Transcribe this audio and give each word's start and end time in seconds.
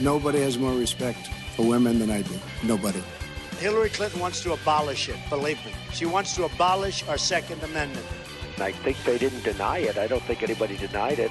Nobody 0.00 0.40
has 0.40 0.56
more 0.56 0.72
respect 0.72 1.28
for 1.54 1.66
women 1.66 1.98
than 1.98 2.10
I 2.10 2.22
do. 2.22 2.34
Nobody. 2.64 3.02
Hillary 3.58 3.90
Clinton 3.90 4.18
wants 4.18 4.42
to 4.44 4.54
abolish 4.54 5.10
it, 5.10 5.16
believe 5.28 5.62
me. 5.66 5.72
She 5.92 6.06
wants 6.06 6.34
to 6.36 6.44
abolish 6.44 7.06
our 7.06 7.18
Second 7.18 7.62
Amendment. 7.62 8.06
I 8.58 8.72
think 8.72 8.96
they 9.04 9.18
didn't 9.18 9.44
deny 9.44 9.78
it. 9.78 9.98
I 9.98 10.06
don't 10.06 10.22
think 10.22 10.42
anybody 10.42 10.78
denied 10.78 11.18
it. 11.18 11.30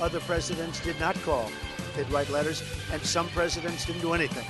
Other 0.00 0.20
presidents 0.20 0.80
did 0.80 0.98
not 0.98 1.14
call. 1.22 1.50
They'd 1.94 2.10
write 2.10 2.30
letters, 2.30 2.62
and 2.90 3.02
some 3.02 3.28
presidents 3.28 3.84
didn't 3.84 4.00
do 4.00 4.14
anything. 4.14 4.46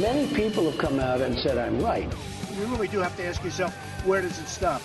Many 0.00 0.32
people 0.34 0.70
have 0.70 0.78
come 0.78 0.98
out 0.98 1.20
and 1.20 1.38
said 1.38 1.58
I'm 1.58 1.82
right. 1.82 2.10
You 2.56 2.64
really 2.64 2.88
do 2.88 3.00
have 3.00 3.16
to 3.18 3.26
ask 3.26 3.44
yourself, 3.44 3.74
where 4.06 4.22
does 4.22 4.38
it 4.38 4.48
stop? 4.48 4.80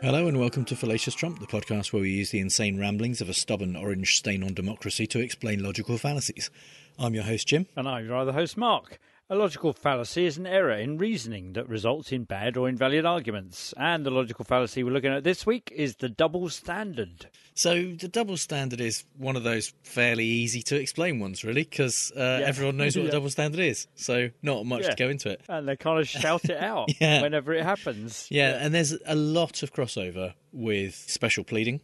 Hello 0.00 0.26
and 0.26 0.40
welcome 0.40 0.64
to 0.64 0.74
Fallacious 0.74 1.14
Trump, 1.14 1.38
the 1.38 1.46
podcast 1.46 1.92
where 1.92 2.02
we 2.02 2.10
use 2.10 2.30
the 2.30 2.40
insane 2.40 2.76
ramblings 2.80 3.20
of 3.20 3.28
a 3.28 3.34
stubborn 3.34 3.76
orange 3.76 4.16
stain 4.16 4.42
on 4.42 4.52
democracy 4.52 5.06
to 5.06 5.20
explain 5.20 5.62
logical 5.62 5.96
fallacies. 5.96 6.50
I'm 6.98 7.14
your 7.14 7.24
host, 7.24 7.48
Jim. 7.48 7.66
And 7.76 7.88
I'm 7.88 8.06
your 8.06 8.16
other 8.16 8.32
host, 8.32 8.56
Mark. 8.56 8.98
A 9.30 9.34
logical 9.34 9.72
fallacy 9.72 10.26
is 10.26 10.36
an 10.36 10.46
error 10.46 10.72
in 10.74 10.98
reasoning 10.98 11.54
that 11.54 11.66
results 11.66 12.12
in 12.12 12.24
bad 12.24 12.56
or 12.58 12.68
invalid 12.68 13.06
arguments. 13.06 13.72
And 13.78 14.04
the 14.04 14.10
logical 14.10 14.44
fallacy 14.44 14.84
we're 14.84 14.90
looking 14.92 15.12
at 15.12 15.24
this 15.24 15.46
week 15.46 15.72
is 15.74 15.96
the 15.96 16.10
double 16.10 16.50
standard. 16.50 17.28
So, 17.54 17.92
the 17.92 18.08
double 18.08 18.36
standard 18.36 18.78
is 18.80 19.04
one 19.16 19.36
of 19.36 19.42
those 19.42 19.72
fairly 19.84 20.26
easy 20.26 20.60
to 20.64 20.76
explain 20.78 21.18
ones, 21.18 21.44
really, 21.44 21.62
because 21.62 22.12
uh, 22.14 22.20
Yeah. 22.40 22.46
everyone 22.46 22.76
knows 22.76 22.94
what 22.94 23.04
Yeah. 23.04 23.08
a 23.08 23.12
double 23.12 23.30
standard 23.30 23.60
is. 23.60 23.86
So, 23.94 24.28
not 24.42 24.66
much 24.66 24.82
Yeah. 24.82 24.90
to 24.90 24.96
go 24.96 25.08
into 25.08 25.30
it. 25.30 25.40
And 25.48 25.66
they 25.66 25.76
kind 25.76 25.98
of 25.98 26.06
shout 26.06 26.44
it 26.44 26.58
out 26.58 26.90
whenever 26.98 27.54
it 27.54 27.64
happens. 27.64 28.26
Yeah, 28.30 28.58
and 28.62 28.74
there's 28.74 28.94
a 29.06 29.14
lot 29.14 29.62
of 29.62 29.72
crossover 29.72 30.34
with 30.52 30.94
special 30.94 31.44
pleading, 31.44 31.80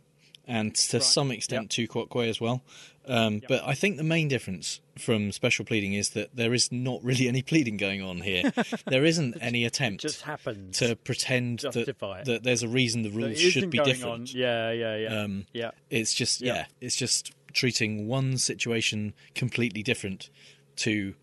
and 0.47 0.75
to 0.75 1.01
some 1.01 1.31
extent 1.31 1.63
Yep. 1.65 1.71
tu 1.71 1.87
quoque 1.89 2.29
as 2.29 2.41
well. 2.43 2.63
Um, 3.09 3.41
But 3.49 3.63
I 3.65 3.75
think 3.75 3.97
the 3.97 4.05
main 4.05 4.29
difference 4.29 4.81
from 4.99 5.33
special 5.33 5.65
pleading 5.65 5.95
is 5.95 6.11
that 6.11 6.35
there 6.35 6.53
is 6.53 6.71
not 6.71 7.03
really 7.03 7.29
any 7.29 7.43
pleading 7.43 7.77
going 7.77 8.03
on 8.03 8.21
here. 8.21 8.53
there 8.87 9.05
isn't 9.05 9.37
any 9.41 9.65
attempt 9.65 10.03
just 10.03 10.23
happens. 10.23 10.79
to 10.79 10.97
pretend 10.97 11.61
Justify 11.61 12.19
that, 12.19 12.27
that 12.27 12.43
there's 12.43 12.63
a 12.63 12.69
reason 12.69 13.03
the 13.03 13.11
rules 13.11 13.39
should 13.39 13.71
be 13.71 13.79
different. 13.79 14.13
on. 14.13 14.27
Yeah, 14.29 14.71
yeah, 14.73 14.97
yeah. 14.97 15.23
Um, 15.23 15.47
yeah. 15.53 15.71
It's 15.91 16.13
just 16.15 16.41
Yeah. 16.41 16.55
yeah, 16.55 16.65
it's 16.81 16.97
just 16.97 17.33
treating 17.53 18.07
one 18.07 18.37
situation 18.39 19.15
completely 19.35 19.83
different 19.83 20.29
to 20.77 21.15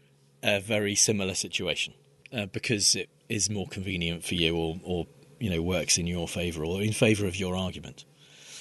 a 0.44 0.60
very 0.60 0.96
similar 0.96 1.34
situation 1.34 1.94
uh, 2.34 2.46
because 2.48 2.96
it 2.96 3.10
is 3.30 3.50
more 3.50 3.68
convenient 3.68 4.24
for 4.24 4.36
you 4.36 4.56
or, 4.56 4.80
or 4.84 5.08
you 5.40 5.50
know 5.50 5.62
works 5.62 5.98
in 5.98 6.08
your 6.08 6.28
favour 6.28 6.64
or 6.66 6.82
in 6.82 6.94
favour 6.94 7.26
of 7.28 7.36
your 7.36 7.56
argument. 7.56 8.06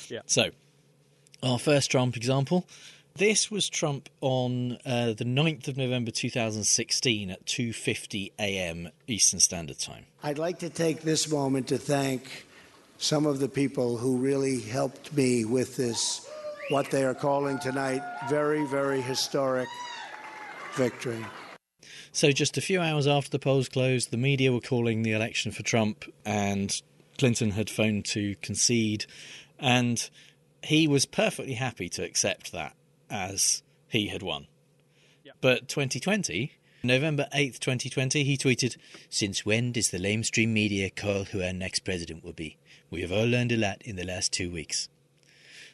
Yeah. 0.09 0.20
So, 0.27 0.51
our 1.43 1.59
first 1.59 1.91
Trump 1.91 2.17
example. 2.17 2.67
This 3.17 3.48
was 3.48 3.69
Trump 3.69 4.09
on 4.20 4.79
uh, 4.84 5.12
the 5.12 5.25
9th 5.25 5.69
of 5.69 5.77
November 5.77 6.11
2016 6.11 7.31
at 7.31 7.47
2:50 7.47 8.33
a.m. 8.41 8.91
Eastern 9.07 9.39
Standard 9.39 9.79
Time. 9.79 10.07
I'd 10.25 10.37
like 10.37 10.59
to 10.59 10.69
take 10.69 11.03
this 11.03 11.31
moment 11.31 11.69
to 11.69 11.79
thank 11.79 12.45
some 12.98 13.25
of 13.25 13.39
the 13.39 13.48
people 13.48 13.98
who 13.98 14.17
really 14.17 14.61
helped 14.61 15.12
me 15.12 15.45
with 15.45 15.77
this, 15.77 16.29
what 16.70 16.91
they 16.91 17.05
are 17.05 17.15
calling 17.15 17.61
tonight, 17.61 18.03
very, 18.29 18.67
very 18.67 19.01
historic 19.01 19.69
victory. 20.73 21.25
So, 22.11 22.33
just 22.33 22.59
a 22.59 22.61
few 22.61 22.81
hours 22.81 23.07
after 23.07 23.31
the 23.31 23.39
polls 23.39 23.69
closed, 23.69 24.11
the 24.11 24.17
media 24.17 24.53
were 24.53 24.61
calling 24.61 25.05
the 25.05 25.12
election 25.12 25.53
for 25.53 25.62
Trump, 25.62 26.05
and 26.25 26.83
Clinton 27.17 27.53
had 27.53 27.70
phoned 27.70 28.07
to 28.07 28.35
concede, 28.42 29.07
and 29.61 30.11
he 30.65 30.89
was 30.89 31.07
perfectly 31.07 31.55
happy 31.55 31.89
to 31.91 32.03
accept 32.03 32.51
that 32.51 32.75
as 33.15 33.62
he 33.89 34.09
had 34.09 34.23
won. 34.23 34.48
But 35.41 35.69
2020, 35.69 36.53
November 36.83 37.29
8th, 37.34 37.59
2020, 37.61 38.25
he 38.25 38.37
tweeted, 38.37 38.77
Since 39.09 39.45
when 39.47 39.73
does 39.73 39.91
the 39.91 39.98
lamestream 39.98 40.48
media 40.48 40.91
call 40.91 41.25
who 41.25 41.42
our 41.42 41.53
next 41.53 41.81
president 41.81 42.25
will 42.25 42.33
be? 42.33 42.57
We 42.91 43.02
have 43.02 43.13
all 43.13 43.27
learned 43.27 43.52
a 43.52 43.57
lot 43.57 43.83
in 43.83 43.97
the 43.97 44.05
last 44.05 44.33
two 44.33 44.51
weeks. 44.51 44.89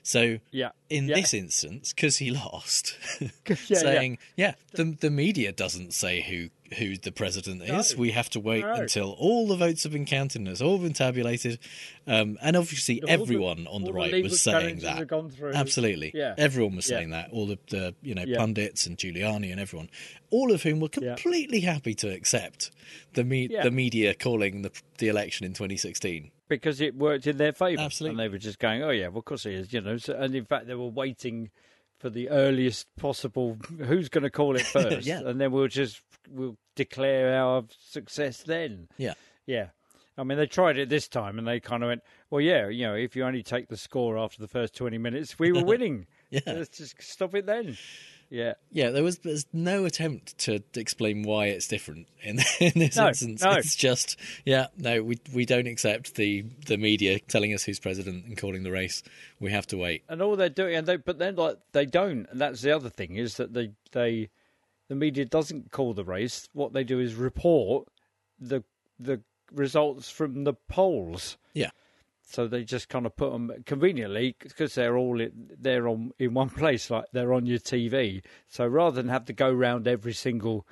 So, 0.03 0.39
Yeah. 0.51 0.71
in 0.89 1.09
Yeah. 1.09 1.17
this 1.17 1.35
instance, 1.35 1.93
because 1.93 2.17
he 2.19 2.31
lost, 2.31 2.97
yeah. 3.47 3.55
saying, 3.57 4.19
yeah, 4.37 4.55
the 4.73 4.97
the 5.01 5.11
media 5.11 5.53
doesn't 5.53 5.93
say 5.95 6.23
who 6.23 6.49
who 6.79 6.97
the 6.97 7.11
president 7.13 7.63
is. 7.63 7.95
No. 7.95 8.01
We 8.01 8.13
have 8.13 8.31
to 8.31 8.41
wait 8.41 8.65
No. 8.65 8.75
until 8.75 9.11
all 9.19 9.49
the 9.49 9.57
votes 9.57 9.83
have 9.83 9.93
been 9.93 10.05
counted 10.07 10.39
and 10.41 10.49
it's 10.49 10.61
all 10.61 10.79
been 10.79 10.93
tabulated. 10.93 11.59
Um, 12.07 12.39
and 12.41 12.57
obviously, 12.57 13.01
the- 13.01 13.09
everyone 13.11 13.67
on 13.67 13.83
the 13.83 13.89
the 13.89 13.93
right 13.93 14.13
legal 14.13 14.31
was 14.31 14.41
saying 14.41 14.79
that. 14.81 15.11
Absolutely, 15.55 16.13
Yeah. 16.15 16.35
everyone 16.39 16.77
was 16.77 16.89
Yeah. 16.89 16.97
saying 16.99 17.11
that. 17.11 17.31
All 17.33 17.47
the, 17.47 17.59
the 17.71 17.95
you 18.03 18.15
know 18.15 18.25
Yeah. 18.27 18.39
pundits 18.39 18.87
and 18.87 18.97
Giuliani 18.97 19.51
and 19.51 19.61
everyone, 19.61 19.91
all 20.31 20.53
of 20.53 20.63
whom 20.63 20.81
were 20.81 20.89
Yeah. 21.01 21.15
completely 21.15 21.61
happy 21.61 21.95
to 21.95 22.09
accept 22.09 22.71
the 23.15 23.25
me- 23.25 23.49
Yeah. 23.51 23.63
the 23.65 23.71
media 23.71 24.15
calling 24.15 24.63
the 24.63 24.71
the 24.99 25.09
election 25.09 25.47
in 25.47 25.53
2016. 25.55 26.31
because 26.49 26.81
it 26.81 26.97
worked 26.97 27.29
in 27.29 27.37
their 27.37 27.53
favour. 27.53 27.81
Absolutely. 27.81 28.11
And 28.11 28.19
they 28.19 28.29
were 28.33 28.37
just 28.39 28.59
going, 28.59 28.83
oh, 28.83 28.91
yeah, 28.91 29.07
well, 29.07 29.19
of 29.21 29.25
course 29.25 29.47
it 29.47 29.53
is, 29.55 29.73
you 29.73 29.81
know. 29.81 29.97
So, 29.99 30.15
and 30.17 30.35
in 30.35 30.45
fact, 30.45 30.67
they 30.67 30.75
were 30.75 30.89
waiting 30.89 31.51
for 32.01 32.11
the 32.11 32.31
earliest 32.31 32.87
possible, 32.97 33.59
who's 33.79 34.09
going 34.09 34.25
to 34.25 34.31
call 34.31 34.57
it 34.57 34.63
first? 34.67 35.07
Yeah. 35.07 35.21
And 35.21 35.41
then 35.41 35.53
we'll 35.53 35.69
just, 35.69 36.01
we'll 36.29 36.57
declare 36.75 37.35
our 37.41 37.65
success 37.79 38.43
then. 38.43 38.89
Yeah. 38.97 39.15
Yeah. 39.47 39.69
I 40.17 40.25
mean, 40.25 40.39
they 40.39 40.47
tried 40.47 40.79
it 40.79 40.89
this 40.89 41.09
time 41.09 41.39
and 41.39 41.47
they 41.47 41.61
kind 41.61 41.83
of 41.83 41.89
went, 41.89 42.03
well, 42.31 42.41
yeah, 42.41 42.69
you 42.69 42.87
know, 42.87 42.95
if 42.95 43.15
you 43.15 43.25
only 43.25 43.43
take 43.43 43.69
the 43.69 43.77
score 43.77 44.19
after 44.19 44.41
the 44.41 44.49
first 44.49 44.75
20 44.75 44.99
minutes, 44.99 45.39
we 45.39 45.53
were 45.53 45.65
winning. 45.65 46.07
Yeah. 46.31 46.41
Let's 46.47 46.79
just 46.79 47.01
stop 47.03 47.35
it 47.35 47.47
then. 47.47 47.77
Yeah. 48.31 48.55
Yeah, 48.71 48.91
there 48.91 49.03
was 49.03 49.19
there's 49.19 49.45
no 49.53 49.85
attempt 49.85 50.39
to 50.39 50.63
explain 50.77 51.25
why 51.25 51.47
it's 51.47 51.67
different 51.67 52.07
in, 52.23 52.39
in 52.61 52.73
this 52.77 52.97
No, 52.97 53.09
instance. 53.09 53.43
no. 53.43 53.51
It's 53.53 53.75
just 53.75 54.17
yeah, 54.45 54.69
no, 54.79 55.03
we 55.03 55.19
we 55.35 55.45
don't 55.45 55.67
accept 55.67 56.15
the 56.15 56.43
the 56.67 56.77
media 56.77 57.19
telling 57.19 57.53
us 57.53 57.65
who's 57.65 57.81
president 57.81 58.25
and 58.27 58.37
calling 58.39 58.63
the 58.63 58.71
race. 58.71 59.03
We 59.41 59.51
have 59.51 59.67
to 59.69 59.77
wait. 59.77 60.05
and 60.09 60.23
all 60.23 60.37
they're 60.37 60.49
doing, 60.49 60.77
and 60.77 60.87
they, 60.87 60.97
but 60.97 61.19
then 61.19 61.35
like 61.37 61.59
they 61.73 61.87
don't, 61.87 62.27
and 62.31 62.41
that's 62.41 62.63
the 62.63 62.71
other 62.71 62.89
thing 62.89 63.17
is 63.17 63.37
that 63.39 63.53
they 63.53 63.73
they 63.93 64.31
the 64.89 64.95
media 64.95 65.25
doesn't 65.25 65.73
call 65.73 65.93
the 65.93 66.05
race. 66.05 66.49
What 66.53 66.73
they 66.73 66.85
do 66.85 67.01
is 67.01 67.15
report 67.17 67.89
the 68.39 68.63
the 69.01 69.23
results 69.53 70.09
from 70.09 70.45
the 70.45 70.55
polls. 70.69 71.37
Yeah. 71.53 71.71
So 72.31 72.47
they 72.47 72.63
just 72.65 72.89
kind 72.89 73.07
of 73.07 73.17
put 73.17 73.33
them 73.33 73.51
conveniently 73.67 74.37
because 74.41 74.75
they're 74.77 74.97
all 74.97 75.21
in, 75.21 75.51
they're 75.59 75.89
on 75.89 76.13
in 76.19 76.33
one 76.35 76.49
place, 76.61 76.91
like 76.91 77.07
they're 77.13 77.33
on 77.33 77.45
your 77.47 77.59
TV. 77.59 78.23
So 78.49 78.67
rather 78.67 78.97
than 79.03 79.09
have 79.11 79.25
to 79.27 79.33
go 79.33 79.51
round 79.53 79.89
every 79.89 80.13
single 80.13 80.67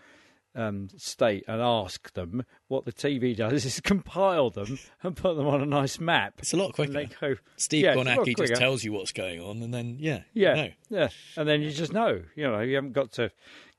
um, 0.54 0.88
state 0.96 1.44
and 1.46 1.60
ask 1.60 2.12
them, 2.14 2.44
what 2.68 2.84
the 2.84 2.92
TV 2.92 3.36
does 3.36 3.64
is 3.66 3.80
compile 3.80 4.50
them 4.50 4.78
and 5.02 5.16
put 5.16 5.36
them 5.36 5.46
on 5.46 5.60
a 5.60 5.66
nice 5.66 6.00
map. 6.00 6.34
It's 6.38 6.52
a 6.52 6.56
lot 6.56 6.78
And 6.78 6.94
they 6.94 7.06
quicker. 7.06 7.34
go, 7.34 7.40
Steve 7.56 7.84
Yeah, 7.84 7.92
it's 7.92 8.00
a 8.00 8.04
lot 8.04 8.18
Kornacki 8.18 8.34
quicker. 8.34 8.46
just 8.48 8.60
tells 8.60 8.82
you 8.84 8.92
what's 8.92 9.12
going 9.12 9.40
on, 9.40 9.62
and 9.62 9.72
then 9.74 9.96
yeah, 10.00 10.22
Yeah, 10.34 10.54
no. 10.54 10.68
yeah, 10.90 11.08
and 11.36 11.48
then 11.48 11.60
you 11.62 11.70
just 11.70 11.92
know. 11.92 12.22
You 12.34 12.44
know, 12.50 12.60
you 12.60 12.74
haven't 12.76 12.92
got 12.92 13.12
to 13.12 13.30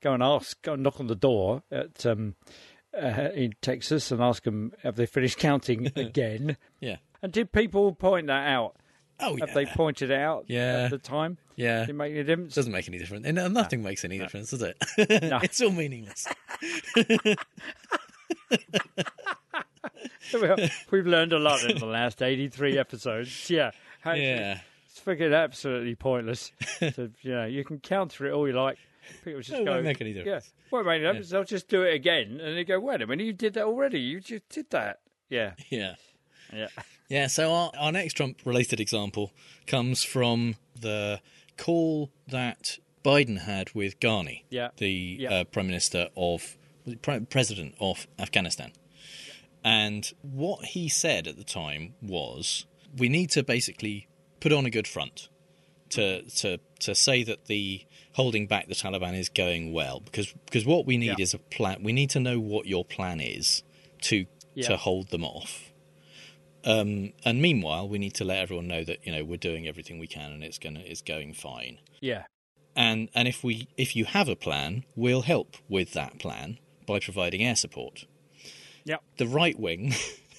go 0.02 0.12
and 0.14 0.22
ask, 0.22 0.60
go 0.62 0.74
and 0.74 0.82
knock 0.82 1.00
on 1.00 1.06
the 1.06 1.14
door 1.16 1.62
at 1.70 2.06
um, 2.06 2.34
uh, 2.94 3.28
in 3.34 3.52
Texas 3.60 4.10
and 4.10 4.22
ask 4.22 4.44
them 4.44 4.72
have 4.82 4.96
they 4.96 5.06
finished 5.06 5.38
counting 5.38 5.90
again. 5.96 6.56
yeah, 6.80 6.96
And 7.22 7.32
did 7.32 7.52
people 7.52 7.92
point 7.94 8.26
that 8.28 8.48
out? 8.48 8.76
oh 9.22 9.36
yeah, 9.36 9.44
Have 9.46 9.54
they 9.54 9.66
pointed 9.66 10.10
it 10.10 10.18
out 10.18 10.46
Yeah. 10.48 10.84
at 10.84 10.90
the 10.90 10.98
time? 10.98 11.36
yeah. 11.56 11.80
Did 11.80 11.90
it 11.90 11.92
make 11.94 12.12
any 12.14 12.24
difference? 12.24 12.54
doesn't 12.54 12.72
make 12.72 12.88
any 12.88 12.98
difference. 12.98 13.26
And 13.26 13.38
uh, 13.38 13.48
nothing 13.48 13.82
makes 13.82 14.04
any 14.04 14.18
difference, 14.18 14.50
does 14.50 14.62
it? 14.62 14.76
No. 15.22 15.38
it's 15.42 15.60
all 15.60 15.70
meaningless. 15.70 16.26
Well, 20.32 20.56
We've 20.90 21.06
learned 21.06 21.32
a 21.32 21.38
lot 21.38 21.64
in 21.64 21.78
the 21.78 21.86
last 21.86 22.22
eighty-three 22.22 22.78
episodes. 22.78 23.50
Yeah, 23.50 23.72
How- 24.00 24.12
Yeah, 24.12 24.60
it's 24.88 25.00
freaking 25.00 25.34
absolutely 25.36 25.94
pointless. 25.96 26.52
so, 26.78 27.08
you 27.22 27.32
know, 27.32 27.46
you 27.46 27.64
can 27.64 27.80
counter 27.80 28.26
it 28.26 28.32
all 28.32 28.46
you 28.46 28.54
like. 28.54 28.78
People 29.24 29.40
just 29.40 29.58
It 29.58 29.64
go, 29.64 29.72
won't 29.72 29.84
make 29.84 30.00
any 30.00 30.12
difference. 30.12 30.46
Yeah, 30.46 30.68
won't 30.70 30.86
make 30.86 30.96
any 31.00 31.04
difference. 31.06 31.30
They'll 31.30 31.44
just 31.44 31.68
do 31.68 31.82
it 31.82 31.94
again, 31.94 32.38
and 32.40 32.56
they 32.56 32.64
go, 32.64 32.78
"Wait 32.78 33.02
a 33.02 33.06
minute, 33.06 33.24
you 33.24 33.32
did 33.32 33.54
that 33.54 33.64
already. 33.64 33.98
You 34.00 34.20
just 34.20 34.48
did 34.50 34.70
that." 34.70 35.00
Yeah, 35.28 35.52
yeah. 35.70 35.94
yeah. 36.52 36.68
Yeah, 37.10 37.26
so 37.26 37.52
our, 37.52 37.70
our 37.78 37.92
next 37.92 38.14
Trump 38.14 38.40
related 38.44 38.80
example 38.80 39.32
comes 39.66 40.02
from 40.04 40.54
the 40.80 41.20
call 41.56 42.10
that 42.28 42.78
Biden 43.04 43.40
had 43.40 43.74
with 43.74 43.98
Ghani, 44.00 44.44
Yeah. 44.48 44.68
the 44.76 45.16
Yeah. 45.20 45.30
Uh, 45.34 45.44
Prime 45.44 45.66
Minister 45.66 46.08
of, 46.16 46.56
was 46.84 46.94
it 46.94 47.02
Pre- 47.02 47.20
President 47.20 47.74
of 47.80 48.06
Afghanistan. 48.18 48.72
And 49.64 50.10
what 50.22 50.66
he 50.66 50.88
said 50.88 51.26
at 51.26 51.36
the 51.36 51.44
time 51.44 51.94
was 52.00 52.64
we 52.96 53.08
need 53.08 53.30
to 53.30 53.42
basically 53.42 54.06
put 54.40 54.52
on 54.52 54.64
a 54.64 54.70
good 54.70 54.86
front 54.88 55.28
to 55.90 56.22
to 56.22 56.58
to 56.78 56.94
say 56.94 57.22
that 57.24 57.46
the 57.46 57.84
holding 58.12 58.46
back 58.46 58.68
the 58.68 58.74
Taliban 58.74 59.18
is 59.18 59.28
going 59.28 59.72
well 59.72 60.00
because 60.00 60.32
because 60.46 60.64
what 60.64 60.86
we 60.86 60.96
need 60.96 61.18
Yeah. 61.18 61.24
is 61.24 61.34
a 61.34 61.38
plan. 61.38 61.82
We 61.82 61.92
need 61.92 62.08
to 62.10 62.20
know 62.20 62.38
what 62.40 62.66
your 62.66 62.84
plan 62.84 63.20
is 63.20 63.62
to 64.02 64.24
Yeah. 64.54 64.68
to 64.68 64.76
hold 64.78 65.08
them 65.08 65.24
off. 65.24 65.69
Um, 66.64 67.12
and 67.24 67.40
meanwhile, 67.40 67.88
we 67.88 67.98
need 67.98 68.14
to 68.14 68.24
let 68.24 68.38
everyone 68.38 68.68
know 68.68 68.84
that 68.84 69.06
you 69.06 69.12
know 69.12 69.24
we're 69.24 69.36
doing 69.38 69.66
everything 69.66 69.98
we 69.98 70.06
can 70.06 70.32
and 70.32 70.44
it's 70.44 70.58
gonna 70.58 70.80
it's 70.80 71.02
going 71.02 71.32
fine. 71.34 71.78
Yeah. 72.00 72.24
and 72.76 73.08
and 73.14 73.26
if 73.28 73.42
we 73.42 73.68
if 73.76 73.96
you 73.96 74.04
have 74.04 74.28
a 74.28 74.36
plan, 74.36 74.84
we'll 74.94 75.22
help 75.22 75.56
with 75.68 75.92
that 75.94 76.18
plan 76.18 76.58
by 76.86 76.98
providing 77.00 77.42
air 77.44 77.56
support. 77.56 78.04
Yep. 78.84 79.02
The 79.18 79.26
right 79.26 79.58
wing, 79.58 79.94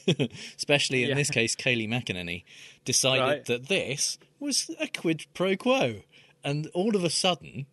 especially 0.58 1.04
in 1.04 1.10
Yeah. 1.10 1.16
this 1.16 1.30
case, 1.30 1.56
Kayleigh 1.56 1.88
McEnany, 1.88 2.44
decided 2.86 3.22
Right. 3.22 3.46
that 3.46 3.68
this 3.68 4.18
was 4.40 4.70
a 4.80 4.88
quid 4.88 5.26
pro 5.34 5.56
quo, 5.56 6.02
and 6.44 6.68
all 6.74 6.96
of 6.96 7.04
a 7.04 7.10
sudden, 7.10 7.66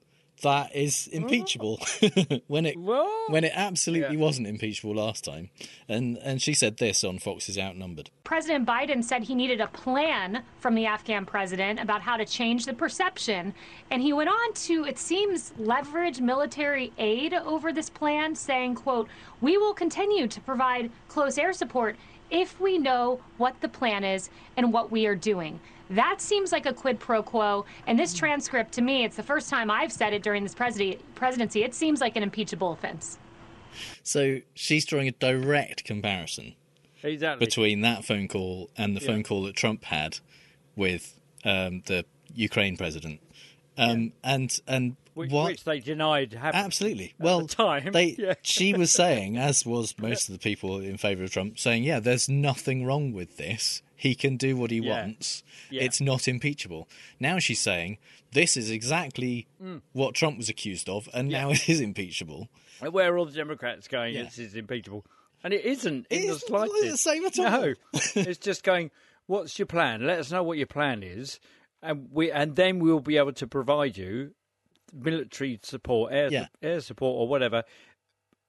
that 0.43 0.75
is 0.75 1.06
impeachable 1.08 1.81
when 2.46 2.67
it 2.67 2.76
What? 2.76 3.31
when 3.32 3.44
it 3.44 3.52
absolutely 3.55 4.17
Yeah. 4.17 4.23
wasn't 4.23 4.46
impeachable 4.46 4.94
last 4.94 5.25
time. 5.25 5.50
And 5.88 6.19
and 6.19 6.40
she 6.40 6.55
said 6.55 6.76
this 6.79 7.02
on 7.05 7.19
Fox's 7.19 7.58
Outnumbered. 7.58 8.11
President 8.25 8.67
Biden 8.67 9.02
said 9.02 9.23
he 9.25 9.35
needed 9.35 9.61
a 9.61 9.67
plan 9.69 10.43
from 10.61 10.75
the 10.75 10.87
Afghan 10.87 11.25
president 11.26 11.81
about 11.81 12.02
how 12.02 12.17
to 12.17 12.25
change 12.25 12.67
the 12.67 12.75
perception. 12.75 13.55
And 13.90 14.02
he 14.02 14.12
went 14.12 14.29
on 14.31 14.52
to, 14.55 14.85
it 14.85 14.99
seems, 14.99 15.52
leverage 15.58 16.20
military 16.20 16.93
aid 16.99 17.32
over 17.35 17.73
this 17.73 17.88
plan, 17.90 18.35
saying, 18.35 18.75
quote, 18.76 19.08
we 19.40 19.56
will 19.56 19.75
continue 19.75 20.29
to 20.29 20.40
provide 20.43 20.90
close 21.08 21.38
air 21.38 21.52
support 21.52 21.96
if 22.31 22.61
we 22.61 22.76
know 22.79 23.20
what 23.38 23.58
the 23.62 23.69
plan 23.69 24.05
is 24.05 24.29
and 24.56 24.73
what 24.73 24.90
we 24.90 25.06
are 25.06 25.14
doing. 25.17 25.58
That 25.90 26.20
seems 26.20 26.52
like 26.52 26.67
a 26.67 26.73
quid 26.73 26.99
pro 27.00 27.23
quo. 27.23 27.64
And 27.87 27.99
this 27.99 28.14
transcript, 28.14 28.73
to 28.73 28.82
me, 28.82 29.05
it's 29.05 29.17
the 29.17 29.23
first 29.23 29.49
time 29.49 29.70
I've 29.70 29.93
said 29.93 30.12
it 30.12 30.23
during 30.23 30.43
this 30.43 30.55
presidi- 30.55 30.99
presidency. 31.14 31.62
It 31.62 31.75
seems 31.75 32.00
like 32.00 32.17
an 32.17 32.23
impeachable 32.23 32.73
offense. 32.73 33.19
So 34.02 34.40
she's 34.55 34.85
drawing 34.85 35.08
a 35.08 35.12
direct 35.12 35.85
comparison 35.85 36.55
Exactly. 37.02 37.46
between 37.46 37.81
that 37.82 38.05
phone 38.05 38.29
call 38.29 38.70
and 38.76 38.96
the 38.96 39.00
phone 39.00 39.23
call 39.23 39.43
that 39.44 39.55
Trump 39.55 39.85
had 39.85 40.19
with 40.76 41.19
um, 41.44 41.82
the 41.87 42.05
Ukraine 42.35 42.76
president. 42.76 43.20
Um, 43.76 44.12
And 44.25 44.58
and 44.67 44.96
which, 45.14 45.31
what 45.31 45.46
which 45.46 45.64
they 45.64 45.81
denied 45.81 46.32
happened. 46.32 46.64
Absolutely. 46.64 47.14
Well, 47.19 47.46
time, 47.46 47.93
they 47.93 48.06
yeah. 48.19 48.35
she 48.43 48.75
was 48.75 48.90
saying, 48.90 49.37
as 49.37 49.64
was 49.64 49.94
most 49.99 50.29
of 50.29 50.32
the 50.32 50.38
people 50.38 50.81
in 50.81 50.96
favour 50.96 51.25
of 51.25 51.31
Trump, 51.31 51.58
saying, 51.58 51.85
"Yeah, 51.85 52.00
there's 52.00 52.29
nothing 52.29 52.85
wrong 52.85 53.12
with 53.12 53.37
this. 53.37 53.82
He 53.98 54.14
can 54.14 54.36
do 54.36 54.56
what 54.56 54.70
he 54.70 54.78
Yeah. 54.78 54.90
wants. 55.02 55.42
Yeah. 55.70 55.82
It's 55.82 56.00
not 56.00 56.26
impeachable." 56.28 56.88
Now 57.20 57.38
she's 57.40 57.60
saying 57.60 57.98
this 58.32 58.56
is 58.56 58.70
exactly 58.70 59.46
Mm. 59.62 59.82
what 59.92 60.14
Trump 60.14 60.38
was 60.38 60.48
accused 60.48 60.88
of, 60.88 61.08
and 61.12 61.28
now 61.28 61.50
it 61.56 61.68
is 61.68 61.80
impeachable. 61.80 62.48
Where 62.80 63.12
are 63.12 63.18
all 63.18 63.26
the 63.26 63.32
Democrats 63.32 63.88
going? 63.88 64.14
Yeah. 64.14 64.22
This 64.22 64.38
is 64.38 64.54
impeachable, 64.54 65.04
and 65.42 65.52
it 65.52 65.64
isn't 65.64 66.06
in 66.10 66.22
the 66.22 66.28
It's 66.34 66.48
not 66.48 66.68
slightest. 66.68 66.90
the 66.92 66.96
same 66.98 67.24
at 67.26 67.38
all. 67.40 67.50
No, 67.50 67.74
it's 68.14 68.38
just 68.38 68.62
going. 68.62 68.90
What's 69.26 69.58
your 69.58 69.66
plan? 69.66 70.06
Let 70.06 70.20
us 70.20 70.30
know 70.30 70.42
what 70.42 70.56
your 70.58 70.66
plan 70.68 71.02
is, 71.02 71.40
and 71.82 72.08
we 72.12 72.30
and 72.30 72.54
then 72.56 72.78
we'll 72.78 73.00
be 73.00 73.16
able 73.18 73.32
to 73.34 73.46
provide 73.46 73.98
you 73.98 74.32
military 74.92 75.58
support, 75.62 76.12
air 76.12 76.28
Yeah. 76.32 76.46
air 76.62 76.80
support, 76.80 77.18
or 77.20 77.28
whatever, 77.28 77.64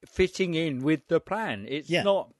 fitting 0.05 0.53
in 0.53 0.81
with 0.81 1.07
the 1.07 1.19
plan. 1.19 1.65
It's 1.67 1.89
Yeah. 1.89 2.03
not. 2.03 2.33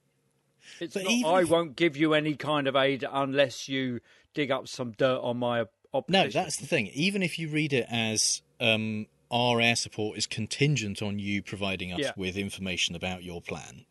It's 0.80 0.94
But 0.94 1.04
not. 1.04 1.12
even 1.12 1.30
I 1.30 1.44
won't 1.44 1.76
give 1.76 1.96
you 1.96 2.14
any 2.14 2.34
kind 2.36 2.66
of 2.68 2.76
aid 2.76 3.04
unless 3.10 3.68
you 3.68 4.00
dig 4.34 4.50
up 4.50 4.68
some 4.68 4.92
dirt 4.92 5.20
on 5.22 5.38
my 5.38 5.64
opposition. 5.92 6.26
No, 6.26 6.28
that's 6.30 6.56
the 6.56 6.66
thing. 6.66 6.88
Even 6.94 7.22
if 7.22 7.38
you 7.38 7.48
read 7.48 7.72
it 7.72 7.86
as 7.90 8.42
um, 8.60 9.06
our 9.30 9.60
air 9.60 9.76
support 9.76 10.16
is 10.18 10.26
contingent 10.26 11.02
on 11.02 11.18
you 11.18 11.42
providing 11.42 11.92
us 11.92 12.00
Yeah. 12.00 12.12
with 12.16 12.36
information 12.36 12.94
about 12.94 13.22
your 13.24 13.40
plan, 13.42 13.84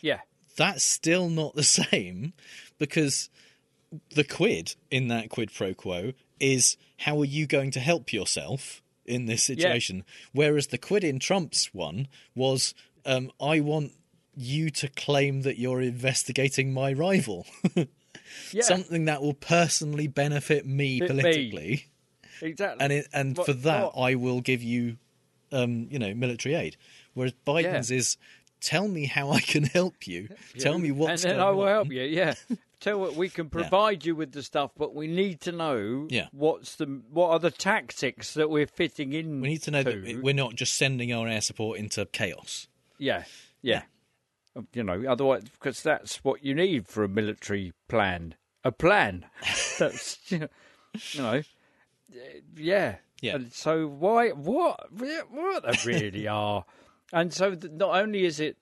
yeah. 0.00 0.20
that's 0.56 0.84
still 0.84 1.28
not 1.28 1.54
the 1.54 1.62
same 1.90 2.32
because 2.78 3.30
the 4.14 4.24
quid 4.24 4.74
in 4.90 5.08
that 5.08 5.28
quid 5.30 5.52
pro 5.54 5.74
quo 5.74 6.12
is 6.40 6.76
how 6.98 7.18
are 7.20 7.24
you 7.26 7.46
going 7.46 7.70
to 7.70 7.80
help 7.80 8.12
yourself 8.12 8.82
in 9.04 9.26
this 9.26 9.42
situation? 9.42 10.04
Whereas 10.32 10.68
the 10.68 10.78
quid 10.78 11.04
in 11.04 11.18
Trump's 11.18 11.72
one 11.74 12.08
was 12.34 12.74
um, 13.04 13.30
I 13.40 13.60
want 13.60 13.92
you 14.34 14.70
to 14.70 14.88
claim 14.88 15.42
that 15.42 15.58
you're 15.58 15.80
investigating 15.82 16.72
my 16.72 16.92
rival. 16.92 17.46
Yeah. 18.50 18.62
Something 18.62 19.04
that 19.06 19.20
will 19.20 19.34
personally 19.34 20.06
benefit 20.06 20.64
me 20.64 21.00
me. 21.00 21.06
politically. 21.06 21.86
Exactly. 22.40 22.82
And 22.82 22.92
it, 22.92 23.06
and 23.12 23.36
What- 23.36 23.46
for 23.46 23.52
that 23.52 23.94
what- 23.94 24.02
I 24.10 24.14
will 24.14 24.40
give 24.40 24.62
you 24.62 24.96
um, 25.50 25.86
you 25.90 25.98
know, 25.98 26.14
military 26.14 26.54
aid. 26.54 26.78
Whereas 27.12 27.34
Biden's 27.46 27.90
is 27.90 28.16
tell 28.60 28.88
me 28.88 29.04
how 29.04 29.30
I 29.32 29.40
can 29.40 29.64
help 29.64 30.06
you. 30.06 30.28
Tell 30.58 30.78
me 30.78 30.92
what's 30.92 31.24
and 31.24 31.32
then 31.34 31.40
I 31.40 31.50
will 31.50 31.64
on. 31.64 31.68
help 31.68 31.92
you. 31.92 32.02
Yeah, 32.04 32.32
tell 32.80 32.98
what 32.98 33.16
we 33.16 33.28
can 33.28 33.50
provide 33.50 34.06
you 34.06 34.16
with 34.16 34.32
the 34.32 34.42
stuff, 34.42 34.70
but 34.78 34.94
we 34.94 35.08
need 35.08 35.42
to 35.42 35.52
know 35.52 36.06
Yeah. 36.08 36.28
what's 36.32 36.76
the 36.76 36.86
what 37.10 37.28
are 37.32 37.38
the 37.38 37.50
tactics 37.50 38.32
that 38.32 38.48
we're 38.48 38.66
fitting 38.66 39.12
in. 39.12 39.42
We 39.42 39.48
need 39.48 39.62
to 39.64 39.70
know 39.72 39.82
that 39.82 40.20
we're 40.22 40.32
not 40.32 40.54
just 40.54 40.72
sending 40.74 41.12
our 41.12 41.28
air 41.28 41.42
support 41.42 41.78
into 41.78 42.06
chaos. 42.06 42.66
yeah, 42.98 43.24
yeah, 43.60 43.82
You 44.72 44.82
know, 44.82 45.04
otherwise, 45.08 45.44
because 45.44 45.82
that's 45.82 46.22
what 46.24 46.44
you 46.44 46.54
need 46.54 46.86
for 46.86 47.04
a 47.04 47.08
military 47.08 47.72
plan. 47.88 48.34
A 48.64 48.72
plan. 48.72 49.26
that's 49.78 50.18
you 50.30 50.40
know, 50.40 50.48
you 51.12 51.22
know, 51.22 51.42
yeah. 52.56 52.96
Yeah. 53.22 53.36
And 53.36 53.52
so 53.52 53.86
why 53.86 54.30
what 54.30 54.92
what 54.92 55.62
they 55.62 55.78
really 55.90 56.26
are, 56.28 56.64
and 57.12 57.32
so 57.32 57.56
not 57.70 58.00
only 58.02 58.24
is 58.24 58.40
it 58.40 58.56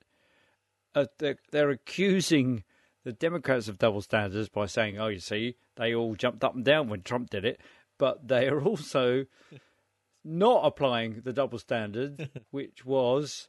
uh, 0.93 1.05
they're, 1.17 1.37
they're 1.51 1.69
accusing 1.69 2.63
the 3.03 3.11
Democrats 3.13 3.67
of 3.67 3.79
double 3.79 4.01
standards 4.01 4.49
by 4.49 4.67
saying, 4.67 4.99
"Oh, 4.99 5.07
you 5.07 5.19
see, 5.19 5.55
they 5.75 5.95
all 5.95 6.15
jumped 6.15 6.43
up 6.43 6.55
and 6.55 6.63
down 6.63 6.89
when 6.89 7.01
Trump 7.01 7.29
did 7.29 7.45
it," 7.45 7.59
but 7.97 8.27
they 8.27 8.47
are 8.47 8.61
also 8.61 9.25
not 10.23 10.65
applying 10.65 11.21
the 11.23 11.33
double 11.33 11.59
standard, 11.59 12.29
which 12.51 12.85
was. 12.85 13.47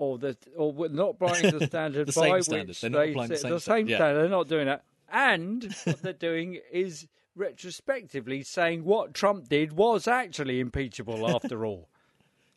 Or 0.00 0.16
the 0.16 0.34
or 0.56 0.72
we're 0.72 0.88
not 0.88 1.10
applying 1.20 1.58
the 1.58 1.66
standard 1.66 2.08
The 2.08 2.12
by 2.18 2.30
which 2.30 2.44
standard. 2.44 2.74
They're 2.74 2.88
not 2.88 3.08
applying 3.10 3.28
the 3.28 3.36
same 3.36 3.50
the 3.50 3.60
same 3.60 3.86
yeah. 3.86 3.98
standard. 3.98 4.22
They're 4.22 4.30
not 4.30 4.48
doing 4.48 4.64
that. 4.64 4.82
And 5.12 5.76
what 5.84 6.00
they're 6.00 6.12
doing 6.14 6.58
is 6.72 7.06
retrospectively 7.36 8.42
saying 8.42 8.84
what 8.84 9.12
Trump 9.12 9.50
did 9.50 9.72
was 9.74 10.08
actually 10.08 10.58
impeachable 10.58 11.28
after 11.34 11.66
all. 11.66 11.90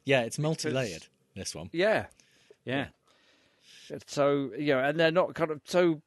Yeah, 0.06 0.22
it's 0.22 0.40
multi-layered. 0.40 1.07
This 1.36 1.54
one. 1.54 1.69
Yeah, 1.74 2.06
yeah. 2.63 2.88
So 4.07 4.51
you 4.57 4.75
know, 4.75 4.80
and 4.80 4.98
they're 4.98 5.12
not 5.12 5.34
kind 5.36 5.51
of 5.51 5.60
so. 5.66 6.01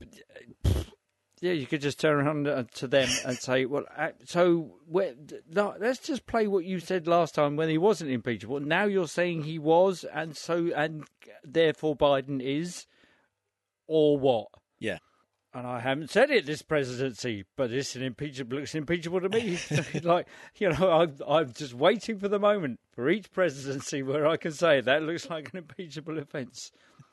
Yeah, 1.41 1.53
you 1.53 1.67
could 1.67 1.83
just 1.83 2.01
turn 2.01 2.27
around 2.27 2.49
uh, 2.49 2.65
to 2.75 2.87
them 2.87 3.09
and 3.27 3.37
say, 3.37 3.67
"Well, 3.67 3.85
uh, 3.97 4.11
so 4.25 4.77
let's 4.89 5.99
just 5.99 6.27
play 6.27 6.47
what 6.47 6.65
you 6.65 6.81
said 6.81 7.07
last 7.07 7.35
time 7.35 7.57
when 7.57 7.69
he 7.69 7.77
wasn't 7.77 8.11
impeachable. 8.11 8.59
Now 8.61 8.85
you're 8.85 9.07
saying 9.07 9.43
he 9.43 9.59
was, 9.59 10.05
and 10.05 10.35
so 10.35 10.71
and 10.75 11.05
therefore 11.45 11.95
Biden 11.95 12.41
is, 12.41 12.87
or 13.87 14.19
what?" 14.19 14.49
Yeah. 14.79 14.99
And 15.53 15.67
I 15.67 15.81
haven't 15.81 16.11
said 16.11 16.31
it 16.31 16.45
this 16.45 16.61
presidency, 16.61 17.47
but 17.57 17.71
it's 17.71 17.97
an 17.97 18.03
impeachable. 18.03 18.59
Looks 18.59 18.75
impeachable 18.75 19.23
to 19.23 19.31
me. 19.31 19.59
like 20.03 20.27
you 20.57 20.71
know, 20.71 20.91
I'm, 20.91 21.17
I'm 21.27 21.53
just 21.53 21.73
waiting 21.75 22.19
for 22.19 22.29
the 22.29 22.39
moment 22.39 22.81
for 22.93 23.09
each 23.09 23.31
presidency 23.33 24.03
where 24.03 24.27
I 24.27 24.37
can 24.37 24.53
say 24.53 24.81
that 24.81 25.03
looks 25.03 25.29
like 25.31 25.51
an 25.53 25.59
impeachable 25.59 26.19
offence. 26.19 26.73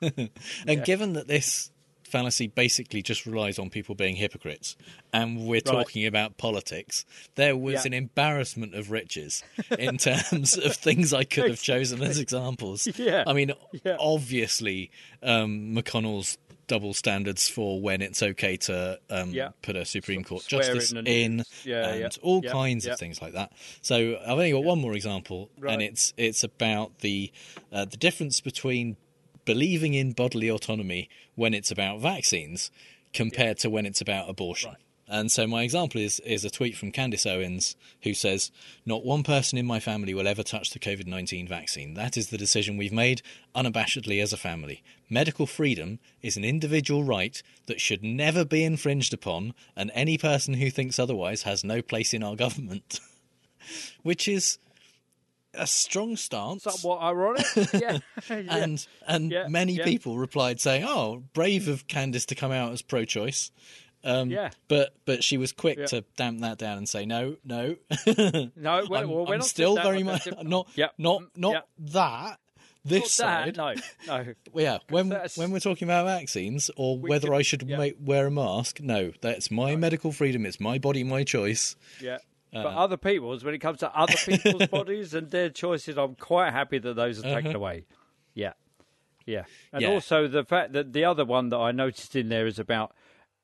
And 0.66 0.84
given 0.84 1.14
that 1.14 1.28
this 1.28 1.70
fallacy 2.14 2.46
basically 2.46 3.02
just 3.02 3.26
relies 3.26 3.58
on 3.58 3.70
people 3.70 3.96
being 3.96 4.14
hypocrites, 4.14 4.76
and 5.12 5.46
we're 5.48 5.60
talking 5.60 6.06
about 6.06 6.36
politics, 6.36 7.04
there 7.34 7.56
was 7.56 7.74
Yeah. 7.74 7.86
an 7.86 7.94
embarrassment 7.94 8.74
of 8.76 8.92
riches 8.92 9.42
in 9.78 9.98
terms 9.98 10.56
of 10.56 10.76
things 10.76 11.12
I 11.12 11.24
could 11.24 11.50
have 11.50 11.60
chosen 11.60 12.00
as 12.02 12.18
examples. 12.20 12.86
Yeah. 12.96 13.24
I 13.26 13.32
mean, 13.32 13.52
Yeah. 13.84 13.96
obviously, 13.98 14.92
um, 15.24 15.74
McConnell's 15.74 16.38
double 16.66 16.94
standards 16.94 17.48
for 17.48 17.80
when 17.80 18.00
it's 18.00 18.22
okay 18.22 18.56
to 18.56 18.98
um, 19.10 19.30
Yeah. 19.32 19.50
put 19.60 19.74
a 19.76 19.84
Supreme 19.84 20.22
Court 20.24 20.42
swear 20.44 20.62
justice 20.62 20.92
in 20.92 20.98
and- 20.98 21.08
in, 21.08 21.44
Yeah, 21.64 21.88
and 21.90 22.00
yeah. 22.00 22.08
all 22.22 22.40
kinds 22.42 22.86
of 22.86 22.96
things 22.98 23.20
like 23.20 23.32
that. 23.34 23.52
So 23.82 24.18
I've 24.22 24.30
only 24.30 24.52
got 24.52 24.62
one 24.64 24.80
more 24.80 24.94
example, 24.94 25.50
Right. 25.58 25.72
and 25.74 25.82
it's 25.82 26.14
it's 26.16 26.42
about 26.44 27.00
the 27.00 27.32
uh, 27.72 27.84
the 27.86 27.96
difference 27.98 28.40
between 28.40 28.96
believing 29.44 29.94
in 29.94 30.12
bodily 30.12 30.48
autonomy 30.48 31.08
when 31.34 31.54
it's 31.54 31.70
about 31.70 32.00
vaccines 32.00 32.70
compared 33.12 33.58
to 33.58 33.70
when 33.70 33.86
it's 33.86 34.00
about 34.00 34.28
abortion. 34.28 34.76
And 35.06 35.30
so 35.30 35.46
my 35.46 35.62
example 35.62 36.00
is 36.00 36.18
is 36.20 36.44
a 36.44 36.50
tweet 36.50 36.76
from 36.76 36.90
Candace 36.90 37.26
Owens 37.26 37.76
who 38.02 38.14
says, 38.14 38.50
"Not 38.86 39.04
one 39.04 39.22
person 39.22 39.58
in 39.58 39.66
my 39.66 39.78
family 39.78 40.14
will 40.14 40.26
ever 40.26 40.42
touch 40.42 40.70
the 40.70 40.78
COVID-19 40.78 41.46
vaccine. 41.46 41.92
That 41.92 42.16
is 42.16 42.28
the 42.28 42.38
decision 42.38 42.78
we've 42.78 42.92
made 42.92 43.20
unabashedly 43.54 44.22
as 44.22 44.32
a 44.32 44.38
family. 44.38 44.82
Medical 45.10 45.46
freedom 45.46 45.98
is 46.22 46.38
an 46.38 46.44
individual 46.44 47.04
right 47.04 47.42
that 47.66 47.82
should 47.82 48.02
never 48.02 48.46
be 48.46 48.64
infringed 48.64 49.12
upon, 49.12 49.52
and 49.76 49.90
any 49.94 50.16
person 50.16 50.54
who 50.54 50.70
thinks 50.70 50.98
otherwise 50.98 51.42
has 51.42 51.62
no 51.62 51.82
place 51.82 52.14
in 52.14 52.22
our 52.22 52.36
government." 52.36 53.00
Which 54.02 54.26
is 54.26 54.58
a 55.56 55.66
strong 55.66 56.16
stance 56.16 56.62
Somewhat 56.64 57.00
ironic. 57.02 57.44
yeah. 57.74 57.98
and 58.28 58.86
and 59.06 59.30
Yeah, 59.30 59.48
many 59.48 59.74
yeah. 59.74 59.84
people 59.84 60.18
replied 60.18 60.60
saying, 60.60 60.84
"Oh, 60.86 61.22
brave 61.32 61.68
of 61.68 61.86
Candace 61.86 62.26
to 62.26 62.34
come 62.34 62.52
out 62.52 62.72
as 62.72 62.82
pro-choice." 62.82 63.50
Um, 64.04 64.30
Yeah. 64.30 64.50
But 64.68 64.94
but 65.06 65.24
she 65.24 65.36
was 65.38 65.52
quick 65.52 65.78
Yeah. 65.78 65.86
to 65.86 66.04
damp 66.16 66.40
that 66.40 66.58
down 66.58 66.76
and 66.78 66.88
say 66.88 67.06
no, 67.06 67.36
no. 67.44 67.76
No, 68.06 68.52
well, 68.56 69.02
I'm, 69.02 69.10
well, 69.10 69.26
we're 69.26 69.34
I'm 69.36 69.42
still 69.42 69.76
very 69.76 70.02
much 70.02 70.28
not 70.42 70.68
Yep. 70.74 70.92
not 70.98 71.22
Mm, 71.22 71.28
not 71.36 71.52
yep. 71.52 71.68
that. 71.92 72.38
This 72.86 73.18
Not 73.18 73.54
side, 73.54 73.56
no, 73.56 73.72
no. 74.06 74.34
Yeah, 74.54 74.76
when 74.90 75.08
that's- 75.08 75.38
when 75.38 75.50
we're 75.52 75.58
talking 75.60 75.86
about 75.88 76.04
vaccines 76.04 76.70
or 76.76 76.98
whether 76.98 77.28
could- 77.28 77.36
I 77.36 77.40
should 77.40 77.62
yeah. 77.66 77.92
wear 77.98 78.26
a 78.26 78.30
mask, 78.30 78.78
no, 78.80 79.12
that's 79.22 79.50
my 79.50 79.74
medical 79.74 80.12
freedom. 80.12 80.44
It's 80.44 80.60
my 80.60 80.76
body, 80.76 81.02
my 81.02 81.24
choice. 81.24 81.76
Yeah. 81.98 82.18
Uh, 82.54 82.62
but 82.62 82.74
other 82.74 82.96
people's, 82.96 83.44
when 83.44 83.54
it 83.54 83.58
comes 83.58 83.78
to 83.80 83.94
other 83.98 84.14
people's 84.26 84.66
bodies 84.68 85.14
and 85.14 85.30
their 85.30 85.50
choices, 85.50 85.96
I'm 85.98 86.14
quite 86.14 86.52
happy 86.52 86.78
that 86.78 86.94
those 86.94 87.18
are 87.18 87.22
taken 87.22 87.54
away. 87.56 87.86
Yeah. 88.34 88.52
Yeah. 89.26 89.44
And 89.72 89.82
Uh-huh. 89.84 89.90
Yeah. 89.90 89.94
also 89.94 90.28
the 90.28 90.44
fact 90.44 90.72
that 90.74 90.92
the 90.92 91.04
other 91.04 91.24
one 91.24 91.48
that 91.48 91.56
I 91.58 91.72
noticed 91.72 92.14
in 92.16 92.28
there 92.28 92.46
is 92.46 92.58
about 92.58 92.94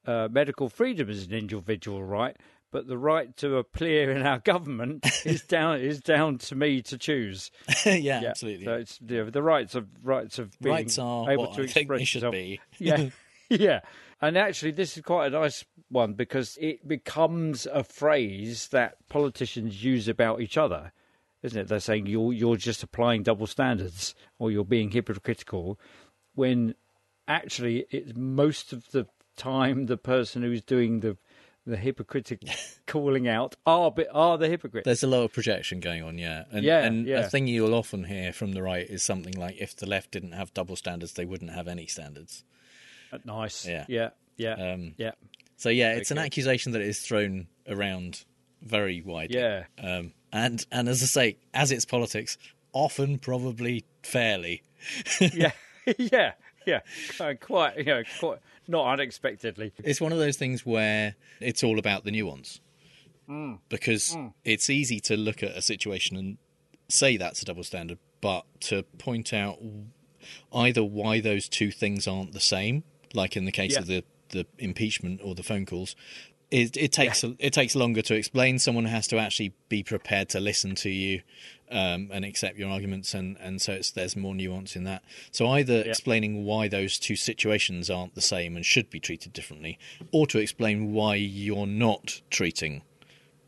uh, 0.06 0.28
medical 0.30 0.68
freedom 0.68 1.08
as 1.10 1.24
an 1.26 1.32
individual 1.32 2.02
right, 2.04 2.36
but 2.70 2.86
the 2.86 2.96
right 2.98 3.36
to 3.38 3.56
appear 3.56 4.10
in 4.12 4.22
our 4.26 4.38
government 4.38 5.04
is 5.24 5.42
down 5.42 5.80
is 5.80 6.00
down 6.00 6.38
to 6.38 6.54
me 6.54 6.82
to 6.82 6.96
choose. 6.98 7.50
yeah, 7.86 7.94
Yeah. 8.20 8.22
absolutely. 8.28 8.64
So 8.66 8.74
it's 8.74 8.98
the 9.02 9.42
rights 9.42 9.74
of 9.74 9.88
rights 10.04 10.38
of 10.38 10.58
being 10.60 10.74
Rights 10.76 10.98
are 10.98 11.30
able 11.30 11.44
what 11.46 11.54
to 11.56 11.62
I 11.62 11.66
think 11.66 11.88
they 11.88 11.96
express 11.96 12.08
should 12.08 12.18
yourself. 12.22 12.32
be. 12.32 12.60
Yeah, 12.78 13.08
yeah. 13.48 13.80
And 14.22 14.36
actually, 14.36 14.72
this 14.72 14.96
is 14.96 15.02
quite 15.02 15.28
a 15.28 15.30
nice 15.30 15.64
one 15.88 16.12
because 16.12 16.58
it 16.60 16.86
becomes 16.86 17.66
a 17.66 17.82
phrase 17.82 18.68
that 18.68 18.96
politicians 19.08 19.82
use 19.82 20.08
about 20.08 20.40
each 20.42 20.58
other, 20.58 20.92
isn't 21.42 21.58
it? 21.58 21.68
They're 21.68 21.80
saying 21.80 22.06
you're 22.06 22.32
you're 22.32 22.56
just 22.56 22.82
applying 22.82 23.22
double 23.22 23.46
standards 23.46 24.14
or 24.38 24.50
you're 24.50 24.64
being 24.64 24.90
hypocritical, 24.90 25.78
when 26.34 26.74
actually 27.26 27.86
it's 27.90 28.12
most 28.14 28.72
of 28.72 28.90
the 28.90 29.06
time 29.36 29.86
the 29.86 29.96
person 29.96 30.42
who's 30.42 30.62
doing 30.62 31.00
the 31.00 31.16
the 31.66 31.76
hypocritic 31.76 32.42
calling 32.86 33.26
out 33.26 33.54
are 33.64 33.92
are 34.12 34.36
the 34.38 34.48
hypocrite. 34.48 34.84
There's 34.84 35.02
a 35.02 35.06
lot 35.06 35.22
of 35.22 35.32
projection 35.32 35.80
going 35.80 36.02
on, 36.02 36.18
yeah. 36.18 36.44
And, 36.50 36.64
Yeah, 36.64 36.84
and 36.84 37.06
yeah. 37.06 37.20
a 37.20 37.28
thing 37.28 37.46
you'll 37.46 37.74
often 37.74 38.04
hear 38.04 38.32
from 38.32 38.52
the 38.52 38.62
right 38.62 38.88
is 38.88 39.02
something 39.02 39.34
like, 39.34 39.56
if 39.58 39.76
the 39.76 39.86
left 39.86 40.10
didn't 40.10 40.32
have 40.32 40.52
double 40.52 40.76
standards, 40.76 41.14
they 41.14 41.24
wouldn't 41.24 41.52
have 41.52 41.68
any 41.68 41.86
standards. 41.86 42.44
Nice. 43.24 43.66
Yeah. 43.66 43.84
Yeah. 43.88 44.10
Yeah. 44.36 44.54
Um, 44.54 44.94
yeah. 44.96 45.12
So, 45.56 45.68
yeah, 45.68 45.92
it's 45.92 46.10
an 46.10 46.18
accusation 46.18 46.72
that 46.72 46.80
is 46.80 47.00
thrown 47.00 47.46
around 47.68 48.24
very 48.62 49.02
widely. 49.02 49.38
Yeah. 49.38 49.64
Um, 49.82 50.12
and, 50.32 50.64
and 50.72 50.88
as 50.88 51.02
I 51.02 51.06
say, 51.06 51.36
as 51.52 51.70
it's 51.72 51.84
politics, 51.84 52.38
often 52.72 53.18
probably 53.18 53.84
fairly. 54.02 54.62
yeah, 55.20 55.52
yeah, 55.98 56.32
yeah. 56.66 56.80
Uh, 57.18 57.34
quite, 57.38 57.76
you 57.78 57.84
know, 57.84 58.02
quite 58.18 58.38
not 58.68 58.92
unexpectedly. 58.92 59.72
It's 59.84 60.00
one 60.00 60.12
of 60.12 60.18
those 60.18 60.36
things 60.36 60.64
where 60.64 61.16
it's 61.40 61.62
all 61.62 61.78
about 61.78 62.04
the 62.04 62.10
nuance. 62.10 62.60
Because 63.68 64.16
it's 64.44 64.68
easy 64.68 64.98
to 65.00 65.16
look 65.16 65.44
at 65.44 65.50
a 65.56 65.62
situation 65.62 66.16
and 66.16 66.38
say 66.88 67.16
that's 67.16 67.42
a 67.42 67.44
double 67.44 67.62
standard, 67.62 67.98
but 68.20 68.44
to 68.62 68.82
point 68.98 69.32
out 69.32 69.58
either 70.52 70.82
why 70.82 71.20
those 71.20 71.48
two 71.48 71.70
things 71.70 72.08
aren't 72.08 72.32
the 72.32 72.40
same, 72.40 72.82
like 73.14 73.36
in 73.36 73.44
the 73.44 73.52
case 73.52 73.72
Yeah. 73.72 73.80
of 73.80 73.86
the, 73.86 74.04
the 74.30 74.46
impeachment 74.58 75.20
or 75.22 75.34
the 75.34 75.42
phone 75.42 75.66
calls, 75.66 75.96
it, 76.50 76.76
it 76.76 76.90
takes 76.92 77.22
it 77.24 77.52
takes 77.52 77.76
longer 77.76 78.02
to 78.02 78.14
explain. 78.14 78.58
Someone 78.58 78.84
has 78.86 79.06
to 79.08 79.18
actually 79.18 79.52
be 79.68 79.82
prepared 79.84 80.28
to 80.30 80.40
listen 80.40 80.74
to 80.76 80.90
you 80.90 81.22
um, 81.70 82.08
and 82.12 82.24
accept 82.24 82.58
your 82.58 82.68
arguments, 82.70 83.14
and 83.14 83.36
and 83.38 83.62
so 83.62 83.72
it's, 83.74 83.92
there's 83.92 84.16
more 84.16 84.34
nuance 84.34 84.74
in 84.74 84.82
that. 84.82 85.04
So 85.30 85.46
either 85.48 85.82
explaining 85.82 86.44
why 86.44 86.66
those 86.66 86.98
two 86.98 87.14
situations 87.14 87.88
aren't 87.88 88.16
the 88.16 88.20
same 88.20 88.56
and 88.56 88.66
should 88.66 88.90
be 88.90 88.98
treated 88.98 89.32
differently, 89.32 89.78
or 90.10 90.26
to 90.26 90.38
explain 90.38 90.92
why 90.92 91.14
you're 91.14 91.68
not 91.68 92.20
treating 92.30 92.82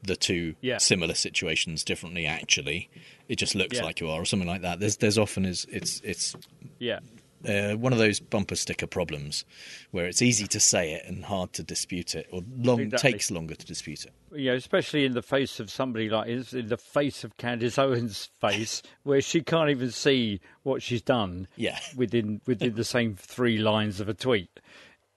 the 0.04 0.14
two 0.14 0.54
Yeah. 0.60 0.78
similar 0.78 1.14
situations 1.14 1.82
differently. 1.82 2.24
Actually, 2.24 2.88
it 3.28 3.34
just 3.36 3.56
looks 3.56 3.78
Yeah. 3.78 3.84
like 3.84 3.98
you 4.00 4.08
are, 4.10 4.20
or 4.20 4.24
something 4.24 4.48
like 4.48 4.62
that. 4.62 4.78
There's 4.78 4.98
there's 4.98 5.18
often 5.18 5.44
is 5.44 5.66
it's 5.68 6.00
it's 6.04 6.36
Yeah, 6.78 7.00
uh, 7.48 7.72
one 7.76 7.92
of 7.92 7.98
those 7.98 8.20
bumper 8.20 8.54
sticker 8.56 8.86
problems 8.86 9.44
where 9.90 10.06
it's 10.06 10.22
easy 10.22 10.46
to 10.46 10.60
say 10.60 10.92
it 10.94 11.04
and 11.06 11.24
hard 11.24 11.52
to 11.54 11.62
dispute 11.62 12.14
it, 12.14 12.26
or 12.32 12.42
long 12.56 12.80
Exactly. 12.80 13.12
takes 13.12 13.30
longer 13.30 13.54
to 13.54 13.66
dispute 13.66 14.04
it. 14.04 14.12
you 14.32 14.50
know, 14.50 14.54
especially 14.56 15.04
in 15.04 15.12
the 15.12 15.22
face 15.22 15.58
of 15.60 15.70
somebody 15.70 16.08
like 16.08 16.28
in 16.28 16.44
in 16.52 16.68
the 16.68 16.76
face 16.76 17.24
of 17.24 17.36
Candace 17.36 17.78
Owens' 17.78 18.30
face, 18.40 18.82
where 19.02 19.20
she 19.20 19.42
can't 19.42 19.70
even 19.70 19.90
see 19.90 20.40
what 20.62 20.82
she's 20.82 21.02
done. 21.02 21.48
Yeah. 21.56 21.78
within 21.96 22.40
within 22.46 22.74
the 22.74 22.84
same 22.84 23.14
three 23.16 23.58
lines 23.58 24.00
of 24.00 24.08
a 24.08 24.14
tweet. 24.14 24.50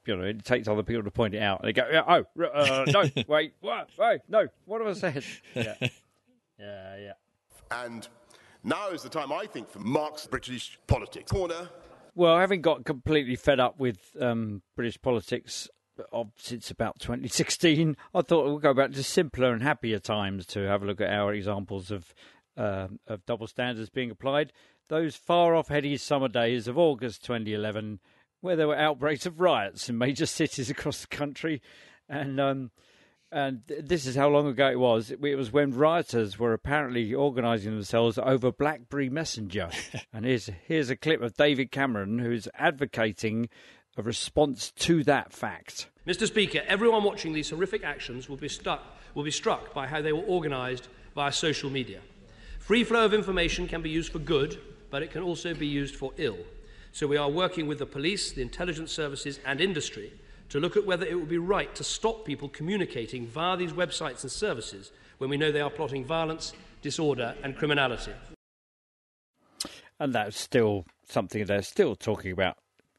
You 0.07 0.15
know, 0.15 0.23
it 0.23 0.45
takes 0.45 0.67
other 0.67 0.83
people 0.83 1.03
to 1.03 1.09
point 1.11 1.33
it 1.33 1.41
out. 1.41 1.63
They 1.63 1.73
go, 1.73 1.83
"Oh, 2.07 2.43
uh, 2.43 2.85
no, 2.87 3.05
wait, 3.27 3.53
what? 3.59 3.89
Wait, 3.97 4.21
no, 4.29 4.47
what 4.65 4.81
have 4.85 4.89
I 4.89 4.93
said?" 4.99 5.23
Yeah, 5.55 5.73
yeah, 6.59 6.97
yeah. 6.97 7.13
And 7.71 8.07
now 8.63 8.89
is 8.89 9.01
the 9.01 9.09
time, 9.09 9.31
I 9.31 9.45
think, 9.47 9.69
for 9.69 9.79
Mark's 9.79 10.27
British 10.27 10.77
politics. 10.87 11.31
Corner. 11.31 11.69
Well, 12.17 12.37
having 12.37 12.61
got 12.61 12.85
completely 12.85 13.35
fed 13.35 13.59
up 13.59 13.77
with 13.77 14.15
um, 14.21 14.61
British 14.77 15.01
politics 15.01 15.67
since 16.37 16.71
about 16.71 16.99
2016, 16.99 17.97
I 18.13 18.21
thought 18.21 18.45
we'll 18.45 18.57
go 18.57 18.73
back 18.73 18.93
to 18.93 19.03
simpler 19.03 19.51
and 19.51 19.61
happier 19.61 19.99
times 19.99 20.45
to 20.47 20.61
have 20.61 20.81
a 20.81 20.85
look 20.85 21.01
at 21.01 21.09
our 21.09 21.33
examples 21.33 21.91
of 21.91 22.13
um 22.57 22.99
of 23.05 23.25
double 23.25 23.47
standards 23.47 23.89
being 23.89 24.11
applied. 24.11 24.53
Those 24.87 25.17
far 25.17 25.55
off 25.55 25.67
heady 25.67 25.97
summer 25.97 26.29
days 26.29 26.69
of 26.69 26.77
August 26.77 27.25
2011, 27.25 27.99
where 28.39 28.55
there 28.55 28.69
were 28.69 28.77
outbreaks 28.77 29.25
of 29.25 29.41
riots 29.41 29.89
in 29.89 29.97
major 29.97 30.25
cities 30.39 30.69
across 30.69 31.01
the 31.01 31.07
country, 31.07 31.61
and 32.07 32.39
um, 32.39 32.71
and 33.31 33.67
th- 33.67 33.85
this 33.85 34.05
is 34.05 34.15
how 34.15 34.29
long 34.29 34.47
ago 34.47 34.69
it 34.69 34.79
was. 34.79 35.11
It 35.11 35.21
was 35.21 35.51
when 35.51 35.71
rioters 35.71 36.39
were 36.39 36.53
apparently 36.53 37.13
organising 37.13 37.71
themselves 37.71 38.17
over 38.17 38.51
BlackBerry 38.51 39.09
Messenger. 39.09 39.69
and 40.13 40.25
here's 40.25 40.49
here's 40.67 40.89
a 40.89 40.95
clip 40.95 41.21
of 41.21 41.35
David 41.35 41.71
Cameron 41.71 42.19
who's 42.19 42.47
advocating 42.55 43.49
a 43.97 44.01
response 44.01 44.71
to 44.71 45.03
that 45.03 45.31
fact. 45.31 45.89
Mr. 46.05 46.27
Speaker, 46.27 46.61
everyone 46.67 47.03
watching 47.03 47.33
these 47.33 47.49
horrific 47.49 47.83
actions 47.83 48.29
will 48.29 48.37
be, 48.37 48.49
stuck, 48.49 48.83
will 49.15 49.23
be 49.23 49.31
struck 49.31 49.73
by 49.73 49.87
how 49.87 50.01
they 50.01 50.13
were 50.13 50.23
organised 50.23 50.87
via 51.15 51.31
social 51.31 51.69
media. 51.69 52.01
Free 52.59 52.83
flow 52.83 53.05
of 53.05 53.13
information 53.13 53.67
can 53.67 53.81
be 53.81 53.89
used 53.89 54.11
for 54.11 54.19
good, 54.19 54.59
but 54.91 55.01
it 55.01 55.11
can 55.11 55.23
also 55.23 55.53
be 55.53 55.67
used 55.67 55.95
for 55.95 56.11
ill. 56.17 56.37
So 56.91 57.07
we 57.07 57.17
are 57.17 57.29
working 57.29 57.67
with 57.67 57.79
the 57.79 57.85
police, 57.85 58.31
the 58.31 58.41
intelligence 58.41 58.91
services, 58.91 59.39
and 59.45 59.59
industry 59.59 60.13
to 60.55 60.61
look 60.61 60.77
at 60.77 60.85
whether 60.85 61.05
it 61.05 61.19
would 61.19 61.27
be 61.27 61.37
right 61.37 61.75
to 61.75 61.83
stop 61.83 62.23
people 62.23 62.47
communicating 62.47 63.27
via 63.27 63.57
these 63.57 63.73
websites 63.73 64.21
and 64.21 64.31
services 64.31 64.93
when 65.17 65.29
we 65.29 65.35
know 65.35 65.51
they 65.51 65.59
are 65.59 65.69
plotting 65.69 66.05
violence, 66.05 66.53
disorder, 66.81 67.35
and 67.43 67.57
criminality. 67.57 68.13
And 69.99 70.13
that's 70.13 70.39
still 70.39 70.85
something 71.09 71.43
they're 71.43 71.61
still 71.61 71.93
talking 71.93 72.31
about 72.31 72.55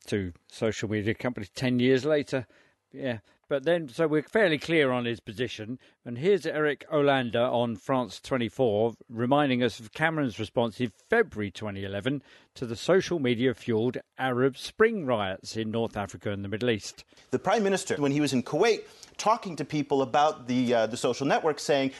to 0.08 0.34
social 0.48 0.90
media 0.90 1.14
companies 1.14 1.48
10 1.54 1.78
years 1.78 2.04
later. 2.04 2.46
Yeah. 2.92 3.20
But 3.48 3.64
then, 3.64 3.88
so 3.88 4.06
we're 4.06 4.20
fairly 4.20 4.58
clear 4.58 4.90
on 4.90 5.06
his 5.06 5.20
position. 5.20 5.78
And 6.06 6.18
here's 6.18 6.46
Eric 6.46 6.86
Olander 6.88 7.52
on 7.52 7.75
France 7.75 8.20
24 8.20 8.94
reminding 9.08 9.64
us 9.64 9.80
of 9.80 9.92
Cameron's 9.92 10.38
response 10.38 10.80
in 10.80 10.92
February 11.10 11.50
2011 11.50 12.22
to 12.54 12.64
the 12.64 12.76
social 12.76 13.18
media 13.18 13.52
fueled 13.54 13.98
Arab 14.16 14.56
Spring 14.56 15.04
riots 15.04 15.56
in 15.56 15.72
North 15.72 15.96
Africa 15.96 16.30
and 16.30 16.44
the 16.44 16.48
Middle 16.48 16.70
East. 16.70 17.04
The 17.32 17.40
prime 17.40 17.64
minister, 17.64 17.96
when 17.96 18.12
he 18.12 18.20
was 18.20 18.32
in 18.32 18.44
Kuwait, 18.44 18.82
talking 19.18 19.56
to 19.56 19.64
people 19.64 20.02
about 20.02 20.46
the 20.46 20.75
uh, 20.75 20.86
the 20.86 20.96
social 20.96 21.26
network, 21.26 21.58
saying 21.58 21.90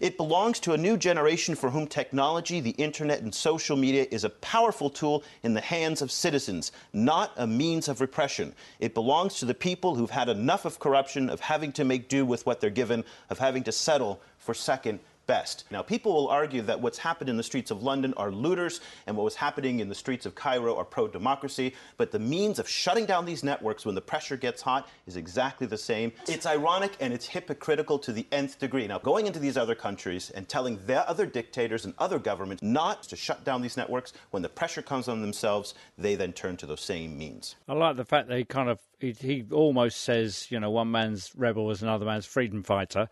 it 0.00 0.16
belongs 0.16 0.60
to 0.60 0.72
a 0.72 0.76
new 0.76 0.96
generation 0.96 1.54
for 1.54 1.70
whom 1.70 1.86
technology, 1.86 2.60
the 2.60 2.70
internet, 2.70 3.22
and 3.22 3.34
social 3.34 3.76
media 3.76 4.06
is 4.10 4.24
a 4.24 4.30
powerful 4.30 4.90
tool 4.90 5.22
in 5.42 5.54
the 5.54 5.60
hands 5.60 6.02
of 6.02 6.10
citizens, 6.10 6.72
not 6.92 7.32
a 7.36 7.46
means 7.46 7.88
of 7.88 8.00
repression. 8.00 8.54
It 8.78 8.94
belongs 8.94 9.38
to 9.40 9.44
the 9.44 9.54
people 9.54 9.94
who've 9.94 10.10
had 10.10 10.28
enough 10.28 10.64
of 10.64 10.78
corruption, 10.78 11.28
of 11.28 11.40
having 11.40 11.72
to 11.72 11.84
make 11.84 12.08
do 12.08 12.24
with 12.24 12.46
what 12.46 12.60
they're 12.60 12.70
given, 12.70 13.04
of 13.28 13.38
having 13.38 13.49
to 13.64 13.72
settle 13.72 14.20
for 14.38 14.54
second 14.54 15.00
best. 15.30 15.62
Now, 15.70 15.80
people 15.80 16.12
will 16.12 16.26
argue 16.26 16.60
that 16.62 16.80
what's 16.80 16.98
happened 16.98 17.30
in 17.30 17.36
the 17.36 17.44
streets 17.44 17.70
of 17.70 17.84
London 17.84 18.12
are 18.16 18.32
looters 18.32 18.80
and 19.06 19.16
what 19.16 19.22
was 19.22 19.36
happening 19.36 19.78
in 19.78 19.88
the 19.88 19.94
streets 19.94 20.26
of 20.26 20.34
Cairo 20.34 20.74
are 20.74 20.84
pro 20.84 21.06
democracy, 21.06 21.72
but 21.98 22.10
the 22.10 22.18
means 22.18 22.58
of 22.58 22.68
shutting 22.68 23.06
down 23.06 23.24
these 23.24 23.44
networks 23.44 23.86
when 23.86 23.94
the 23.94 24.00
pressure 24.00 24.36
gets 24.36 24.60
hot 24.60 24.88
is 25.06 25.14
exactly 25.14 25.68
the 25.68 25.78
same. 25.78 26.10
It's 26.26 26.46
ironic 26.46 26.96
and 26.98 27.12
it's 27.12 27.28
hypocritical 27.28 27.96
to 28.00 28.12
the 28.12 28.26
nth 28.32 28.58
degree. 28.58 28.88
Now, 28.88 28.98
going 28.98 29.28
into 29.28 29.38
these 29.38 29.56
other 29.56 29.76
countries 29.76 30.30
and 30.30 30.48
telling 30.48 30.84
their 30.84 31.08
other 31.08 31.26
dictators 31.26 31.84
and 31.84 31.94
other 32.00 32.18
governments 32.18 32.60
not 32.60 33.04
to 33.04 33.14
shut 33.14 33.44
down 33.44 33.62
these 33.62 33.76
networks, 33.76 34.12
when 34.32 34.42
the 34.42 34.48
pressure 34.48 34.82
comes 34.82 35.06
on 35.06 35.20
themselves, 35.20 35.74
they 35.96 36.16
then 36.16 36.32
turn 36.32 36.56
to 36.56 36.66
those 36.66 36.80
same 36.80 37.16
means. 37.16 37.54
I 37.68 37.74
like 37.74 37.96
the 37.96 38.04
fact 38.04 38.26
that 38.26 38.36
he 38.36 38.44
kind 38.44 38.68
of 38.68 38.80
he, 38.98 39.12
he 39.12 39.44
almost 39.52 40.00
says, 40.00 40.48
you 40.50 40.58
know, 40.58 40.70
one 40.70 40.90
man's 40.90 41.30
rebel 41.36 41.70
is 41.70 41.82
another 41.82 42.04
man's 42.04 42.26
freedom 42.26 42.64
fighter, 42.64 43.08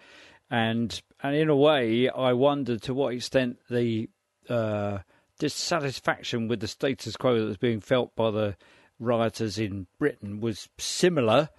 and 0.51 1.01
and 1.23 1.37
in 1.37 1.49
a 1.49 1.57
way, 1.57 2.09
I 2.09 2.33
wonder 2.33 2.79
to 2.79 2.95
what 2.95 3.15
extent 3.15 3.59
the 3.69 4.09
uh, 4.49 4.99
dissatisfaction 5.39 6.49
with 6.49 6.61
the 6.61 6.69
status 6.69 7.17
quo 7.17 7.39
that 7.39 7.47
was 7.47 7.57
being 7.57 7.81
felt 7.81 8.15
by 8.17 8.31
the 8.31 8.57
rioters 8.99 9.59
in 9.59 9.87
Britain 9.99 10.41
was 10.41 10.69
similar 10.79 11.51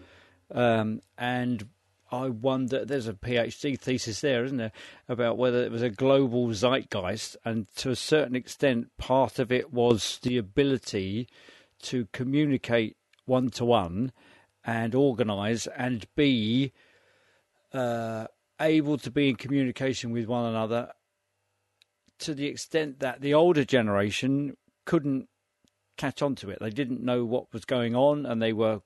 Um, 0.52 1.02
and 1.18 1.70
I 2.12 2.30
wonder, 2.30 2.86
there's 2.86 3.08
a 3.08 3.14
PhD 3.14 3.80
thesis 3.80 4.22
there, 4.22 4.44
isn't 4.44 4.58
there, 4.58 4.72
about 5.08 5.38
whether 5.38 5.64
it 5.64 5.72
was 5.72 5.84
a 5.84 5.90
global 5.90 6.48
zeitgeist. 6.48 7.38
And 7.46 7.68
to 7.78 7.92
a 7.92 7.96
certain 7.96 8.36
extent, 8.36 8.88
part 8.98 9.38
of 9.38 9.52
it 9.52 9.72
was 9.72 10.20
the 10.24 10.38
ability 10.38 11.28
to 11.84 12.08
communicate 12.12 12.98
one 13.26 13.50
to 13.52 13.66
one 13.66 14.12
and 14.66 14.96
organize 14.96 15.68
and 15.68 16.08
be 16.16 16.74
uh, 17.74 18.26
able 18.60 18.98
to 18.98 19.12
be 19.12 19.30
in 19.30 19.36
communication 19.36 20.12
with 20.12 20.26
one 20.26 20.46
another 20.46 20.92
to 22.20 22.34
the 22.34 22.48
extent 22.48 23.00
that 23.00 23.22
the 23.22 23.34
older 23.34 23.64
generation 23.64 24.58
couldn't 24.86 25.28
catch 25.98 26.22
on 26.22 26.36
to 26.36 26.50
it. 26.50 26.60
They 26.60 26.70
didn't 26.70 27.04
know 27.04 27.26
what 27.26 27.54
was 27.54 27.66
going 27.66 27.96
on, 27.96 28.26
and 28.26 28.42
they 28.42 28.54
were 28.54 28.82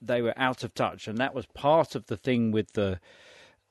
they 0.00 0.22
were 0.22 0.34
out 0.36 0.64
of 0.64 0.74
touch, 0.74 1.06
and 1.06 1.18
that 1.18 1.34
was 1.34 1.46
part 1.46 1.94
of 1.94 2.06
the 2.06 2.16
thing 2.16 2.50
with 2.50 2.72
the 2.72 3.00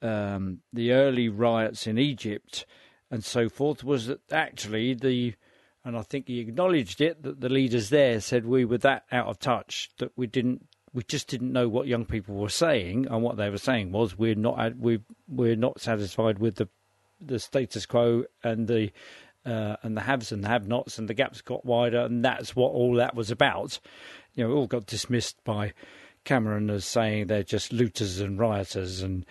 um, 0.02 0.60
the 0.72 0.92
early 0.92 1.30
riots 1.30 1.88
in 1.88 1.98
Egypt 1.98 2.66
and 3.10 3.24
so 3.24 3.50
forth. 3.50 3.84
Was 3.84 4.08
that 4.08 4.22
actually 4.32 4.94
the 4.94 5.36
and 5.84 5.98
I 5.98 6.04
think 6.04 6.28
he 6.28 6.40
acknowledged 6.40 7.02
it 7.02 7.24
that 7.24 7.42
the 7.42 7.50
leaders 7.50 7.90
there 7.90 8.22
said 8.22 8.46
we 8.46 8.66
were 8.66 8.78
that 8.80 9.04
out 9.12 9.28
of 9.28 9.40
touch 9.40 9.90
that 9.98 10.12
we 10.16 10.28
didn't 10.28 10.68
we 10.94 11.04
just 11.04 11.28
didn't 11.28 11.54
know 11.54 11.70
what 11.70 11.88
young 11.88 12.06
people 12.06 12.36
were 12.36 12.50
saying, 12.50 13.08
and 13.10 13.24
what 13.24 13.38
they 13.38 13.50
were 13.50 13.58
saying 13.58 13.92
was 13.92 14.18
we're 14.18 14.36
not 14.36 14.78
we 14.78 15.00
we're 15.28 15.56
not 15.56 15.80
satisfied 15.80 16.40
with 16.40 16.56
the 16.56 16.68
the 17.20 17.40
status 17.40 17.86
quo 17.86 18.26
and 18.44 18.68
the 18.68 18.92
uh, 19.46 19.76
and 19.84 19.98
the 19.98 20.02
haves 20.02 20.32
and 20.32 20.44
the 20.44 20.48
have-nots, 20.50 21.00
and 21.00 21.08
the 21.08 21.14
gaps 21.14 21.42
got 21.42 21.66
wider, 21.66 22.02
and 22.02 22.24
that's 22.24 22.56
what 22.56 22.72
all 22.74 22.96
that 22.96 23.16
was 23.16 23.32
about. 23.32 23.80
You 24.36 24.44
know, 24.44 24.52
it 24.52 24.56
all 24.56 24.68
got 24.68 24.86
dismissed 24.86 25.44
by 25.44 25.74
Cameron 26.26 26.70
as 26.70 26.86
saying 26.86 27.28
they're 27.28 27.44
just 27.44 27.74
looters 27.74 28.20
and 28.20 28.38
rioters, 28.38 29.02
and 29.02 29.26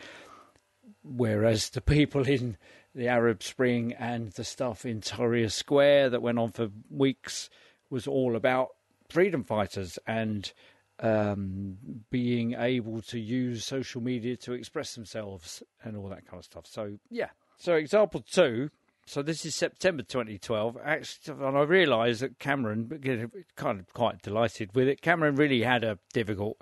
whereas 1.05 1.71
the 1.71 1.81
people 1.81 2.27
in 2.27 2.57
the 2.95 3.07
Arab 3.07 3.43
Spring 3.43 3.93
and 3.93 4.33
the 4.33 4.45
stuff 4.45 4.85
in 4.85 5.01
Tahrir 5.01 5.51
Square 5.51 6.11
that 6.11 6.23
went 6.23 6.39
on 6.39 6.51
for 6.51 6.71
weeks 6.91 7.49
was 7.89 8.07
all 8.07 8.35
about 8.35 8.71
freedom 9.09 9.45
fighters 9.45 9.99
and 10.07 10.53
um, 11.01 11.77
being 12.11 12.55
able 12.55 13.01
to 13.03 13.19
use 13.19 13.65
social 13.65 14.01
media 14.01 14.37
to 14.37 14.53
express 14.53 14.95
themselves 14.95 15.63
and 15.83 15.97
all 15.97 16.09
that 16.09 16.27
kind 16.27 16.39
of 16.39 16.45
stuff. 16.45 16.67
So, 16.67 16.99
yeah. 17.11 17.31
So, 17.59 17.75
example 17.75 18.25
two. 18.31 18.71
So, 19.07 19.23
this 19.23 19.45
is 19.45 19.55
September 19.55 20.03
2012. 20.03 20.79
Actually, 20.85 21.47
and 21.47 21.57
I 21.57 21.63
realised 21.63 22.21
that 22.21 22.39
Cameron, 22.39 23.41
kind 23.57 23.81
of 23.81 23.93
quite 23.93 24.23
delighted 24.23 24.75
with 24.75 24.89
it, 24.89 25.01
Cameron 25.01 25.37
really 25.37 25.63
had 25.63 25.85
a 25.85 25.99
difficult 26.13 26.59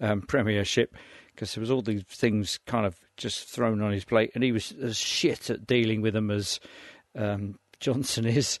um, 0.00 0.22
premiership 0.22 0.96
because 1.34 1.54
there 1.54 1.60
was 1.60 1.70
all 1.70 1.82
these 1.82 2.02
things 2.04 2.58
kind 2.66 2.86
of 2.86 2.96
just 3.16 3.48
thrown 3.48 3.82
on 3.82 3.92
his 3.92 4.04
plate, 4.04 4.30
and 4.34 4.44
he 4.44 4.52
was 4.52 4.72
as 4.80 4.96
shit 4.96 5.50
at 5.50 5.66
dealing 5.66 6.02
with 6.02 6.14
them 6.14 6.30
as 6.30 6.60
um, 7.16 7.58
Johnson 7.80 8.26
is. 8.26 8.58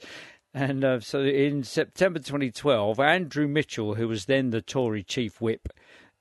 And 0.54 0.84
uh, 0.84 1.00
so 1.00 1.22
in 1.22 1.64
September 1.64 2.18
2012, 2.18 3.00
Andrew 3.00 3.48
Mitchell, 3.48 3.94
who 3.94 4.06
was 4.06 4.26
then 4.26 4.50
the 4.50 4.60
Tory 4.60 5.02
chief 5.02 5.40
whip, 5.40 5.68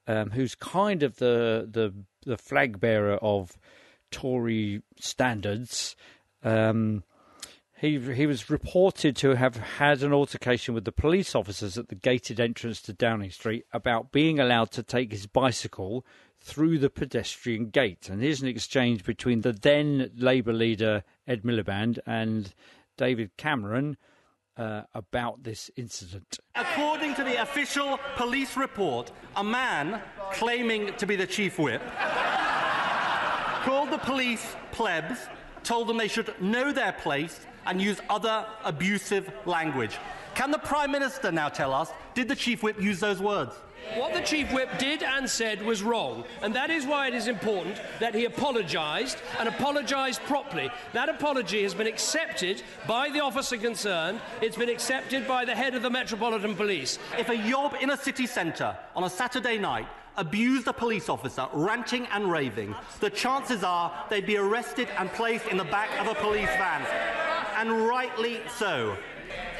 um, 0.07 0.31
who's 0.31 0.55
kind 0.55 1.03
of 1.03 1.17
the, 1.17 1.67
the 1.69 1.93
the 2.25 2.37
flag 2.37 2.79
bearer 2.79 3.15
of 3.15 3.57
Tory 4.09 4.83
standards, 4.99 5.95
um, 6.43 7.03
he 7.77 7.99
he 7.99 8.25
was 8.25 8.49
reported 8.49 9.15
to 9.17 9.35
have 9.35 9.57
had 9.57 10.01
an 10.01 10.13
altercation 10.13 10.73
with 10.73 10.85
the 10.85 10.91
police 10.91 11.35
officers 11.35 11.77
at 11.77 11.89
the 11.89 11.95
gated 11.95 12.39
entrance 12.39 12.81
to 12.83 12.93
Downing 12.93 13.31
Street 13.31 13.65
about 13.73 14.11
being 14.11 14.39
allowed 14.39 14.71
to 14.71 14.83
take 14.83 15.11
his 15.11 15.27
bicycle 15.27 16.05
through 16.39 16.79
the 16.79 16.89
pedestrian 16.89 17.69
gate. 17.69 18.07
And 18.09 18.21
here's 18.21 18.41
an 18.41 18.47
exchange 18.47 19.03
between 19.03 19.41
the 19.41 19.53
then 19.53 20.11
Labour 20.15 20.53
leader 20.53 21.03
Ed 21.27 21.43
Miliband 21.43 21.99
and 22.05 22.53
David 22.97 23.35
Cameron 23.35 23.97
uh, 24.57 24.83
about 24.93 25.43
this 25.43 25.71
incident. 25.75 26.39
According 26.55 27.15
to 27.15 27.23
the 27.23 27.41
official 27.41 27.99
police 28.15 28.57
report, 28.57 29.11
a 29.35 29.43
man 29.43 30.01
claiming 30.33 30.93
to 30.97 31.05
be 31.05 31.15
the 31.15 31.27
chief 31.27 31.57
whip 31.57 31.81
called 33.63 33.91
the 33.91 33.97
police 33.99 34.55
plebs, 34.71 35.19
told 35.63 35.87
them 35.87 35.97
they 35.97 36.07
should 36.07 36.33
know 36.41 36.71
their 36.71 36.93
place 36.93 37.39
and 37.65 37.81
use 37.81 37.99
other 38.09 38.45
abusive 38.63 39.31
language. 39.45 39.97
Can 40.33 40.49
the 40.49 40.57
Prime 40.57 40.91
Minister 40.91 41.31
now 41.31 41.49
tell 41.49 41.73
us, 41.73 41.91
did 42.13 42.27
the 42.27 42.35
chief 42.35 42.63
whip 42.63 42.81
use 42.81 42.99
those 42.99 43.21
words? 43.21 43.53
What 43.95 44.13
the 44.13 44.21
Chief 44.21 44.51
Whip 44.53 44.69
did 44.79 45.03
and 45.03 45.29
said 45.29 45.61
was 45.61 45.83
wrong, 45.83 46.23
and 46.41 46.55
that 46.55 46.69
is 46.69 46.85
why 46.85 47.07
it 47.07 47.13
is 47.13 47.27
important 47.27 47.81
that 47.99 48.15
he 48.15 48.25
apologised 48.25 49.17
and 49.37 49.49
apologised 49.49 50.21
properly. 50.21 50.69
That 50.93 51.09
apology 51.09 51.63
has 51.63 51.73
been 51.73 51.87
accepted 51.87 52.63
by 52.87 53.09
the 53.09 53.19
officer 53.19 53.57
concerned, 53.57 54.21
it's 54.41 54.55
been 54.55 54.69
accepted 54.69 55.27
by 55.27 55.43
the 55.43 55.55
head 55.55 55.75
of 55.75 55.81
the 55.81 55.89
Metropolitan 55.89 56.55
Police. 56.55 56.99
If 57.17 57.29
a 57.29 57.35
yob 57.35 57.75
in 57.81 57.89
a 57.89 57.97
city 57.97 58.27
centre 58.27 58.77
on 58.95 59.03
a 59.03 59.09
Saturday 59.09 59.57
night 59.57 59.87
abused 60.15 60.67
a 60.67 60.73
police 60.73 61.09
officer, 61.09 61.47
ranting 61.51 62.05
and 62.07 62.31
raving, 62.31 62.75
the 62.99 63.09
chances 63.09 63.63
are 63.63 63.91
they'd 64.09 64.25
be 64.25 64.37
arrested 64.37 64.87
and 64.97 65.11
placed 65.11 65.47
in 65.47 65.57
the 65.57 65.63
back 65.65 65.89
of 65.99 66.07
a 66.07 66.15
police 66.15 66.49
van. 66.57 66.85
And 67.57 67.87
rightly 67.87 68.41
so. 68.57 68.95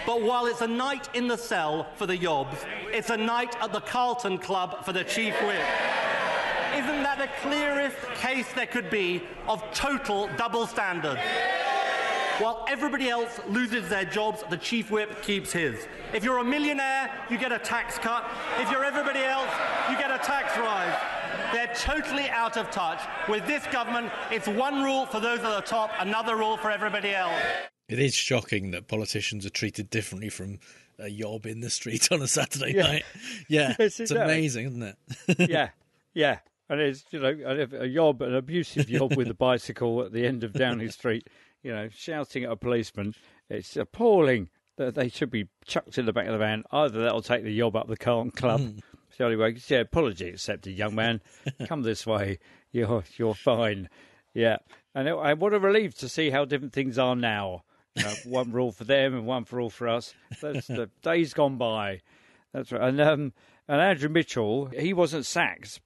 But 0.05 0.21
while 0.21 0.45
it's 0.47 0.61
a 0.61 0.67
night 0.67 1.09
in 1.13 1.27
the 1.27 1.37
cell 1.37 1.87
for 1.95 2.05
the 2.05 2.17
Yobs, 2.17 2.57
it's 2.91 3.09
a 3.09 3.17
night 3.17 3.55
at 3.61 3.71
the 3.71 3.81
Carlton 3.81 4.37
Club 4.39 4.83
for 4.83 4.93
the 4.93 5.03
Chief 5.03 5.33
Whip. 5.43 5.63
Isn't 6.75 7.03
that 7.03 7.17
the 7.19 7.29
clearest 7.41 7.97
case 8.15 8.47
there 8.53 8.65
could 8.65 8.89
be 8.89 9.23
of 9.47 9.61
total 9.73 10.29
double 10.37 10.65
standards? 10.65 11.19
While 12.39 12.65
everybody 12.67 13.09
else 13.09 13.39
loses 13.47 13.87
their 13.87 14.05
jobs, 14.05 14.43
the 14.49 14.57
chief 14.57 14.89
whip 14.89 15.21
keeps 15.21 15.51
his. 15.51 15.85
If 16.11 16.23
you're 16.23 16.39
a 16.39 16.43
millionaire, 16.43 17.11
you 17.29 17.37
get 17.37 17.51
a 17.51 17.59
tax 17.59 17.99
cut. 17.99 18.25
If 18.57 18.71
you're 18.71 18.83
everybody 18.83 19.19
else, 19.19 19.51
you 19.91 19.97
get 19.97 20.09
a 20.09 20.17
tax 20.17 20.57
rise. 20.57 20.97
They're 21.53 21.71
totally 21.75 22.29
out 22.29 22.57
of 22.57 22.71
touch. 22.71 22.99
With 23.29 23.45
this 23.45 23.67
government, 23.67 24.11
it's 24.31 24.47
one 24.47 24.81
rule 24.81 25.05
for 25.05 25.19
those 25.19 25.39
at 25.39 25.55
the 25.55 25.61
top, 25.61 25.91
another 25.99 26.35
rule 26.35 26.57
for 26.57 26.71
everybody 26.71 27.13
else. 27.13 27.39
It 27.91 27.99
is 27.99 28.13
shocking 28.15 28.71
that 28.71 28.88
politicians 28.88 29.45
are 29.45 29.49
treated 29.51 29.89
differently 29.89 30.30
from 30.30 30.60
a 30.99 31.10
yob 31.10 31.45
in 31.45 31.62
the 31.62 31.69
street 31.69 32.08
on 32.12 32.21
a 32.21 32.27
Saturday 32.27 32.73
Yeah. 32.75 32.82
night. 32.84 33.04
Yeah, 33.47 33.67
Yes, 33.80 33.80
it's 33.80 33.99
exactly. 34.12 34.34
amazing, 34.34 34.65
isn't 34.67 34.84
it? 34.84 35.49
yeah, 35.49 35.69
yeah. 36.13 36.39
And 36.69 36.80
it's, 36.80 37.04
you 37.12 37.19
know, 37.19 37.67
a 37.80 37.86
yob, 37.86 38.21
an 38.21 38.34
abusive 38.34 38.89
yob 38.89 39.17
with 39.17 39.27
a 39.30 39.34
bicycle 39.34 40.04
at 40.04 40.13
the 40.13 40.25
end 40.25 40.43
of 40.45 40.54
Downing 40.54 40.89
Street, 40.91 41.27
you 41.63 41.71
know, 41.73 41.89
shouting 41.89 42.45
at 42.45 42.51
a 42.51 42.56
policeman. 42.56 43.13
It's 43.49 43.75
appalling 43.75 44.47
that 44.77 44.95
they 44.95 45.10
should 45.10 45.30
be 45.30 45.49
chucked 45.65 45.97
in 45.97 46.06
the 46.06 46.13
back 46.13 46.27
of 46.27 46.32
the 46.32 46.38
van. 46.38 46.63
Either 46.71 47.01
that'll 47.04 47.21
take 47.21 47.43
the 47.43 47.51
yob 47.51 47.75
up 47.75 47.88
the 47.89 47.97
Carlton 47.97 48.32
Club. 48.32 48.62
Hmm. 48.62 48.77
It's 49.10 49.17
the 49.17 49.25
only 49.25 49.36
way. 49.36 49.58
Yeah, 49.67 49.80
apology 49.80 50.30
accepted, 50.30 50.71
young 50.77 50.95
man. 50.95 51.19
Come 51.67 51.82
this 51.84 52.08
way. 52.08 52.39
You're, 52.71 53.04
you're 53.17 53.36
fine. 53.36 53.89
Yeah. 54.34 54.58
And 54.95 55.10
it, 55.10 55.15
and 55.21 55.41
what 55.41 55.54
a 55.54 55.60
relief 55.60 55.95
to 55.99 56.08
see 56.08 56.30
how 56.30 56.45
different 56.45 56.71
things 56.71 56.97
are 56.97 57.17
now. 57.17 57.63
Know, 57.95 58.13
one 58.25 58.51
rule 58.51 58.71
for 58.71 58.86
them 58.86 59.13
and 59.13 59.25
one 59.25 59.43
for 59.43 59.60
all 59.60 59.69
for 59.69 59.88
us. 59.88 60.13
That's 60.41 60.67
the 60.67 60.89
days 61.01 61.34
gone 61.34 61.58
by. 61.58 62.01
That's 62.54 62.71
right. 62.71 62.82
And 62.82 63.01
um, 63.01 63.34
and 63.67 63.82
Andrew 63.82 64.10
Mitchell, 64.10 64.67
he 64.67 64.93
wasn't 64.93 65.25
sacked. 65.25 65.82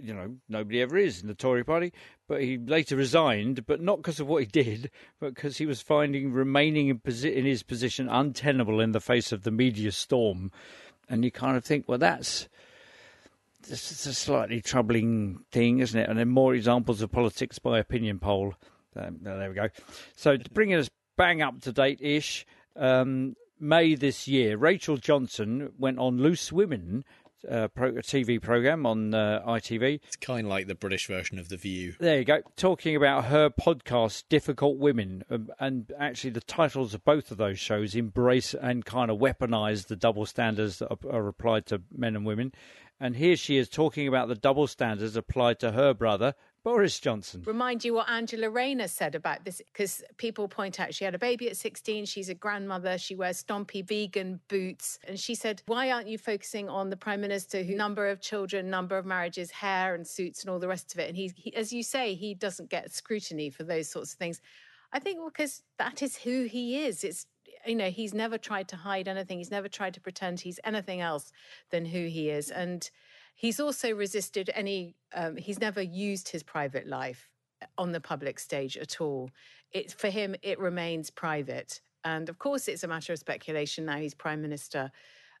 You 0.00 0.14
know, 0.14 0.36
nobody 0.48 0.80
ever 0.80 0.96
is 0.96 1.20
in 1.20 1.28
the 1.28 1.34
Tory 1.34 1.64
party. 1.64 1.92
But 2.28 2.42
he 2.42 2.58
later 2.58 2.96
resigned, 2.96 3.66
but 3.66 3.80
not 3.80 3.98
because 3.98 4.20
of 4.20 4.28
what 4.28 4.42
he 4.42 4.46
did, 4.46 4.90
but 5.18 5.34
because 5.34 5.58
he 5.58 5.66
was 5.66 5.82
finding 5.82 6.32
remaining 6.32 6.88
in, 6.88 7.00
posi- 7.00 7.34
in 7.34 7.44
his 7.44 7.64
position 7.64 8.08
untenable 8.08 8.80
in 8.80 8.92
the 8.92 9.00
face 9.00 9.32
of 9.32 9.42
the 9.42 9.50
media 9.50 9.90
storm. 9.90 10.52
And 11.08 11.24
you 11.24 11.32
kind 11.32 11.56
of 11.56 11.64
think, 11.64 11.88
well, 11.88 11.98
that's 11.98 12.48
this 13.68 13.90
is 13.90 14.06
a 14.06 14.14
slightly 14.14 14.60
troubling 14.60 15.44
thing, 15.50 15.80
isn't 15.80 15.98
it? 15.98 16.08
And 16.08 16.18
then 16.18 16.28
more 16.28 16.54
examples 16.54 17.02
of 17.02 17.10
politics 17.10 17.58
by 17.58 17.78
opinion 17.78 18.18
poll. 18.18 18.54
Um, 18.96 19.18
there 19.22 19.48
we 19.48 19.54
go. 19.54 19.68
So 20.16 20.36
to 20.36 20.50
bring 20.50 20.72
us 20.74 20.88
bang 21.20 21.42
up 21.42 21.60
to 21.60 21.70
date 21.70 22.00
ish, 22.00 22.46
um, 22.76 23.36
May 23.62 23.94
this 23.94 24.26
year, 24.26 24.56
Rachel 24.56 24.96
Johnson 24.96 25.70
went 25.78 25.98
on 25.98 26.16
Loose 26.16 26.50
Women, 26.50 27.04
uh, 27.46 27.68
pro- 27.68 27.90
a 27.90 28.02
TV 28.02 28.40
program 28.40 28.86
on 28.86 29.12
uh, 29.12 29.42
ITV. 29.46 30.00
It's 30.06 30.16
kind 30.16 30.46
of 30.46 30.50
like 30.50 30.66
the 30.66 30.74
British 30.74 31.06
version 31.08 31.38
of 31.38 31.50
The 31.50 31.58
View. 31.58 31.94
There 32.00 32.18
you 32.18 32.24
go. 32.24 32.40
Talking 32.56 32.96
about 32.96 33.26
her 33.26 33.50
podcast, 33.50 34.24
Difficult 34.30 34.78
Women. 34.78 35.22
Um, 35.30 35.50
and 35.58 35.92
actually, 35.98 36.30
the 36.30 36.40
titles 36.40 36.94
of 36.94 37.04
both 37.04 37.30
of 37.30 37.36
those 37.36 37.58
shows 37.58 37.94
embrace 37.94 38.54
and 38.54 38.86
kind 38.86 39.10
of 39.10 39.18
weaponize 39.18 39.88
the 39.88 39.96
double 39.96 40.24
standards 40.24 40.78
that 40.78 40.90
are, 40.90 41.12
are 41.12 41.28
applied 41.28 41.66
to 41.66 41.82
men 41.94 42.16
and 42.16 42.24
women. 42.24 42.52
And 42.98 43.16
here 43.16 43.36
she 43.36 43.58
is 43.58 43.68
talking 43.68 44.08
about 44.08 44.28
the 44.28 44.34
double 44.34 44.66
standards 44.66 45.16
applied 45.16 45.58
to 45.60 45.72
her 45.72 45.92
brother, 45.92 46.34
Boris 46.62 47.00
Johnson. 47.00 47.42
remind 47.46 47.84
you 47.84 47.94
what 47.94 48.10
Angela 48.10 48.50
Rayner 48.50 48.88
said 48.88 49.14
about 49.14 49.44
this 49.44 49.62
because 49.72 50.02
people 50.18 50.46
point 50.46 50.78
out 50.78 50.94
she 50.94 51.04
had 51.04 51.14
a 51.14 51.18
baby 51.18 51.48
at 51.48 51.56
16, 51.56 52.04
she's 52.04 52.28
a 52.28 52.34
grandmother, 52.34 52.98
she 52.98 53.14
wears 53.14 53.42
stompy 53.42 53.86
vegan 53.86 54.40
boots. 54.48 54.98
And 55.08 55.18
she 55.18 55.34
said, 55.34 55.62
Why 55.66 55.90
aren't 55.90 56.08
you 56.08 56.18
focusing 56.18 56.68
on 56.68 56.90
the 56.90 56.96
Prime 56.96 57.22
Minister 57.22 57.62
who 57.62 57.74
number 57.74 58.08
of 58.08 58.20
children, 58.20 58.68
number 58.68 58.98
of 58.98 59.06
marriages, 59.06 59.50
hair 59.50 59.94
and 59.94 60.06
suits 60.06 60.42
and 60.42 60.50
all 60.50 60.58
the 60.58 60.68
rest 60.68 60.92
of 60.92 61.00
it? 61.00 61.08
And 61.08 61.16
he, 61.16 61.32
he 61.34 61.54
as 61.56 61.72
you 61.72 61.82
say, 61.82 62.14
he 62.14 62.34
doesn't 62.34 62.68
get 62.68 62.92
scrutiny 62.92 63.48
for 63.48 63.64
those 63.64 63.88
sorts 63.88 64.12
of 64.12 64.18
things. 64.18 64.42
I 64.92 64.98
think 64.98 65.20
because 65.24 65.62
that 65.78 66.02
is 66.02 66.16
who 66.16 66.44
he 66.44 66.84
is. 66.84 67.04
It's 67.04 67.26
you 67.66 67.74
know, 67.74 67.90
he's 67.90 68.14
never 68.14 68.38
tried 68.38 68.68
to 68.68 68.76
hide 68.76 69.08
anything. 69.08 69.38
He's 69.38 69.50
never 69.50 69.68
tried 69.68 69.94
to 69.94 70.00
pretend 70.00 70.40
he's 70.40 70.60
anything 70.64 71.00
else 71.00 71.32
than 71.70 71.84
who 71.84 72.06
he 72.06 72.30
is. 72.30 72.50
And 72.50 72.88
he's 73.40 73.58
also 73.58 73.94
resisted 73.94 74.50
any 74.54 74.94
um, 75.14 75.34
he's 75.34 75.60
never 75.60 75.80
used 75.80 76.28
his 76.28 76.42
private 76.42 76.86
life 76.86 77.30
on 77.78 77.90
the 77.90 78.00
public 78.00 78.38
stage 78.38 78.76
at 78.76 79.00
all. 79.00 79.30
It 79.72 79.92
for 79.92 80.10
him 80.10 80.36
it 80.42 80.58
remains 80.58 81.08
private. 81.08 81.80
And 82.04 82.28
of 82.28 82.38
course 82.38 82.68
it's 82.68 82.84
a 82.84 82.88
matter 82.88 83.14
of 83.14 83.18
speculation. 83.18 83.86
Now 83.86 83.96
he's 83.96 84.14
prime 84.14 84.42
minister. 84.42 84.92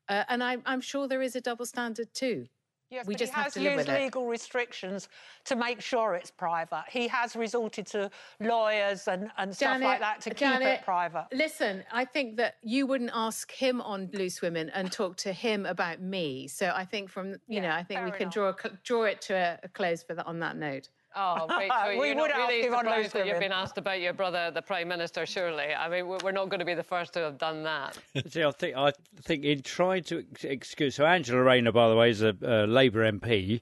Uh, 0.08 0.24
and 0.28 0.42
I, 0.42 0.56
i'm 0.64 0.80
sure 0.80 1.06
there 1.06 1.22
is 1.22 1.36
a 1.36 1.42
double 1.42 1.66
standard 1.66 2.08
too 2.14 2.46
Yes, 2.90 3.06
we 3.06 3.14
just 3.14 3.32
he 3.32 3.36
have 3.36 3.54
has 3.54 3.56
used 3.56 3.88
it. 3.88 4.02
legal 4.02 4.26
restrictions 4.26 5.08
to 5.44 5.54
make 5.54 5.80
sure 5.80 6.14
it's 6.14 6.30
private. 6.30 6.84
He 6.90 7.06
has 7.06 7.36
resorted 7.36 7.86
to 7.88 8.10
lawyers 8.40 9.06
and, 9.06 9.30
and 9.38 9.54
stuff 9.54 9.80
like 9.80 10.00
that 10.00 10.20
to 10.22 10.30
keep 10.30 10.60
it 10.60 10.82
private. 10.82 11.26
Listen, 11.32 11.84
I 11.92 12.04
think 12.04 12.36
that 12.38 12.56
you 12.62 12.86
wouldn't 12.86 13.12
ask 13.14 13.50
him 13.52 13.80
on 13.80 14.10
Loose 14.12 14.42
Women 14.42 14.70
and 14.74 14.90
talk 14.90 15.16
to 15.18 15.32
him 15.32 15.66
about 15.66 16.00
me. 16.00 16.48
So 16.48 16.72
I 16.74 16.84
think 16.84 17.10
from 17.10 17.36
you 17.46 17.60
know, 17.60 17.70
I 17.70 17.84
think 17.84 18.00
we 18.00 18.10
fair 18.10 18.18
can 18.18 18.22
enough. 18.22 18.34
draw 18.34 18.48
a, 18.48 18.70
draw 18.82 19.04
it 19.04 19.20
to 19.22 19.34
a, 19.34 19.58
a 19.62 19.68
close 19.68 20.02
for 20.02 20.14
that 20.14 20.26
on 20.26 20.40
that 20.40 20.56
note. 20.56 20.88
Oh, 21.16 21.46
wait, 21.58 21.70
so 21.70 21.88
We 21.88 21.94
you're 21.94 22.16
would 22.16 22.16
not 22.16 22.30
ask 22.30 22.48
really 22.48 22.62
him 22.62 22.72
surprised 22.72 23.12
that 23.14 23.26
you've 23.26 23.40
been 23.40 23.52
asked 23.52 23.78
about 23.78 24.00
your 24.00 24.12
brother, 24.12 24.50
the 24.52 24.62
Prime 24.62 24.88
Minister, 24.88 25.26
surely. 25.26 25.74
I 25.74 25.88
mean, 25.88 26.06
we're 26.06 26.18
we're 26.22 26.32
not 26.32 26.48
going 26.48 26.60
to 26.60 26.64
be 26.64 26.74
the 26.74 26.82
first 26.82 27.12
to 27.14 27.20
have 27.20 27.38
done 27.38 27.62
that. 27.64 27.98
See, 28.28 28.44
I 28.44 28.50
think 28.52 28.76
I 28.76 28.92
think 29.22 29.44
in 29.44 29.62
trying 29.62 30.04
to 30.04 30.24
excuse. 30.42 30.94
So 30.94 31.04
Angela 31.04 31.42
Rayner, 31.42 31.72
by 31.72 31.88
the 31.88 31.96
way, 31.96 32.10
is 32.10 32.22
a, 32.22 32.36
a 32.42 32.66
Labour 32.66 33.10
MP 33.10 33.60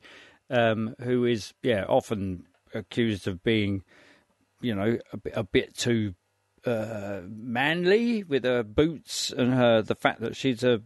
um, 0.51 0.95
who 1.01 1.25
is 1.25 1.55
yeah 1.63 1.85
often 1.89 2.45
accused 2.75 3.27
of 3.27 3.43
being, 3.43 3.83
you 4.61 4.75
know, 4.75 4.99
a, 5.13 5.41
a 5.41 5.45
bit 5.45 5.77
too 5.77 6.15
uh, 6.65 7.21
manly 7.29 8.25
with 8.25 8.45
her 8.45 8.63
boots 8.63 9.31
and 9.31 9.55
her 9.55 9.83
the 9.83 9.95
fact 9.95 10.21
that 10.21 10.37
she's 10.37 10.63
a 10.63 10.81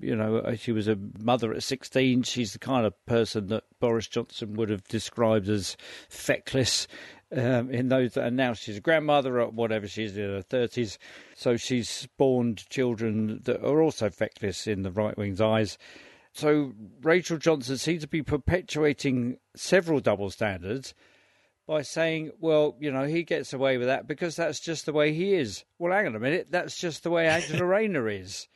you 0.00 0.16
know 0.16 0.54
she 0.56 0.72
was 0.72 0.88
a 0.88 0.98
mother 1.18 1.52
at 1.52 1.62
16 1.62 2.22
she's 2.22 2.52
the 2.52 2.58
kind 2.58 2.86
of 2.86 3.06
person 3.06 3.48
that 3.48 3.64
Boris 3.80 4.08
Johnson 4.08 4.54
would 4.54 4.70
have 4.70 4.84
described 4.84 5.48
as 5.48 5.76
feckless 6.08 6.88
um, 7.30 7.70
in 7.70 7.88
those 7.88 8.16
and 8.16 8.36
now 8.36 8.52
she's 8.54 8.78
a 8.78 8.80
grandmother 8.80 9.40
or 9.40 9.48
whatever 9.50 9.86
she's 9.86 10.16
in 10.16 10.30
her 10.30 10.42
30s 10.42 10.98
so 11.38 11.56
she's 11.56 11.88
spawned 11.88 12.68
children 12.68 13.40
that 13.44 13.62
are 13.64 13.80
also 13.80 14.10
feckless 14.10 14.66
in 14.66 14.82
the 14.82 14.90
right 14.90 15.16
wing's 15.16 15.40
eyes. 15.40 15.78
So 16.32 16.72
Rachel 17.02 17.38
Johnson 17.38 17.78
seems 17.78 18.02
to 18.02 18.08
be 18.08 18.22
perpetuating 18.22 19.38
several 19.54 20.00
double 20.00 20.30
standards 20.30 20.94
by 21.68 21.82
saying, 21.82 22.30
well, 22.40 22.74
you 22.80 22.90
know, 22.90 23.04
he 23.04 23.22
gets 23.22 23.52
away 23.52 23.76
with 23.76 23.88
that 23.88 24.06
because 24.06 24.36
that's 24.36 24.58
just 24.58 24.86
the 24.86 24.92
way 24.92 25.12
he 25.12 25.34
is. 25.34 25.64
Well, 25.78 25.92
hang 25.92 26.06
on 26.06 26.16
a 26.16 26.18
minute, 26.18 26.48
that's 26.50 26.78
just 26.78 27.02
the 27.02 27.10
way 27.10 27.28
Angela 27.28 27.64
Rayner 27.66 28.08
is. 28.08 28.48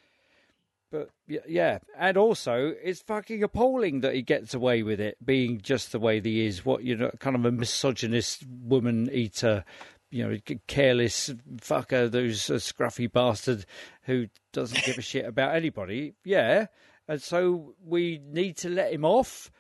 But 0.91 1.11
yeah, 1.27 1.79
and 1.99 2.17
also 2.17 2.75
it's 2.83 3.03
fucking 3.03 3.43
appalling 3.43 4.01
that 4.01 4.15
he 4.15 4.23
gets 4.23 4.55
away 4.55 4.83
with 4.83 4.99
it 4.99 5.19
being 5.25 5.61
just 5.61 5.93
the 5.93 5.99
way 5.99 6.21
he 6.21 6.47
is. 6.47 6.65
What 6.65 6.85
you 6.85 6.97
know, 6.97 7.11
kind 7.19 7.37
of 7.37 7.45
a 7.45 7.53
misogynist 7.53 8.45
woman 8.47 9.11
eater, 9.13 9.65
you 10.11 10.27
know, 10.27 10.39
careless 10.67 11.31
fucker 11.57 12.13
who's 12.13 12.49
a 12.51 12.55
scruffy 12.55 13.11
bastard 13.11 13.65
who 14.03 14.27
doesn't 14.53 14.85
give 14.85 14.99
a 14.99 15.03
shit 15.03 15.25
about 15.25 15.55
anybody. 15.55 16.15
Yeah, 16.25 16.67
and 17.09 17.23
so 17.23 17.75
we 17.83 18.21
need 18.27 18.59
to 18.59 18.69
let 18.69 18.93
him 18.93 19.05
off. 19.05 19.51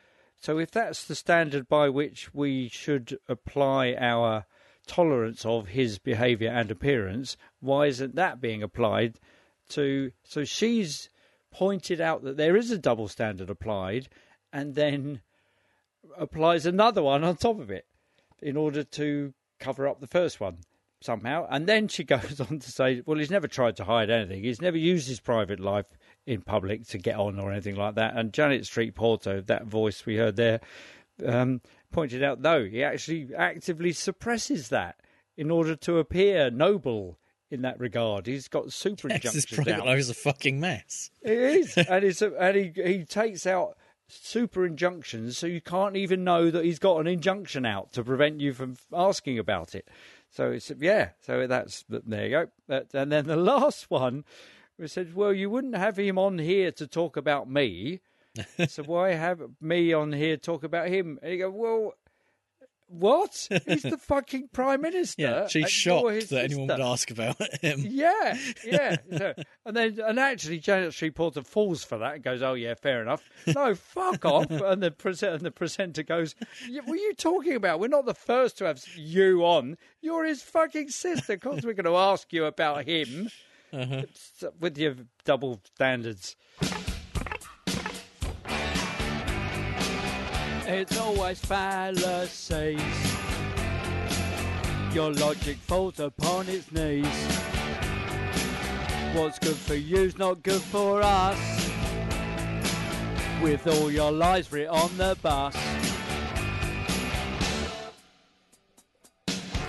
So 0.42 0.59
if 0.59 0.72
that's 0.72 1.05
the 1.05 1.14
standard 1.14 1.68
by 1.68 1.88
which 1.88 2.35
we 2.35 2.68
should 2.68 3.16
apply 3.28 3.94
our 3.94 4.44
tolerance 4.88 5.46
of 5.46 5.68
his 5.68 6.00
behaviour 6.00 6.50
and 6.50 6.68
appearance, 6.68 7.37
why 7.61 7.87
isn't 7.87 8.16
that 8.16 8.40
being 8.40 8.61
applied 8.61 9.20
to? 9.68 10.11
So 10.24 10.44
she's 10.44 11.09
pointed 11.52 12.00
out 12.00 12.24
that 12.24 12.37
there 12.37 12.57
is 12.57 12.72
a 12.72 12.78
double 12.78 13.07
standard 13.07 13.50
applied, 13.50 14.09
and 14.52 14.74
then 14.74 15.20
applies 16.18 16.66
another 16.66 17.05
one 17.05 17.22
on 17.22 17.37
top 17.37 17.61
of 17.61 17.70
it 17.70 17.87
in 18.40 18.57
order 18.57 18.83
to 18.83 19.33
cover 19.61 19.87
up 19.87 20.00
the 20.00 20.09
first 20.09 20.40
one 20.40 20.59
somehow. 21.00 21.46
And 21.50 21.68
then 21.68 21.87
she 21.87 22.02
goes 22.16 22.40
on 22.40 22.59
to 22.59 22.70
say, 22.72 23.00
well, 23.07 23.18
he's 23.18 23.31
never 23.31 23.46
tried 23.46 23.76
to 23.76 23.85
hide 23.85 24.11
anything. 24.11 24.42
He's 24.42 24.61
never 24.61 24.76
used 24.76 25.07
his 25.07 25.20
private 25.20 25.61
life 25.61 25.87
in 26.26 26.42
public 26.42 26.87
to 26.88 26.98
get 26.98 27.16
on 27.16 27.38
or 27.38 27.50
anything 27.50 27.76
like 27.76 27.94
that. 27.96 28.16
And 28.16 28.32
Janet 28.32 28.66
Street 28.66 28.94
Porter, 28.94 29.40
that 29.42 29.66
voice 29.66 30.06
we 30.06 30.16
heard 30.16 30.37
there, 30.37 30.61
um, 31.26 31.61
pointed 31.90 32.22
out, 32.22 32.40
no, 32.40 32.64
he 32.64 32.82
actually 32.82 33.28
actively 33.37 33.92
suppresses 33.92 34.68
that 34.68 34.96
in 35.37 35.50
order 35.50 35.74
to 35.76 35.98
appear 35.98 36.50
noble 36.50 37.18
in 37.50 37.62
that 37.62 37.78
regard. 37.78 38.26
He's 38.26 38.48
got 38.48 38.72
super 38.72 39.08
Yes, 39.08 39.22
his 39.35 39.44
injunctions 39.44 39.85
life 39.85 39.98
is 39.98 40.11
a 40.11 40.14
fucking 40.14 40.58
mess. 40.58 41.11
It 41.22 41.38
is, 41.38 41.76
and 41.76 42.04
it's 42.04 42.22
a, 42.22 42.32
and 42.40 42.56
he 42.56 42.72
he 42.82 43.04
takes 43.04 43.46
out 43.46 43.76
super 44.08 44.64
injunctions, 44.66 45.38
so 45.38 45.46
you 45.46 45.61
can't 45.61 45.96
even 45.96 46.24
know 46.24 46.50
that 46.50 46.64
he's 46.64 46.78
got 46.78 46.98
an 46.98 47.06
injunction 47.06 47.66
out 47.66 47.92
to 47.92 48.02
prevent 48.02 48.40
you 48.40 48.52
from 48.52 48.76
asking 48.92 49.38
about 49.38 49.74
it. 49.74 49.88
So 50.30 50.50
it's 50.50 50.72
yeah. 50.78 51.11
So 51.20 51.46
that's 51.46 51.85
there 51.88 52.26
you 52.26 52.48
go. 52.68 52.82
And 52.94 53.12
then 53.12 53.26
the 53.26 53.37
last 53.54 53.90
one, 53.90 54.24
we 54.83 54.88
said, 54.88 55.14
well, 55.14 55.33
you 55.33 55.49
wouldn't 55.49 55.77
have 55.77 55.97
him 55.99 56.18
on 56.18 56.38
here 56.38 56.71
to 56.73 56.87
talk 56.87 57.16
about 57.16 57.49
me, 57.49 58.01
so 58.68 58.83
why 58.83 59.12
have 59.12 59.40
me 59.61 59.92
on 59.95 60.12
here 60.12 60.37
talk 60.37 60.64
about 60.64 60.88
him? 60.88 61.18
And 61.23 61.33
you 61.33 61.38
go, 61.38 61.51
well. 61.51 61.92
What? 62.88 63.49
He's 63.66 63.85
the 63.85 63.97
fucking 63.97 64.51
prime 64.53 64.83
minister. 64.83 65.23
Yeah, 65.23 65.47
she's 65.49 65.71
shocked 65.71 66.05
that 66.09 66.14
his 66.14 66.33
anyone 66.53 66.68
would 66.68 66.81
ask 66.81 67.11
about 67.11 67.37
him. 67.62 67.81
Yeah, 67.88 68.37
yeah. 68.66 68.97
So- 69.16 69.35
and 69.64 69.75
then, 69.75 69.99
and 69.99 70.21
actually, 70.21 70.59
Janet 70.59 70.95
Porter 71.14 71.42
falls 71.42 71.85
for 71.85 71.97
that 71.97 72.16
and 72.16 72.23
goes, 72.23 72.42
"Oh 72.42 72.53
yeah, 72.53 72.75
fair 72.75 73.01
enough." 73.01 73.27
No, 73.47 73.75
fuck 73.75 74.27
off. 74.27 74.51
And 74.51 74.83
the 74.83 74.90
presenter, 74.90 75.37
and 75.37 75.40
the 75.42 75.51
presenter 75.51 76.03
goes, 76.03 76.35
"Yeah, 76.68 76.83
"What 76.85 76.92
are 76.99 77.03
you 77.03 77.14
talking 77.14 77.55
about? 77.55 77.81
We're 77.81 77.88
not 77.88 78.05
the 78.05 78.12
first 78.12 78.59
to 78.59 78.66
have 78.66 78.85
you 78.95 79.42
on. 79.42 79.79
You're 80.03 80.27
his 80.27 80.42
fucking 80.42 80.90
sister. 80.90 81.33
Of 81.33 81.40
course, 81.40 81.64
we're 81.64 81.73
going 81.73 81.87
to 81.87 81.97
ask 81.97 82.31
you 82.31 82.45
about 82.45 82.85
him 82.85 83.31
It's, 83.72 84.42
uh, 84.42 84.50
with 84.61 84.78
your 84.78 84.96
double 85.24 85.61
standards." 85.74 86.37
It's 90.64 90.98
always 90.98 91.38
fallacies. 91.38 92.80
Your 94.94 95.12
logic 95.12 95.56
falls 95.56 96.00
upon 96.00 96.48
its 96.48 96.70
knees. 96.72 97.06
What's 99.14 99.38
good 99.38 99.56
for 99.56 99.74
you's 99.74 100.16
not 100.16 100.42
good 100.42 100.62
for 100.62 101.02
us. 101.02 101.38
With 103.42 103.66
all 103.66 103.90
your 103.90 104.12
lies 104.12 104.50
writ 104.50 104.68
on 104.68 104.96
the 104.96 105.16
bus. 105.20 105.54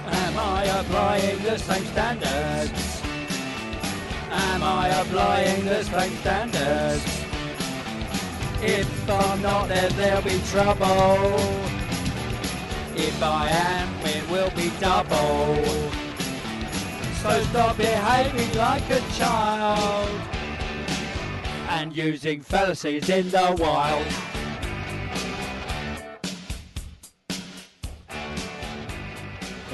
Am 0.07 0.37
I 0.37 0.63
applying 0.63 1.43
the 1.43 1.57
same 1.57 1.85
standards? 1.85 2.92
Am 4.35 4.63
I 4.63 4.87
applying 4.89 5.65
the 5.65 5.83
same 5.83 6.15
standards? 6.17 7.05
If 8.61 9.09
I'm 9.09 9.41
not, 9.41 9.67
then 9.67 9.91
there'll 9.95 10.21
be 10.23 10.39
trouble. 10.47 11.39
If 12.95 13.21
I 13.21 13.47
am, 13.49 13.89
it 14.05 14.29
will 14.29 14.49
be 14.51 14.71
double. 14.79 15.91
So 17.21 17.43
stop 17.43 17.77
behaving 17.77 18.57
like 18.57 18.89
a 18.89 18.99
child 19.17 20.09
and 21.69 21.95
using 21.95 22.41
fallacies 22.41 23.09
in 23.09 23.29
the 23.29 23.55
wild. 23.59 24.07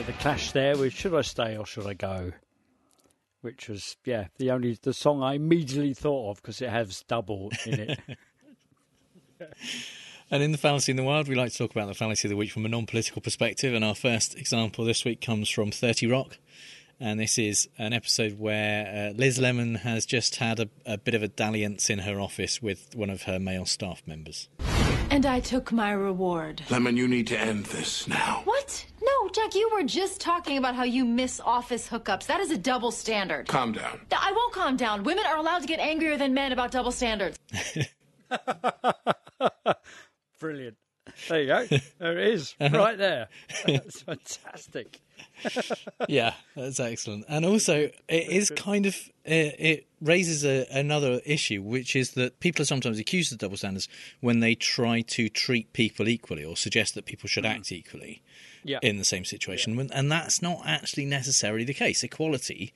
The 0.06 0.13
clash 0.13 0.52
there 0.54 0.76
with 0.76 0.93
"Should 0.93 1.13
I 1.13 1.22
Stay 1.22 1.56
or 1.56 1.65
Should 1.67 1.86
I 1.86 1.93
Go," 1.93 2.32
which 3.41 3.69
was 3.69 3.97
yeah 4.06 4.28
the 4.38 4.52
only 4.52 4.78
the 4.82 4.93
song 4.93 5.23
I 5.23 5.36
immediately 5.36 5.93
thought 5.93 6.32
of 6.32 6.41
because 6.41 6.62
it 6.62 6.69
has 6.69 7.04
double 7.08 7.52
in 7.65 7.80
it. 7.80 7.99
And 10.32 10.43
in 10.43 10.52
the 10.52 10.60
fallacy 10.60 10.91
in 10.91 10.95
the 10.95 11.04
wild, 11.04 11.28
we 11.28 11.34
like 11.34 11.52
to 11.52 11.58
talk 11.58 11.71
about 11.71 11.88
the 11.88 11.95
fallacy 11.95 12.28
of 12.28 12.30
the 12.30 12.36
week 12.36 12.52
from 12.52 12.63
a 12.63 12.69
non-political 12.69 13.19
perspective. 13.21 13.73
And 13.73 13.84
our 13.84 13.95
first 13.95 14.38
example 14.38 14.86
this 14.86 15.04
week 15.04 15.21
comes 15.21 15.49
from 15.49 15.71
Thirty 15.71 16.06
Rock, 16.06 16.38
and 16.99 17.19
this 17.19 17.39
is 17.39 17.67
an 17.80 17.93
episode 17.93 18.38
where 18.38 19.10
uh, 19.10 19.17
Liz 19.17 19.39
Lemon 19.39 19.75
has 19.75 20.06
just 20.06 20.36
had 20.36 20.60
a, 20.60 20.69
a 20.86 20.97
bit 20.99 21.15
of 21.15 21.23
a 21.23 21.28
dalliance 21.28 21.89
in 21.89 21.99
her 21.99 22.19
office 22.19 22.62
with 22.62 22.93
one 22.93 23.10
of 23.10 23.23
her 23.23 23.39
male 23.39 23.65
staff 23.65 24.04
members. 24.06 24.49
And 25.10 25.25
I 25.25 25.39
took 25.39 25.71
my 25.71 25.91
reward. 25.91 26.62
Lemon, 26.69 26.95
you 26.95 27.08
need 27.08 27.25
to 27.28 27.39
end 27.39 27.65
this 27.67 28.08
now. 28.08 28.41
What? 28.43 28.86
Jack, 29.34 29.54
you 29.54 29.69
were 29.72 29.84
just 29.84 30.19
talking 30.19 30.58
about 30.58 30.76
how 30.76 30.84
you 30.84 31.06
miss 31.06 31.39
office 31.39 31.88
hookups. 31.88 32.26
That 32.26 32.39
is 32.39 32.52
a 32.52 32.58
double 32.58 32.91
standard. 32.91 33.48
Calm 33.48 33.74
down. 33.74 34.02
I 34.12 34.32
won't 34.32 34.54
calm 34.54 34.76
down. 34.76 35.04
Women 35.04 35.26
are 35.28 35.38
allowed 35.38 35.60
to 35.60 35.67
get 35.67 35.80
angrier 35.80 36.17
than 36.17 36.34
men 36.34 36.52
about 36.52 36.72
double 36.72 36.91
standards. 36.91 37.38
Brilliant. 40.39 40.78
There 41.28 41.41
you 41.41 41.48
go. 41.48 41.67
There 42.00 42.17
it 42.17 42.34
is, 42.34 42.56
uh-huh. 42.60 42.78
right 42.78 42.98
there. 42.98 43.28
That's 43.65 44.02
fantastic. 44.02 45.00
yeah, 46.08 46.34
that's 46.56 46.80
excellent. 46.80 47.26
And 47.28 47.45
also, 47.45 47.89
it 48.08 48.08
is 48.08 48.52
kind 48.52 48.86
of 48.86 48.95
it, 49.26 49.56
it 49.60 49.88
raises 50.02 50.45
a, 50.45 50.65
another 50.72 51.22
issue, 51.26 51.62
which 51.62 51.95
is 51.95 52.12
that 52.12 52.39
people 52.39 52.63
are 52.63 52.65
sometimes 52.65 53.00
accused 53.00 53.32
of 53.32 53.38
double 53.38 53.58
standards 53.58 53.88
when 54.22 54.39
they 54.39 54.56
try 54.56 55.02
to 55.02 55.30
treat 55.30 55.74
people 55.74 56.08
equally 56.08 56.43
or 56.43 56.56
suggest 56.56 56.95
that 56.95 57.06
people 57.06 57.28
should 57.28 57.43
mm. 57.43 57.50
act 57.50 57.72
equally 57.72 58.22
Yeah. 58.63 58.80
in 58.82 58.98
the 58.98 59.06
same 59.06 59.26
situation, 59.26 59.76
When- 59.76 59.91
and 59.91 60.12
that's 60.12 60.41
not 60.41 60.62
actually 60.65 61.06
necessarily 61.06 61.63
the 61.63 61.74
case. 61.74 62.04
Equality 62.04 62.74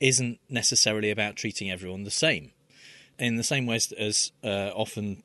isn't 0.00 0.40
necessarily 0.48 1.10
about 1.10 1.36
treating 1.36 1.70
everyone 1.70 2.02
the 2.04 2.10
same. 2.10 2.52
In 3.18 3.36
the 3.36 3.44
same 3.44 3.66
way 3.66 3.76
as, 3.98 4.32
uh, 4.42 4.70
often 4.74 5.22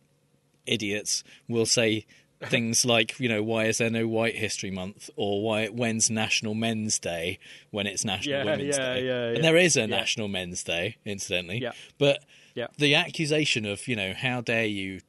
idiots 0.66 1.24
will 1.48 1.66
say 1.66 2.06
things 2.46 2.86
like, 2.86 3.20
you 3.20 3.28
know, 3.28 3.42
why 3.42 3.66
is 3.66 3.80
there 3.80 3.90
no 3.90 4.08
White 4.08 4.36
History 4.36 4.70
Month, 4.70 5.10
or 5.16 5.42
why 5.42 5.68
when's 5.68 6.10
National 6.12 6.54
Men's 6.54 7.00
Day 7.00 7.40
when 7.72 7.88
it's 7.88 8.06
National 8.06 8.38
Yeah, 8.40 8.44
Women's 8.46 8.78
yeah, 8.78 8.94
Day, 8.94 9.06
yeah, 9.08 9.24
and 9.30 9.38
yeah. 9.38 9.42
there 9.42 9.58
is 9.58 9.76
a 9.76 9.80
Yeah. 9.82 9.86
National 9.88 10.28
Men's 10.28 10.64
Day, 10.64 10.98
incidentally. 11.06 11.60
Yeah. 11.60 11.72
But 11.98 12.24
Yeah. 12.54 12.68
the 12.78 12.94
accusation 12.94 13.66
of, 13.66 13.88
you 13.88 13.96
know, 13.96 14.14
how 14.14 14.42
dare 14.42 14.66
you 14.68 15.02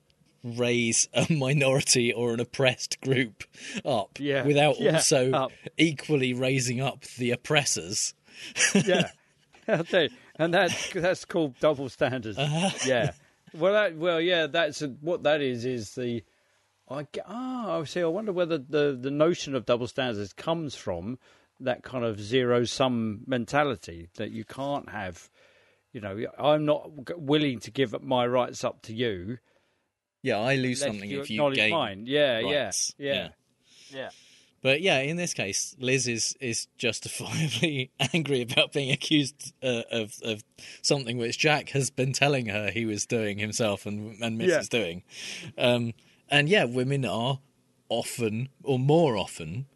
raise 0.45 1.09
a 1.13 1.27
minority 1.33 2.13
or 2.13 2.33
an 2.35 2.41
oppressed 2.41 3.01
group 3.01 3.45
up 3.85 4.19
Yeah, 4.21 4.45
without 4.45 4.81
yeah, 4.81 4.95
also 4.95 5.31
up. 5.33 5.53
equally 5.77 6.33
raising 6.35 6.81
up 6.81 7.03
the 7.19 7.31
oppressors. 7.33 8.15
yeah, 8.75 9.11
I'll 9.67 9.85
tell 9.85 10.05
you. 10.05 10.11
and 10.37 10.55
that's 10.55 10.93
that's 10.93 11.25
called 11.25 11.59
double 11.61 11.89
standards. 11.89 12.39
Uh-huh. 12.39 12.71
Yeah. 12.87 13.13
Well, 13.55 13.73
that, 13.73 13.97
well, 13.97 14.21
yeah. 14.21 14.47
That's 14.47 14.83
what 15.01 15.23
that 15.23 15.41
is. 15.41 15.65
Is 15.65 15.95
the 15.95 16.23
I 16.91 17.07
ah, 17.27 17.79
I 17.81 17.85
see. 17.85 18.03
I 18.03 18.05
wonder 18.05 18.31
whether 18.31 18.59
the 18.59 18.97
the 19.01 19.11
notion 19.11 19.55
of 19.55 19.65
double 19.65 19.89
standards 19.89 20.35
comes 20.35 20.75
from 20.75 21.19
that 21.59 21.83
kind 21.83 22.05
of 22.05 22.21
zero 22.21 22.65
sum 22.65 23.23
mentality 23.27 24.09
that 24.17 24.33
you 24.33 24.45
can't 24.45 24.91
have. 24.91 25.31
You 25.95 26.03
know, 26.03 26.27
I'm 26.39 26.67
not 26.67 27.19
willing 27.19 27.59
to 27.61 27.71
give 27.71 28.01
my 28.03 28.27
rights 28.27 28.65
up 28.65 28.83
to 28.83 28.93
you. 28.95 29.39
Yeah, 30.29 30.39
I 30.39 30.57
lose 30.57 30.81
something 30.81 31.09
you 31.09 31.21
if 31.21 31.31
you 31.31 31.55
gain 31.55 31.73
mine. 31.73 32.05
Yeah, 32.07 32.39
yeah, 32.39 32.65
rights. 32.65 32.95
yeah, 32.99 33.29
yeah. 33.91 34.11
But 34.61 34.81
yeah, 34.81 34.99
in 34.99 35.17
this 35.17 35.35
case, 35.35 35.77
Liz 35.79 36.09
is 36.09 36.37
is 36.41 36.67
justifiably 36.79 37.91
angry 38.13 38.43
about 38.43 38.73
being 38.73 38.91
accused 38.91 39.55
uh, 39.63 39.83
of 39.91 40.15
of 40.23 40.43
something 40.83 41.17
which 41.17 41.39
Jack 41.39 41.71
has 41.71 41.91
been 41.91 42.13
telling 42.13 42.47
her 42.47 42.71
he 42.71 42.85
was 42.85 43.07
doing 43.07 43.39
himself 43.39 43.87
and 43.87 44.21
and 44.23 44.41
Mrs. 44.41 44.49
Yeah. 44.49 44.63
doing. 44.71 45.03
Um, 45.57 45.95
and 46.29 46.49
yeah, 46.49 46.65
women 46.65 47.05
are 47.05 47.39
often 47.89 48.49
or 48.63 48.79
more 48.79 49.17
often 49.17 49.67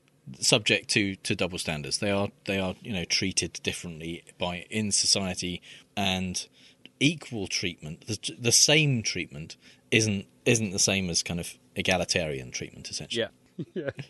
subject 0.41 0.89
to 0.91 1.17
to 1.17 1.37
double 1.37 1.59
standards. 1.59 1.99
They 1.99 2.11
are 2.11 2.29
they 2.47 2.59
are 2.59 2.75
you 2.83 2.93
know 2.93 3.05
treated 3.05 3.61
differently 3.63 4.25
by 4.39 4.67
in 4.69 4.91
society 4.91 5.63
and 5.97 6.47
equal 6.99 7.47
treatment. 7.47 8.07
The, 8.07 8.35
the 8.39 8.53
same 8.53 9.03
treatment 9.03 9.57
isn't 9.93 10.27
isn't 10.45 10.71
the 10.71 10.79
same 10.79 11.09
as 11.09 11.23
kind 11.23 11.39
of 11.39 11.55
egalitarian 11.77 12.51
treatment 12.51 12.91
essentially. 12.91 13.27
Yeah. 13.57 13.65
yeah. 13.75 13.91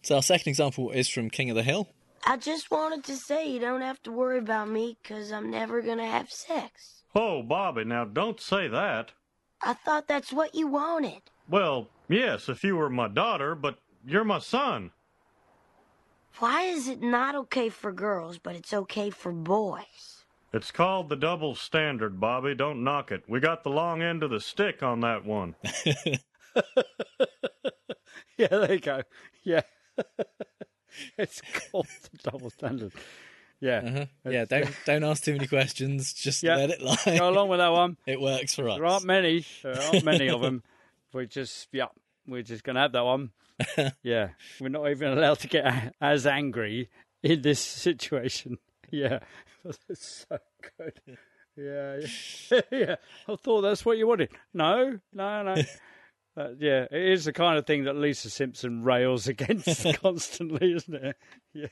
So 0.00 0.14
our 0.14 0.22
second 0.22 0.48
example 0.48 0.90
is 0.90 1.08
from 1.08 1.28
King 1.28 1.50
of 1.50 1.56
the 1.56 1.64
Hill. 1.64 1.88
I 2.24 2.36
just 2.36 2.70
wanted 2.70 3.04
to 3.04 3.16
say 3.16 3.50
you 3.50 3.58
don't 3.58 3.80
have 3.80 4.00
to 4.04 4.12
worry 4.12 4.38
about 4.38 4.68
me 4.68 4.96
because 5.02 5.32
I'm 5.32 5.50
never 5.50 5.82
going 5.82 5.98
to 5.98 6.06
have 6.06 6.30
sex. 6.30 7.02
Oh, 7.16 7.42
Bobby, 7.42 7.84
now 7.84 8.04
don't 8.04 8.40
say 8.40 8.68
that. 8.68 9.10
I 9.60 9.74
thought 9.74 10.06
that's 10.06 10.32
what 10.32 10.54
you 10.54 10.68
wanted. 10.68 11.22
Well, 11.48 11.88
yes, 12.08 12.48
if 12.48 12.62
you 12.62 12.76
were 12.76 12.88
my 12.88 13.08
daughter, 13.08 13.56
but 13.56 13.78
you're 14.06 14.24
my 14.24 14.38
son. 14.38 14.92
Why 16.38 16.62
is 16.62 16.86
it 16.86 17.02
not 17.02 17.34
okay 17.34 17.68
for 17.68 17.90
girls, 17.92 18.38
but 18.38 18.54
it's 18.54 18.72
okay 18.72 19.10
for 19.10 19.32
boys? 19.32 20.17
It's 20.52 20.70
called 20.70 21.08
the 21.10 21.16
double 21.16 21.54
standard, 21.54 22.18
Bobby. 22.20 22.54
Don't 22.54 22.82
knock 22.82 23.12
it. 23.12 23.24
We 23.28 23.38
got 23.40 23.64
the 23.64 23.70
long 23.70 24.00
end 24.02 24.22
of 24.22 24.30
the 24.30 24.40
stick 24.40 24.82
on 24.82 25.00
that 25.00 25.24
one. 25.24 25.54
Yeah, 28.36 28.46
there 28.48 28.72
you 28.74 28.78
go. 28.80 29.02
Yeah. 29.42 29.62
it's 31.18 31.42
called 31.70 31.88
the 32.12 32.30
double 32.30 32.50
standard. 32.50 32.92
Yeah. 33.60 33.78
Uh-huh. 33.84 34.06
Yeah, 34.30 34.44
don't 34.44 34.70
don't 34.86 35.02
ask 35.02 35.24
too 35.24 35.32
many 35.32 35.48
questions. 35.48 36.12
Just 36.12 36.44
Yeah. 36.44 36.54
let 36.54 36.70
it 36.70 36.80
lie. 36.80 37.18
Go 37.18 37.28
along 37.30 37.48
with 37.48 37.58
that 37.58 37.72
one. 37.72 37.96
It 38.06 38.20
works 38.20 38.54
for 38.54 38.68
us. 38.68 38.76
There 38.78 38.86
aren't 38.86 39.04
many. 39.04 39.44
There 39.64 39.76
aren't 39.76 40.04
many 40.04 40.28
of 40.28 40.40
them. 40.40 40.62
We 41.12 41.26
just, 41.26 41.66
yeah, 41.72 41.86
we're 42.28 42.42
just 42.42 42.62
going 42.62 42.76
to 42.76 42.82
have 42.82 42.92
that 42.92 43.04
one. 43.04 43.30
yeah. 44.04 44.28
We're 44.60 44.68
not 44.68 44.88
even 44.88 45.08
allowed 45.18 45.40
to 45.40 45.48
get 45.48 45.94
as 46.00 46.24
angry 46.24 46.90
in 47.24 47.42
this 47.42 47.58
situation. 47.60 48.58
Yeah. 48.90 49.18
That's 49.88 50.26
so 50.28 50.38
good. 50.78 51.00
Yeah. 51.56 52.00
Yeah. 52.50 52.60
yeah. 52.72 52.94
I 53.28 53.36
thought 53.36 53.62
that's 53.62 53.84
what 53.84 53.98
you 53.98 54.06
wanted. 54.06 54.30
No, 54.54 54.98
no, 55.12 55.42
no. 55.42 55.54
Uh, 56.36 56.50
yeah, 56.60 56.86
it 56.92 57.02
is 57.12 57.24
the 57.24 57.32
kind 57.32 57.58
of 57.58 57.66
thing 57.66 57.82
that 57.82 57.96
Lisa 57.96 58.30
Simpson 58.30 58.84
rails 58.84 59.26
against 59.26 59.84
constantly, 60.00 60.72
isn't 60.72 60.94
it? 60.94 61.16
Yeah. 61.52 61.66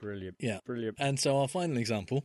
Brilliant. 0.00 0.36
Yeah, 0.38 0.58
brilliant. 0.64 0.98
And 1.00 1.18
so 1.18 1.38
our 1.40 1.48
final 1.48 1.78
example 1.78 2.24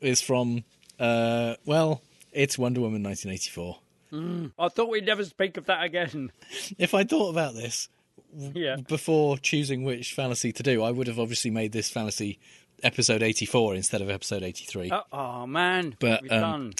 is 0.00 0.22
from 0.22 0.64
uh, 0.98 1.56
well, 1.66 2.00
it's 2.32 2.56
Wonder 2.56 2.80
Woman 2.80 3.02
1984. 3.02 3.78
Mm, 4.12 4.52
I 4.58 4.68
thought 4.68 4.88
we'd 4.88 5.04
never 5.04 5.22
speak 5.24 5.58
of 5.58 5.66
that 5.66 5.84
again. 5.84 6.32
If 6.78 6.94
I 6.94 7.04
thought 7.04 7.28
about 7.28 7.52
this 7.54 7.90
Yeah. 8.34 8.76
before 8.76 9.36
choosing 9.36 9.84
which 9.84 10.14
fallacy 10.14 10.52
to 10.52 10.62
do, 10.62 10.82
I 10.82 10.90
would 10.92 11.08
have 11.08 11.18
obviously 11.18 11.50
made 11.50 11.72
this 11.72 11.90
fallacy 11.90 12.38
episode 12.82 13.22
84 13.22 13.74
instead 13.74 14.00
of 14.02 14.10
episode 14.10 14.42
83. 14.42 14.90
Oh, 14.92 15.02
oh, 15.12 15.46
man. 15.46 15.96
But, 15.98 16.22
We've 16.22 16.32
um, 16.32 16.40
done. 16.40 16.72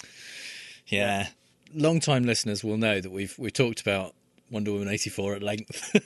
Yeah. 0.87 1.27
Long-time 1.73 2.23
listeners 2.23 2.63
will 2.63 2.77
know 2.77 2.99
that 2.99 3.11
we've 3.11 3.37
we've 3.37 3.53
talked 3.53 3.79
about 3.81 4.15
Wonder 4.49 4.71
Woman 4.71 4.87
84 4.87 5.35
at 5.35 5.43
length. 5.43 5.91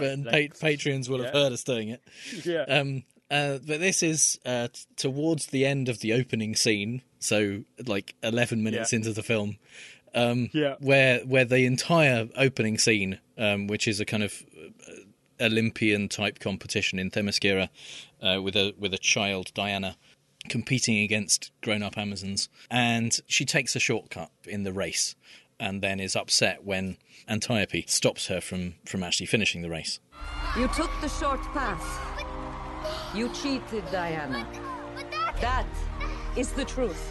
and 0.00 0.24
pa- 0.24 0.66
Patreons 0.66 1.08
will 1.08 1.22
have 1.24 1.32
heard 1.32 1.52
us 1.52 1.64
doing 1.64 1.88
it. 1.88 2.02
Yeah. 2.44 2.62
Um, 2.68 3.02
uh, 3.30 3.58
but 3.66 3.80
this 3.80 4.02
is 4.02 4.38
uh, 4.44 4.68
t- 4.68 4.80
towards 4.96 5.46
the 5.46 5.64
end 5.66 5.88
of 5.88 6.00
the 6.00 6.12
opening 6.12 6.54
scene, 6.54 7.02
so 7.18 7.64
like 7.86 8.14
11 8.22 8.62
minutes 8.62 8.92
Yeah. 8.92 8.98
into 8.98 9.12
the 9.12 9.22
film. 9.22 9.56
Um, 10.14 10.50
Yeah. 10.52 10.76
where 10.78 11.20
where 11.20 11.44
the 11.46 11.64
entire 11.64 12.28
opening 12.36 12.78
scene, 12.78 13.18
um, 13.38 13.66
which 13.66 13.88
is 13.88 13.98
a 13.98 14.04
kind 14.04 14.22
of 14.22 14.44
uh, 14.86 14.92
Olympian 15.46 16.08
type 16.08 16.38
competition 16.38 16.98
in 16.98 17.10
Themyscira, 17.10 17.68
uh, 18.22 18.40
with 18.42 18.56
a 18.56 18.74
with 18.78 18.94
a 18.94 18.98
child 18.98 19.52
Diana 19.54 19.96
competing 20.48 20.98
against 20.98 21.50
grown 21.60 21.82
up 21.82 21.98
Amazons, 21.98 22.48
and 22.70 23.18
she 23.26 23.44
takes 23.44 23.76
a 23.76 23.80
shortcut 23.80 24.30
in 24.44 24.64
the 24.64 24.72
race, 24.72 25.14
and 25.60 25.82
then 25.82 26.00
is 26.00 26.16
upset 26.16 26.64
when 26.64 26.96
Antiope 27.28 27.88
stops 27.88 28.28
her 28.28 28.40
from 28.40 28.74
from 28.84 29.02
actually 29.02 29.26
finishing 29.26 29.62
the 29.62 29.70
race. 29.70 30.00
You 30.56 30.68
took 30.68 30.90
the 31.00 31.08
short 31.08 31.42
path. 31.52 31.84
You 33.14 33.28
cheated, 33.30 33.84
Diana. 33.90 34.46
That 35.40 35.66
is 36.36 36.52
the 36.52 36.64
truth. 36.64 37.10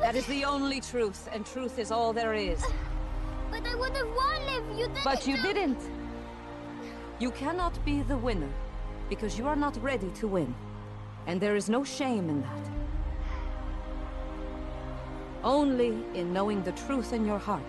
That 0.00 0.16
is 0.16 0.26
the 0.26 0.44
only 0.44 0.80
truth, 0.80 1.28
and 1.32 1.46
truth 1.46 1.78
is 1.78 1.92
all 1.92 2.12
there 2.12 2.34
is. 2.34 2.64
But 3.50 3.66
I 3.66 3.74
would 3.74 3.96
have 3.96 4.08
won 4.08 4.42
if 4.48 4.78
you 4.78 4.86
didn't. 4.86 5.04
But 5.04 5.26
you 5.26 5.36
didn't. 5.36 5.78
You 7.18 7.30
cannot 7.30 7.84
be 7.84 8.02
the 8.02 8.16
winner 8.16 8.48
because 9.08 9.38
you 9.38 9.46
are 9.46 9.56
not 9.56 9.80
ready 9.82 10.10
to 10.20 10.26
win. 10.26 10.54
And 11.26 11.40
there 11.40 11.56
is 11.56 11.68
no 11.68 11.84
shame 11.84 12.28
in 12.28 12.42
that. 12.42 12.70
Only 15.44 15.94
in 16.14 16.32
knowing 16.32 16.62
the 16.62 16.72
truth 16.72 17.12
in 17.12 17.26
your 17.26 17.38
heart 17.38 17.62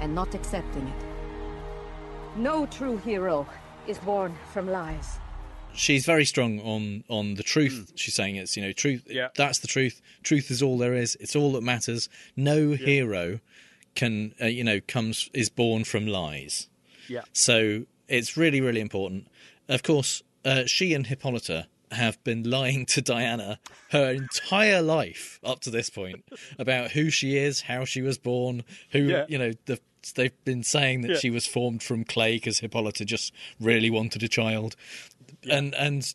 and 0.00 0.14
not 0.14 0.34
accepting 0.34 0.86
it. 0.86 1.04
No 2.36 2.66
true 2.66 2.96
hero 2.98 3.46
is 3.86 3.98
born 3.98 4.34
from 4.52 4.68
lies. 4.68 5.18
she's 5.74 6.04
very 6.06 6.24
strong 6.24 6.60
on 6.60 7.04
on 7.08 7.34
the 7.34 7.42
truth. 7.42 7.92
She's 7.94 8.14
saying 8.14 8.36
it's 8.36 8.56
you 8.56 8.62
know 8.62 8.72
truth. 8.72 9.02
Yeah. 9.08 9.28
That's 9.36 9.58
the 9.58 9.68
truth. 9.68 10.00
Truth 10.22 10.50
is 10.50 10.62
all 10.62 10.78
there 10.78 10.94
is. 10.94 11.16
It's 11.20 11.36
all 11.36 11.52
that 11.52 11.62
matters. 11.62 12.08
No 12.36 12.72
hero 12.72 13.40
can 13.94 14.34
uh, 14.40 14.46
you 14.46 14.64
know 14.64 14.80
comes 14.80 15.30
is 15.34 15.48
born 15.48 15.84
from 15.84 16.06
lies. 16.06 16.68
Yeah. 17.08 17.22
So 17.32 17.84
it's 18.08 18.36
really 18.36 18.60
really 18.60 18.80
important. 18.80 19.26
Of 19.68 19.82
course, 19.82 20.22
uh, 20.50 20.64
she 20.66 20.94
and 20.94 21.06
Hippolyta 21.06 21.66
have 21.92 22.22
been 22.24 22.42
lying 22.48 22.84
to 22.86 23.00
Diana 23.00 23.58
her 23.92 24.10
entire 24.12 24.82
life 24.82 25.40
up 25.42 25.60
to 25.60 25.70
this 25.70 25.88
point 25.90 26.22
about 26.58 26.90
who 26.92 27.08
she 27.10 27.36
is, 27.36 27.62
how 27.62 27.84
she 27.86 28.02
was 28.02 28.18
born, 28.18 28.62
who 28.90 29.00
Yeah. 29.00 29.24
you 29.28 29.38
know 29.38 29.52
the 29.66 29.78
they've 30.14 30.44
been 30.44 30.62
saying 30.62 31.00
that 31.02 31.10
Yeah. 31.12 31.18
she 31.18 31.30
was 31.30 31.46
formed 31.46 31.82
from 31.82 32.04
clay 32.04 32.36
because 32.36 32.58
Hippolyta 32.60 33.04
just 33.04 33.32
really 33.60 33.90
wanted 33.90 34.22
a 34.22 34.28
child, 34.28 34.76
and 35.50 35.74
and 35.74 36.14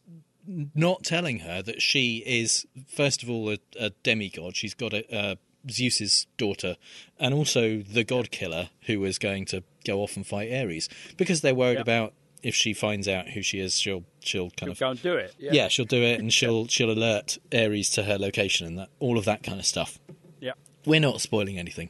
not 0.75 1.03
telling 1.03 1.39
her 1.39 1.61
that 1.61 1.81
she 1.81 2.23
is 2.25 2.65
first 2.87 3.23
of 3.23 3.29
all 3.29 3.49
a, 3.51 3.57
a 3.79 3.89
demigod. 4.03 4.55
She's 4.55 4.73
got 4.73 4.93
a, 4.93 5.03
uh, 5.15 5.35
Zeus's 5.71 6.27
daughter, 6.37 6.75
and 7.19 7.33
also 7.33 7.79
the 7.79 8.03
god 8.03 8.29
killer 8.31 8.69
who 8.87 9.03
is 9.05 9.17
going 9.17 9.45
to 9.45 9.63
go 9.85 10.01
off 10.01 10.15
and 10.17 10.25
fight 10.27 10.51
Ares 10.51 10.89
because 11.17 11.41
they're 11.41 11.55
worried 11.55 11.75
Yeah. 11.75 11.81
about 11.81 12.13
if 12.43 12.53
she 12.53 12.73
finds 12.73 13.07
out 13.07 13.29
who 13.29 13.41
she 13.41 13.59
is, 13.59 13.79
she'll 13.79 14.03
she'll 14.19 14.49
kind 14.51 14.59
She'll 14.67 14.71
of 14.71 14.79
go 14.79 14.89
and 14.89 15.01
do 15.01 15.13
it. 15.15 15.33
yeah. 15.39 15.67
she'll 15.69 15.85
do 15.85 16.01
it, 16.03 16.19
and 16.19 16.31
she'll 16.31 16.67
she'll 16.67 16.91
alert 16.91 17.37
Ares 17.53 17.89
to 17.91 18.03
her 18.03 18.17
location 18.17 18.67
and 18.67 18.77
that 18.77 18.89
all 18.99 19.17
of 19.17 19.25
that 19.25 19.43
kind 19.43 19.59
of 19.59 19.65
stuff. 19.65 19.99
Yeah. 20.39 20.51
We're 20.85 20.99
not 20.99 21.21
spoiling 21.21 21.57
anything. 21.57 21.89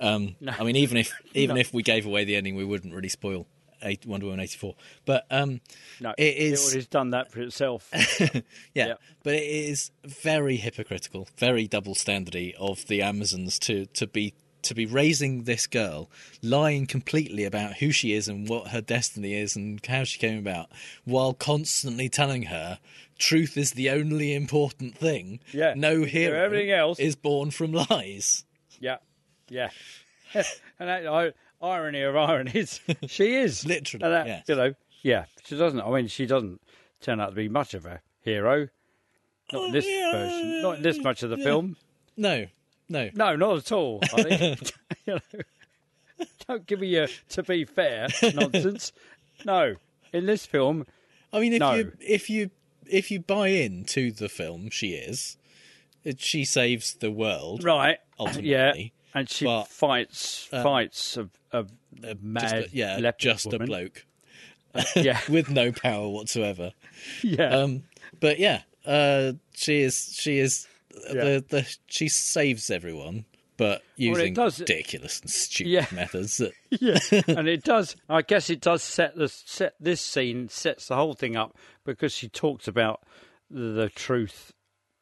Um, 0.00 0.34
No. 0.40 0.52
I 0.58 0.64
mean, 0.64 0.76
even 0.76 0.96
if 0.98 1.12
even 1.34 1.54
No. 1.54 1.60
if 1.60 1.72
we 1.72 1.82
gave 1.82 2.04
away 2.06 2.24
the 2.24 2.36
ending, 2.36 2.56
we 2.56 2.64
wouldn't 2.64 2.92
really 2.92 3.08
spoil 3.08 3.46
eight, 3.84 4.04
Wonder 4.06 4.26
Woman 4.26 4.40
eighty 4.40 4.58
four. 4.58 4.74
But 5.04 5.26
um, 5.30 5.60
No, 6.00 6.14
it 6.18 6.36
is 6.36 6.64
already 6.72 6.86
done 6.90 7.10
that 7.10 7.30
for 7.30 7.40
itself. 7.40 7.88
yeah, 8.20 8.40
Yeah. 8.74 8.94
but 9.22 9.34
it 9.34 9.44
is 9.44 9.90
very 10.04 10.56
hypocritical, 10.56 11.28
very 11.36 11.66
double 11.68 11.94
standardy 11.94 12.54
of 12.54 12.86
the 12.88 13.02
Amazons 13.02 13.58
to 13.60 13.86
to 13.86 14.06
be 14.06 14.34
to 14.62 14.74
be 14.74 14.86
raising 14.86 15.44
this 15.44 15.66
girl, 15.66 16.10
lying 16.42 16.86
completely 16.86 17.44
about 17.44 17.74
who 17.74 17.90
she 17.90 18.12
is 18.12 18.28
and 18.28 18.48
what 18.48 18.68
her 18.68 18.80
destiny 18.80 19.34
is 19.34 19.56
and 19.56 19.84
how 19.86 20.04
she 20.04 20.18
came 20.18 20.38
about, 20.38 20.68
while 21.04 21.34
constantly 21.34 22.08
telling 22.08 22.44
her 22.44 22.78
truth 23.18 23.56
is 23.56 23.72
the 23.72 23.90
only 23.90 24.34
important 24.34 24.96
thing. 24.96 25.40
Yeah. 25.52 25.74
no 25.76 26.04
hero 26.04 26.44
Everything 26.44 26.70
else- 26.70 26.98
is 26.98 27.16
born 27.16 27.50
from 27.50 27.72
lies. 27.72 28.44
Yeah, 28.80 28.98
yeah. 29.48 29.70
and 30.34 30.44
that, 30.78 31.06
I, 31.06 31.32
irony 31.60 32.02
of 32.02 32.16
ironies, 32.16 32.80
she 33.06 33.36
is 33.36 33.64
literally. 33.64 34.08
That, 34.08 34.26
yes. 34.26 34.44
You 34.48 34.54
know, 34.56 34.74
yeah. 35.02 35.24
She 35.44 35.56
doesn't. 35.56 35.80
I 35.80 35.90
mean, 35.90 36.08
she 36.08 36.26
doesn't 36.26 36.60
turn 37.00 37.20
out 37.20 37.30
to 37.30 37.34
be 37.34 37.48
much 37.48 37.74
of 37.74 37.86
a 37.86 38.00
hero. 38.20 38.68
Not 39.52 39.66
in 39.66 39.72
this 39.72 39.84
version. 39.84 40.62
Not 40.62 40.76
in 40.76 40.82
this 40.82 40.98
much 40.98 41.22
of 41.22 41.30
the 41.30 41.36
film. 41.36 41.76
No, 42.16 42.46
no, 42.88 43.10
No, 43.14 43.36
not 43.36 43.58
at 43.58 43.72
all. 43.72 44.00
You 45.04 45.14
know, 45.14 45.20
don't 46.46 46.64
give 46.66 46.78
me 46.80 46.88
your 46.88 47.08
to 47.30 47.42
be 47.42 47.64
fair 47.64 48.06
nonsense. 48.34 48.92
No, 49.44 49.74
in 50.12 50.26
this 50.26 50.46
film, 50.46 50.86
I 51.32 51.40
mean, 51.40 51.52
if 51.54 51.60
no. 51.60 51.74
you 51.74 51.92
if 52.00 52.30
you 52.30 52.50
if 52.88 53.10
you 53.10 53.18
buy 53.20 53.48
into 53.48 54.12
the 54.12 54.28
film, 54.28 54.70
she 54.70 54.90
is. 54.90 55.36
She 56.18 56.44
saves 56.44 56.94
the 56.94 57.10
world, 57.10 57.64
right? 57.64 57.98
Ultimately, 58.18 58.48
Yeah, 58.50 58.72
and 59.14 59.28
she 59.28 59.44
But, 59.44 59.64
fights 59.68 60.48
um, 60.52 60.62
fights 60.62 61.16
a, 61.16 61.28
a, 61.52 61.60
a 62.02 62.14
just 62.14 62.22
mad, 62.22 62.52
a, 62.52 62.66
yeah, 62.72 63.10
just 63.18 63.46
woman. 63.46 63.62
a 63.62 63.66
bloke. 63.66 64.04
yeah. 64.96 65.20
with 65.28 65.48
no 65.50 65.70
power 65.72 66.08
whatsoever. 66.08 66.72
Yeah. 67.22 67.48
Um, 67.56 67.82
but 68.20 68.38
yeah, 68.38 68.62
uh, 68.86 69.32
she 69.54 69.80
is. 69.82 70.14
She 70.16 70.38
is. 70.38 70.66
Yeah. 71.06 71.24
The, 71.24 71.44
the 71.48 71.76
she 71.86 72.08
saves 72.08 72.70
everyone, 72.70 73.24
but 73.56 73.82
using 73.96 74.34
does- 74.34 74.60
ridiculous 74.60 75.20
and 75.20 75.30
stupid 75.30 75.70
Yeah. 75.70 75.86
methods. 75.92 76.38
That 76.38 76.52
yeah, 76.70 76.98
and 77.38 77.48
it 77.48 77.64
does. 77.64 77.96
I 78.08 78.22
guess 78.22 78.50
it 78.50 78.60
does 78.60 78.82
set 78.82 79.16
the 79.16 79.28
set. 79.28 79.74
This 79.80 80.00
scene 80.00 80.48
sets 80.48 80.88
the 80.88 80.96
whole 80.96 81.14
thing 81.14 81.36
up 81.36 81.56
because 81.84 82.12
she 82.12 82.28
talks 82.28 82.66
about 82.68 83.02
the, 83.50 83.90
truth 83.94 84.52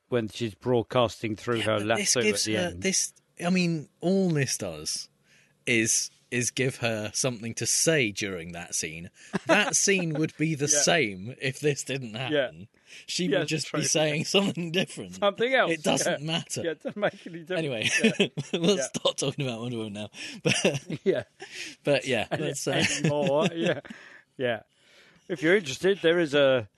when 0.09 0.29
she's 0.29 0.55
broadcasting 0.55 1.37
through 1.37 1.61
her 1.61 1.79
this 1.79 1.87
lasso 1.87 2.21
at 2.21 2.25
gives 2.27 2.45
the 2.45 2.55
her 2.55 2.61
end. 2.69 2.83
this. 2.83 3.13
I 3.45 3.51
mean, 3.51 3.89
all 4.01 4.29
this 4.31 4.59
does 4.59 5.09
is 5.67 6.11
is 6.31 6.51
give 6.51 6.77
her 6.77 7.11
something 7.15 7.55
to 7.55 7.67
say 7.67 8.11
during 8.13 8.53
that 8.53 8.75
scene. 8.75 9.11
That 9.47 9.75
scene 9.85 10.15
would 10.15 10.37
be 10.37 10.55
the 10.55 10.71
Yeah. 10.73 10.81
same 10.83 11.35
if 11.41 11.61
this 11.61 11.83
didn't 11.85 12.15
happen. 12.15 12.35
Yeah. 12.61 12.67
She 13.07 13.27
Yeah, 13.27 13.41
would 13.41 13.49
just 13.49 13.73
be 13.73 13.85
saying 13.85 14.25
something 14.25 14.73
different. 14.73 15.17
Something 15.17 15.55
else. 15.55 15.71
It 15.73 15.83
doesn't 15.83 16.23
matter. 16.23 16.63
Yeah, 16.65 16.71
it 16.73 16.83
doesn't 16.83 16.97
make 16.97 17.27
any 17.27 17.41
difference. 17.41 17.59
Anyway, 17.59 18.33
we'll 18.53 18.79
stop 18.79 19.17
talking 19.17 19.47
about 19.47 19.61
Wonder 19.61 19.77
Woman 19.79 19.93
now. 19.93 20.11
But 20.43 21.05
yeah, 21.05 21.23
but 21.85 22.07
yeah, 22.07 22.27
let's, 22.39 22.67
uh, 22.67 22.83
anymore. 23.01 23.49
yeah, 23.55 23.81
yeah. 24.37 24.61
If 25.29 25.43
you're 25.43 25.57
interested, 25.57 25.99
there 26.03 26.19
is 26.19 26.35
a 26.35 26.69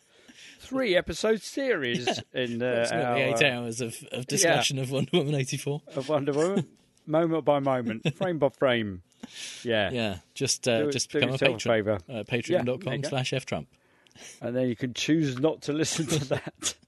three 0.60 0.94
episode 0.96 1.42
series 1.42 2.06
in 2.34 2.62
uh, 2.62 2.88
our, 2.92 3.16
eight 3.16 3.42
hours 3.42 3.80
of, 3.80 3.96
of 4.12 4.26
discussion 4.26 4.78
of 4.78 4.90
Wonder 4.90 5.10
Woman 5.14 5.34
eighty 5.34 5.56
four. 5.56 5.80
of 5.96 6.08
Wonder 6.08 6.32
Woman, 6.32 6.66
moment 7.06 7.44
by 7.44 7.58
moment, 7.58 8.14
frame 8.16 8.38
by 8.38 8.48
frame. 8.50 9.02
Yeah, 9.62 9.90
Yeah, 9.90 10.16
just 10.34 10.66
uh, 10.68 10.84
Do- 10.84 10.90
just 10.92 11.10
do 11.10 11.18
become 11.18 11.30
a 11.30 11.32
yourself 11.32 11.50
a 11.50 11.54
patron. 11.54 11.74
favour. 11.74 11.94
Uh, 12.08 12.12
Yeah, 12.16 12.22
Patreon.com 12.64 12.92
you 12.92 12.98
go. 13.00 13.08
slash 13.08 13.32
F 13.32 13.46
Trump. 13.46 13.68
and 14.40 14.54
then 14.56 14.68
you 14.68 14.76
can 14.76 14.92
choose 14.94 15.38
not 15.38 15.62
to 15.62 15.72
listen 15.72 16.06
to 16.06 16.24
that. 16.30 16.74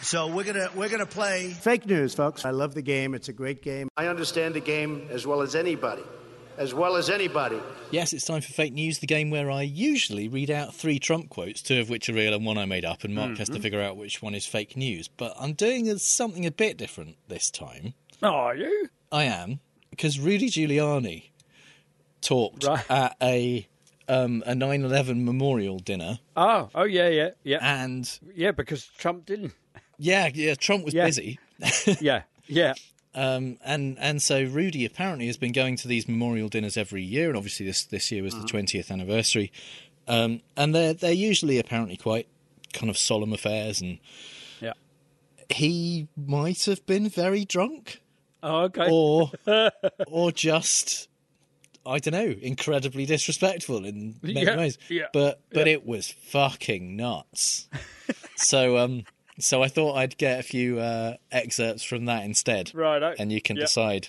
So 0.00 0.28
we're 0.28 0.44
gonna 0.44 0.70
we're 0.74 0.88
gonna 0.88 1.04
play 1.04 1.50
fake 1.50 1.84
news, 1.84 2.14
folks. 2.14 2.44
I 2.46 2.50
love 2.50 2.72
the 2.72 2.80
game. 2.82 3.14
It's 3.14 3.28
a 3.28 3.32
great 3.32 3.62
game. 3.62 3.88
I 3.96 4.06
understand 4.06 4.54
the 4.54 4.60
game 4.60 5.08
as 5.10 5.26
well 5.26 5.42
as 5.42 5.54
anybody. 5.54 6.02
As 6.56 6.72
well 6.72 6.96
as 6.96 7.10
anybody. 7.10 7.58
Yes, 7.90 8.12
it's 8.12 8.24
time 8.24 8.40
for 8.42 8.52
fake 8.52 8.72
news, 8.72 9.00
the 9.00 9.06
game 9.06 9.28
where 9.28 9.50
I 9.50 9.62
usually 9.62 10.28
read 10.28 10.50
out 10.50 10.74
three 10.74 10.98
Trump 10.98 11.28
quotes, 11.30 11.60
two 11.62 11.80
of 11.80 11.90
which 11.90 12.08
are 12.08 12.14
real 12.14 12.32
and 12.32 12.46
one 12.46 12.58
I 12.58 12.64
made 12.64 12.84
up, 12.84 13.02
and 13.04 13.14
Mark 13.14 13.36
has 13.38 13.48
to 13.50 13.58
Mhm. 13.58 13.62
figure 13.62 13.80
out 13.82 13.96
which 13.96 14.22
one 14.22 14.34
is 14.34 14.46
fake 14.46 14.76
news. 14.76 15.08
But 15.08 15.34
I'm 15.38 15.52
doing 15.54 15.94
something 15.98 16.46
a 16.46 16.50
bit 16.50 16.76
different 16.76 17.16
this 17.28 17.50
time. 17.50 17.94
Are 18.22 18.54
you? 18.54 18.88
I 19.12 19.24
am 19.24 19.60
because 19.90 20.18
Rudy 20.18 20.48
Giuliani 20.48 21.29
talked 22.20 22.64
at 22.64 23.16
a 23.22 23.66
um, 24.08 24.42
a 24.46 24.52
9/11 24.54 25.22
memorial 25.24 25.78
dinner. 25.78 26.18
Oh, 26.36 26.68
oh 26.74 26.84
yeah, 26.84 27.08
yeah, 27.08 27.30
yeah, 27.44 27.58
and 27.82 28.18
yeah, 28.34 28.50
because 28.52 28.84
Trump 28.98 29.26
didn't. 29.26 29.52
Yeah, 29.98 30.30
yeah, 30.32 30.54
Trump 30.54 30.84
was 30.84 30.94
Yeah. 30.94 31.06
busy. 31.06 31.38
yeah, 32.00 32.22
yeah. 32.46 32.74
Um, 33.14 33.58
and 33.64 33.98
and 33.98 34.22
so 34.22 34.42
Rudy 34.44 34.84
apparently 34.84 35.26
has 35.26 35.36
been 35.36 35.52
going 35.52 35.76
to 35.76 35.88
these 35.88 36.08
memorial 36.08 36.48
dinners 36.48 36.76
every 36.76 37.02
year, 37.02 37.28
and 37.28 37.36
obviously 37.36 37.66
this 37.66 37.84
this 37.84 38.10
year 38.10 38.22
was 38.22 38.34
the 38.34 38.46
twentieth 38.46 38.90
anniversary. 38.90 39.52
Um, 40.08 40.40
and 40.56 40.74
they're 40.74 40.94
they're 40.94 41.12
usually 41.12 41.58
apparently 41.58 41.96
quite 41.96 42.26
kind 42.72 42.88
of 42.88 42.96
solemn 42.96 43.32
affairs, 43.32 43.80
and 43.80 43.98
Yeah. 44.60 44.72
he 45.50 46.08
might 46.16 46.64
have 46.64 46.84
been 46.86 47.08
very 47.08 47.44
drunk, 47.44 48.00
Oh, 48.42 48.62
okay. 48.62 48.88
or 48.90 49.30
or 50.06 50.32
just 50.32 51.08
I 51.86 51.98
don't 51.98 52.12
know, 52.12 52.34
incredibly 52.42 53.06
disrespectful 53.06 53.84
in 53.84 54.16
many 54.22 54.42
Yeah, 54.42 54.56
ways. 54.56 54.78
yeah, 54.88 55.06
but 55.12 55.40
but 55.52 55.66
yeah. 55.66 55.72
it 55.74 55.86
was 55.86 56.08
fucking 56.10 56.96
nuts. 56.96 57.68
so 58.36 58.78
um. 58.78 59.04
So 59.38 59.62
I 59.62 59.68
thought 59.68 59.94
I'd 59.96 60.18
get 60.18 60.38
a 60.38 60.42
few 60.42 60.78
uh, 60.80 61.14
excerpts 61.32 61.82
from 61.82 62.04
that 62.04 62.24
instead, 62.24 62.74
Righto. 62.74 63.14
and 63.18 63.32
you 63.32 63.40
can 63.40 63.56
Yeah. 63.56 63.62
decide 63.62 64.08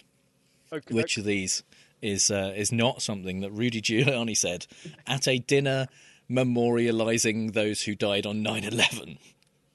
Okay, 0.73 0.93
which 0.93 1.17
of 1.17 1.23
these 1.23 1.63
is 2.01 2.29
uh, 2.29 2.51
is 2.55 2.71
not 2.73 3.01
something 3.01 3.39
that 3.39 3.51
Rudy 3.51 3.81
Giuliani 3.81 4.35
said 4.35 4.67
at 5.07 5.29
a 5.29 5.37
dinner 5.39 5.87
memorializing 6.29 7.53
those 7.53 7.83
who 7.83 7.95
died 7.95 8.25
on 8.25 8.43
9/11. 8.43 9.19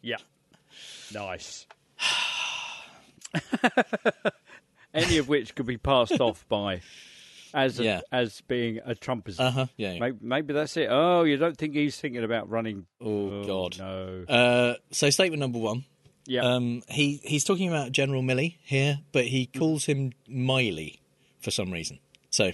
Yeah. 0.03 0.17
Nice. 1.15 1.67
Any 4.95 5.19
of 5.19 5.29
which 5.29 5.55
could 5.55 5.67
be 5.67 5.77
passed 5.77 6.21
off 6.21 6.47
by 6.49 6.81
as 7.57 7.81
a, 7.81 7.85
Yeah. 7.85 8.01
as 8.12 8.40
being 8.42 8.79
a 8.85 8.95
Trumpism. 8.95 9.40
Uh-huh, 9.40 9.66
yeah, 9.77 9.95
yeah. 9.95 9.99
Maybe, 10.01 10.19
maybe 10.21 10.53
that's 10.55 10.77
it. 10.77 10.88
Oh, 10.90 11.25
you 11.25 11.37
don't 11.38 11.57
think 11.57 11.75
he's 11.75 11.99
thinking 11.99 12.23
about 12.23 12.49
running? 12.51 12.87
Oh, 13.01 13.42
God, 13.45 13.79
no. 13.79 14.25
Uh, 14.29 14.75
so 14.92 15.11
statement 15.11 15.40
number 15.40 15.59
one. 15.59 15.85
Yeah. 16.27 16.42
Um, 16.42 16.83
he 16.88 17.21
he's 17.25 17.45
talking 17.45 17.69
about 17.69 17.92
General 17.92 18.21
Milley 18.23 18.57
here, 18.62 18.99
but 19.12 19.25
he 19.27 19.47
Mm. 19.47 19.59
calls 19.59 19.87
him 19.87 20.12
Miley 20.29 21.01
for 21.40 21.51
some 21.51 21.73
reason. 21.73 21.99
So, 22.31 22.53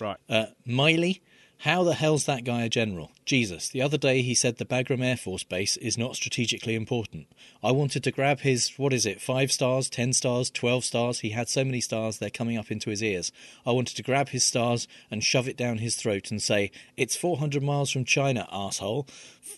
right, 0.00 0.16
uh, 0.28 0.46
Miley. 0.66 1.22
How 1.64 1.84
the 1.84 1.92
hell's 1.92 2.24
that 2.24 2.44
guy 2.44 2.62
a 2.62 2.70
general? 2.70 3.12
Jesus, 3.26 3.68
the 3.68 3.82
other 3.82 3.98
day 3.98 4.22
he 4.22 4.34
said 4.34 4.56
the 4.56 4.64
Bagram 4.64 5.04
Air 5.04 5.18
Force 5.18 5.42
Base 5.42 5.76
is 5.76 5.98
not 5.98 6.16
strategically 6.16 6.74
important. 6.74 7.26
I 7.62 7.70
wanted 7.70 8.02
to 8.04 8.10
grab 8.10 8.40
his, 8.40 8.72
what 8.78 8.94
is 8.94 9.04
it, 9.04 9.20
five 9.20 9.52
stars, 9.52 9.90
ten 9.90 10.14
stars, 10.14 10.50
twelve 10.50 10.86
stars? 10.86 11.20
He 11.20 11.30
had 11.30 11.50
so 11.50 11.62
many 11.62 11.82
stars, 11.82 12.16
they're 12.16 12.30
coming 12.30 12.56
up 12.56 12.70
into 12.70 12.88
his 12.88 13.02
ears. 13.02 13.30
I 13.66 13.72
wanted 13.72 13.94
to 13.96 14.02
grab 14.02 14.30
his 14.30 14.42
stars 14.42 14.88
and 15.10 15.22
shove 15.22 15.46
it 15.46 15.58
down 15.58 15.76
his 15.76 15.96
throat 15.96 16.30
and 16.30 16.40
say, 16.40 16.70
It's 16.96 17.14
400 17.14 17.62
miles 17.62 17.90
from 17.90 18.06
China, 18.06 18.48
asshole. 18.50 19.06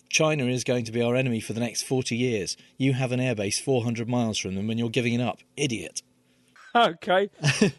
China 0.09 0.47
is 0.47 0.65
going 0.65 0.83
to 0.83 0.91
be 0.91 1.01
our 1.01 1.15
enemy 1.15 1.39
for 1.39 1.53
the 1.53 1.61
next 1.61 1.83
40 1.83 2.17
years. 2.17 2.57
You 2.77 2.91
have 2.95 3.13
an 3.13 3.21
airbase 3.21 3.61
400 3.61 4.09
miles 4.09 4.37
from 4.37 4.55
them 4.55 4.69
and 4.69 4.77
you're 4.77 4.89
giving 4.89 5.13
it 5.13 5.21
up. 5.21 5.39
Idiot. 5.55 6.01
okay. 6.93 7.29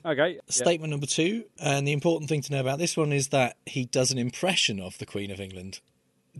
Okay. 0.04 0.38
Statement 0.48 0.90
number 0.90 1.06
two, 1.06 1.44
and 1.58 1.86
the 1.86 1.92
important 1.92 2.28
thing 2.28 2.42
to 2.42 2.52
know 2.52 2.60
about 2.60 2.78
this 2.78 2.96
one 2.96 3.12
is 3.12 3.28
that 3.28 3.56
he 3.66 3.84
does 3.86 4.10
an 4.12 4.18
impression 4.18 4.80
of 4.80 4.98
the 4.98 5.06
Queen 5.06 5.30
of 5.30 5.40
England. 5.40 5.80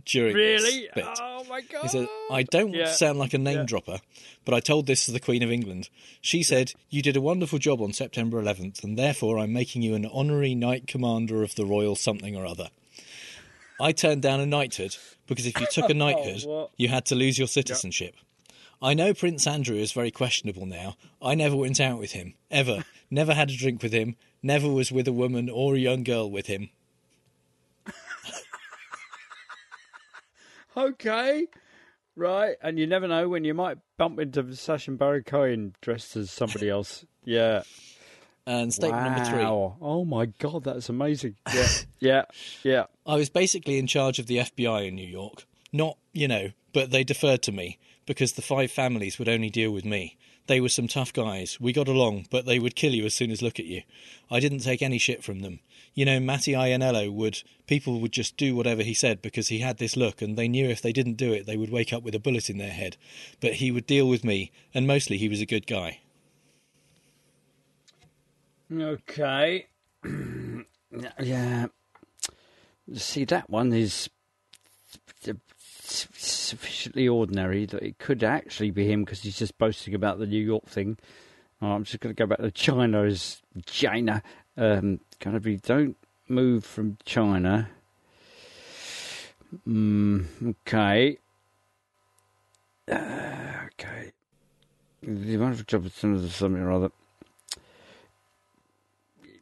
during 0.03 0.35
Really? 0.35 0.81
this 0.81 0.89
bit. 0.93 1.05
Oh 1.21 1.45
my 1.49 1.61
god! 1.61 1.83
He 1.83 1.87
said, 1.87 2.07
I 2.29 2.43
don't 2.43 2.65
want 2.65 2.75
Yeah. 2.75 2.85
to 2.87 2.93
sound 2.93 3.17
like 3.17 3.33
a 3.33 3.37
name 3.37 3.59
Yeah. 3.59 3.63
dropper, 3.63 3.99
but 4.43 4.53
I 4.53 4.59
told 4.59 4.87
this 4.87 5.05
to 5.05 5.13
the 5.13 5.21
Queen 5.21 5.41
of 5.41 5.49
England. 5.49 5.87
She 6.19 6.43
said, 6.43 6.73
You 6.89 7.01
did 7.01 7.15
a 7.15 7.21
wonderful 7.21 7.59
job 7.59 7.81
on 7.81 7.93
September 7.93 8.41
11th, 8.41 8.83
and 8.83 8.97
therefore 8.99 9.39
I'm 9.39 9.53
making 9.53 9.83
you 9.83 9.95
an 9.95 10.05
honorary 10.05 10.53
Knight 10.53 10.85
Commander 10.85 11.43
of 11.43 11.55
the 11.55 11.65
Royal 11.65 11.95
something 11.95 12.35
or 12.35 12.45
other. 12.45 12.67
I 13.79 13.93
turned 13.93 14.21
down 14.21 14.41
a 14.41 14.45
knighthood 14.45 14.97
because 15.27 15.45
if 15.45 15.57
you 15.61 15.67
took 15.71 15.89
a 15.89 15.93
oh, 15.93 15.97
knighthood, 15.97 16.43
what? 16.45 16.71
you 16.75 16.89
had 16.89 17.05
to 17.05 17.15
lose 17.15 17.37
your 17.37 17.47
citizenship. 17.47 18.15
I 18.81 18.93
know 18.93 19.13
Prince 19.13 19.47
Andrew 19.47 19.75
is 19.77 19.91
very 19.91 20.11
questionable 20.11 20.65
now. 20.65 20.95
I 21.21 21.35
never 21.35 21.55
went 21.55 21.79
out 21.79 21.99
with 21.99 22.11
him, 22.11 22.35
ever. 22.51 22.83
never 23.09 23.33
had 23.33 23.49
a 23.49 23.55
drink 23.55 23.81
with 23.81 23.93
him, 23.93 24.15
never 24.43 24.69
was 24.69 24.91
with 24.91 25.07
a 25.07 25.13
woman 25.13 25.49
or 25.49 25.75
a 25.75 25.79
young 25.79 26.03
girl 26.03 26.29
with 26.29 26.47
him. 26.47 26.69
Okay. 30.77 31.47
Right, 32.17 32.55
and 32.61 32.79
you 32.79 32.87
never 32.87 33.07
know 33.07 33.27
when 33.27 33.43
you 33.43 33.53
might 33.53 33.77
bump 33.97 34.19
into 34.19 34.55
Sacha 34.55 34.91
Baron 34.91 35.23
Cohen 35.23 35.75
dressed 35.81 36.15
as 36.15 36.31
somebody 36.31 36.69
else. 36.69 37.05
Yeah. 37.27 37.63
And 38.45 38.71
statement 38.71 39.03
number 39.03 39.25
three. 39.25 39.43
Oh 39.43 40.05
my 40.05 40.27
god, 40.27 40.65
that's 40.65 40.89
amazing. 40.89 41.37
Yeah, 41.51 41.67
yeah, 41.97 42.23
yeah. 42.61 42.83
I 43.03 43.15
was 43.15 43.31
basically 43.31 43.79
in 43.79 43.87
charge 43.87 44.19
of 44.19 44.27
the 44.27 44.37
FBI 44.37 44.87
in 44.89 44.93
New 44.93 45.07
York. 45.07 45.47
Not, 45.73 45.97
you 46.13 46.27
know, 46.27 46.51
but 46.71 46.91
they 46.91 47.03
deferred 47.03 47.41
to 47.43 47.51
me 47.51 47.79
because 48.05 48.33
the 48.33 48.41
five 48.41 48.71
families 48.71 49.17
would 49.17 49.29
only 49.29 49.49
deal 49.49 49.71
with 49.71 49.85
me. 49.85 50.17
They 50.47 50.61
were 50.61 50.69
some 50.69 50.87
tough 50.87 51.11
guys. 51.11 51.59
We 51.59 51.73
got 51.73 51.87
along, 51.87 52.27
but 52.29 52.45
they 52.45 52.59
would 52.59 52.75
kill 52.75 52.93
you 52.93 53.05
as 53.05 53.15
soon 53.15 53.31
as 53.31 53.41
look 53.41 53.59
at 53.59 53.65
you. 53.65 53.81
I 54.29 54.39
didn't 54.39 54.59
take 54.59 54.81
any 54.81 54.99
shit 54.99 55.23
from 55.23 55.39
them. 55.39 55.59
You 55.95 56.05
know, 56.05 56.19
Matty 56.19 56.51
Ianniello 56.51 57.11
would 57.11 57.41
people 57.65 57.99
would 57.99 58.11
just 58.11 58.37
do 58.37 58.55
whatever 58.55 58.83
he 58.83 58.93
said 58.93 59.21
because 59.21 59.47
he 59.47 59.59
had 59.59 59.77
this 59.77 59.97
look 59.97 60.21
and 60.21 60.37
they 60.37 60.47
knew 60.47 60.69
if 60.69 60.81
they 60.81 60.91
didn't 60.91 61.15
do 61.15 61.33
it 61.33 61.47
they 61.47 61.57
would 61.57 61.71
wake 61.71 61.91
up 61.91 62.03
with 62.03 62.13
a 62.13 62.19
bullet 62.19 62.49
in 62.49 62.59
their 62.59 62.69
head. 62.71 62.97
But 63.41 63.53
he 63.53 63.71
would 63.71 63.87
deal 63.87 64.07
with 64.07 64.23
me 64.23 64.51
and 64.73 64.85
mostly 64.85 65.17
he 65.17 65.29
was 65.29 65.41
a 65.41 65.47
good 65.47 65.65
guy. 65.65 66.01
Okay. 68.71 69.67
yeah. 71.21 71.67
See, 72.93 73.25
that 73.25 73.49
one 73.49 73.73
is 73.73 74.09
sufficiently 75.85 77.07
ordinary 77.07 77.65
that 77.65 77.83
it 77.83 77.99
could 77.99 78.23
actually 78.23 78.71
be 78.71 78.89
him 78.89 79.03
because 79.03 79.21
he's 79.21 79.37
just 79.37 79.57
boasting 79.57 79.93
about 79.93 80.19
the 80.19 80.27
New 80.27 80.43
York 80.43 80.65
thing. 80.65 80.97
Oh, 81.61 81.67
I'm 81.67 81.83
just 81.83 81.99
going 81.99 82.13
to 82.13 82.19
go 82.19 82.27
back 82.27 82.39
to 82.39 82.51
China 82.51 83.03
as 83.03 83.41
China. 83.65 84.21
Um, 84.57 84.99
going 85.19 85.33
to 85.33 85.39
be 85.39 85.57
don't 85.57 85.97
move 86.27 86.65
from 86.65 86.97
China. 87.05 87.69
Mm, 89.67 90.25
okay. 90.49 91.17
Uh, 92.91 93.65
okay. 93.65 94.11
The 95.01 95.37
wonderful 95.37 95.65
job 95.65 95.85
of 95.85 95.93
something 95.93 96.61
or 96.61 96.71
other. 96.71 96.91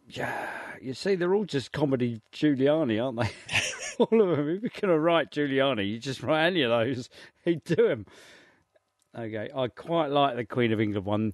Yeah, 0.09 0.47
you 0.81 0.93
see, 0.93 1.15
they're 1.15 1.33
all 1.33 1.45
just 1.45 1.71
comedy 1.71 2.21
Giuliani, 2.31 3.03
aren't 3.03 3.19
they? 3.19 3.31
all 3.99 4.21
of 4.21 4.37
them. 4.37 4.49
If 4.49 4.61
you're 4.61 4.81
going 4.81 4.93
to 4.93 4.99
write 4.99 5.31
Giuliani, 5.31 5.89
you 5.89 5.99
just 5.99 6.23
write 6.23 6.47
any 6.47 6.61
of 6.63 6.69
those. 6.69 7.09
He'd 7.45 7.63
do 7.63 7.75
them. 7.75 8.05
Okay, 9.17 9.49
I 9.55 9.67
quite 9.67 10.07
like 10.07 10.35
the 10.35 10.45
Queen 10.45 10.71
of 10.71 10.81
England 10.81 11.05
one. 11.05 11.33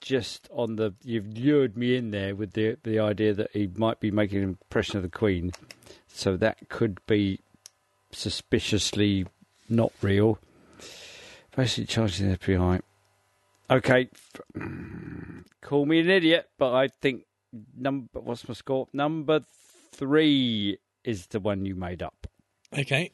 Just 0.00 0.48
on 0.50 0.76
the, 0.76 0.94
you've 1.04 1.36
lured 1.36 1.76
me 1.76 1.94
in 1.94 2.10
there 2.10 2.34
with 2.34 2.54
the 2.54 2.78
the 2.82 2.98
idea 2.98 3.34
that 3.34 3.50
he 3.52 3.68
might 3.76 4.00
be 4.00 4.10
making 4.10 4.38
an 4.38 4.44
impression 4.44 4.96
of 4.96 5.02
the 5.02 5.10
Queen, 5.10 5.52
so 6.08 6.38
that 6.38 6.70
could 6.70 7.04
be 7.06 7.40
suspiciously 8.10 9.26
not 9.68 9.92
real. 10.00 10.38
Basically, 11.54 11.84
charging 11.84 12.30
the 12.30 12.38
FBI. 12.38 12.80
Okay, 13.70 14.08
call 15.60 15.84
me 15.84 16.00
an 16.00 16.08
idiot, 16.08 16.48
but 16.58 16.72
I 16.72 16.88
think 16.88 17.24
number 17.76 18.20
what's 18.20 18.48
my 18.48 18.54
score? 18.54 18.88
Number 18.94 19.42
three 19.92 20.78
is 21.04 21.26
the 21.28 21.40
one 21.40 21.64
you 21.64 21.74
made 21.74 22.02
up. 22.02 22.26
Okay. 22.76 23.10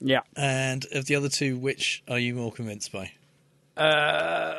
Yeah. 0.00 0.20
And 0.36 0.86
of 0.92 1.06
the 1.06 1.16
other 1.16 1.28
two, 1.28 1.56
which 1.56 2.02
are 2.08 2.18
you 2.18 2.34
more 2.34 2.52
convinced 2.52 2.92
by? 2.92 3.12
Uh, 3.76 4.54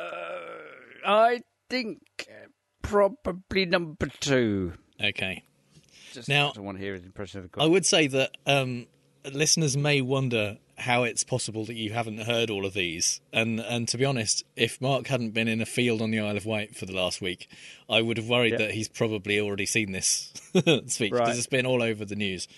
I 1.06 1.40
think 1.68 2.00
probably 2.82 3.66
number 3.66 4.06
two. 4.20 4.72
Okay. 5.02 5.44
Just 6.12 6.28
Now- 6.28 6.52
I 6.56 6.60
want 6.60 6.78
to 6.78 6.82
hear 6.84 6.94
his 6.94 7.04
impression 7.04 7.40
of 7.44 7.52
the 7.52 7.60
I 7.62 7.66
would 7.66 7.86
say 7.86 8.06
that 8.08 8.36
um, 8.46 8.86
listeners 9.32 9.76
may 9.76 10.00
wonder 10.00 10.58
how 10.80 11.02
it's 11.04 11.22
possible 11.24 11.64
that 11.66 11.74
you 11.74 11.92
haven't 11.92 12.18
heard 12.22 12.50
all 12.50 12.64
of 12.66 12.74
these. 12.74 13.20
And 13.32 13.60
and 13.60 13.86
to 13.88 13.98
be 13.98 14.04
honest, 14.04 14.44
if 14.56 14.80
Mark 14.80 15.06
hadn't 15.08 15.30
been 15.30 15.46
in 15.48 15.60
a 15.60 15.66
field 15.66 16.00
on 16.02 16.10
the 16.10 16.20
Isle 16.20 16.36
of 16.36 16.46
Wight 16.46 16.74
for 16.76 16.86
the 16.86 16.94
last 16.94 17.20
week, 17.20 17.48
I 17.88 18.02
would 18.02 18.16
have 18.16 18.28
worried 18.28 18.52
Yeah. 18.52 18.58
that 18.58 18.70
he's 18.72 18.88
probably 18.88 19.38
already 19.40 19.66
seen 19.66 19.92
this 19.92 20.32
speech 20.54 20.64
because 20.98 21.10
Right. 21.12 21.36
it's 21.36 21.46
been 21.46 21.66
all 21.66 21.82
over 21.82 22.04
the 22.04 22.16
news. 22.16 22.48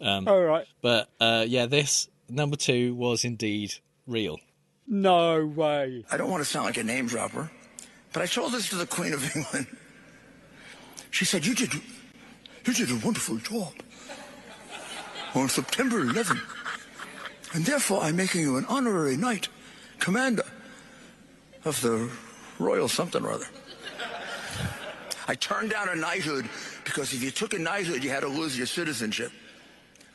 Um, 0.00 0.26
All 0.28 0.40
right. 0.42 0.66
But 0.80 1.08
uh, 1.20 1.44
yeah, 1.48 1.66
this 1.66 2.08
number 2.28 2.56
two 2.56 2.94
was 2.94 3.24
indeed 3.24 3.74
real. 4.06 4.38
No 4.86 5.44
way. 5.46 6.04
I 6.10 6.16
don't 6.16 6.30
want 6.30 6.42
to 6.42 6.48
sound 6.48 6.66
like 6.66 6.76
a 6.76 6.82
name 6.84 7.06
dropper, 7.06 7.50
but 8.12 8.22
I 8.22 8.26
told 8.26 8.52
this 8.52 8.68
to 8.70 8.76
the 8.76 8.86
Queen 8.86 9.12
of 9.12 9.24
England. 9.36 9.66
She 11.10 11.24
said, 11.24 11.44
"You 11.46 11.54
did, 11.54 11.72
you 11.74 12.72
did 12.74 12.90
a 12.90 12.96
wonderful 13.04 13.36
job 13.38 13.72
on 15.34 15.48
September 15.48 16.04
11th, 16.04 16.40
and 17.52 17.64
therefore 17.64 18.02
I'm 18.02 18.16
making 18.16 18.40
you 18.40 18.56
an 18.56 18.66
honorary 18.68 19.16
knight, 19.16 19.48
commander 19.98 20.44
of 21.64 21.80
the 21.80 22.10
Royal 22.58 22.88
something 22.88 23.24
or 23.24 23.32
other." 23.32 23.46
I 25.28 25.34
turned 25.36 25.70
down 25.70 25.88
a 25.88 25.94
knighthood 25.94 26.48
because 26.84 27.12
if 27.12 27.22
you 27.22 27.30
took 27.30 27.54
a 27.54 27.58
knighthood, 27.58 28.02
you 28.02 28.10
had 28.10 28.20
to 28.20 28.28
lose 28.28 28.56
your 28.56 28.66
citizenship. 28.66 29.30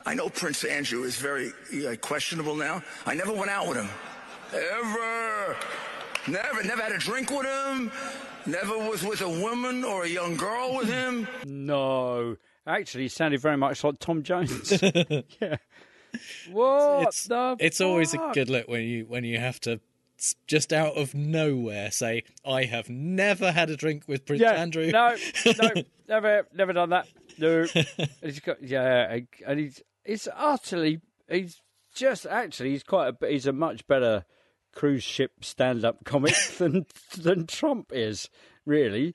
I 0.04 0.14
know 0.14 0.28
Prince 0.28 0.64
Andrew 0.64 1.02
is 1.04 1.16
very 1.16 1.52
uh, 1.86 1.96
questionable 1.96 2.54
now. 2.54 2.82
I 3.06 3.14
never 3.14 3.32
went 3.32 3.50
out 3.50 3.68
with 3.68 3.78
him. 3.78 3.88
Ever. 4.52 5.56
Never, 6.28 6.62
never 6.62 6.82
had 6.82 6.92
a 6.92 6.98
drink 6.98 7.30
with 7.30 7.46
him. 7.46 7.90
Never 8.46 8.78
was 8.78 9.02
with 9.02 9.20
a 9.20 9.28
woman 9.28 9.84
or 9.84 10.04
a 10.04 10.08
young 10.08 10.36
girl 10.36 10.76
with 10.76 10.88
him. 10.88 11.28
No, 11.44 12.36
actually, 12.66 13.04
he 13.04 13.08
sounded 13.08 13.40
very 13.40 13.56
much 13.56 13.84
like 13.84 13.98
Tom 13.98 14.22
Jones. 14.22 14.82
yeah. 14.82 15.56
What 16.50 17.08
it's 17.08 17.28
it's 17.60 17.80
always 17.80 18.14
a 18.14 18.30
good 18.32 18.48
look 18.48 18.68
when 18.68 18.82
you 18.82 19.04
when 19.06 19.24
you 19.24 19.38
have 19.38 19.60
to 19.60 19.80
just 20.46 20.72
out 20.72 20.96
of 20.96 21.14
nowhere 21.14 21.90
say 21.90 22.24
I 22.44 22.64
have 22.64 22.88
never 22.88 23.52
had 23.52 23.70
a 23.70 23.76
drink 23.76 24.04
with 24.06 24.26
Prince 24.26 24.42
yeah, 24.42 24.52
Andrew. 24.52 24.90
No, 24.90 25.16
no, 25.46 25.70
never, 26.08 26.46
never 26.52 26.72
done 26.72 26.90
that. 26.90 27.06
No, 27.38 27.66
And 27.74 28.08
he's 28.22 28.40
got 28.40 28.62
yeah, 28.62 29.18
and 29.46 29.60
he's 29.60 29.82
he's 30.04 30.28
utterly 30.34 31.00
he's 31.28 31.60
just 31.94 32.26
actually 32.26 32.70
he's 32.70 32.82
quite 32.82 33.14
a 33.20 33.26
he's 33.26 33.46
a 33.46 33.52
much 33.52 33.86
better 33.86 34.24
cruise 34.74 35.04
ship 35.04 35.32
stand 35.42 35.84
up 35.84 36.04
comic 36.04 36.34
than 36.58 36.86
than 37.16 37.46
Trump 37.46 37.92
is 37.92 38.28
really. 38.64 39.14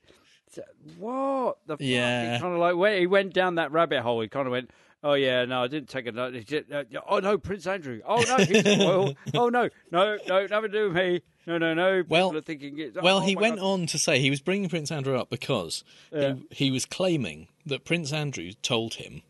What 0.98 1.58
the 1.66 1.78
fuck? 1.78 1.82
Yeah. 1.82 2.36
He 2.36 2.41
kind 2.41 2.54
of 2.54 2.60
like 2.60 3.00
he 3.00 3.08
went 3.08 3.34
down 3.34 3.56
that 3.56 3.72
rabbit 3.72 4.02
hole. 4.02 4.22
He 4.22 4.28
kind 4.28 4.48
of 4.48 4.52
went. 4.52 4.72
Oh 5.04 5.16
yeah, 5.16 5.43
no, 5.45 5.64
I 5.64 5.68
didn't 5.68 5.89
take 5.89 6.08
a 6.08 6.12
note. 6.14 6.34
He 6.34 6.41
did- 6.41 6.72
uh, 6.72 6.84
Oh 7.08 7.20
no, 7.20 7.38
Prince 7.38 7.68
Andrew. 7.68 7.99
Oh 8.08 8.24
no, 8.28 8.38
he's 8.38 8.66
royal. 8.80 9.14
Oh 9.34 9.49
no, 9.49 9.70
no, 9.91 10.18
no, 10.28 10.45
nothing 10.47 10.72
to 10.72 10.78
do 10.78 10.84
with 10.86 10.95
me. 10.95 11.22
No, 11.45 11.58
no, 11.58 11.74
no. 11.74 12.04
Well- 12.08 12.30
People 12.30 12.38
are 12.39 12.41
thinking. 12.41 12.80
It's, 12.80 12.97
Well, 13.01 13.18
oh, 13.18 13.22
he 13.22 13.36
went 13.36 13.58
God. 13.58 13.66
on 13.66 13.86
to 13.88 13.97
say 13.97 14.20
he 14.20 14.30
was 14.30 14.39
bringing 14.39 14.70
Prince 14.70 14.91
Andrew 14.91 15.18
up 15.18 15.30
because 15.30 15.84
Yeah. 16.12 16.36
he, 16.49 16.66
he 16.66 16.72
was 16.72 16.86
claiming 16.86 17.47
that 17.66 17.84
Prince 17.84 18.14
Andrew 18.14 18.51
told 18.62 18.93
him, 18.95 19.24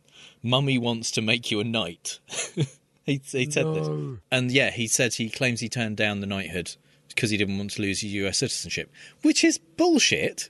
"Mummy 0.43 0.77
wants 0.77 1.09
to 1.11 1.21
make 1.21 1.49
you 1.49 1.59
a 1.59 1.63
knight." 1.63 2.19
he, 2.55 2.67
he 3.05 3.49
said 3.49 3.65
this, 3.73 3.87
and 4.31 4.51
yeah, 4.51 4.69
he 4.69 4.85
said 4.87 5.15
he 5.15 5.29
claims 5.29 5.59
he 5.59 5.69
turned 5.69 5.97
down 5.97 6.19
the 6.21 6.27
knighthood 6.27 6.75
because 7.09 7.31
he 7.31 7.37
didn't 7.37 7.57
want 7.57 7.71
to 7.71 7.81
lose 7.81 8.01
his 8.01 8.13
U.S. 8.13 8.37
citizenship, 8.37 8.91
which 9.23 9.43
is 9.43 9.57
bullshit. 9.57 10.49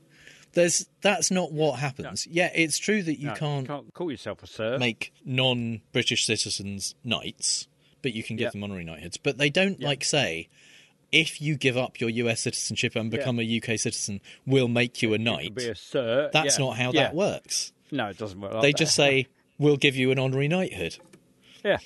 There's 0.54 0.88
that's 1.02 1.32
not 1.32 1.52
what 1.52 1.80
happens. 1.80 2.28
Yeah, 2.28 2.52
it's 2.54 2.78
true 2.78 3.02
that 3.04 3.20
you 3.20 3.28
No, 3.28 3.34
can't, 3.36 3.68
can't 3.68 3.94
call 3.94 4.12
yourself 4.12 4.44
a 4.44 4.48
sir. 4.48 4.78
make 4.78 5.12
non-British 5.26 6.26
citizens 6.26 6.96
knights, 7.04 7.68
but 8.02 8.14
you 8.14 8.24
can 8.24 8.36
give 8.36 8.46
Yeah. 8.46 8.50
them 8.52 8.64
honorary 8.64 8.84
knighthoods. 8.86 9.18
But 9.18 9.38
they 9.38 9.50
don't 9.50 9.80
like 9.82 10.04
say 10.04 10.50
if 11.12 11.42
you 11.42 11.56
give 11.56 11.78
up 11.78 12.00
your 12.00 12.10
US 12.10 12.42
citizenship 12.42 12.96
and 12.96 13.12
Yeah. 13.12 13.18
become 13.20 13.40
a 13.40 13.44
UK 13.44 13.78
citizen, 13.78 14.22
we'll 14.46 14.68
make 14.68 15.02
you 15.02 15.14
a 15.14 15.18
knight. 15.18 15.56
be 15.56 15.68
a 15.70 15.76
sir. 15.76 16.30
That's 16.34 16.58
yeah, 16.60 16.66
not 16.66 16.78
how 16.78 16.92
yeah. 16.92 17.04
that 17.04 17.16
works. 17.16 17.72
No, 17.92 18.08
it 18.08 18.18
doesn't 18.18 18.40
work. 18.40 18.54
Like 18.54 18.62
they 18.62 18.72
that. 18.72 18.78
just 18.78 18.96
say 18.96 19.28
we'll 19.60 19.78
give 19.78 19.96
you 19.96 20.12
an 20.12 20.20
honorary 20.20 20.48
knighthood. 20.48 20.98
yeah. 21.64 21.78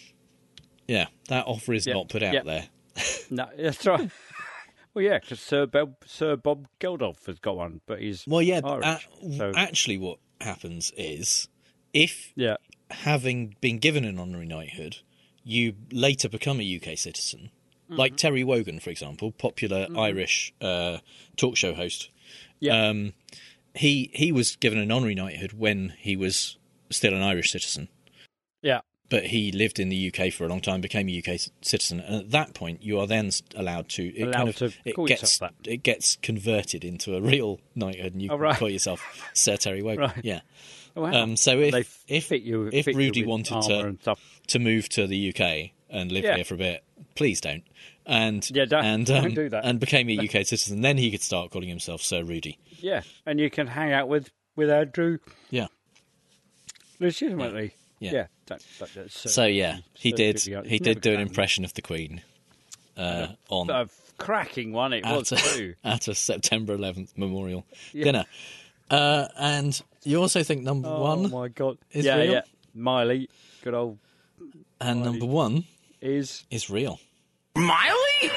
Yeah, 0.87 1.07
that 1.27 1.45
offer 1.47 1.73
is 1.73 1.85
Yeah, 1.85 1.93
not 1.95 2.07
put 2.07 2.23
out 2.23 2.33
yeah. 2.33 2.43
there. 2.43 2.65
No, 3.29 3.49
that's 3.57 3.85
right. 3.85 4.09
well, 4.97 5.03
yeah, 5.05 5.19
because 5.19 5.39
Sir 5.39 5.65
Bob, 5.67 5.95
Sir 6.05 6.35
Bob 6.35 6.67
Geldof 6.79 7.25
has 7.27 7.39
got 7.39 7.55
one, 7.57 7.81
but 7.85 8.01
he's 8.01 8.25
Well, 8.27 8.41
yeah. 8.41 8.61
Irish. 8.63 9.07
a- 9.23 9.37
so, 9.37 9.51
Actually, 9.55 9.97
what 9.99 10.17
happens 10.41 10.91
is 10.97 11.47
if 11.93 12.31
yeah, 12.35 12.57
having 12.91 13.55
been 13.61 13.77
given 13.77 14.03
an 14.05 14.17
honorary 14.19 14.45
knighthood, 14.47 14.97
you 15.43 15.73
later 15.91 16.27
become 16.29 16.59
a 16.59 16.63
UK 16.81 16.97
citizen, 16.97 17.51
Mm-hmm. 17.89 17.99
like 17.99 18.17
Terry 18.17 18.43
Wogan, 18.43 18.81
for 18.81 18.89
example, 18.89 19.31
popular 19.31 19.87
Irish 19.97 20.51
uh, 20.59 20.97
talk 21.37 21.55
show 21.55 21.73
host. 21.73 22.09
Yeah. 22.59 22.89
Um, 22.89 23.13
he 23.75 24.09
he 24.13 24.31
was 24.33 24.57
given 24.57 24.77
an 24.79 24.91
honorary 24.91 25.15
knighthood 25.15 25.53
when 25.53 25.93
he 25.99 26.17
was 26.17 26.57
still 26.89 27.13
an 27.13 27.21
Irish 27.21 27.51
citizen, 27.51 27.87
Yeah. 28.61 28.81
But 29.09 29.27
he 29.27 29.51
lived 29.51 29.79
in 29.79 29.89
the 29.89 30.11
UK 30.13 30.31
for 30.33 30.45
a 30.45 30.47
long 30.49 30.59
time, 30.61 30.81
became 30.81 31.07
a 31.09 31.17
UK 31.25 31.39
citizen, 31.61 31.99
and 32.01 32.15
at 32.15 32.31
that 32.31 32.53
point, 32.53 32.83
you 32.83 32.99
are 32.99 33.07
then 33.07 33.31
allowed 33.55 33.87
to 33.89 34.03
it 34.15 34.23
Allowed 34.23 34.33
kind 34.33 34.49
of, 34.49 34.55
to 34.57 34.73
it 34.85 34.93
call 34.95 35.05
gets 35.07 35.39
it 35.65 35.83
gets 35.83 36.15
converted 36.17 36.83
into 36.83 37.15
a 37.15 37.21
real 37.21 37.59
knighthood, 37.75 38.13
and 38.13 38.21
you 38.21 38.29
Oh, 38.29 38.35
can 38.35 38.41
right. 38.41 38.57
call 38.57 38.69
yourself 38.69 39.01
Sir 39.33 39.55
Terry 39.57 39.81
Wogan. 39.81 39.99
Right. 40.01 40.23
Yeah. 40.25 40.41
Oh, 40.95 41.03
wow. 41.03 41.13
Um, 41.13 41.35
so 41.37 41.59
if 41.59 42.03
if 42.07 42.31
you- 42.31 42.69
if 42.73 42.87
Rudy 42.87 43.23
wanted 43.25 43.61
to 43.63 44.15
to 44.47 44.59
move 44.59 44.89
to 44.89 45.05
the 45.07 45.29
UK 45.33 45.71
and 45.89 46.11
live 46.11 46.23
Yeah. 46.23 46.35
here 46.35 46.43
for 46.43 46.55
a 46.55 46.57
bit, 46.57 46.83
please 47.15 47.39
don't. 47.39 47.63
And 48.05 48.49
Yeah, 48.49 48.65
don't- 48.65 48.83
and 48.85 49.05
don't 49.05 49.25
um, 49.25 49.33
do 49.33 49.49
that. 49.49 49.63
and 49.65 49.79
became 49.79 50.09
a 50.09 50.17
UK 50.23 50.45
citizen. 50.45 50.81
Then 50.81 50.97
he 50.97 51.11
could 51.11 51.21
start 51.21 51.51
calling 51.51 51.69
himself 51.69 52.01
Sir 52.01 52.23
Rudy. 52.23 52.57
Yeah, 52.79 53.01
and 53.25 53.39
you 53.39 53.49
can 53.49 53.67
hang 53.67 53.93
out 53.93 54.07
with 54.09 54.31
with 54.55 54.69
Andrew 54.69 55.19
Yeah. 55.51 55.67
legitimately. 56.99 57.73
Yeah. 57.99 58.11
Yeah. 58.11 58.27
Don't- 58.47 58.63
but 58.79 58.89
that's, 58.95 59.25
uh, 59.25 59.29
So 59.29 59.45
yeah, 59.45 59.77
he 59.93 60.09
so 60.11 60.15
did. 60.17 60.39
He 60.65 60.79
did 60.79 61.01
do 61.01 61.13
an 61.13 61.19
impression 61.19 61.63
of 61.65 61.73
the 61.75 61.81
Queen 61.83 62.21
uh, 62.97 63.27
on. 63.49 63.69
A 63.69 63.87
cracking 64.17 64.71
one 64.73 64.93
it 64.93 65.05
was 65.05 65.31
at, 65.31 65.37
too. 65.39 65.75
a, 65.83 65.87
at 65.93 66.07
a 66.07 66.15
September 66.15 66.75
11th 66.75 67.15
memorial 67.17 67.65
Yeah. 67.93 68.03
dinner. 68.05 68.25
Uh, 68.89 69.27
and 69.37 69.79
you 70.03 70.19
also 70.21 70.41
think 70.43 70.63
number 70.63 70.87
Oh 70.89 71.01
one 71.03 71.29
my 71.29 71.49
god! 71.49 71.77
is 71.91 72.05
yeah, 72.05 72.15
real, 72.15 72.31
yeah. 72.31 72.41
Miley, 72.73 73.29
good 73.63 73.73
old 73.73 73.97
and 74.79 75.03
number 75.03 75.25
one 75.25 75.65
is 76.01 76.45
is 76.49 76.69
real. 76.69 76.99
Miley? 77.55 78.31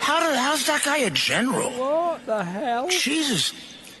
How 0.00 0.30
the 0.30 0.38
how's 0.38 0.66
that 0.66 0.82
guy 0.84 0.98
a 0.98 1.10
general? 1.10 1.70
What 1.70 2.24
the 2.26 2.42
hell? 2.44 2.88
Jesus. 2.88 3.52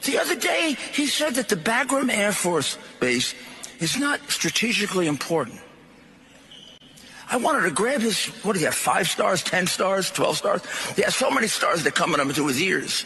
The 0.04 0.18
other 0.18 0.36
day, 0.36 0.76
he 0.94 1.06
said 1.06 1.34
that 1.34 1.48
the 1.50 1.56
Bagram 1.56 2.10
Air 2.10 2.32
Force 2.32 2.78
Base 3.00 3.34
is 3.80 3.98
not 3.98 4.20
strategically 4.30 5.06
important. 5.06 5.60
I 7.30 7.36
wanted 7.36 7.62
to 7.62 7.70
grab 7.70 8.00
his, 8.00 8.26
what 8.44 8.54
do 8.54 8.60
you 8.60 8.66
have, 8.66 8.74
five 8.74 9.08
stars, 9.08 9.42
ten 9.42 9.66
stars, 9.66 10.10
twelve 10.10 10.36
stars? 10.36 10.62
He 10.96 11.02
has 11.02 11.14
so 11.14 11.30
many 11.30 11.46
stars 11.46 11.84
that 11.84 11.94
coming 11.94 12.20
up 12.20 12.26
into 12.26 12.46
his 12.46 12.60
ears. 12.60 13.04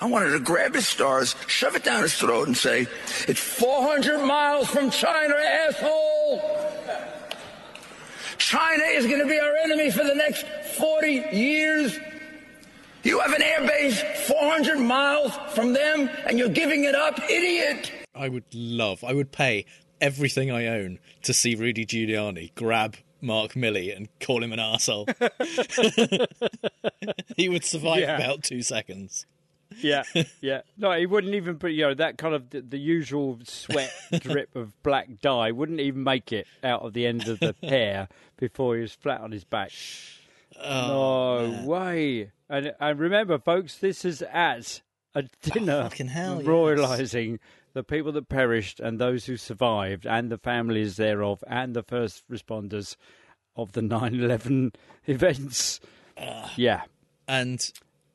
I 0.00 0.06
wanted 0.06 0.30
to 0.30 0.38
grab 0.38 0.74
his 0.74 0.86
stars, 0.86 1.34
shove 1.48 1.74
it 1.74 1.82
down 1.82 2.02
his 2.02 2.14
throat, 2.14 2.46
and 2.46 2.56
say, 2.56 2.86
It's 3.26 3.40
400 3.40 4.24
miles 4.24 4.68
from 4.68 4.90
China, 4.90 5.34
asshole! 5.34 6.40
China 8.38 8.84
is 8.84 9.06
going 9.06 9.18
to 9.18 9.26
be 9.26 9.38
our 9.40 9.56
enemy 9.56 9.90
for 9.90 10.04
the 10.04 10.14
next 10.14 10.46
40 10.78 11.24
years. 11.32 11.98
You 13.02 13.18
have 13.18 13.32
an 13.32 13.42
air 13.42 13.66
base 13.66 14.00
400 14.28 14.78
miles 14.78 15.32
from 15.52 15.72
them, 15.72 16.08
and 16.26 16.38
you're 16.38 16.48
giving 16.48 16.84
it 16.84 16.94
up, 16.94 17.18
idiot! 17.28 17.90
I 18.14 18.28
would 18.28 18.44
love. 18.54 19.02
I 19.02 19.12
would 19.12 19.32
pay 19.32 19.66
everything 20.00 20.50
I 20.50 20.66
own 20.66 20.98
to 21.22 21.32
see 21.34 21.54
Rudy 21.54 21.84
Giuliani 21.86 22.54
grab 22.54 22.96
Mark 23.20 23.52
Milley 23.54 23.94
and 23.96 24.08
call 24.20 24.42
him 24.42 24.52
an 24.52 24.58
arsehole. 24.58 25.08
he 27.36 27.48
would 27.48 27.64
survive 27.64 28.00
Yeah. 28.00 28.16
about 28.16 28.42
two 28.42 28.62
seconds. 28.62 29.26
Yeah, 29.80 30.02
yeah. 30.40 30.62
No, 30.76 30.92
he 30.92 31.06
wouldn't 31.06 31.34
even 31.34 31.58
put, 31.58 31.72
you 31.72 31.82
know, 31.82 31.94
that 31.94 32.16
kind 32.18 32.34
of 32.34 32.50
the, 32.50 32.62
the 32.62 32.78
usual 32.78 33.38
sweat 33.44 33.92
drip 34.20 34.54
of 34.56 34.80
black 34.82 35.20
dye 35.20 35.50
wouldn't 35.52 35.80
even 35.80 36.02
make 36.02 36.32
it 36.32 36.46
out 36.64 36.82
of 36.82 36.94
the 36.94 37.06
end 37.06 37.28
of 37.28 37.38
the 37.40 37.54
hair 37.62 38.08
before 38.38 38.76
he 38.76 38.80
was 38.82 38.92
flat 38.92 39.20
on 39.20 39.30
his 39.30 39.44
back. 39.44 39.70
Oh, 40.60 41.46
no 41.46 41.66
way. 41.68 42.30
And 42.48 42.72
and 42.80 42.98
remember, 42.98 43.38
folks, 43.38 43.76
this 43.78 44.04
is 44.04 44.22
at 44.22 44.80
a 45.14 45.24
dinner 45.42 45.82
fucking 45.84 46.08
hell, 46.08 46.38
yes. 46.38 47.14
The 47.78 47.84
people 47.84 48.10
that 48.10 48.28
perished 48.28 48.80
and 48.80 48.98
those 48.98 49.26
who 49.26 49.36
survived 49.36 50.04
and 50.04 50.30
the 50.32 50.38
families 50.38 50.96
thereof 50.96 51.44
and 51.46 51.74
the 51.76 51.82
first 51.84 52.28
responders 52.28 52.96
of 53.54 53.70
the 53.70 53.80
9-11 53.96 54.74
events. 55.06 55.78
yeah. 56.56 56.82
And 57.28 57.60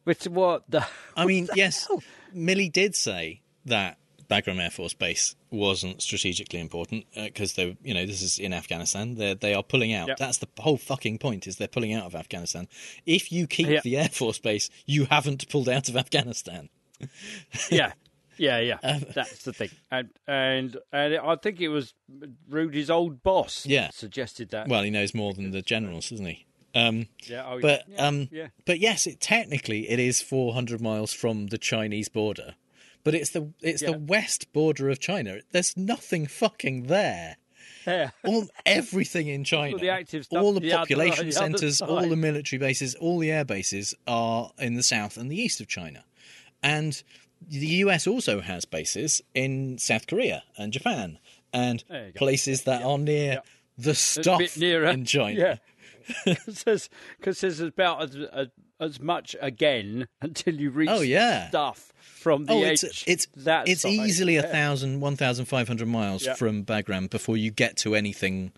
Which 0.04 0.26
what 0.26 0.64
the 0.70 0.86
I 1.16 1.26
mean, 1.26 1.48
yes, 1.56 1.88
Milley 2.36 2.70
did 2.72 2.94
say 2.94 3.42
that 3.66 3.98
Bagram 4.30 4.60
Air 4.62 4.70
Force 4.72 4.94
Base 4.94 5.36
wasn't 5.50 6.02
strategically 6.02 6.60
important 6.60 7.06
uh, 7.16 7.26
because 7.26 7.54
they, 7.54 7.78
you 7.84 7.94
know, 7.94 8.06
this 8.06 8.22
is 8.22 8.40
in 8.40 8.52
Afghanistan. 8.54 9.16
They 9.16 9.34
they 9.36 9.54
are 9.54 9.64
pulling 9.64 9.94
out. 9.94 10.08
Yep. 10.10 10.18
That's 10.18 10.40
the 10.40 10.48
whole 10.60 10.78
fucking 10.78 11.20
point. 11.20 11.46
Is 11.48 11.58
they're 11.58 11.68
pulling 11.68 11.94
out 11.94 12.06
of 12.06 12.16
Afghanistan. 12.16 12.68
If 13.06 13.32
you 13.32 13.46
keep 13.48 13.68
Yep. 13.70 13.84
the 13.84 13.98
Air 13.98 14.10
Force 14.10 14.40
Base, 14.40 14.70
you 14.86 15.06
haven't 15.06 15.48
pulled 15.50 15.70
out 15.70 15.88
of 15.88 15.96
Afghanistan. 15.96 16.70
yeah, 17.70 17.94
yeah, 18.38 18.60
yeah. 18.60 18.78
Um, 18.84 19.04
That's 19.14 19.44
the 19.44 19.54
thing, 19.54 19.70
and 19.92 20.10
and 20.28 20.78
and 20.92 21.16
I 21.18 21.36
think 21.36 21.62
it 21.62 21.70
was 21.70 21.94
Rudy's 22.50 22.90
old 22.90 23.24
boss. 23.24 23.66
Yeah. 23.66 23.90
suggested 23.92 24.50
that. 24.50 24.68
Well, 24.68 24.84
he 24.84 24.90
knows 24.90 25.14
more 25.14 25.34
than 25.34 25.52
the 25.52 25.62
generals, 25.62 26.10
doesn't 26.10 26.26
he? 26.26 26.46
Um, 26.76 27.08
Yeah, 27.28 27.46
oh, 27.48 27.60
but 27.62 27.84
yeah, 27.88 28.08
um, 28.08 28.30
yeah. 28.32 28.48
but 28.66 28.80
yes, 28.80 29.06
it 29.06 29.20
technically 29.20 29.90
it 29.90 30.00
is 30.00 30.22
400 30.22 30.82
miles 30.82 31.14
from 31.14 31.48
the 31.48 31.58
Chinese 31.60 32.10
border, 32.10 32.56
but 33.04 33.14
it's 33.14 33.30
the 33.30 33.54
it's 33.62 33.82
Yeah. 33.84 33.92
the 33.92 33.98
west 34.00 34.52
border 34.54 34.90
of 34.90 35.00
China. 35.00 35.40
There's 35.52 35.78
nothing 35.78 36.26
fucking 36.26 36.84
there. 36.88 37.38
yeah, 37.86 38.10
all 38.26 38.48
everything 38.66 39.28
in 39.28 39.44
China, 39.44 39.74
all 39.74 39.80
the 39.80 39.90
active 39.90 40.24
stuff, 40.26 40.42
all 40.42 40.54
the 40.54 40.62
the 40.62 40.72
other- 40.74 40.80
population 40.80 41.30
the 41.30 41.36
other 41.38 41.46
centres, 41.58 41.80
all 41.82 42.08
the 42.08 42.16
military 42.16 42.58
bases, 42.58 42.96
all 42.96 43.20
the 43.20 43.30
air 43.30 43.46
bases 43.46 43.94
are 44.08 44.52
in 44.58 44.74
the 44.76 44.84
south 44.84 45.16
and 45.18 45.30
the 45.30 45.36
east 45.40 45.60
of 45.62 45.68
China, 45.68 46.04
and 46.64 47.04
the 47.50 47.68
US 47.86 48.08
also 48.08 48.42
has 48.42 48.66
bases 48.66 49.22
in 49.34 49.78
South 49.78 50.08
Korea 50.08 50.44
and 50.58 50.72
Japan 50.74 51.20
and 51.54 51.84
There 51.90 52.08
you 52.08 52.12
go. 52.14 52.18
places 52.18 52.64
that 52.64 52.84
are 52.84 52.98
near 52.98 53.42
the 53.78 53.96
stuff 53.96 54.58
in 54.58 55.06
China. 55.06 55.40
Yeah, 55.40 55.56
because 56.26 56.64
there's, 56.64 56.90
there's 57.42 57.60
about 57.60 58.04
as, 58.04 58.16
as, 58.34 58.48
as 58.80 59.00
much 59.00 59.36
again 59.42 60.08
until 60.22 60.56
you 60.56 60.70
reach 60.70 60.90
Oh, 60.92 61.02
yeah. 61.02 61.50
stuff 61.50 61.92
from 62.02 62.46
the 62.46 62.54
Oh, 62.54 62.64
edge. 62.64 62.84
it's 62.84 63.04
it's 63.08 63.28
that 63.38 63.68
it's 63.68 63.82
side. 63.82 63.92
easily 63.92 64.38
a 64.38 64.44
Yeah. 64.44 64.52
thousand, 64.52 65.00
one 65.02 65.16
thousand 65.16 65.46
five 65.46 65.68
hundred 65.68 65.88
miles 65.88 66.26
Yeah. 66.26 66.34
from 66.36 66.64
Bagram 66.66 67.10
before 67.10 67.38
you 67.38 67.52
get 67.52 67.78
to 67.78 67.96
anything 67.96 68.52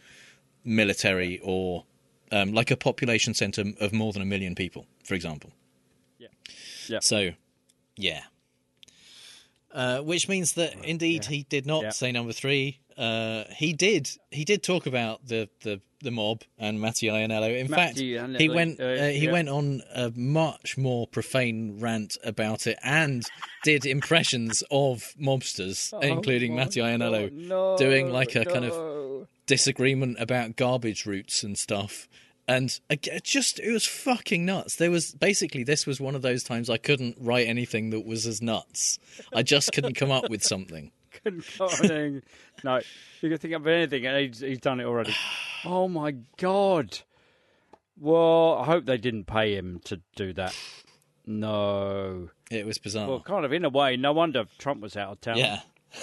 military 0.63 1.39
or 1.43 1.85
um, 2.31 2.53
like 2.53 2.71
a 2.71 2.77
population 2.77 3.33
centre 3.33 3.63
of 3.79 3.93
more 3.93 4.11
than 4.13 4.21
a 4.21 4.25
million 4.25 4.55
people, 4.55 4.85
for 5.03 5.13
example. 5.13 5.51
Yeah. 6.17 6.27
Yeah. 6.87 6.99
So, 7.01 7.31
yeah. 7.95 8.21
Uh, 9.75 9.99
which 9.99 10.29
means 10.29 10.53
that 10.53 10.73
indeed 10.85 11.25
he 11.25 11.43
did 11.43 11.65
not 11.65 11.83
Yeah. 11.83 11.89
say 11.89 12.11
number 12.13 12.31
three. 12.31 12.79
Uh, 12.97 13.43
he 13.53 13.73
did. 13.73 14.09
He 14.31 14.45
did 14.45 14.63
talk 14.63 14.85
about 14.85 15.27
the, 15.27 15.49
the, 15.63 15.81
the 16.01 16.11
mob 16.11 16.43
and 16.57 16.79
Matty 16.79 17.07
Ianniello. 17.07 17.59
In 17.59 17.67
fact, 17.67 17.99
he 17.99 18.47
went. 18.47 18.79
Uh, 18.79 19.07
he 19.07 19.25
yeah. 19.25 19.31
went 19.33 19.49
on 19.49 19.81
a 19.93 20.13
much 20.15 20.77
more 20.77 21.07
profane 21.07 21.81
rant 21.81 22.17
about 22.23 22.67
it 22.67 22.79
and 22.83 23.25
did 23.65 23.85
impressions 23.85 24.63
of 24.71 25.13
mobsters, 25.21 25.91
Oh 25.91 25.99
including 25.99 26.55
my 26.55 26.63
Matty 26.63 26.79
Ianniello, 26.79 27.29
no, 27.33 27.77
doing 27.77 28.13
like 28.13 28.33
a 28.37 28.45
kind 28.45 28.63
of 28.63 29.27
disagreement 29.45 30.15
about 30.21 30.55
garbage 30.55 31.05
routes 31.05 31.43
and 31.43 31.57
stuff. 31.57 32.07
And 32.47 32.79
it 32.89 33.23
just 33.23 33.59
it 33.59 33.71
was 33.71 33.85
fucking 33.85 34.45
nuts. 34.45 34.75
There 34.75 34.91
was 34.91 35.13
basically 35.13 35.63
this 35.63 35.87
was 35.87 35.99
one 35.99 36.13
of 36.15 36.21
those 36.21 36.43
times 36.43 36.69
I 36.69 36.77
couldn't 36.77 37.17
write 37.19 37.47
anything 37.47 37.89
that 37.89 38.05
was 38.05 38.27
as 38.27 38.41
nuts. 38.41 38.99
I 39.33 39.41
just 39.41 39.71
couldn't 39.73 39.95
come 39.95 40.11
up 40.11 40.29
with 40.29 40.43
something. 40.43 40.91
couldn't 41.23 41.45
come 41.57 41.67
up 41.67 41.81
with 41.81 41.91
anything. 41.91 42.21
No, 42.63 42.81
you 43.21 43.29
can 43.29 43.37
think 43.39 43.53
of 43.55 43.65
anything, 43.65 44.05
and 44.05 44.27
he's, 44.27 44.39
he's 44.41 44.59
done 44.59 44.79
it 44.79 44.85
already. 44.85 45.15
Oh 45.67 45.87
my 45.87 46.11
god! 46.37 46.99
Well, 47.99 48.53
I 48.61 48.65
hope 48.65 48.85
they 48.85 48.97
didn't 48.99 49.23
pay 49.23 49.55
him 49.55 49.81
to 49.85 49.99
do 50.15 50.31
that. 50.33 50.55
No, 51.25 52.29
It 52.51 52.67
was 52.67 52.77
bizarre. 52.77 53.07
well, 53.07 53.19
kind 53.21 53.45
of 53.45 53.51
in 53.51 53.65
a 53.65 53.69
way. 53.69 53.97
No 53.97 54.13
wonder 54.13 54.45
Trump 54.59 54.81
was 54.81 54.95
out 54.95 55.13
of 55.13 55.21
town. 55.21 55.37
Yeah. 55.37 55.61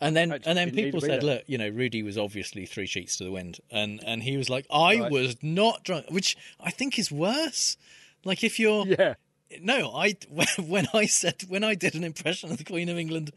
And 0.00 0.16
then 0.16 0.32
Actually, 0.32 0.50
and 0.50 0.58
then 0.58 0.70
people 0.72 1.00
said, 1.00 1.20
there. 1.22 1.36
look, 1.36 1.42
you 1.46 1.58
know, 1.58 1.68
Rudy 1.68 2.02
was 2.02 2.16
obviously 2.18 2.66
three 2.66 2.86
sheets 2.86 3.16
to 3.18 3.24
the 3.24 3.30
wind, 3.30 3.60
and 3.70 4.00
and 4.04 4.22
he 4.22 4.36
was 4.36 4.48
like, 4.50 4.66
I 4.70 5.00
Right. 5.00 5.10
was 5.12 5.36
not 5.42 5.84
drunk, 5.84 6.06
which 6.10 6.36
I 6.60 6.70
think 6.70 6.98
is 6.98 7.10
worse. 7.12 7.76
Like 8.24 8.42
if 8.44 8.58
you're 8.58 8.86
yeah. 8.86 9.14
No, 9.60 9.94
I 9.94 10.16
when, 10.58 10.88
I 10.94 11.06
said 11.06 11.42
when 11.48 11.62
I 11.62 11.74
did 11.76 11.94
an 11.94 12.02
impression 12.02 12.50
of 12.50 12.56
the 12.58 12.64
Queen 12.64 12.88
of 12.88 12.98
England, 12.98 13.30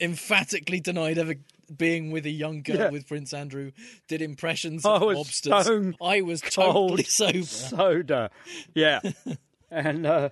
emphatically 0.00 0.80
denied 0.80 1.16
ever 1.18 1.34
being 1.74 2.10
with 2.10 2.26
a 2.26 2.30
young 2.30 2.62
girl 2.62 2.76
Yeah. 2.76 2.90
with 2.90 3.08
Prince 3.08 3.32
Andrew. 3.32 3.70
Did 4.08 4.20
impressions 4.20 4.84
I 4.84 4.96
of 4.96 5.02
was 5.02 5.18
mobsters. 5.18 5.62
stone 5.62 5.96
I 6.02 6.20
was 6.20 6.40
totally 6.42 7.04
sober. 7.20 7.44
soda. 7.44 8.30
Yeah, 8.74 9.00
and 9.70 10.04
uh, 10.06 10.28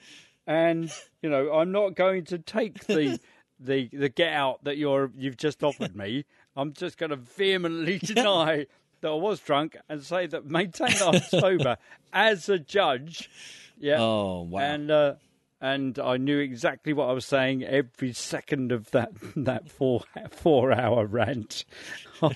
and 0.46 0.92
you 1.22 1.30
know, 1.30 1.52
I'm 1.52 1.72
not 1.72 1.94
going 1.94 2.24
to 2.26 2.38
take 2.38 2.84
the 2.86 3.18
the 3.64 3.88
the 3.92 4.08
get 4.08 4.32
out 4.32 4.64
that 4.64 4.76
you're 4.76 5.10
you've 5.16 5.36
just 5.36 5.62
offered 5.62 5.94
me. 5.96 6.24
I'm 6.56 6.72
just 6.74 6.98
going 6.98 7.10
to 7.10 7.16
vehemently 7.16 7.98
deny 8.02 8.66
that 9.00 9.08
I 9.08 9.14
was 9.14 9.40
drunk 9.40 9.76
and 9.88 10.02
say 10.02 10.26
that 10.26 10.44
maintain 10.46 10.88
that 10.88 11.02
I'm 11.02 11.20
sober 11.40 11.76
as 12.12 12.48
a 12.48 12.58
judge. 12.58 13.30
Yeah. 13.78 13.96
Oh 13.98 14.42
wow. 14.42 14.60
And 14.60 14.90
uh, 14.90 15.14
and 15.60 15.98
I 15.98 16.16
knew 16.16 16.38
exactly 16.38 16.92
what 16.92 17.08
I 17.08 17.12
was 17.12 17.24
saying 17.24 17.62
every 17.64 18.12
second 18.12 18.72
of 18.72 18.90
that 18.90 19.12
that 19.36 19.70
four 19.70 20.02
four 20.30 20.72
hour 20.72 21.06
rant. 21.06 21.64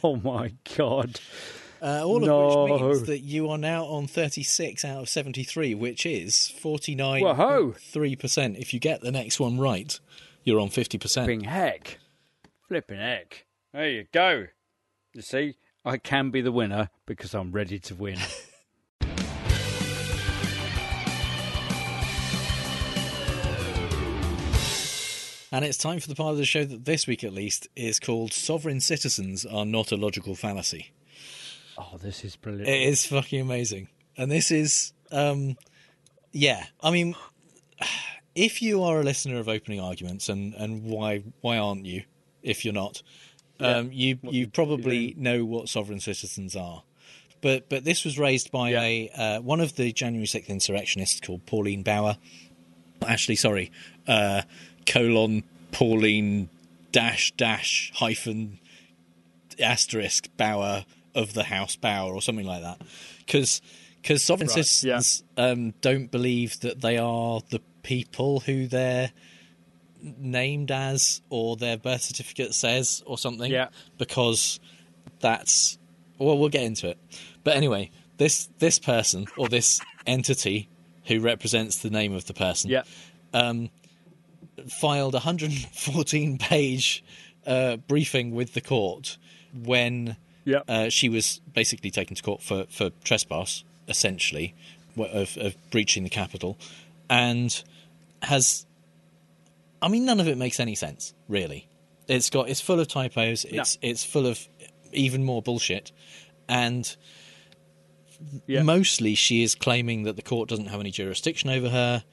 Oh 0.03 0.17
my 0.17 0.53
god. 0.77 1.21
Uh, 1.83 2.03
all 2.05 2.21
No. 2.21 2.49
of 2.65 2.71
which 2.71 2.81
means 2.81 3.03
that 3.07 3.19
you 3.21 3.51
are 3.51 3.59
now 3.59 3.85
on 3.85 4.07
36 4.07 4.83
out 4.83 5.03
of 5.03 5.09
73, 5.11 5.75
which 5.75 6.07
is 6.07 6.51
49.3%. 6.63 8.59
If 8.59 8.73
you 8.75 8.81
get 8.81 9.03
the 9.03 9.13
next 9.13 9.39
one 9.39 9.59
right, 9.59 9.99
you're 10.47 10.61
on 10.61 10.69
50%. 10.69 11.13
Flipping 11.13 11.45
heck. 11.45 11.99
Flipping 12.69 12.99
heck. 12.99 13.45
There 13.75 13.91
you 13.91 14.07
go. 14.13 14.47
You 15.13 15.21
see, 15.21 15.57
I 15.85 15.99
can 15.99 16.31
be 16.31 16.41
the 16.41 16.53
winner 16.53 16.89
because 17.05 17.35
I'm 17.35 17.53
ready 17.53 17.79
to 17.81 17.95
win. 17.95 18.19
And 25.53 25.65
it's 25.65 25.79
time 25.79 26.01
for 26.01 26.09
the 26.09 26.15
part 26.15 26.33
of 26.33 26.39
the 26.39 26.45
show 26.45 26.65
that 26.65 26.85
this 26.85 27.07
week 27.07 27.23
at 27.25 27.33
least 27.33 27.69
is 27.77 28.01
called 28.01 28.33
Sovereign 28.33 28.81
Citizens 28.81 29.47
Are 29.47 29.65
Not 29.65 29.93
a 29.93 29.97
Logical 29.97 30.35
Fallacy. 30.35 30.91
oh, 31.79 31.97
this 32.03 32.25
is 32.25 32.37
brilliant. 32.37 32.69
It 32.69 32.83
is 32.83 33.07
fucking 33.07 33.41
amazing. 33.41 33.89
And 34.19 34.31
this 34.31 34.51
is, 34.51 34.93
um, 35.13 35.57
yeah, 36.33 36.67
I 36.83 36.91
mean, 36.91 37.15
if 38.37 38.63
you 38.63 38.85
are 38.85 39.01
a 39.01 39.03
listener 39.03 39.39
of 39.39 39.49
opening 39.49 39.81
arguments, 39.81 40.29
and, 40.29 40.55
and 40.55 40.85
why 40.85 41.25
why 41.41 41.59
aren't 41.59 41.87
you? 41.87 42.05
If 42.43 42.65
you're 42.65 42.75
not, 42.75 43.03
um, 43.59 43.91
you 43.93 44.19
you 44.23 44.47
probably 44.47 45.15
know 45.17 45.45
what 45.45 45.69
sovereign 45.69 45.99
citizens 45.99 46.55
are. 46.55 46.85
But 47.41 47.69
but 47.69 47.85
this 47.85 48.05
was 48.05 48.19
raised 48.19 48.53
by 48.53 48.71
a 48.71 49.11
uh, 49.17 49.41
one 49.41 49.61
of 49.61 49.75
the 49.75 49.91
January 49.93 50.27
sixth 50.27 50.51
insurrectionists 50.51 51.21
called 51.21 51.45
Pauline 51.47 51.83
Bauer. 51.83 52.19
Actually, 53.05 53.37
sorry, 53.37 53.73
uh, 54.07 54.43
colon 54.87 55.43
Pauline 55.73 56.49
dash 56.93 57.33
dash 57.33 57.91
hyphen 57.97 58.59
asterisk 59.59 60.29
Bauer 60.37 60.85
of 61.15 61.33
the 61.33 61.45
House 61.45 61.77
Bauer 61.77 62.15
or 62.15 62.23
something 62.23 62.47
like 62.47 62.63
that, 62.63 62.81
because 63.19 63.61
because 64.07 64.23
sovereign 64.23 64.47
Right, 64.49 64.65
citizens 64.65 65.25
um, 65.37 65.75
don't 65.81 66.13
believe 66.13 66.61
that 66.61 66.81
they 66.81 66.97
are 66.97 67.41
the 67.51 67.61
people 67.83 68.39
who 68.41 68.69
they're 68.69 69.11
named 70.01 70.71
as 70.71 71.23
or 71.29 71.57
their 71.57 71.77
birth 71.77 72.03
certificate 72.03 72.55
says 72.55 73.03
or 73.05 73.19
something. 73.19 73.51
Yeah. 73.51 73.69
because 73.99 74.61
that's 75.19 75.77
well, 76.19 76.39
we'll 76.39 76.49
get 76.51 76.63
into 76.63 76.89
it. 76.89 76.99
But 77.43 77.57
anyway, 77.57 77.91
this 78.19 78.49
this 78.59 78.79
person 78.79 79.27
or 79.37 79.49
this 79.49 79.81
entity 80.07 80.69
who 81.07 81.19
represents 81.21 81.79
the 81.79 81.91
name 81.91 82.13
of 82.15 82.27
the 82.27 82.35
person, 82.35 82.71
Yeah. 82.71 82.83
um, 83.33 83.71
filed 84.69 85.15
a 85.15 85.19
114 85.19 86.39
page 86.39 87.03
uh, 87.45 87.77
briefing 87.77 88.35
with 88.35 88.55
the 88.55 88.61
court 88.61 89.19
when 89.53 90.17
uh, 90.69 90.89
she 90.91 91.09
was 91.09 91.41
basically 91.55 91.91
taken 91.91 92.15
to 92.17 92.23
court 92.23 92.41
for, 92.43 92.67
for 92.71 92.91
trespass, 93.05 93.65
essentially, 93.89 94.55
of, 94.97 95.37
of 95.37 95.57
breaching 95.71 96.05
the 96.05 96.11
Capitol, 96.11 96.59
and 97.09 97.63
has. 98.23 98.67
I 99.83 99.89
mean, 99.89 100.05
none 100.05 100.21
of 100.21 100.29
it 100.29 100.39
makes 100.39 100.59
any 100.59 100.75
sense, 100.75 101.15
really. 101.29 101.69
It's 102.09 102.31
got 102.31 102.49
it's 102.49 102.61
full 102.61 102.81
of 102.81 102.89
typos. 102.89 103.45
It's 103.45 103.79
it's 103.83 104.05
full 104.05 104.27
of 104.27 104.47
even 104.93 105.25
more 105.25 105.43
bullshit, 105.43 105.93
and 106.49 106.97
mostly 108.49 109.15
she 109.15 109.43
is 109.43 109.55
claiming 109.55 110.05
that 110.05 110.17
the 110.17 110.23
court 110.23 110.49
doesn't 110.49 110.67
have 110.67 110.81
any 110.81 110.91
jurisdiction 110.91 111.51
over 111.51 111.69
her 111.69 112.05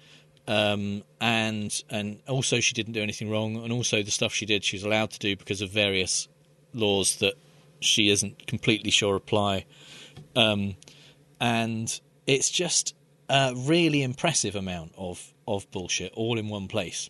um, 0.47 1.03
and 1.21 1.83
and 1.89 2.19
also 2.27 2.59
she 2.59 2.73
didn't 2.73 2.93
do 2.93 3.01
anything 3.01 3.29
wrong, 3.29 3.55
and 3.57 3.71
also 3.71 4.03
the 4.03 4.11
stuff 4.11 4.33
she 4.33 4.45
did 4.45 4.63
she 4.63 4.75
was 4.75 4.83
allowed 4.83 5.11
to 5.11 5.19
do 5.19 5.35
because 5.35 5.61
of 5.61 5.69
various 5.69 6.27
laws 6.73 7.17
that 7.17 7.35
she 7.79 8.09
isn't 8.09 8.45
completely 8.47 8.91
sure 8.91 9.15
apply, 9.15 9.65
um, 10.35 10.75
and 11.39 11.99
it's 12.27 12.49
just 12.49 12.95
a 13.29 13.53
really 13.55 14.01
impressive 14.03 14.55
amount 14.55 14.93
of 14.97 15.33
of 15.47 15.69
bullshit 15.71 16.11
all 16.13 16.37
in 16.37 16.49
one 16.49 16.67
place, 16.67 17.09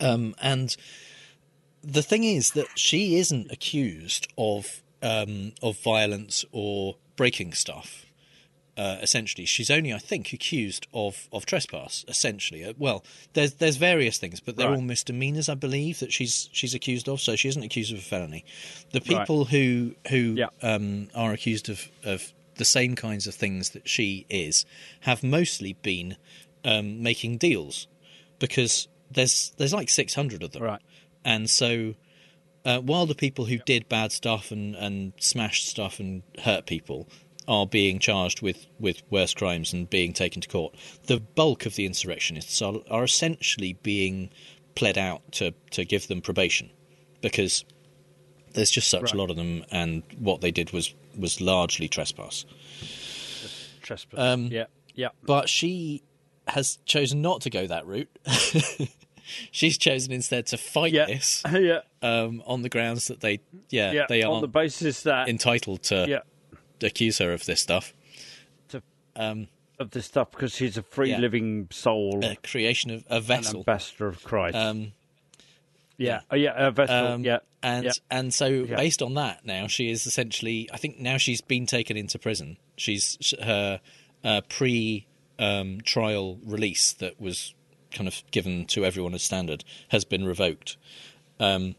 um, 0.00 0.34
and 0.40 0.76
the 1.82 2.02
thing 2.02 2.24
is 2.24 2.52
that 2.52 2.66
she 2.76 3.16
isn't 3.16 3.50
accused 3.50 4.28
of 4.38 4.82
um, 5.02 5.52
of 5.62 5.78
violence 5.78 6.44
or 6.52 6.96
breaking 7.16 7.52
stuff 7.52 8.06
uh, 8.76 8.96
essentially. 9.02 9.44
She's 9.44 9.70
only, 9.70 9.92
I 9.92 9.98
think, 9.98 10.32
accused 10.32 10.86
of, 10.94 11.28
of 11.32 11.44
trespass. 11.44 12.04
Essentially, 12.08 12.64
uh, 12.64 12.72
well, 12.78 13.04
there's 13.34 13.54
there's 13.54 13.76
various 13.76 14.18
things, 14.18 14.40
but 14.40 14.56
they're 14.56 14.68
Right. 14.68 14.76
all 14.76 14.80
misdemeanors, 14.82 15.48
I 15.48 15.54
believe, 15.54 16.00
that 16.00 16.12
she's 16.12 16.48
she's 16.52 16.74
accused 16.74 17.08
of. 17.08 17.20
So 17.20 17.36
she 17.36 17.48
isn't 17.48 17.62
accused 17.62 17.92
of 17.92 17.98
a 17.98 18.02
felony. 18.02 18.44
The 18.92 19.00
Right. 19.00 19.20
people 19.20 19.44
who 19.46 19.94
who 20.08 20.36
um, 20.62 21.08
are 21.14 21.32
accused 21.32 21.68
of 21.68 21.88
of 22.04 22.32
the 22.62 22.66
same 22.80 22.94
kinds 22.96 23.26
of 23.26 23.34
things 23.34 23.70
that 23.70 23.88
she 23.88 24.26
is 24.30 24.64
have 25.00 25.22
mostly 25.22 25.72
been 25.82 26.16
um, 26.64 27.02
making 27.02 27.38
deals 27.38 27.88
because 28.38 28.88
there's 29.10 29.52
there's 29.58 29.74
like 29.74 29.88
600 29.88 30.42
of 30.42 30.52
them, 30.52 30.62
Right. 30.62 30.82
and 31.24 31.50
so. 31.50 31.94
Uh, 32.64 32.78
while 32.78 33.06
the 33.06 33.14
people 33.16 33.46
who 33.46 33.58
did 33.58 33.88
bad 33.88 34.12
stuff 34.12 34.52
and, 34.52 34.76
and 34.76 35.12
smashed 35.18 35.66
stuff 35.68 35.98
and 35.98 36.22
hurt 36.44 36.64
people 36.64 37.08
are 37.48 37.66
being 37.66 37.98
charged 37.98 38.40
with, 38.40 38.66
with 38.78 39.02
worse 39.10 39.34
crimes 39.34 39.72
and 39.72 39.90
being 39.90 40.12
taken 40.12 40.40
to 40.40 40.48
court, 40.48 40.72
the 41.08 41.18
bulk 41.18 41.66
of 41.66 41.74
the 41.74 41.84
insurrectionists 41.84 42.62
are, 42.62 42.74
are 42.88 43.02
essentially 43.02 43.72
being 43.82 44.30
pled 44.76 44.96
out 44.96 45.22
to, 45.32 45.52
to 45.72 45.84
give 45.84 46.06
them 46.06 46.20
probation 46.20 46.70
because 47.20 47.64
there's 48.54 48.70
just 48.70 48.88
such 48.88 49.02
Right. 49.02 49.14
a 49.14 49.16
lot 49.16 49.30
of 49.30 49.36
them, 49.36 49.64
and 49.72 50.04
what 50.20 50.40
they 50.40 50.52
did 50.52 50.70
was, 50.70 50.94
was 51.18 51.40
largely 51.40 51.88
trespass. 51.88 52.44
Trespass. 53.82 54.18
Um, 54.20 54.46
yeah. 54.46 54.66
Yeah. 54.94 55.08
But 55.24 55.48
she 55.48 56.02
has 56.48 56.78
chosen 56.86 57.22
not 57.22 57.40
to 57.42 57.50
go 57.50 57.66
that 57.66 57.86
route. 57.86 58.10
She's 59.50 59.78
chosen 59.78 60.12
instead 60.12 60.46
to 60.46 60.56
fight 60.58 60.92
this 60.92 61.42
yeah. 61.52 61.80
um, 62.02 62.42
on 62.44 62.62
the 62.62 62.68
grounds 62.68 63.06
that 63.08 63.20
they, 63.20 63.40
yeah, 63.70 63.92
Yeah, 63.92 64.06
they 64.08 64.22
on 64.22 64.40
the 64.40 64.48
basis 64.48 65.02
that 65.04 65.28
entitled 65.28 65.84
to 65.84 66.06
Yeah. 66.08 66.20
accuse 66.86 67.18
her 67.18 67.32
of 67.32 67.46
this 67.46 67.60
stuff. 67.60 67.94
To- 68.70 68.82
um, 69.16 69.48
of 69.78 69.90
this 69.92 70.06
stuff 70.06 70.30
because 70.32 70.54
she's 70.54 70.76
a 70.76 70.82
free 70.82 71.10
Yeah. 71.10 71.18
living 71.18 71.68
soul, 71.70 72.24
a 72.24 72.36
creation 72.36 72.90
of 72.90 73.04
a 73.08 73.20
vessel. 73.20 73.60
ambassador 73.60 74.08
of 74.08 74.22
Christ. 74.22 74.56
Um, 74.56 74.92
yeah, 76.02 76.20
oh, 76.30 76.36
yeah, 76.36 76.52
a 76.66 76.70
vessel. 76.70 77.06
Um, 77.06 77.24
yeah, 77.24 77.38
and 77.62 77.84
yeah. 77.84 77.92
and 78.10 78.32
so 78.34 78.46
Yeah. 78.46 78.76
based 78.76 79.02
on 79.02 79.14
that, 79.14 79.44
now 79.46 79.66
she 79.66 79.90
is 79.90 80.06
essentially. 80.06 80.68
I 80.72 80.76
think 80.76 80.98
now 80.98 81.16
she's 81.16 81.40
been 81.40 81.66
taken 81.66 81.96
into 81.96 82.18
prison. 82.18 82.56
She's 82.76 83.32
her 83.42 83.80
uh, 84.24 84.40
pre 84.48 85.06
um, 85.38 85.80
trial 85.82 86.38
release 86.44 86.92
that 86.94 87.20
was 87.20 87.54
kind 87.90 88.08
of 88.08 88.22
given 88.30 88.64
to 88.66 88.84
everyone 88.84 89.12
as 89.14 89.22
standard 89.22 89.64
has 89.88 90.04
been 90.04 90.24
revoked 90.24 90.76
um, 91.40 91.74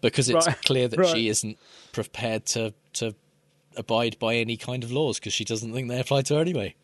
because 0.00 0.28
it's 0.28 0.46
Right, 0.46 0.62
clear 0.62 0.86
that 0.86 0.96
right. 1.00 1.08
she 1.08 1.28
isn't 1.28 1.58
prepared 1.92 2.46
to 2.46 2.72
to 2.94 3.14
abide 3.76 4.18
by 4.18 4.34
any 4.36 4.56
kind 4.56 4.84
of 4.84 4.92
laws 4.92 5.18
because 5.18 5.32
she 5.32 5.44
doesn't 5.44 5.72
think 5.72 5.88
they 5.88 5.98
apply 6.00 6.22
to 6.22 6.34
her 6.34 6.40
anyway. 6.40 6.74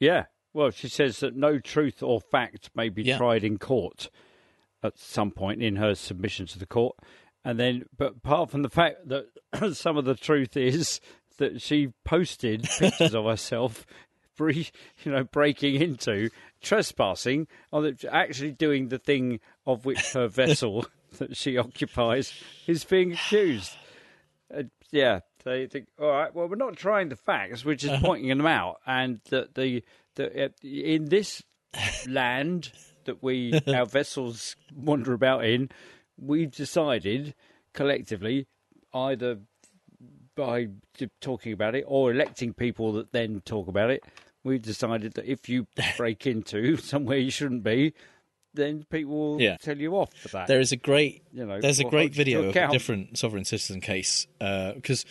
Yeah. 0.00 0.26
Well, 0.52 0.70
she 0.70 0.88
says 0.88 1.20
that 1.20 1.36
no 1.36 1.58
truth 1.58 2.02
or 2.02 2.20
fact 2.20 2.70
may 2.74 2.88
be 2.88 3.02
Yeah. 3.02 3.18
tried 3.18 3.44
in 3.44 3.58
court 3.58 4.10
at 4.82 4.98
some 4.98 5.30
point 5.30 5.62
in 5.62 5.76
her 5.76 5.94
submission 5.94 6.46
to 6.46 6.58
the 6.58 6.66
court. 6.66 6.96
And 7.44 7.58
then, 7.58 7.84
but 7.96 8.16
apart 8.16 8.50
from 8.50 8.62
the 8.62 8.70
fact 8.70 9.08
that 9.08 9.26
some 9.74 9.96
of 9.96 10.04
the 10.04 10.14
truth 10.14 10.56
is 10.56 11.00
that 11.38 11.62
she 11.62 11.92
posted 12.04 12.62
pictures 12.78 13.14
of 13.14 13.24
herself, 13.24 13.86
you 14.38 14.64
know, 15.06 15.24
breaking 15.24 15.80
into, 15.80 16.30
trespassing, 16.60 17.46
or 17.72 17.90
actually 18.10 18.52
doing 18.52 18.88
the 18.88 18.98
thing 18.98 19.40
of 19.66 19.84
which 19.84 20.12
her 20.12 20.28
vessel 20.28 20.86
that 21.18 21.36
she 21.36 21.56
occupies 21.56 22.32
is 22.66 22.84
being 22.84 23.12
accused. 23.12 23.76
Uh, 24.54 24.64
yeah, 24.90 25.20
they 25.44 25.66
think, 25.66 25.88
all 26.00 26.08
right, 26.08 26.34
well, 26.34 26.48
we're 26.48 26.56
not 26.56 26.76
trying 26.76 27.08
the 27.08 27.16
facts, 27.16 27.64
we're 27.64 27.74
just 27.74 28.02
pointing 28.02 28.28
them 28.28 28.46
out, 28.46 28.76
and 28.86 29.20
that 29.30 29.54
the 29.54 29.82
the 30.14 30.44
uh, 30.44 30.48
in 30.62 31.06
this 31.06 31.42
land 32.06 32.72
that 33.08 33.22
we 33.22 33.60
our 33.66 33.84
vessels 33.86 34.54
wander 34.74 35.12
about 35.12 35.44
in, 35.44 35.70
we've 36.16 36.50
decided 36.52 37.34
collectively 37.72 38.46
either 38.94 39.38
by 40.36 40.68
talking 41.20 41.52
about 41.52 41.74
it 41.74 41.84
or 41.88 42.12
electing 42.12 42.52
people 42.52 42.92
that 42.92 43.10
then 43.12 43.40
talk 43.44 43.66
about 43.68 43.90
it. 43.90 44.04
We've 44.44 44.62
decided 44.62 45.14
that 45.14 45.24
if 45.30 45.48
you 45.48 45.66
break 45.96 46.26
into 46.26 46.76
somewhere 46.76 47.18
you 47.18 47.30
shouldn't 47.30 47.64
be, 47.64 47.92
then 48.54 48.84
people 48.90 49.14
will 49.34 49.40
Yeah. 49.40 49.56
tell 49.60 49.76
you 49.76 49.94
off 49.96 50.14
for 50.14 50.28
that. 50.28 50.46
There 50.46 50.60
is 50.60 50.72
a 50.72 50.76
great 50.76 51.22
You 51.32 51.44
know, 51.44 51.60
there's 51.60 51.80
a 51.80 51.84
great 51.84 51.92
hold 51.92 52.02
you 52.02 52.08
to 52.10 52.16
video 52.16 52.42
of 52.48 52.56
a 52.56 52.72
different 52.72 53.18
sovereign 53.18 53.44
citizen 53.44 53.80
case 53.80 54.26
uh, 54.40 54.72
because 54.74 55.04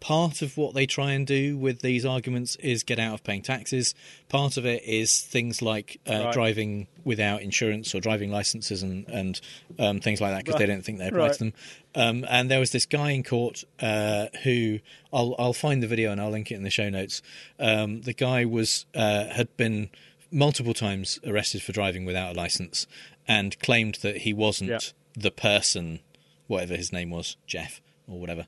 part 0.00 0.42
of 0.42 0.56
what 0.56 0.74
they 0.74 0.86
try 0.86 1.12
and 1.12 1.26
do 1.26 1.56
with 1.56 1.80
these 1.80 2.04
arguments 2.04 2.54
is 2.56 2.82
get 2.82 2.98
out 2.98 3.14
of 3.14 3.24
paying 3.24 3.42
taxes. 3.42 3.94
Part 4.28 4.56
of 4.56 4.66
it 4.66 4.82
is 4.84 5.20
things 5.20 5.62
like 5.62 6.00
uh, 6.08 6.24
Right. 6.24 6.32
driving 6.32 6.86
without 7.04 7.40
insurance 7.42 7.94
or 7.94 8.00
driving 8.00 8.30
licenses 8.30 8.82
and 8.82 9.08
and 9.08 9.40
um, 9.78 10.00
things 10.00 10.20
like 10.20 10.32
that 10.32 10.44
because 10.44 10.58
they 10.58 10.66
don't 10.66 10.84
think 10.84 10.98
they 10.98 11.08
apply 11.08 11.18
Right. 11.18 11.32
to 11.32 11.38
them. 11.38 11.52
Um, 11.94 12.26
and 12.28 12.50
there 12.50 12.60
was 12.60 12.72
this 12.72 12.84
guy 12.86 13.12
in 13.12 13.22
court 13.22 13.64
uh, 13.80 14.26
who 14.44 14.80
I'll 15.12 15.34
I'll 15.38 15.52
find 15.54 15.82
the 15.82 15.86
video 15.86 16.12
and 16.12 16.20
I'll 16.20 16.30
link 16.30 16.50
it 16.50 16.56
in 16.56 16.62
the 16.62 16.70
show 16.70 16.90
notes. 16.90 17.22
Um, 17.58 18.02
the 18.02 18.12
guy 18.12 18.44
was 18.44 18.84
uh, 18.94 19.26
had 19.28 19.56
been 19.56 19.88
multiple 20.30 20.74
times 20.74 21.18
arrested 21.26 21.62
for 21.62 21.72
driving 21.72 22.04
without 22.04 22.34
a 22.34 22.38
license 22.38 22.86
and 23.26 23.58
claimed 23.60 23.96
that 24.02 24.18
he 24.18 24.32
wasn't 24.34 24.70
Yeah. 24.70 24.78
the 25.16 25.30
person, 25.30 26.00
whatever 26.48 26.76
his 26.76 26.92
name 26.92 27.10
was, 27.10 27.36
Jeff 27.46 27.80
or 28.06 28.20
whatever. 28.20 28.46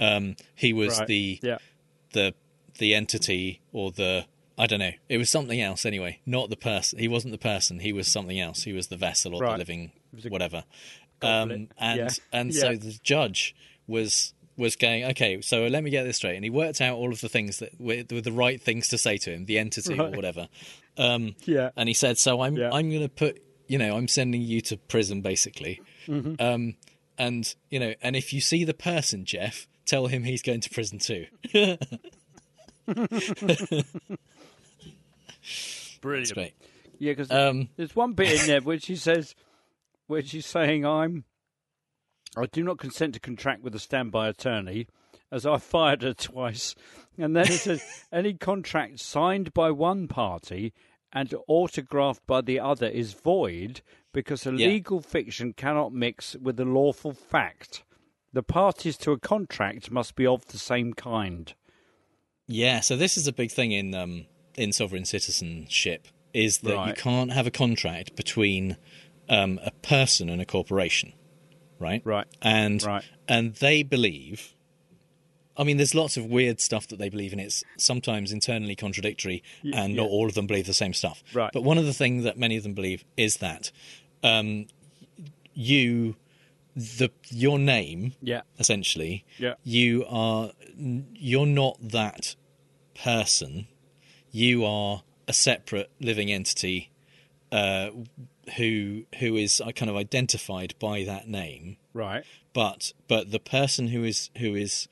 Um, 0.00 0.36
he 0.54 0.72
was 0.72 0.98
Right. 0.98 1.08
the 1.08 1.40
Yeah. 1.42 1.58
the 2.12 2.34
the 2.78 2.94
entity 2.94 3.60
or 3.72 3.90
the 3.92 4.26
I 4.58 4.66
don't 4.66 4.78
know. 4.78 4.92
It 5.08 5.18
was 5.18 5.28
something 5.28 5.60
else 5.60 5.84
anyway. 5.84 6.20
Not 6.24 6.48
the 6.48 6.56
person. 6.56 6.98
He 6.98 7.08
wasn't 7.08 7.32
the 7.32 7.38
person. 7.38 7.80
He 7.80 7.92
was 7.92 8.08
something 8.08 8.40
else. 8.40 8.62
He 8.64 8.72
was 8.72 8.86
the 8.88 8.96
vessel 8.96 9.34
or 9.34 9.42
Right. 9.42 9.52
the 9.52 9.58
living 9.58 9.92
whatever. 10.28 10.64
Um, 11.22 11.68
and 11.78 11.98
Yeah. 11.98 12.08
and 12.32 12.52
Yeah. 12.54 12.60
so 12.60 12.76
the 12.76 12.98
judge 13.02 13.54
was 13.86 14.32
was 14.56 14.74
going 14.76 15.04
okay. 15.04 15.42
So 15.42 15.66
let 15.66 15.84
me 15.84 15.90
get 15.90 16.04
this 16.04 16.16
straight. 16.16 16.36
And 16.36 16.44
he 16.44 16.48
worked 16.48 16.80
out 16.80 16.96
all 16.96 17.12
of 17.12 17.20
the 17.20 17.28
things 17.28 17.58
that 17.58 17.78
were, 17.78 18.04
were 18.10 18.22
the 18.22 18.32
right 18.32 18.58
things 18.60 18.88
to 18.88 18.96
say 18.96 19.18
to 19.18 19.30
him, 19.30 19.44
the 19.44 19.58
entity 19.58 19.98
or 19.98 20.10
whatever. 20.10 20.48
Um, 20.98 21.34
Yeah. 21.44 21.72
And 21.76 21.90
he 21.90 21.94
said, 21.94 22.16
so 22.16 22.40
I'm 22.40 22.56
Yeah. 22.56 22.70
I'm 22.72 22.88
going 22.88 23.02
to 23.02 23.08
put 23.10 23.42
you 23.68 23.76
know 23.76 23.96
I'm 23.98 24.08
sending 24.08 24.40
you 24.40 24.62
to 24.62 24.78
prison 24.78 25.20
basically. 25.20 25.82
Mhm. 26.06 26.40
Um, 26.40 26.76
and 27.18 27.54
you 27.68 27.78
know, 27.78 27.94
and 28.00 28.16
if 28.16 28.32
you 28.32 28.40
see 28.40 28.64
the 28.64 28.72
person, 28.72 29.26
Jeff, 29.26 29.68
tell 29.86 30.06
him 30.08 30.24
he's 30.24 30.42
going 30.42 30.60
to 30.60 30.70
prison 30.70 30.98
too. 30.98 31.26
Brilliant. 36.00 36.34
great. 36.34 36.54
Yeah, 36.98 37.12
because 37.12 37.30
Um, 37.30 37.68
there's 37.76 37.94
one 37.96 38.12
bit 38.14 38.40
in 38.40 38.46
there 38.46 38.60
which 38.60 38.86
he 38.86 38.96
says, 38.96 39.34
which 40.06 40.30
he's 40.32 40.46
saying, 40.46 40.84
"I'm, 40.86 41.24
I 42.36 42.46
do 42.46 42.62
not 42.62 42.78
consent 42.78 43.14
to 43.14 43.20
contract 43.20 43.62
with 43.62 43.74
a 43.74 43.78
standby 43.78 44.28
attorney, 44.28 44.86
as 45.30 45.44
I 45.46 45.58
fired 45.58 46.02
her 46.02 46.14
twice." 46.14 46.74
And 47.18 47.34
then 47.36 47.46
it 47.46 47.58
says, 47.60 47.82
"Any 48.12 48.34
contract 48.34 49.00
signed 49.00 49.52
by 49.52 49.70
one 49.70 50.08
party 50.08 50.72
and 51.12 51.34
autographed 51.48 52.26
by 52.26 52.40
the 52.40 52.60
other 52.60 52.86
is 52.86 53.12
void 53.14 53.80
because 54.12 54.46
a 54.46 54.52
Yeah. 54.52 54.68
legal 54.68 55.00
fiction 55.00 55.52
cannot 55.52 55.92
mix 55.92 56.34
with 56.36 56.58
a 56.60 56.64
lawful 56.64 57.12
fact. 57.12 57.82
The 58.36 58.42
parties 58.42 58.98
to 58.98 59.12
a 59.12 59.18
contract 59.18 59.90
must 59.90 60.14
be 60.14 60.26
of 60.26 60.44
the 60.48 60.58
same 60.58 60.92
kind." 60.92 61.54
Yeah, 62.46 62.80
so 62.80 62.94
this 62.94 63.16
is 63.16 63.26
a 63.26 63.32
big 63.32 63.50
thing 63.50 63.72
in 63.72 63.94
um, 63.94 64.26
in 64.56 64.72
sovereign 64.72 65.06
citizenship 65.06 66.06
is 66.34 66.58
that 66.58 66.86
you 66.86 66.92
can't 66.92 67.32
have 67.32 67.46
a 67.46 67.50
contract 67.50 68.14
between 68.14 68.76
um, 69.30 69.58
a 69.64 69.70
person 69.70 70.28
and 70.28 70.42
a 70.42 70.44
corporation, 70.44 71.14
right? 71.78 72.02
Right. 72.04 72.26
And 72.42 72.82
Right. 72.82 73.04
and 73.26 73.54
they 73.54 73.82
believe. 73.82 74.52
I 75.56 75.64
mean, 75.64 75.78
there's 75.78 75.94
lots 75.94 76.18
of 76.18 76.26
weird 76.26 76.60
stuff 76.60 76.86
that 76.88 76.98
they 76.98 77.08
believe 77.08 77.32
in. 77.32 77.40
It's 77.40 77.64
sometimes 77.78 78.32
internally 78.32 78.76
contradictory, 78.76 79.42
and 79.62 79.94
yeah. 79.94 80.02
not 80.02 80.10
all 80.10 80.26
of 80.26 80.34
them 80.34 80.46
believe 80.46 80.66
the 80.66 80.74
same 80.74 80.92
stuff. 80.92 81.24
Right. 81.32 81.50
But 81.54 81.62
one 81.62 81.78
of 81.78 81.86
the 81.86 81.94
things 81.94 82.24
that 82.24 82.36
many 82.36 82.58
of 82.58 82.64
them 82.64 82.74
believe 82.74 83.02
is 83.16 83.38
that 83.38 83.72
um, 84.22 84.66
you, 85.54 86.16
the 86.76 87.10
your 87.30 87.58
name, 87.58 88.12
Yeah. 88.20 88.42
essentially, 88.58 89.24
Yeah. 89.38 89.54
you 89.64 90.04
are 90.08 90.52
you're 90.78 91.46
not 91.46 91.78
that 91.80 92.36
person 92.94 93.66
you 94.30 94.64
are 94.64 95.02
a 95.26 95.32
separate 95.32 95.90
living 96.00 96.30
entity 96.30 96.90
uh, 97.50 97.88
who 98.56 99.04
who 99.20 99.36
is 99.36 99.60
uh, 99.60 99.70
kind 99.72 99.88
of 99.90 99.96
identified 99.96 100.74
by 100.78 101.02
that 101.04 101.26
name 101.28 101.76
Right. 101.94 102.24
but 102.52 102.92
but 103.08 103.30
the 103.30 103.38
person 103.40 103.88
who 103.88 104.04
is 104.04 104.30
who 104.38 104.54
is 104.54 104.88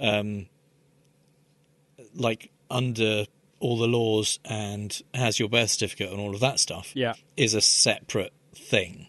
um 0.00 0.46
like 2.14 2.50
under 2.70 3.26
all 3.60 3.76
the 3.78 3.86
laws 3.88 4.38
and 4.44 5.02
has 5.14 5.38
your 5.38 5.48
birth 5.48 5.70
certificate 5.70 6.10
and 6.10 6.18
all 6.20 6.34
of 6.34 6.40
that 6.40 6.58
stuff 6.58 6.92
Yeah. 6.94 7.14
is 7.36 7.54
a 7.54 7.60
separate 7.60 8.32
thing 8.54 9.06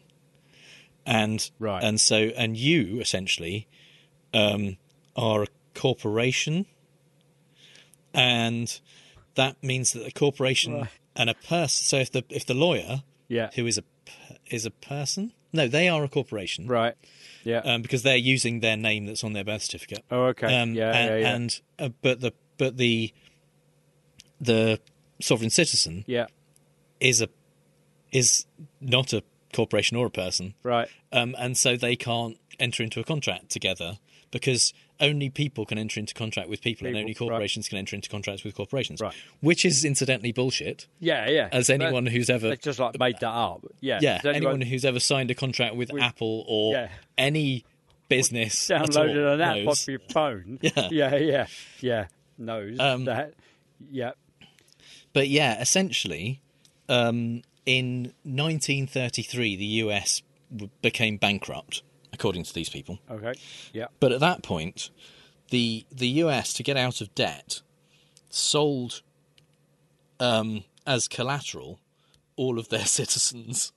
and 1.06 1.50
Right. 1.60 1.84
and 1.84 2.00
so 2.00 2.16
and 2.36 2.56
you 2.58 3.00
essentially 3.00 3.68
um 4.34 4.78
are 5.16 5.44
a 5.44 5.48
corporation 5.74 6.66
and 8.14 8.80
that 9.36 9.62
means 9.64 9.94
that 9.94 10.06
a 10.06 10.12
corporation 10.12 10.74
Right. 10.74 10.88
and 11.16 11.30
a 11.30 11.34
person 11.34 11.86
so 11.86 11.98
if 11.98 12.12
the 12.12 12.24
if 12.30 12.46
the 12.46 12.54
lawyer 12.54 13.04
Yeah. 13.28 13.50
who 13.56 13.66
is 13.68 13.78
a 13.78 13.84
is 14.50 14.66
a 14.66 14.72
person 14.72 15.34
no 15.54 15.68
they 15.68 15.88
are 15.90 16.04
a 16.04 16.10
corporation 16.10 16.68
Right. 16.68 16.96
Yeah. 17.44 17.60
um, 17.60 17.82
because 17.82 18.04
they're 18.04 18.16
using 18.18 18.60
their 18.60 18.78
name 18.78 19.06
that's 19.06 19.24
on 19.24 19.34
their 19.34 19.44
birth 19.44 19.64
certificate 19.64 20.04
Oh, 20.12 20.26
okay. 20.28 20.48
um, 20.62 20.74
Yeah, 20.76 20.92
and, 20.92 21.10
yeah, 21.10 21.18
yeah. 21.18 21.36
and 21.36 21.62
uh, 21.80 21.90
but 22.02 22.20
the 22.22 22.34
but 22.58 22.78
the 22.78 23.14
the 24.40 24.80
sovereign 25.20 25.50
citizen 25.50 26.04
Yeah. 26.08 26.28
is 27.00 27.22
a 27.22 27.30
is 28.12 28.46
not 28.82 29.14
a 29.14 29.24
corporation 29.54 29.98
or 29.98 30.06
a 30.08 30.10
person 30.12 30.54
Right. 30.64 30.88
um, 31.12 31.36
and 31.38 31.58
so 31.58 31.76
they 31.78 31.96
can't 31.96 32.38
enter 32.60 32.84
into 32.84 33.00
a 33.00 33.04
contract 33.04 33.50
together 33.50 33.98
because 34.32 34.74
only 35.00 35.30
people 35.30 35.66
can 35.66 35.78
enter 35.78 36.00
into 36.00 36.14
contract 36.14 36.48
with 36.48 36.62
people, 36.62 36.86
and 36.88 36.94
People, 36.94 37.00
only 37.02 37.12
right. 37.12 37.18
corporations 37.18 37.68
can 37.68 37.80
enter 37.80 37.96
into 37.96 38.08
contracts 38.08 38.44
with 38.44 38.54
corporations, 38.56 39.02
Right. 39.02 39.14
which 39.42 39.66
is 39.66 39.84
incidentally 39.84 40.32
bullshit. 40.32 40.88
Yeah, 41.00 41.28
yeah. 41.30 41.50
As 41.52 41.70
anyone 41.72 42.06
who's 42.06 42.30
ever 42.30 42.56
just 42.56 42.78
like 42.80 42.98
made 43.00 43.16
that 43.20 43.28
up. 43.32 43.66
Yeah. 43.82 44.00
yeah, 44.02 44.20
Does 44.22 44.36
anyone 44.36 44.62
who's 44.62 44.86
ever 44.86 45.00
signed 45.00 45.32
a 45.32 45.36
contract 45.36 45.76
with, 45.76 45.92
Apple 46.00 46.46
or 46.48 46.74
Yeah. 46.76 46.90
any 47.18 47.66
business 48.10 48.68
downloaded 48.70 49.34
an 49.34 49.42
app 49.42 49.56
knows. 49.58 49.68
off 49.68 49.88
your 49.88 50.00
phone. 50.12 50.60
Yeah. 50.62 50.90
yeah, 50.92 51.16
yeah, 51.16 51.48
yeah. 51.82 52.08
Knows 52.38 52.80
Um, 52.80 53.06
that. 53.06 53.34
Yeah. 53.90 54.12
But 55.14 55.28
yeah, 55.30 55.60
essentially, 55.60 56.40
um, 56.88 57.42
in 57.66 58.14
1933, 58.24 59.56
the 59.56 59.66
US 59.66 60.22
became 60.82 61.18
bankrupt, 61.18 61.84
according 62.14 62.44
to 62.44 62.54
these 62.54 62.70
people. 62.70 63.00
Okay. 63.10 63.34
Yeah. 63.74 63.88
But 64.00 64.12
at 64.12 64.20
that 64.20 64.44
point, 64.44 64.90
the 65.50 65.86
the 65.92 66.08
US 66.08 66.54
to 66.54 66.64
get 66.64 66.78
out 66.78 67.02
of 67.02 67.14
debt 67.16 67.62
sold 68.30 69.02
um, 70.20 70.64
as 70.86 71.08
collateral 71.08 71.80
all 72.36 72.58
of 72.58 72.70
their 72.70 72.86
citizens 72.86 73.74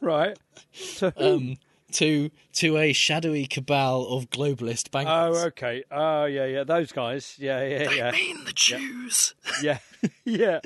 Right. 0.00 0.38
So, 0.72 1.12
um, 1.16 1.56
to 1.94 2.30
to 2.54 2.76
a 2.78 2.92
shadowy 2.92 3.46
cabal 3.46 4.06
of 4.06 4.30
globalist 4.30 4.90
bankers. 4.90 5.12
oh, 5.42 5.46
okay. 5.46 5.84
Oh, 5.90 6.24
yeah, 6.24 6.46
yeah. 6.46 6.64
Those 6.64 6.92
guys. 6.92 7.36
Yeah, 7.38 7.62
yeah, 7.66 7.90
yeah. 7.90 8.10
mean 8.12 8.44
the 8.44 8.52
Jews. 8.52 9.34
Yeah, 9.62 9.78
yeah. 10.24 10.60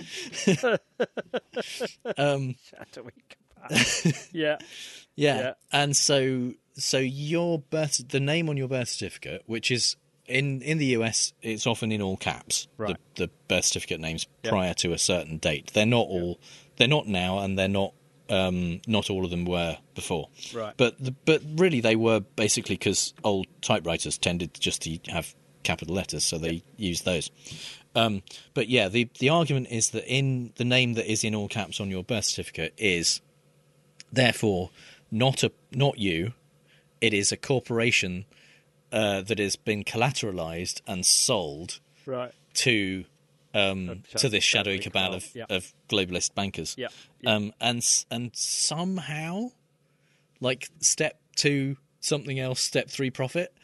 Um, 2.17 2.55
Shadowy 2.71 3.13
cabal. 3.29 3.79
yeah. 4.33 4.59
Yeah. 5.17 5.39
Yeah. 5.39 5.53
And 5.73 5.97
so 5.97 6.53
so 6.77 6.99
your 6.99 7.61
birth 7.61 8.09
the 8.09 8.21
name 8.21 8.49
on 8.49 8.57
your 8.57 8.69
birth 8.69 8.89
certificate, 8.89 9.43
which 9.47 9.71
is 9.71 9.97
in 10.27 10.61
in 10.63 10.79
the 10.79 10.87
US 10.99 11.33
it's 11.43 11.67
often 11.67 11.93
in 11.93 12.03
all 12.03 12.17
caps. 12.17 12.67
Right. 12.77 12.97
The, 13.15 13.27
the 13.27 13.31
birth 13.49 13.65
certificate 13.67 14.01
names 14.01 14.27
Yeah. 14.43 14.51
prior 14.51 14.75
to 14.75 14.93
a 14.93 14.99
certain 14.99 15.39
date. 15.39 15.71
They're 15.75 15.87
not 15.87 16.07
all 16.09 16.41
they're 16.77 16.89
not 16.89 17.07
now 17.07 17.39
and 17.39 17.59
they're 17.59 17.69
not 17.69 17.95
um 18.31 18.81
not 18.87 19.11
all 19.11 19.25
of 19.25 19.31
them 19.31 19.45
were 19.45 19.77
before. 19.95 20.29
Right. 20.55 20.75
But 20.77 21.03
the, 21.03 21.13
but 21.25 21.43
really 21.57 21.81
they 21.81 21.97
were 21.97 22.21
basically 22.21 22.77
cuz 22.77 23.13
old 23.23 23.47
typewriters 23.61 24.19
tended 24.19 24.55
just 24.59 24.83
to 24.83 24.99
have 25.09 25.35
capital 25.63 25.95
letters 25.95 26.25
so 26.25 26.39
they 26.39 26.63
used 26.77 27.05
those. 27.05 27.31
Um, 27.97 28.23
but 28.55 28.69
yeah, 28.69 28.89
the 28.89 29.09
the 29.19 29.29
argument 29.29 29.69
is 29.71 29.91
that 29.91 30.05
in 30.13 30.53
the 30.57 30.65
name 30.65 30.95
that 30.95 31.11
is 31.11 31.23
in 31.25 31.35
all 31.35 31.49
caps 31.49 31.81
on 31.81 31.91
your 31.91 32.03
birth 32.03 32.25
certificate 32.25 32.75
is 32.77 33.21
therefore 34.13 34.71
not 35.11 35.43
a 35.43 35.53
not 35.73 35.99
you 35.99 36.33
it 37.01 37.13
is 37.13 37.31
a 37.33 37.37
corporation 37.37 38.25
uh, 38.91 39.21
that 39.23 39.39
has 39.39 39.57
been 39.57 39.85
collateralized 39.85 40.81
and 40.87 41.05
sold 41.05 41.81
Right. 42.07 42.33
to 42.55 43.05
um, 43.55 44.03
to 44.17 44.29
this 44.29 44.43
shadowy 44.45 44.79
cabal 44.81 45.15
of, 45.15 45.25
yeah. 45.35 45.45
of 45.49 45.73
globalist 45.89 46.35
bankers 46.35 46.75
Yeah. 46.77 46.89
um, 47.27 47.53
and 47.61 47.83
and 48.11 48.31
somehow 48.35 49.51
like 50.41 50.69
step 50.81 51.19
two 51.37 51.77
something 52.01 52.39
else 52.39 52.61
step 52.61 52.91
three 52.91 53.11
profit 53.11 53.55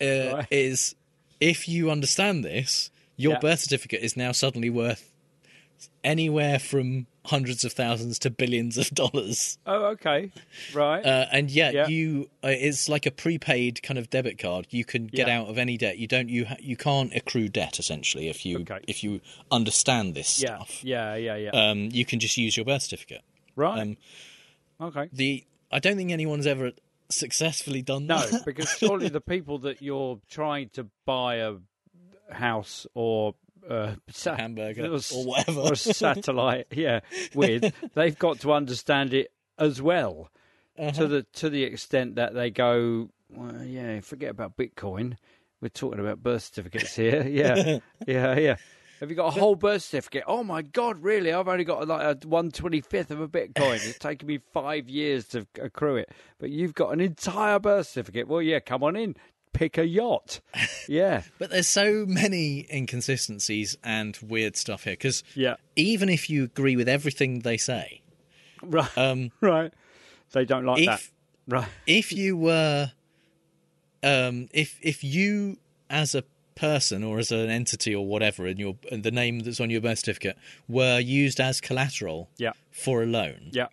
uh, 0.00 0.04
Right. 0.34 0.46
is 0.50 0.94
if 1.40 1.68
you 1.68 1.90
understand 1.90 2.44
this 2.44 2.90
your 3.16 3.32
Yeah. 3.32 3.38
birth 3.40 3.60
certificate 3.60 4.02
is 4.02 4.16
now 4.16 4.32
suddenly 4.32 4.70
worth 4.70 5.10
anywhere 6.04 6.58
from 6.58 7.06
hundreds 7.28 7.64
of 7.64 7.72
thousands 7.72 8.18
to 8.20 8.30
billions 8.30 8.76
of 8.76 8.90
dollars. 8.90 9.58
Oh, 9.66 9.86
okay, 9.92 10.30
right. 10.74 11.04
Uh, 11.04 11.26
and 11.32 11.50
yet 11.50 11.74
Yeah. 11.74 11.86
you, 11.88 12.28
uh, 12.42 12.48
it's 12.48 12.88
like 12.88 13.06
a 13.06 13.10
prepaid 13.10 13.82
kind 13.82 13.98
of 13.98 14.10
debit 14.10 14.38
card. 14.38 14.66
You 14.70 14.84
can 14.84 15.06
get 15.06 15.28
Yeah. 15.28 15.40
out 15.40 15.48
of 15.48 15.58
any 15.58 15.76
debt. 15.76 15.98
You 15.98 16.06
don't. 16.06 16.28
You 16.28 16.46
ha- 16.46 16.56
you 16.60 16.76
can't 16.76 17.14
accrue 17.14 17.48
debt 17.48 17.78
essentially 17.78 18.28
if 18.28 18.44
you 18.44 18.64
if 18.86 19.04
you 19.04 19.20
understand 19.50 20.14
this 20.14 20.42
yeah, 20.42 20.56
stuff. 20.56 20.84
yeah, 20.84 21.14
yeah, 21.14 21.36
yeah. 21.36 21.50
Um, 21.50 21.88
you 21.92 22.04
can 22.04 22.18
just 22.20 22.36
use 22.36 22.56
your 22.56 22.64
birth 22.66 22.82
certificate. 22.82 23.22
Right. 23.56 23.80
Um, 23.80 23.96
okay. 24.80 25.08
the 25.12 25.44
I 25.70 25.78
don't 25.78 25.96
think 25.96 26.10
anyone's 26.12 26.46
ever 26.46 26.72
successfully 27.10 27.82
done 27.82 28.06
No, 28.06 28.18
that. 28.26 28.44
because 28.44 28.68
surely 28.78 29.08
the 29.08 29.20
people 29.20 29.58
that 29.60 29.80
you're 29.82 30.18
trying 30.30 30.68
to 30.70 30.86
buy 31.06 31.36
a 31.36 31.54
house 32.30 32.86
or 32.94 33.34
uh, 33.68 33.94
sa- 34.10 34.36
hamburger 34.36 34.86
or, 34.86 34.98
or 35.14 35.24
whatever. 35.26 35.60
or 35.60 35.72
a 35.72 35.76
satellite, 35.76 36.66
yeah, 36.72 37.00
with 37.34 37.72
they've 37.94 38.18
got 38.18 38.40
to 38.40 38.52
understand 38.52 39.12
it 39.14 39.30
as 39.58 39.82
well 39.82 40.30
Uh-huh. 40.78 40.90
to 40.92 41.06
the 41.08 41.22
to 41.34 41.50
the 41.50 41.64
extent 41.64 42.14
that 42.16 42.34
they 42.34 42.50
go, 42.50 43.10
well, 43.30 43.62
yeah, 43.64 44.00
forget 44.00 44.30
about 44.30 44.56
Bitcoin. 44.56 45.16
We're 45.60 45.68
talking 45.70 45.98
about 46.00 46.22
birth 46.22 46.42
certificates 46.44 46.94
here. 46.94 47.22
Yeah, 47.28 47.78
yeah, 48.06 48.38
yeah. 48.38 48.56
Have 49.00 49.10
you 49.10 49.16
got 49.16 49.36
a 49.36 49.40
whole 49.40 49.54
birth 49.54 49.82
certificate? 49.82 50.24
Oh 50.26 50.42
my 50.42 50.62
God, 50.62 51.02
really? 51.04 51.32
I've 51.32 51.46
only 51.46 51.62
got 51.64 51.86
like 51.86 52.02
a 52.24 52.26
one 52.26 52.50
twenty 52.50 52.80
fifth 52.80 53.10
of 53.12 53.20
a 53.20 53.28
Bitcoin. 53.28 53.74
It's 53.86 53.98
taken 53.98 54.26
me 54.26 54.38
five 54.52 54.88
years 54.88 55.26
to 55.28 55.46
accrue 55.60 55.96
it, 55.96 56.08
but 56.38 56.50
you've 56.50 56.74
got 56.74 56.92
an 56.92 57.00
entire 57.00 57.58
birth 57.60 57.86
certificate. 57.88 58.26
Well, 58.28 58.42
yeah, 58.42 58.58
come 58.60 58.82
on 58.82 58.96
in, 58.96 59.14
pick 59.52 59.78
a 59.78 59.86
yacht. 59.86 60.40
Yeah, 60.88 61.22
But 61.38 61.50
there's 61.50 61.68
so 61.68 62.06
many 62.06 62.66
inconsistencies 62.72 63.76
and 63.84 64.16
weird 64.22 64.56
stuff 64.56 64.84
here 64.84 64.94
because 64.94 65.22
yeah. 65.34 65.56
even 65.76 66.08
if 66.08 66.30
you 66.30 66.44
agree 66.44 66.76
with 66.76 66.88
everything 66.88 67.40
they 67.40 67.56
say, 67.58 68.00
right, 68.62 68.96
um, 68.96 69.30
right, 69.42 69.72
they 70.32 70.44
don't 70.46 70.64
like 70.64 70.80
if, 70.80 70.86
that. 70.86 71.02
Right. 71.46 71.68
If 71.86 72.12
you 72.12 72.36
were, 72.36 72.92
um, 74.02 74.48
if 74.52 74.78
if 74.82 75.04
you 75.04 75.58
as 75.90 76.14
a 76.14 76.24
person 76.54 77.04
or 77.04 77.18
as 77.18 77.30
an 77.30 77.50
entity 77.50 77.94
or 77.94 78.06
whatever 78.06 78.46
in 78.46 78.56
your 78.56 78.76
and 78.90 79.02
the 79.02 79.10
name 79.10 79.40
that's 79.40 79.60
on 79.60 79.70
your 79.70 79.80
birth 79.80 79.98
certificate 80.00 80.36
were 80.68 80.98
used 80.98 81.38
as 81.40 81.60
collateral 81.60 82.28
Yeah. 82.38 82.52
for 82.70 83.02
a 83.02 83.06
loan, 83.06 83.50
Yeah. 83.52 83.68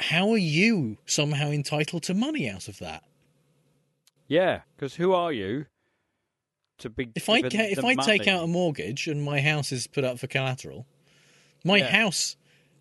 how 0.00 0.30
are 0.30 0.38
you 0.38 0.98
somehow 1.06 1.50
entitled 1.50 2.02
to 2.04 2.14
money 2.14 2.48
out 2.48 2.68
of 2.68 2.78
that? 2.78 3.02
Yeah, 4.28 4.62
because 4.76 4.94
who 4.96 5.12
are 5.12 5.32
you 5.32 5.66
to 6.78 6.90
be? 6.90 7.10
If 7.14 7.28
I 7.28 7.42
ca- 7.42 7.70
if 7.70 7.84
I 7.84 7.94
take 7.94 8.26
out 8.26 8.44
a 8.44 8.46
mortgage 8.46 9.06
and 9.06 9.22
my 9.22 9.40
house 9.40 9.72
is 9.72 9.86
put 9.86 10.04
up 10.04 10.18
for 10.18 10.26
collateral, 10.26 10.86
my 11.64 11.78
Yeah. 11.78 11.88
house 11.88 12.36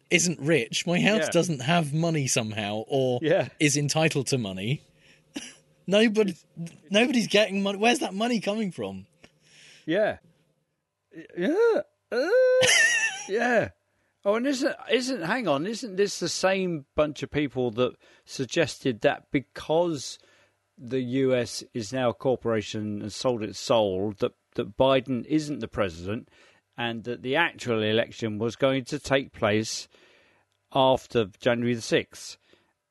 isn't 0.10 0.40
rich. 0.40 0.86
My 0.86 1.00
house 1.00 1.24
Yeah. 1.26 1.30
doesn't 1.32 1.62
have 1.62 1.94
money 1.94 2.28
somehow, 2.28 2.84
or 2.88 3.20
Yeah. 3.22 3.50
is 3.60 3.76
entitled 3.78 4.28
to 4.28 4.38
money. 4.38 4.82
Nobody, 5.88 6.36
nobody's 6.90 7.28
getting 7.28 7.62
money. 7.62 7.78
Where's 7.78 8.00
that 8.00 8.14
money 8.14 8.40
coming 8.40 8.72
from? 8.72 9.06
Yeah. 9.86 10.18
Yeah. 11.38 11.82
Uh, 12.12 12.28
yeah. 13.30 13.70
Oh, 14.24 14.34
and 14.36 14.48
isn't 14.48 14.76
isn't 14.92 15.22
hang 15.22 15.48
on, 15.48 15.68
isn't 15.68 15.96
this 15.98 16.18
the 16.20 16.30
same 16.30 16.86
bunch 16.96 17.22
of 17.22 17.30
people 17.30 17.70
that 17.72 17.94
suggested 18.26 19.02
that 19.02 19.30
because 19.32 20.18
the 20.78 21.02
US 21.02 21.64
is 21.74 21.94
now 21.94 22.10
a 22.10 22.14
corporation 22.14 23.02
and 23.02 23.12
sold 23.14 23.44
its 23.44 23.60
soul, 23.60 24.14
that 24.20 24.34
that 24.56 24.78
Biden 24.78 25.26
isn't 25.26 25.60
the 25.60 25.68
president, 25.68 26.30
and 26.78 27.04
that 27.04 27.22
the 27.22 27.36
actual 27.36 27.82
election 27.82 28.38
was 28.40 28.56
going 28.56 28.86
to 28.86 29.00
take 29.00 29.34
place 29.34 29.88
after 30.74 31.26
January 31.40 31.74
the 31.76 31.82
sixth. 31.82 32.38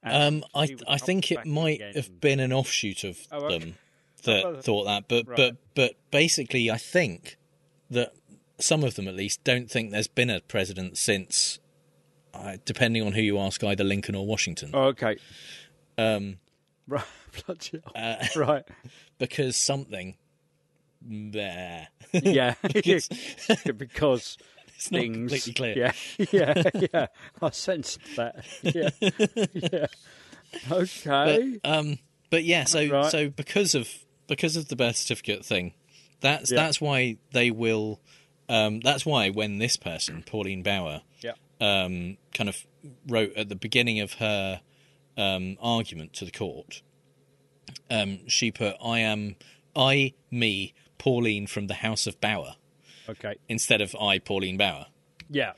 Um, 0.03 0.45
I 0.55 0.69
I 0.87 0.99
think 0.99 1.33
it 1.33 1.47
might 1.47 1.81
have 1.95 2.21
been 2.21 2.41
an 2.41 2.53
offshoot 2.53 3.05
of 3.05 3.19
Oh, 3.33 3.47
okay. 3.47 3.59
them 3.59 3.75
that 4.25 4.45
Oh, 4.45 4.61
thought 4.61 4.85
that, 4.85 5.09
but 5.09 5.27
right. 5.27 5.37
but 5.37 5.57
but 5.75 5.95
basically, 6.11 6.71
I 6.71 6.77
think 6.77 7.37
that 7.91 8.13
some 8.59 8.85
of 8.85 8.95
them 8.95 9.09
at 9.09 9.15
least 9.15 9.43
don't 9.45 9.71
think 9.71 9.91
there's 9.91 10.07
been 10.09 10.31
a 10.31 10.41
president 10.41 10.97
since, 10.99 11.59
uh, 12.35 12.57
depending 12.65 13.03
on 13.05 13.13
who 13.13 13.23
you 13.23 13.39
ask, 13.39 13.65
either 13.65 13.85
Lincoln 13.85 14.15
or 14.15 14.27
Washington. 14.27 14.71
Oh, 14.75 14.85
okay. 14.89 15.17
Um, 15.99 16.39
Right. 16.87 17.05
Bloody 17.47 17.83
uh, 17.95 18.17
right. 18.37 18.65
because 19.19 19.57
something 19.57 20.17
there. 21.03 21.89
Yeah, 22.13 22.55
because, 22.73 23.09
because 23.77 24.39
it's 24.77 24.91
not 24.91 25.01
things. 25.01 25.17
completely 25.17 25.53
clear. 25.55 25.77
Yeah, 25.77 25.93
yeah, 26.31 26.63
yeah. 26.93 27.07
I 27.43 27.51
sensed 27.51 27.99
that. 28.17 28.45
Yeah, 28.63 28.91
yeah. 29.53 29.87
Okay. 30.71 31.59
But, 31.63 31.69
um, 31.71 31.99
but 32.31 32.45
yeah, 32.45 32.65
so 32.65 32.87
Right. 32.89 33.11
so 33.11 33.29
because 33.29 33.75
of 33.75 33.89
because 34.27 34.57
of 34.57 34.69
the 34.69 34.77
birth 34.77 34.97
certificate 34.97 35.45
thing, 35.45 35.75
that's 36.21 36.51
Yeah. 36.53 36.57
that's 36.57 36.81
why 36.81 37.17
they 37.33 37.51
will. 37.51 38.01
Um, 38.49 38.81
that's 38.81 39.07
why 39.07 39.31
when 39.31 39.59
this 39.59 39.77
person, 39.77 40.23
Pauline 40.27 40.63
Bauer, 40.63 41.01
Yeah. 41.23 41.33
um, 41.61 42.19
kind 42.35 42.49
of 42.51 42.65
wrote 43.09 43.35
at 43.37 43.49
the 43.49 43.57
beginning 43.57 44.01
of 44.01 44.15
her 44.15 44.61
um, 45.17 45.57
argument 45.61 46.13
to 46.15 46.25
the 46.27 46.31
court, 46.31 46.83
um, 47.91 48.29
she 48.29 48.51
put, 48.51 48.77
"I 48.85 49.01
am 49.01 49.37
I 49.77 50.13
me 50.31 50.75
Pauline 50.99 51.47
from 51.47 51.67
the 51.67 51.75
House 51.75 52.07
of 52.07 52.21
Bauer," 52.21 52.55
Okay. 53.09 53.35
instead 53.49 53.81
of 53.81 53.95
I 54.01 54.19
Pauline 54.19 54.57
Bauer. 54.57 54.87
Yeah. 55.31 55.53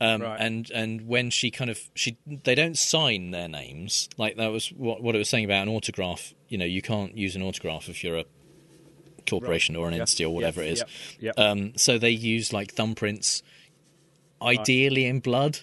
Um, 0.00 0.20
Right. 0.22 0.38
And 0.40 0.70
and 0.72 1.08
when 1.08 1.30
she 1.30 1.50
kind 1.50 1.70
of 1.70 1.80
she 1.94 2.18
they 2.26 2.54
don't 2.54 2.76
sign 2.76 3.30
their 3.30 3.48
names 3.48 4.10
like 4.18 4.36
that 4.36 4.48
was 4.48 4.68
what 4.68 5.02
what 5.02 5.14
it 5.14 5.18
was 5.18 5.28
saying 5.30 5.46
about 5.46 5.62
an 5.62 5.68
autograph. 5.70 6.34
You 6.48 6.58
know, 6.58 6.66
you 6.66 6.82
can't 6.82 7.16
use 7.16 7.34
an 7.34 7.42
autograph 7.42 7.88
if 7.88 8.04
you're 8.04 8.18
a 8.18 8.24
corporation 9.26 9.74
or 9.74 9.88
an 9.88 9.94
entity 9.94 10.24
or 10.24 10.34
whatever 10.34 10.62
it 10.62 10.72
is. 10.72 10.84
Yeah. 11.18 11.32
Um, 11.38 11.72
so 11.76 11.98
they 11.98 12.10
use 12.10 12.52
like 12.52 12.74
thumbprints, 12.74 13.42
ideally 14.40 15.06
in 15.06 15.20
blood, 15.20 15.58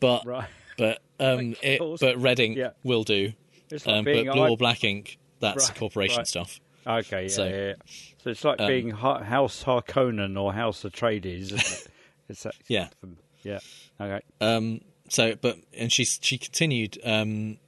but 0.00 0.24
Right. 0.26 0.48
but 0.78 1.02
um, 1.20 1.54
it, 1.62 1.80
but 2.00 2.18
red 2.18 2.40
ink 2.40 2.56
Yeah. 2.56 2.70
will 2.82 3.04
do. 3.04 3.32
It's 3.72 3.86
like 3.86 3.96
um, 3.96 4.04
but 4.04 4.24
blue 4.24 4.48
or 4.48 4.56
black 4.56 4.84
ink, 4.84 5.18
that's 5.40 5.68
Right, 5.68 5.78
corporation 5.78 6.18
right. 6.18 6.26
stuff. 6.26 6.60
Okay. 6.86 7.22
Yeah. 7.24 7.28
So, 7.28 7.44
yeah, 7.44 7.50
yeah. 7.68 7.74
So 8.22 8.30
it's 8.30 8.44
like 8.44 8.60
um, 8.60 8.66
being 8.68 8.90
House 8.90 9.64
Harkonnen 9.64 10.40
or 10.40 10.52
House 10.52 10.82
Atreides, 10.82 11.52
isn't 11.52 11.58
it? 11.60 11.88
Yeah. 12.66 12.88
Yeah. 13.42 13.58
Okay. 14.00 14.20
Um, 14.40 14.80
so, 15.08 15.34
but 15.34 15.58
and 15.76 15.92
she 15.92 16.04
she 16.04 16.38
continued. 16.38 16.98
Um, 17.04 17.58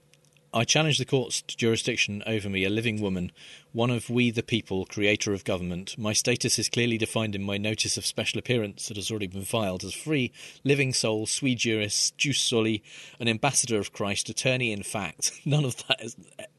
I 0.54 0.62
challenge 0.62 0.98
the 0.98 1.04
court's 1.04 1.42
jurisdiction 1.42 2.22
over 2.28 2.48
me, 2.48 2.64
a 2.64 2.70
living 2.70 3.02
woman, 3.02 3.32
one 3.72 3.90
of 3.90 4.08
we 4.08 4.30
the 4.30 4.44
people, 4.44 4.86
creator 4.86 5.32
of 5.32 5.42
government. 5.42 5.98
My 5.98 6.12
status 6.12 6.60
is 6.60 6.68
clearly 6.68 6.96
defined 6.96 7.34
in 7.34 7.42
my 7.42 7.58
notice 7.58 7.96
of 7.96 8.06
special 8.06 8.38
appearance 8.38 8.86
that 8.86 8.96
has 8.96 9.10
already 9.10 9.26
been 9.26 9.44
filed 9.44 9.82
as 9.82 9.94
free, 9.94 10.30
living 10.62 10.92
soul, 10.92 11.26
sui 11.26 11.56
juris, 11.56 12.12
jus 12.16 12.38
soli, 12.38 12.84
an 13.18 13.26
ambassador 13.26 13.78
of 13.80 13.92
Christ, 13.92 14.28
attorney 14.28 14.70
in 14.70 14.84
fact. 14.84 15.32
None 15.44 15.64
of 15.64 15.76
that 15.88 16.00
is 16.00 16.16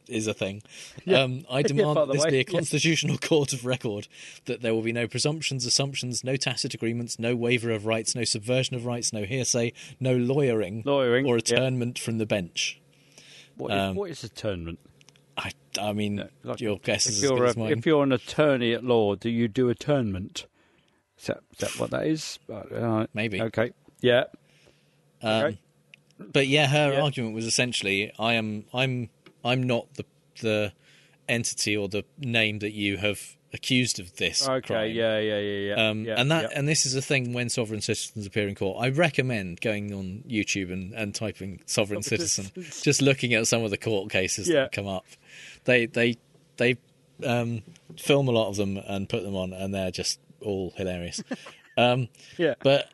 is 0.08 0.28
a 0.28 0.34
thing. 0.34 0.62
Yeah. 1.06 1.22
Um, 1.22 1.46
I 1.50 1.62
demand 1.64 1.98
that 1.98 2.12
this 2.12 2.24
way, 2.24 2.32
be 2.32 2.36
a 2.38 2.40
yeah. 2.40 2.44
constitutional 2.52 3.18
court 3.18 3.54
of 3.54 3.64
record, 3.64 4.08
that 4.46 4.62
there 4.62 4.74
will 4.74 4.82
be 4.82 4.92
no 4.92 5.08
presumptions, 5.08 5.66
assumptions, 5.66 6.24
no 6.24 6.36
tacit 6.36 6.74
agreements, 6.74 7.20
no 7.20 7.36
waiver 7.36 7.70
of 7.72 7.86
rights, 7.86 8.16
no 8.16 8.24
subversion 8.24 8.76
of 8.76 8.86
rights, 8.86 9.14
no 9.14 9.24
hearsay, 9.24 9.72
no 10.00 10.16
lawyering, 10.16 10.82
Lawyering, 10.84 11.26
or 11.26 11.36
yeah. 11.36 11.40
attornment 11.40 12.00
from 12.00 12.18
the 12.18 12.26
bench. 12.26 12.80
What 13.58 13.72
is, 13.72 13.80
Um, 13.80 13.96
what 13.96 14.10
is 14.10 14.24
attornment? 14.24 14.80
I, 15.38 15.52
I 15.80 15.94
mean, 15.94 16.28
your 16.58 16.80
guess 16.80 17.08
is 17.08 17.24
as 17.24 17.30
good 17.30 17.38
you're, 17.38 17.46
as 17.46 17.58
mine. 17.58 17.72
if 17.72 17.86
you're 17.86 18.04
an 18.04 18.12
attorney 18.12 18.74
at 18.74 18.84
law, 18.84 19.16
do 19.16 19.30
you 19.30 19.48
do 19.48 19.70
attornment? 19.70 20.46
Is 21.20 21.28
that, 21.28 21.40
is 21.52 21.58
that 21.60 21.80
what 21.80 21.92
that 21.92 22.08
is? 22.08 22.40
Uh, 22.52 23.08
Maybe. 23.14 23.42
Okay. 23.42 23.72
Yeah. 24.02 24.26
Um, 25.22 25.44
Okay. 25.44 25.58
But 26.18 26.48
yeah, 26.48 26.68
her 26.68 26.94
Yeah. 26.94 27.02
argument 27.02 27.36
was 27.36 27.46
essentially, 27.46 28.12
I 28.18 28.34
am, 28.36 28.66
I'm, 28.74 29.10
I'm 29.44 29.64
not 29.64 29.94
the 29.96 30.06
the 30.42 30.74
entity 31.30 31.76
or 31.78 31.88
the 31.88 32.04
name 32.20 32.60
that 32.60 32.72
you 32.74 32.98
have 32.98 33.36
accused 33.56 34.00
of 34.00 34.16
this 34.18 34.48
Okay. 34.48 34.68
crime. 34.68 34.92
Yeah. 34.92 35.18
Yeah. 35.20 35.40
Yeah. 35.40 35.76
Yeah. 35.76 35.90
Um, 35.90 36.06
yeah, 36.06 36.16
and 36.20 36.30
that 36.30 36.44
yeah. 36.52 36.60
and 36.60 36.68
this 36.68 36.86
is 36.86 36.94
a 36.94 37.02
thing 37.02 37.34
when 37.34 37.50
sovereign 37.50 37.82
citizens 37.82 38.28
appear 38.28 38.48
in 38.48 38.54
court. 38.56 38.78
I 38.80 38.90
recommend 38.90 39.62
going 39.62 39.92
on 39.94 40.24
YouTube 40.28 40.72
and, 40.72 40.94
and 40.94 41.16
typing 41.16 41.62
sovereign 41.66 42.04
citizen, 42.04 42.52
just 42.82 43.02
looking 43.02 43.34
at 43.34 43.48
some 43.48 43.64
of 43.64 43.72
the 43.72 43.78
court 43.78 44.12
cases 44.12 44.48
Yeah. 44.48 44.64
that 44.64 44.72
come 44.72 44.88
up. 44.88 45.06
They 45.64 45.88
they 45.88 46.18
they 46.58 46.78
um, 47.24 47.64
film 47.98 48.28
a 48.28 48.32
lot 48.32 48.50
of 48.50 48.58
them 48.58 48.78
and 48.78 49.10
put 49.10 49.24
them 49.24 49.36
on, 49.36 49.54
and 49.54 49.74
they're 49.74 49.92
just 49.92 50.20
all 50.42 50.74
hilarious. 50.76 51.24
um, 51.78 52.10
Yeah. 52.38 52.56
but 52.62 52.90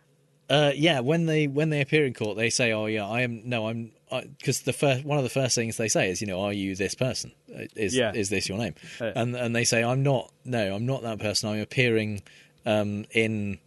uh, 0.49 0.71
yeah, 0.75 0.99
when 0.99 1.25
they 1.25 1.47
when 1.47 1.69
they 1.69 1.81
appear 1.81 2.05
in 2.05 2.13
court, 2.13 2.37
they 2.37 2.49
say, 2.49 2.71
"Oh 2.73 2.85
yeah, 2.85 3.07
I 3.07 3.21
am 3.21 3.41
no, 3.49 3.67
I'm." 3.67 3.91
Because 4.37 4.61
the 4.61 4.73
first 4.73 5.05
one 5.05 5.17
of 5.17 5.23
the 5.23 5.29
first 5.29 5.55
things 5.55 5.77
they 5.77 5.87
say 5.87 6.09
is, 6.09 6.19
you 6.21 6.27
know, 6.27 6.41
are 6.41 6.53
you 6.53 6.75
this 6.75 6.95
person? 6.95 7.31
Uh, 7.53 7.63
Is 7.75 7.95
Yeah. 7.95 8.11
is 8.13 8.29
this 8.29 8.49
your 8.49 8.57
name? 8.57 8.75
Yeah. 8.99 9.13
And 9.15 9.35
and 9.35 9.55
they 9.55 9.63
say, 9.63 9.83
I'm 9.83 10.03
not. 10.03 10.31
No, 10.45 10.75
I'm 10.75 10.85
not 10.85 11.01
that 11.03 11.19
person. 11.19 11.49
I'm 11.49 11.59
appearing 11.61 12.21
um, 12.65 13.05
in 13.11 13.59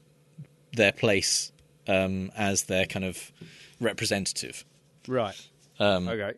their 0.73 0.93
place 0.93 1.51
um, 1.89 2.31
as 2.37 2.65
their 2.65 2.85
kind 2.87 3.05
of 3.05 3.33
representative. 3.81 4.65
Right. 5.09 5.41
Um, 5.79 6.09
Okay. 6.09 6.33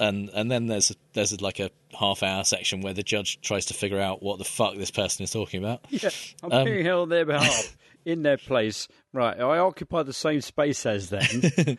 And 0.00 0.30
and 0.30 0.50
then 0.50 0.66
there's 0.66 0.94
there's 1.12 1.38
like 1.40 1.60
a 1.60 1.70
half 1.98 2.22
hour 2.22 2.42
section 2.44 2.80
where 2.80 2.94
the 2.94 3.02
judge 3.02 3.40
tries 3.42 3.66
to 3.66 3.74
figure 3.74 4.00
out 4.00 4.22
what 4.22 4.38
the 4.38 4.44
fuck 4.44 4.74
this 4.76 4.90
person 4.90 5.22
is 5.22 5.30
talking 5.30 5.62
about. 5.62 5.84
Yeah, 5.90 6.10
I'm 6.42 6.50
Um, 6.52 6.64
being 6.64 6.84
held 6.84 7.02
on 7.02 7.08
their 7.10 7.24
behalf 7.26 7.76
in 8.04 8.22
their 8.22 8.38
place. 8.38 8.88
Right, 9.12 9.38
I 9.38 9.58
occupy 9.58 10.02
the 10.02 10.12
same 10.14 10.40
space 10.40 10.86
as 10.86 11.10
them. 11.10 11.22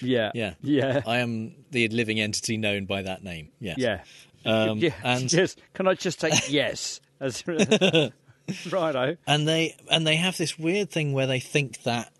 yeah, 0.00 0.30
Yeah, 0.34 0.54
yeah, 0.62 1.02
I 1.06 1.18
am 1.18 1.54
the 1.70 1.88
living 1.88 2.20
entity 2.20 2.56
known 2.56 2.84
by 2.86 3.02
that 3.02 3.22
name. 3.24 3.48
Yes. 3.60 3.78
yeah. 3.78 4.02
Um, 4.44 4.78
yeah. 4.78 4.90
and 5.04 5.32
yes, 5.32 5.54
can 5.74 5.86
I 5.86 5.94
just 5.94 6.20
take 6.20 6.34
yes 6.50 7.00
as 7.20 7.44
righto? 8.70 9.16
and 9.26 9.46
they 9.48 9.76
and 9.90 10.06
they 10.06 10.16
have 10.16 10.36
this 10.36 10.58
weird 10.58 10.90
thing 10.90 11.12
where 11.12 11.26
they 11.26 11.40
think 11.40 11.82
that 11.84 12.12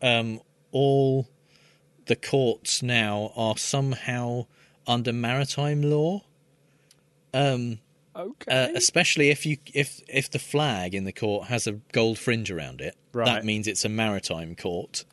um, 0.00 0.40
all 0.72 1.28
the 2.06 2.16
courts 2.16 2.82
now 2.82 3.32
are 3.36 3.56
somehow 3.56 4.46
under 4.86 5.12
maritime 5.12 5.82
law. 5.82 6.22
Um, 7.34 7.78
okay. 8.16 8.50
Uh, 8.50 8.68
especially 8.76 9.30
if 9.30 9.44
you 9.46 9.58
if 9.74 10.00
if 10.08 10.30
the 10.30 10.38
flag 10.38 10.94
in 10.94 11.04
the 11.04 11.12
court 11.12 11.48
has 11.48 11.66
a 11.66 11.72
gold 11.92 12.18
fringe 12.18 12.50
around 12.50 12.80
it, 12.80 12.96
Right. 13.12 13.26
that 13.26 13.44
means 13.44 13.66
it's 13.66 13.84
a 13.84 13.88
maritime 13.88 14.54
court, 14.54 15.04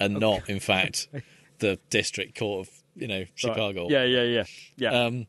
and 0.00 0.18
not 0.18 0.48
in 0.48 0.58
fact 0.58 1.06
the 1.60 1.78
district 1.90 2.36
court 2.38 2.66
of 2.66 2.74
you 2.96 3.06
know 3.06 3.24
Chicago. 3.36 3.86
Yeah, 3.88 4.02
yeah, 4.04 4.22
yeah, 4.22 4.44
yeah. 4.76 5.04
Um, 5.04 5.26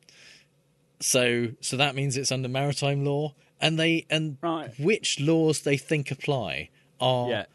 so 0.99 1.49
so 1.61 1.78
that 1.78 1.93
means 1.95 2.17
it's 2.17 2.32
under 2.32 2.47
maritime 2.49 3.05
law, 3.05 3.34
and 3.59 3.80
they 3.80 4.05
and 4.09 4.38
which 4.80 5.19
laws 5.19 5.61
they 5.61 5.78
think 5.78 6.09
apply 6.11 6.69
are 6.99 7.30
Yeah. 7.30 7.45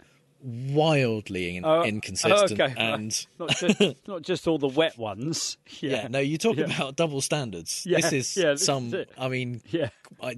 wildly 0.43 1.57
in, 1.57 1.65
Oh, 1.65 1.83
inconsistent 1.83 2.61
okay, 2.61 2.75
and 2.77 3.27
not 3.39 3.57
just 3.57 3.81
not 4.09 4.23
just 4.23 4.47
all 4.49 4.59
the 4.59 4.69
wet 4.69 4.99
ones. 4.99 5.57
yeah. 5.81 6.03
Yeah, 6.03 6.09
no, 6.09 6.19
you 6.19 6.39
talk 6.39 6.57
Yeah. 6.57 6.65
about 6.65 6.97
double 6.97 7.21
standards. 7.21 7.85
Yeah, 7.87 8.01
this 8.01 8.13
is 8.13 8.35
this 8.35 8.65
some. 8.65 8.93
is. 8.95 9.07
I 9.19 9.29
mean, 9.29 9.63
Yeah. 9.71 9.91
I, 10.23 10.37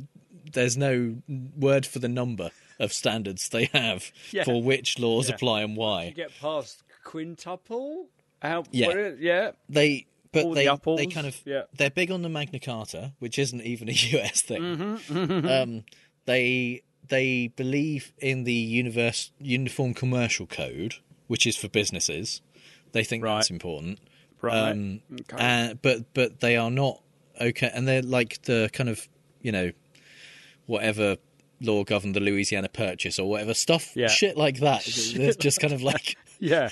there's 0.53 0.77
no 0.77 1.17
word 1.57 1.85
for 1.87 1.99
the 1.99 2.09
number 2.09 2.51
of 2.79 2.93
standards 2.93 3.49
they 3.49 3.67
have 3.67 4.11
Yeah. 4.33 4.45
for 4.45 4.63
which 4.63 4.99
laws 4.99 5.29
Yeah. 5.29 5.35
apply 5.35 5.63
and 5.63 5.73
You 5.75 5.79
why. 5.81 6.11
get 6.11 6.31
past 6.41 6.83
quintuple. 7.05 8.07
How? 8.41 8.65
Yeah. 8.71 9.13
yeah. 9.19 9.51
They 9.69 10.07
but 10.31 10.45
All 10.45 10.51
the 10.51 10.55
they 10.57 10.67
upples, 10.69 10.99
they 10.99 11.07
kind 11.07 11.27
of 11.27 11.41
yeah. 11.45 11.63
they're 11.77 11.91
big 11.91 12.11
on 12.11 12.23
the 12.23 12.29
Magna 12.29 12.61
Carta, 12.61 13.13
which 13.19 13.39
isn't 13.39 13.63
even 13.63 13.89
a 13.89 13.93
US 14.15 14.43
thing. 14.43 14.63
Mhm, 14.63 14.99
mhm. 15.09 15.63
Um, 15.63 15.85
they 16.27 16.83
they 17.09 17.49
believe 17.57 18.13
in 18.19 18.45
the 18.45 18.53
universe 18.53 19.33
uniform 19.41 19.95
commercial 19.95 20.47
code, 20.47 20.97
which 21.27 21.47
is 21.47 21.57
for 21.57 21.69
businesses. 21.69 22.43
They 22.93 23.05
think 23.05 23.25
that's 23.25 23.51
important. 23.51 24.01
Right. 24.43 24.71
Um, 24.71 25.01
Okay. 25.23 25.37
uh, 25.71 25.75
but 25.81 26.13
but 26.15 26.41
they 26.41 26.57
are 26.57 26.71
not 26.71 27.01
okay, 27.41 27.71
and 27.75 27.89
they're 27.89 28.03
like 28.03 28.43
the 28.43 28.69
kind 28.73 28.91
of 28.91 29.09
you 29.41 29.51
know 29.51 29.73
whatever 30.67 31.17
law 31.61 31.85
governed 31.85 32.15
the 32.15 32.21
Louisiana 32.21 32.69
Purchase 32.69 33.19
or 33.19 33.29
whatever 33.29 33.55
stuff, 33.55 33.93
Yeah. 33.97 34.09
shit 34.09 34.37
like 34.37 34.61
that. 34.61 34.83
Shit 34.99 35.39
just 35.41 35.61
kind 35.61 35.73
of 35.73 35.83
like 35.83 36.17
Yeah, 36.41 36.69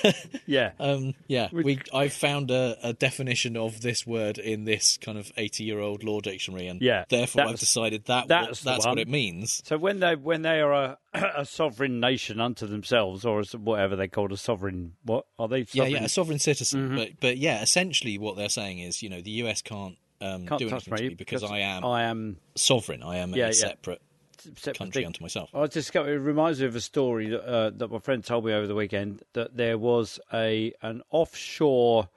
yeah. 0.46 0.72
um, 0.78 1.14
yeah, 1.26 1.48
we 1.50 1.80
I 1.92 2.06
found 2.06 2.52
a, 2.52 2.76
a 2.84 2.92
definition 2.92 3.56
of 3.56 3.80
this 3.80 4.06
word 4.06 4.38
in 4.38 4.64
this 4.64 4.96
kind 4.96 5.18
of 5.18 5.32
eighty-year-old 5.36 6.04
law 6.04 6.20
dictionary, 6.20 6.68
and 6.68 6.80
Yeah, 6.80 7.04
therefore 7.08 7.46
I've 7.48 7.58
decided 7.58 8.04
that 8.04 8.28
that's 8.28 8.46
that's, 8.46 8.60
that's 8.62 8.86
what 8.86 9.00
it 9.00 9.08
means. 9.08 9.62
So 9.66 9.76
when 9.76 9.98
they 9.98 10.14
when 10.14 10.42
they 10.42 10.60
are 10.60 10.72
a, 10.72 10.98
a 11.38 11.44
sovereign 11.44 11.98
nation 11.98 12.40
unto 12.40 12.68
themselves, 12.68 13.24
or 13.24 13.42
whatever 13.58 13.96
they 13.96 14.06
called 14.06 14.30
a 14.30 14.36
sovereign, 14.36 14.92
what 15.02 15.26
are 15.36 15.48
they? 15.48 15.58
Yeah, 15.58 15.64
Sovereign? 15.82 15.92
yeah, 15.94 16.04
a 16.04 16.08
sovereign 16.08 16.38
citizen, 16.38 16.90
Mhm. 16.90 16.96
but 16.96 17.08
but 17.18 17.36
yeah, 17.36 17.60
essentially 17.60 18.18
what 18.18 18.36
they're 18.36 18.48
saying 18.48 18.78
is, 18.78 19.02
you 19.02 19.08
know, 19.08 19.20
the 19.20 19.32
US 19.42 19.62
can't 19.62 19.96
um, 20.20 20.46
Can't 20.46 20.60
do 20.60 20.70
touch 20.70 20.86
anything 20.88 20.94
to 20.96 21.02
me 21.02 21.08
me 21.10 21.14
because, 21.16 21.42
because 21.42 21.50
I 21.50 21.58
am 21.58 21.84
I 21.84 22.04
am 22.04 22.36
sovereign. 22.54 23.02
I 23.02 23.16
am 23.16 23.34
Yeah, 23.34 23.48
a 23.48 23.52
separate 23.52 24.00
country 24.54 25.02
thing. 25.02 25.06
unto 25.06 25.22
myself. 25.22 25.50
I 25.54 25.66
just 25.66 25.92
got, 25.92 26.08
it 26.08 26.18
reminds 26.18 26.60
me 26.60 26.66
of 26.66 26.76
a 26.76 26.80
story 26.80 27.28
that, 27.30 27.44
uh, 27.46 27.70
that 27.76 27.90
my 27.90 27.98
friend 27.98 28.24
told 28.24 28.44
me 28.44 28.52
over 28.52 28.66
the 28.66 28.74
weekend 28.74 29.22
that 29.34 29.56
there 29.56 29.78
was 29.78 30.18
a 30.32 30.72
an 30.82 31.02
offshore 31.10 32.08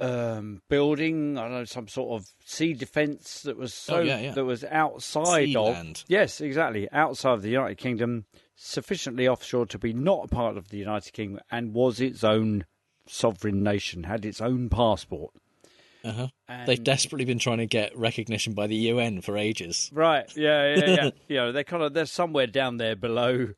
um, 0.00 0.62
building, 0.68 1.38
I 1.38 1.42
don't 1.42 1.52
know, 1.52 1.64
some 1.64 1.86
sort 1.86 2.20
of 2.20 2.28
sea 2.44 2.74
defence 2.74 3.42
that 3.42 3.56
was 3.56 3.72
so 3.72 3.96
Oh, 3.96 4.00
yeah, 4.00 4.18
yeah. 4.18 4.32
that 4.32 4.44
was 4.44 4.64
outside 4.64 5.44
Sea 5.46 5.56
of 5.56 5.74
land. 5.74 6.04
yes, 6.08 6.40
exactly 6.40 6.90
outside 6.90 7.34
of 7.34 7.42
the 7.42 7.50
United 7.50 7.78
Kingdom, 7.78 8.24
sufficiently 8.56 9.28
offshore 9.28 9.66
to 9.66 9.78
be 9.78 9.92
not 9.92 10.24
a 10.24 10.28
part 10.28 10.56
of 10.56 10.70
the 10.70 10.78
United 10.78 11.12
Kingdom, 11.12 11.40
and 11.52 11.72
was 11.72 12.00
its 12.00 12.24
own 12.24 12.64
sovereign 13.06 13.62
nation, 13.62 14.04
had 14.04 14.24
its 14.24 14.40
own 14.40 14.68
passport. 14.68 15.34
Uh-huh. 16.04 16.28
They've 16.66 16.82
desperately 16.82 17.24
been 17.24 17.38
trying 17.38 17.58
to 17.58 17.66
get 17.66 17.96
recognition 17.96 18.54
by 18.54 18.66
the 18.66 18.76
UN 18.76 19.20
for 19.20 19.36
ages. 19.36 19.90
Right. 19.92 20.30
Yeah. 20.36 20.74
Yeah. 20.74 20.86
Yeah. 20.86 21.10
you 21.28 21.36
know, 21.36 21.52
they're 21.52 21.64
kind 21.64 21.82
of 21.82 21.94
they're 21.94 22.06
somewhere 22.06 22.46
down 22.46 22.76
there 22.76 22.96
below 22.96 23.48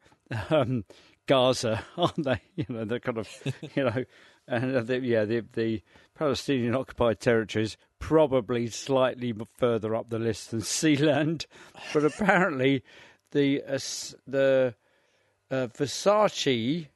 um, 0.50 0.84
Gaza, 1.26 1.84
aren't 1.96 2.24
they? 2.24 2.40
You 2.56 2.66
know, 2.68 2.84
they're 2.84 3.00
kind 3.00 3.18
of 3.18 3.28
you 3.74 3.84
know, 3.84 4.04
and 4.46 4.76
uh, 4.76 4.82
the, 4.82 5.00
yeah, 5.00 5.24
the 5.24 5.44
the 5.52 5.82
Palestinian 6.14 6.74
occupied 6.74 7.20
territories 7.20 7.76
probably 7.98 8.66
slightly 8.68 9.34
further 9.56 9.94
up 9.94 10.10
the 10.10 10.18
list 10.18 10.50
than 10.50 10.60
Sealand, 10.60 11.46
but 11.92 12.04
apparently 12.04 12.82
the 13.32 13.62
uh, 13.62 13.78
the 14.26 14.74
uh, 15.50 15.66
Versace 15.68 16.88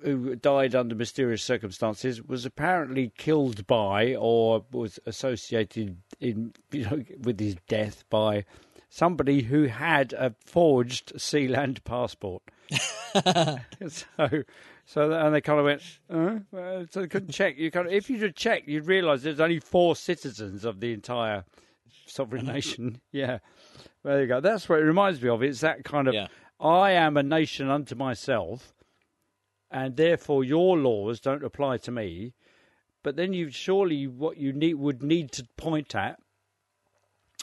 who 0.00 0.36
died 0.36 0.74
under 0.74 0.94
mysterious 0.94 1.42
circumstances, 1.42 2.22
was 2.22 2.44
apparently 2.44 3.12
killed 3.16 3.66
by 3.66 4.14
or 4.14 4.64
was 4.72 4.98
associated 5.06 5.96
in 6.20 6.52
you 6.72 6.84
know 6.84 7.02
with 7.22 7.40
his 7.40 7.56
death 7.68 8.04
by 8.10 8.44
somebody 8.94 9.42
who 9.42 9.64
had 9.64 10.12
a 10.12 10.34
forged 10.44 11.14
Sealand 11.16 11.82
passport. 11.84 12.42
so, 13.88 14.44
so 14.84 15.12
and 15.12 15.34
they 15.34 15.40
kind 15.40 15.58
of 15.58 15.64
went, 15.64 15.82
uh, 16.08 16.84
so 16.90 17.00
they 17.00 17.08
couldn't 17.08 17.32
check. 17.32 17.56
You 17.58 17.70
kind 17.70 17.86
of, 17.86 17.92
if 17.92 18.08
you'd 18.08 18.22
have 18.22 18.34
checked, 18.34 18.68
you'd 18.68 18.86
realise 18.86 19.22
there's 19.22 19.40
only 19.40 19.58
four 19.58 19.96
citizens 19.96 20.64
of 20.64 20.80
the 20.80 20.92
entire 20.92 21.44
sovereign 22.06 22.46
nation. 22.46 23.00
Yeah, 23.12 23.38
there 24.02 24.20
you 24.20 24.26
go. 24.26 24.40
That's 24.40 24.68
what 24.68 24.80
it 24.80 24.84
reminds 24.84 25.22
me 25.22 25.28
of. 25.28 25.42
It's 25.42 25.60
that 25.60 25.84
kind 25.84 26.08
of. 26.08 26.14
Yeah. 26.14 26.26
I 26.60 26.92
am 26.92 27.16
a 27.16 27.22
nation 27.22 27.68
unto 27.68 27.94
myself 27.94 28.73
and 29.74 29.96
therefore 29.96 30.44
your 30.44 30.78
laws 30.78 31.18
don't 31.18 31.44
apply 31.44 31.76
to 31.78 31.90
me. 31.90 32.32
But 33.02 33.16
then 33.16 33.32
you 33.32 33.50
surely 33.50 34.06
what 34.06 34.38
you 34.38 34.52
need 34.52 34.74
would 34.74 35.02
need 35.02 35.32
to 35.32 35.46
point 35.56 35.96
at 35.96 36.18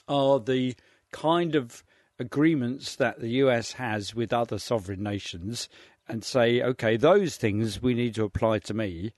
are 0.07 0.39
the 0.39 0.75
kind 1.11 1.55
of 1.55 1.84
agreements 2.17 2.95
that 2.95 3.19
the 3.19 3.29
US 3.43 3.73
has 3.73 4.15
with 4.15 4.32
other 4.32 4.57
sovereign 4.59 5.03
nations 5.03 5.67
and 6.07 6.23
say, 6.23 6.61
okay, 6.61 6.95
those 6.95 7.36
things 7.36 7.82
we 7.82 7.93
need 7.93 8.15
to 8.15 8.23
apply 8.23 8.59
to 8.59 8.73
me. 8.73 9.11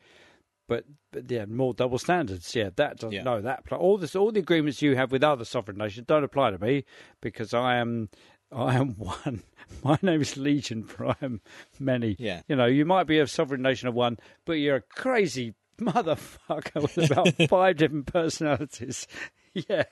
But, 0.67 0.85
but 1.11 1.29
yeah, 1.29 1.45
more 1.45 1.75
double 1.75 1.99
standards. 1.99 2.55
Yeah, 2.55 2.69
that 2.77 2.97
doesn't. 2.97 3.11
Yeah. 3.11 3.23
No, 3.23 3.41
that 3.41 3.63
all 3.71 3.97
this, 3.99 4.15
all 4.15 4.31
the 4.31 4.39
agreements 4.39 4.81
you 4.81 4.95
have 4.95 5.11
with 5.11 5.23
other 5.23 5.45
sovereign 5.45 5.77
nations 5.77 6.07
don't 6.07 6.23
apply 6.23 6.49
to 6.49 6.57
me 6.57 6.85
because 7.21 7.53
I 7.53 7.75
am, 7.77 8.09
I 8.53 8.75
am 8.75 8.89
one. 8.97 9.43
My 9.83 9.97
name 10.01 10.21
is 10.21 10.37
Legion, 10.37 10.83
for 10.83 11.07
I 11.07 11.15
am 11.21 11.41
many. 11.79 12.15
Yeah. 12.19 12.41
You 12.47 12.55
know, 12.55 12.65
you 12.65 12.85
might 12.85 13.05
be 13.05 13.19
a 13.19 13.27
sovereign 13.27 13.61
nation 13.61 13.87
of 13.87 13.93
one, 13.95 14.17
but 14.45 14.53
you're 14.53 14.77
a 14.77 14.81
crazy 14.81 15.53
motherfucker 15.81 16.81
with 16.81 17.11
about 17.11 17.33
five 17.49 17.77
different 17.77 18.05
personalities. 18.07 19.07
Yeah. 19.53 19.83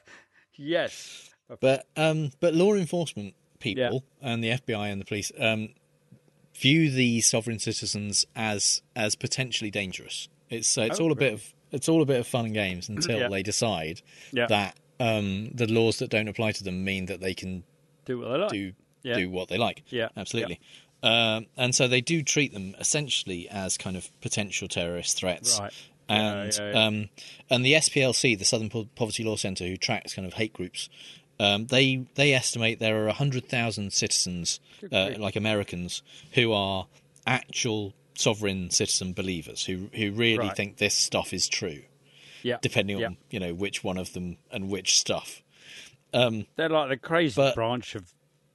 Yes. 0.56 1.30
But 1.60 1.86
um, 1.98 2.32
but 2.40 2.54
law 2.54 2.74
enforcement 2.76 3.34
people 3.60 4.04
and 4.22 4.44
the 4.44 4.50
FBI 4.52 4.92
and 4.92 5.02
the 5.02 5.06
police 5.06 5.32
um, 5.40 5.70
view 6.56 6.90
the 6.90 7.22
sovereign 7.22 7.60
citizens 7.60 8.26
as 8.36 8.82
as 8.96 9.16
potentially 9.16 9.72
dangerous. 9.72 10.30
It's 10.50 10.78
uh, 10.78 10.84
it's 10.84 11.00
Oh, 11.00 11.06
all 11.06 11.12
a 11.12 11.16
bit 11.16 11.34
of 11.34 11.54
it's 11.72 11.90
all 11.90 12.02
a 12.02 12.06
bit 12.06 12.20
of 12.20 12.28
fun 12.28 12.46
and 12.46 12.54
games 12.54 12.90
until 12.90 13.20
Yeah. 13.20 13.28
they 13.30 13.44
decide 13.44 14.02
Yeah. 14.32 14.48
that 14.48 14.78
um, 15.00 15.50
the 15.54 15.68
laws 15.68 15.98
that 16.00 16.10
don't 16.10 16.28
apply 16.28 16.52
to 16.54 16.64
them 16.64 16.84
mean 16.86 17.08
that 17.08 17.22
they 17.22 17.34
can 17.34 17.64
Do 18.06 18.20
what 18.20 18.30
they 18.32 18.38
like. 18.38 18.52
do 18.52 18.74
Yeah. 19.04 19.16
do 19.18 19.30
what 19.30 19.48
they 19.50 19.58
like. 19.58 19.84
Yeah. 19.90 20.10
absolutely. 20.18 20.60
Um, 21.04 21.48
and 21.58 21.74
so 21.74 21.88
they 21.88 22.02
do 22.02 22.22
treat 22.22 22.54
them 22.54 22.76
essentially 22.80 23.50
as 23.50 23.78
kind 23.78 23.98
of 23.98 24.10
potential 24.22 24.68
terrorist 24.68 25.18
threats. 25.18 25.60
Right. 25.60 25.74
And 26.10 26.54
Yeah, 26.54 26.64
yeah, 26.64 26.72
yeah. 26.74 26.86
Um, 26.86 27.10
and 27.50 27.66
the 27.66 27.74
SPLC, 27.74 28.38
the 28.38 28.46
Southern 28.46 28.70
Po- 28.70 28.88
Poverty 28.96 29.24
Law 29.24 29.36
Centre, 29.36 29.66
who 29.66 29.78
tracks 29.78 30.14
kind 30.14 30.28
of 30.28 30.34
hate 30.34 30.54
groups, 30.54 30.90
um, 31.40 31.66
they 31.68 32.06
they 32.16 32.34
estimate 32.34 32.78
there 32.80 33.08
are 33.08 33.14
hundred 33.14 33.48
thousand 33.50 33.94
citizens, 33.94 34.60
uh, 34.92 35.12
like 35.18 35.36
Americans, 35.36 36.04
who 36.34 36.52
are 36.54 36.86
actual 37.26 37.94
sovereign 38.14 38.70
citizen 38.70 39.14
believers 39.14 39.66
who 39.66 39.90
who 39.96 40.12
really 40.12 40.38
Right. 40.38 40.56
think 40.56 40.78
this 40.78 40.94
stuff 40.94 41.34
is 41.34 41.48
true. 41.48 41.82
Yeah. 42.44 42.58
Depending 42.62 43.00
Yeah. 43.00 43.08
on 43.08 43.18
you 43.32 43.40
know 43.40 43.54
which 43.56 43.84
one 43.84 43.98
of 43.98 44.14
them 44.14 44.38
and 44.52 44.70
which 44.70 45.00
stuff. 45.00 45.42
Um, 46.14 46.46
They're 46.56 46.70
like 46.70 46.90
the 46.90 46.98
crazy 46.98 47.36
But- 47.36 47.56
branch 47.56 47.96
of 47.96 48.12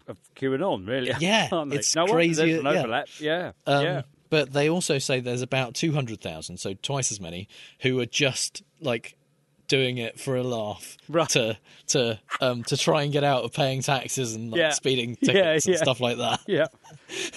of 0.08 0.18
QAnon, 0.36 0.86
really. 0.86 1.10
Yeah, 1.18 1.48
it's 1.72 1.96
no 1.96 2.06
crazy. 2.06 2.52
There's 2.52 2.64
an 2.64 2.90
yeah. 2.90 3.04
Yeah, 3.18 3.52
Um, 3.66 3.84
yeah. 3.84 4.02
But 4.30 4.52
they 4.52 4.68
also 4.70 4.98
say 4.98 5.18
there's 5.18 5.42
about 5.42 5.74
200,000, 5.74 6.58
so 6.58 6.74
twice 6.74 7.10
as 7.10 7.20
many, 7.20 7.48
who 7.80 7.98
are 8.00 8.06
just 8.06 8.62
like 8.80 9.16
doing 9.68 9.98
it 9.98 10.18
for 10.20 10.36
a 10.36 10.42
laugh 10.42 10.96
to 11.30 11.58
to 11.88 12.18
um 12.40 12.62
to 12.64 12.76
try 12.76 13.02
and 13.02 13.12
get 13.12 13.24
out 13.24 13.44
of 13.44 13.52
paying 13.52 13.82
taxes 13.82 14.34
and 14.34 14.50
like, 14.50 14.58
Yeah. 14.58 14.70
speeding 14.70 15.16
Yeah, 15.20 15.32
tickets 15.32 15.66
and 15.66 15.74
yeah. 15.74 15.82
stuff 15.82 16.00
like 16.00 16.18
that. 16.18 16.40
Yeah. 16.46 16.66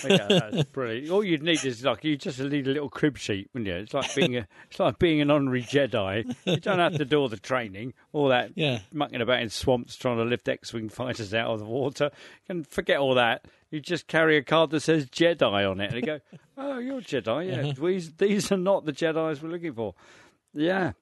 Okay, 0.04 0.18
that's 0.30 0.64
brilliant. 0.72 1.12
All 1.12 1.24
you'd 1.24 1.44
need 1.44 1.64
is 1.64 1.84
like 1.84 2.04
you 2.04 2.18
just 2.18 2.40
need 2.40 2.66
a 2.68 2.72
little 2.72 2.90
crib 2.90 3.18
sheet, 3.18 3.50
wouldn't 3.54 3.68
you? 3.68 3.76
It's 3.76 3.94
like 3.94 4.14
being 4.16 4.36
a 4.38 4.48
it's 4.70 4.80
like 4.80 4.98
being 4.98 5.22
an 5.22 5.30
honorary 5.30 5.62
Jedi. 5.62 6.26
You 6.46 6.58
don't 6.58 6.80
have 6.80 6.96
to 6.98 7.06
do 7.06 7.20
all 7.20 7.28
the 7.30 7.38
training, 7.38 7.94
all 8.12 8.30
that 8.30 8.52
Yeah. 8.56 8.80
mucking 8.92 9.22
about 9.22 9.42
in 9.42 9.50
swamps 9.50 9.96
trying 9.96 10.18
to 10.18 10.24
lift 10.24 10.48
X-wing 10.50 10.90
fighters 10.90 11.34
out 11.36 11.52
of 11.52 11.60
the 11.60 11.66
water. 11.66 12.06
You 12.14 12.56
can 12.56 12.64
forget 12.64 12.98
all 12.98 13.14
that. 13.16 13.46
You 13.70 13.80
just 13.80 14.08
carry 14.08 14.38
a 14.38 14.44
card 14.44 14.72
that 14.72 14.80
says 14.80 15.06
Jedi 15.08 15.70
on 15.70 15.80
it, 15.82 15.94
and 15.94 15.96
you 15.96 16.02
go, 16.02 16.20
"Oh, 16.58 16.80
you're 16.80 17.02
Jedi. 17.02 17.50
Yeah, 17.50 17.70
Uh-huh. 17.70 17.86
these 17.88 18.12
these 18.14 18.52
are 18.52 18.58
not 18.58 18.86
the 18.86 18.94
Jedi's 18.94 19.42
we're 19.44 19.50
looking 19.50 19.74
for." 19.74 19.94
Yeah, 20.54 20.94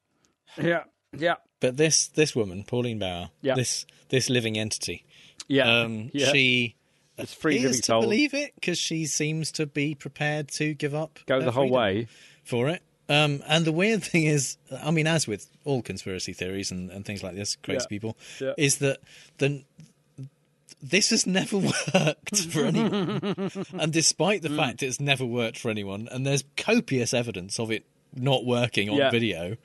yeah, 0.62 0.84
yeah. 1.16 1.36
But 1.60 1.78
this 1.78 2.08
this 2.08 2.36
woman, 2.36 2.64
Pauline 2.64 3.00
Bauer, 3.00 3.30
Yeah. 3.42 3.56
this 3.56 3.86
this 4.10 4.30
living 4.30 4.58
entity, 4.58 5.06
Yeah, 5.48 5.82
um, 5.82 6.10
yeah. 6.14 6.32
she 6.32 6.76
It's 7.18 7.34
free 7.34 7.58
appears 7.58 7.72
living 7.72 7.82
to 7.84 8.00
believe 8.02 8.34
it 8.34 8.54
because 8.56 8.78
she 8.78 9.06
seems 9.06 9.52
to 9.54 9.66
be 9.66 9.96
prepared 9.96 10.50
to 10.54 10.74
give 10.74 10.94
up, 10.96 11.20
Go 11.26 11.42
the 11.42 11.52
whole 11.52 11.70
way. 11.70 12.08
for 12.44 12.70
it. 12.70 12.82
Um, 13.10 13.42
and 13.48 13.64
the 13.66 13.72
weird 13.72 14.04
thing 14.04 14.24
is, 14.26 14.58
I 14.84 14.92
mean, 14.92 15.08
as 15.08 15.28
with 15.28 15.48
all 15.64 15.82
conspiracy 15.82 16.34
theories 16.34 16.72
and, 16.72 16.92
and 16.92 17.06
things 17.06 17.24
like 17.24 17.36
this, 17.36 17.56
crazy 17.56 17.80
Yeah. 17.84 17.88
people, 17.88 18.18
Yeah. 18.42 18.54
is 18.58 18.78
that 18.80 19.00
the 19.38 19.64
this 20.82 21.10
has 21.10 21.26
never 21.26 21.58
worked 21.94 22.38
for 22.52 22.66
anyone. 22.66 23.50
and 23.80 23.92
despite 23.92 24.42
the 24.44 24.50
fact 24.50 24.84
it's 24.84 25.00
never 25.00 25.26
worked 25.26 25.58
for 25.58 25.72
anyone, 25.72 26.08
and 26.12 26.26
there's 26.26 26.44
copious 26.56 27.14
evidence 27.14 27.60
of 27.60 27.72
it 27.72 27.86
not 28.16 28.46
working 28.46 28.90
on 28.90 28.98
Yeah. 28.98 29.10
video, 29.10 29.58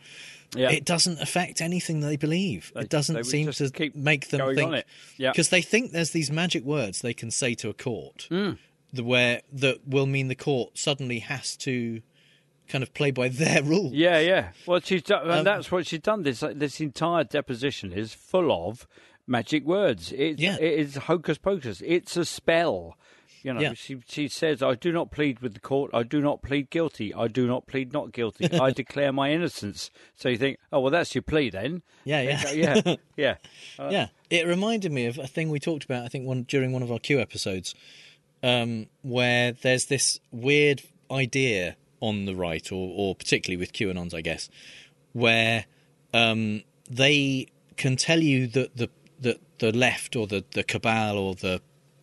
Yeah. 0.55 0.70
it 0.70 0.84
doesn't 0.84 1.20
affect 1.20 1.61
anything 1.61 2.00
they 2.00 2.16
believe. 2.16 2.72
They- 2.74 2.82
it 2.82 2.88
doesn't 2.90 3.24
seem 3.24 3.50
to 3.50 3.70
keep 3.70 3.94
make 3.94 4.28
them 4.28 4.55
think 4.55 4.84
because 5.18 5.48
they 5.48 5.62
think 5.62 5.92
there's 5.92 6.11
these 6.11 6.30
magic 6.30 6.64
words 6.64 7.00
they 7.00 7.14
can 7.14 7.30
say 7.30 7.55
to 7.57 7.68
a 7.70 7.74
court, 7.74 8.28
Mm. 8.30 8.59
the 8.92 9.03
where 9.05 9.42
that 9.53 9.86
will 9.88 10.07
mean 10.07 10.28
the 10.28 10.34
court 10.34 10.76
suddenly 10.76 11.20
has 11.20 11.57
to 11.59 12.03
kind 12.68 12.82
of 12.82 12.92
play 12.94 13.11
by 13.11 13.28
their 13.42 13.62
rules. 13.62 13.92
Yeah, 13.94 14.18
yeah. 14.20 14.50
Well, 14.66 14.80
she's 14.80 15.03
done, 15.03 15.22
and 15.22 15.30
Um, 15.40 15.44
that's 15.44 15.70
what 15.72 15.86
she's 15.86 16.00
done. 16.00 16.22
This 16.22 16.44
this 16.55 16.80
entire 16.80 17.24
deposition 17.24 17.92
is 17.92 18.12
full 18.12 18.53
of 18.53 18.86
magic 19.26 19.64
words. 19.64 20.12
It's, 20.12 20.40
Yeah. 20.40 20.57
it 20.61 20.78
is 20.80 20.96
hocus 20.96 21.38
pocus. 21.38 21.82
It's 21.84 22.16
a 22.16 22.24
spell. 22.24 22.96
You 23.43 23.53
know, 23.55 23.61
Yeah. 23.61 23.72
she 23.74 23.99
she 24.07 24.28
says, 24.28 24.62
"I 24.62 24.74
do 24.74 24.93
not 24.93 25.11
plead 25.11 25.40
with 25.40 25.55
the 25.55 25.61
court. 25.61 25.90
I 25.93 26.03
do 26.05 26.20
not 26.20 26.43
plead 26.43 26.70
guilty. 26.70 27.12
I 27.12 27.26
do 27.28 27.47
not 27.47 27.66
plead 27.66 27.93
not 27.93 28.12
guilty. 28.12 28.49
I 28.53 28.70
declare 28.82 29.12
my 29.12 29.32
innocence." 29.32 29.90
So 30.16 30.28
you 30.28 30.36
think, 30.38 30.59
"Oh, 30.72 30.80
well, 30.80 30.90
that's 30.93 31.14
your 31.14 31.22
plea 31.22 31.51
then." 31.51 31.82
Yeah, 32.05 32.20
yeah. 32.22 32.53
Yeah, 32.53 32.95
yeah, 33.16 33.34
Uh, 33.78 33.88
yeah, 33.90 34.09
it 34.30 34.47
reminded 34.47 34.93
me 34.93 35.07
of 35.07 35.18
a 35.18 35.26
thing 35.26 35.51
we 35.51 35.59
talked 35.61 35.84
about. 35.84 36.05
I 36.05 36.09
think 36.09 36.26
one 36.26 36.45
during 36.45 36.72
one 36.72 36.82
of 36.82 36.93
our 36.93 36.99
Q 37.01 37.18
episodes, 37.20 37.74
um, 38.43 38.86
where 39.03 39.53
there's 39.53 39.86
this 39.86 40.20
weird 40.30 40.82
idea 41.11 41.76
on 42.01 42.24
the 42.24 42.34
right, 42.34 42.70
or, 42.72 42.93
or 42.97 43.14
particularly 43.14 43.57
with 43.57 43.72
QAnons, 43.72 44.12
I 44.14 44.20
guess, 44.22 44.49
where 45.12 45.66
um, 46.14 46.62
they 46.90 47.47
can 47.76 47.97
tell 47.97 48.20
you 48.20 48.47
that 48.49 48.76
the 48.76 48.88
that 49.20 49.40
the 49.59 49.72
left 49.72 50.16
or 50.16 50.26
the 50.26 50.45
the 50.53 50.62
cabal 50.62 51.18
or 51.18 51.34
the 51.34 51.61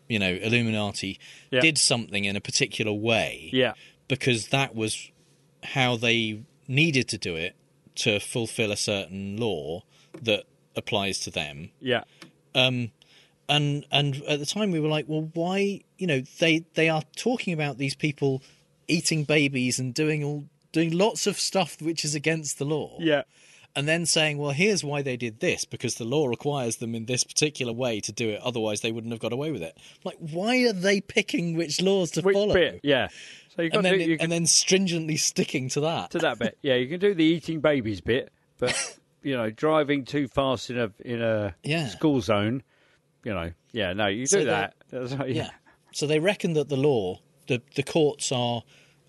you 0.10 0.20
know 0.20 0.34
Illuminati 0.34 1.20
Yeah. 1.52 1.62
did 1.62 1.78
something 1.78 2.26
in 2.26 2.36
a 2.36 2.42
particular 2.42 2.92
way, 2.92 3.50
Yeah. 3.54 3.74
because 4.10 4.48
that 4.50 4.76
was 4.76 5.10
how 5.64 5.96
they 5.96 6.42
needed 6.68 7.08
to 7.10 7.18
do 7.18 7.36
it 7.38 7.56
to 7.96 8.20
fulfill 8.20 8.72
a 8.72 8.78
certain 8.78 9.38
law 9.38 9.84
that 10.22 10.44
applies 10.76 11.20
to 11.20 11.30
them. 11.32 11.72
yeah. 11.80 12.04
Um, 12.56 12.92
and 13.48 13.86
and 13.92 14.22
at 14.28 14.40
the 14.40 14.46
time 14.46 14.72
we 14.72 14.80
were 14.80 14.88
like, 14.90 15.06
well, 15.08 15.30
why? 15.34 15.82
You 15.98 16.08
know, 16.08 16.22
they 16.40 16.66
they 16.76 16.90
are 16.90 17.04
talking 17.16 17.54
about 17.54 17.78
these 17.78 17.96
people 17.96 18.42
eating 18.88 19.24
babies 19.24 19.80
and 19.80 19.94
doing 19.94 20.24
all 20.24 20.46
doing 20.72 20.92
lots 20.96 21.26
of 21.28 21.40
stuff 21.40 21.82
which 21.82 22.06
is 22.06 22.14
against 22.16 22.58
the 22.60 22.66
law. 22.66 22.98
Yeah. 23.00 23.24
And 23.76 23.88
then 23.88 24.06
saying, 24.06 24.40
well, 24.40 24.52
here's 24.52 24.84
why 24.84 25.02
they 25.04 25.16
did 25.16 25.40
this 25.40 25.64
because 25.64 25.96
the 25.96 26.04
law 26.04 26.26
requires 26.28 26.78
them 26.78 26.96
in 26.96 27.06
this 27.06 27.24
particular 27.24 27.72
way 27.72 28.00
to 28.02 28.12
do 28.12 28.30
it. 28.30 28.42
Otherwise, 28.42 28.82
they 28.82 28.92
wouldn't 28.92 29.14
have 29.14 29.22
got 29.22 29.32
away 29.32 29.52
with 29.52 29.62
it. 29.62 29.78
Like, 30.04 30.18
why 30.20 30.58
are 30.68 30.74
they 30.74 31.00
picking 31.02 31.56
which 31.56 31.80
laws 31.82 32.12
to 32.12 32.22
Which 32.22 32.34
follow? 32.34 32.54
bit? 32.56 32.80
Yeah. 32.84 33.08
So 33.56 33.62
you 33.62 33.70
got 33.70 33.78
And 33.78 33.86
then, 33.86 33.98
do, 34.00 34.04
you 34.06 34.18
can, 34.18 34.24
and 34.24 34.32
then 34.32 34.46
stringently 34.48 35.18
sticking 35.18 35.70
to 35.70 35.82
that. 35.82 36.12
to 36.12 36.20
that 36.20 36.40
bit. 36.40 36.58
Yeah, 36.62 36.76
you 36.76 36.88
can 36.88 37.00
do 37.00 37.14
the 37.14 37.24
eating 37.24 37.62
babies 37.62 38.02
bit, 38.02 38.32
but 38.58 38.98
you 39.22 39.38
know, 39.38 39.50
driving 39.50 40.04
too 40.04 40.28
fast 40.28 40.70
in 40.72 40.80
a 40.80 40.92
in 41.06 41.22
a 41.22 41.56
Yeah. 41.64 41.88
school 41.90 42.22
zone. 42.22 42.64
You 43.24 43.34
know, 43.34 43.52
yeah, 43.72 43.94
no, 43.94 44.08
you 44.08 44.24
do 44.24 44.28
So 44.28 44.38
they- 44.40 44.44
that. 44.46 44.74
That's 44.90 45.14
right, 45.14 45.30
yeah. 45.30 45.50
So 45.92 46.08
they 46.08 46.20
reckon 46.20 46.54
that 46.54 46.70
the 46.70 46.78
law, 46.78 47.20
the 47.48 47.62
the 47.76 47.84
courts 47.84 48.32
are 48.32 48.64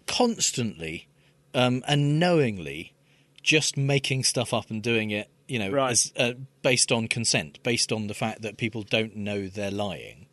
constantly 0.07 1.09
um, 1.55 1.83
and 1.89 2.19
knowingly 2.21 2.93
just 3.51 3.77
making 3.77 4.23
stuff 4.23 4.55
up 4.55 4.71
and 4.71 4.81
doing 4.81 5.11
it, 5.11 5.29
you 5.49 5.59
know, 5.59 5.71
Right. 5.71 5.91
as, 5.91 6.13
uh, 6.17 6.35
based 6.63 6.93
on 6.93 7.09
consent, 7.09 7.61
based 7.65 7.91
on 7.91 8.07
the 8.07 8.15
fact 8.15 8.43
that 8.43 8.57
people 8.59 8.83
don't 8.83 9.17
know 9.17 9.49
they're 9.49 9.73
lying. 9.73 10.27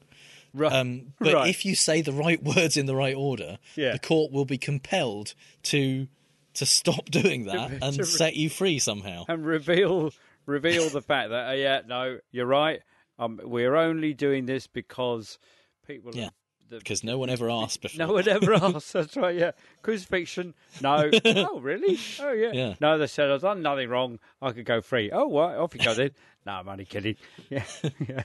Right. 0.53 0.71
Um, 0.71 1.13
but 1.19 1.33
Right. 1.33 1.49
if 1.49 1.65
you 1.65 1.73
say 1.73 2.01
the 2.01 2.11
right 2.13 2.41
words 2.55 2.77
in 2.77 2.85
the 2.85 2.95
right 2.95 3.15
order, 3.15 3.57
Yeah. 3.75 3.93
the 3.93 3.99
court 3.99 4.31
will 4.31 4.45
be 4.45 4.57
compelled 4.59 5.33
to 5.63 6.07
to 6.53 6.65
stop 6.65 7.05
doing 7.21 7.45
that 7.45 7.69
To- 7.69 7.85
and 7.85 7.95
to- 7.97 8.05
set 8.05 8.35
you 8.35 8.49
free 8.49 8.77
somehow. 8.79 9.25
and 9.27 9.45
reveal 9.45 10.11
reveal 10.45 10.89
the 10.89 11.01
fact 11.01 11.29
that 11.31 11.49
uh, 11.49 11.53
yeah, 11.53 11.81
no, 11.87 12.19
you're 12.31 12.45
right. 12.47 12.81
Um, 13.19 13.39
we're 13.43 13.75
only 13.75 14.13
doing 14.13 14.45
this 14.45 14.67
because 14.67 15.39
people. 15.87 16.11
Yeah. 16.15 16.29
The- 16.69 16.77
Because 16.77 17.03
no 17.03 17.17
one 17.17 17.29
ever 17.29 17.49
asked 17.49 17.81
before. 17.81 18.07
No 18.07 18.13
one 18.13 18.27
ever 18.27 18.53
asked. 18.61 18.93
That's 18.93 19.15
right. 19.17 19.35
Yeah, 19.35 19.51
crucifixion. 19.81 20.53
No. 20.81 21.09
oh, 21.25 21.59
really? 21.59 21.97
Oh, 22.19 22.31
yeah. 22.31 22.51
Yeah. 22.53 22.73
No, 22.79 22.97
they 22.97 23.07
said 23.07 23.29
I've 23.31 23.41
done 23.41 23.61
nothing 23.61 23.89
wrong. 23.89 24.19
I 24.41 24.51
could 24.51 24.65
go 24.65 24.81
free. 24.81 25.11
Oh, 25.11 25.27
what? 25.27 25.55
Off 25.55 25.73
you 25.75 25.81
go 25.83 25.93
then. 25.93 26.11
no, 26.45 26.53
I'm 26.53 26.69
only 26.69 26.85
kidding. 26.85 27.15
Yeah, 27.49 27.63
yeah, 27.99 28.21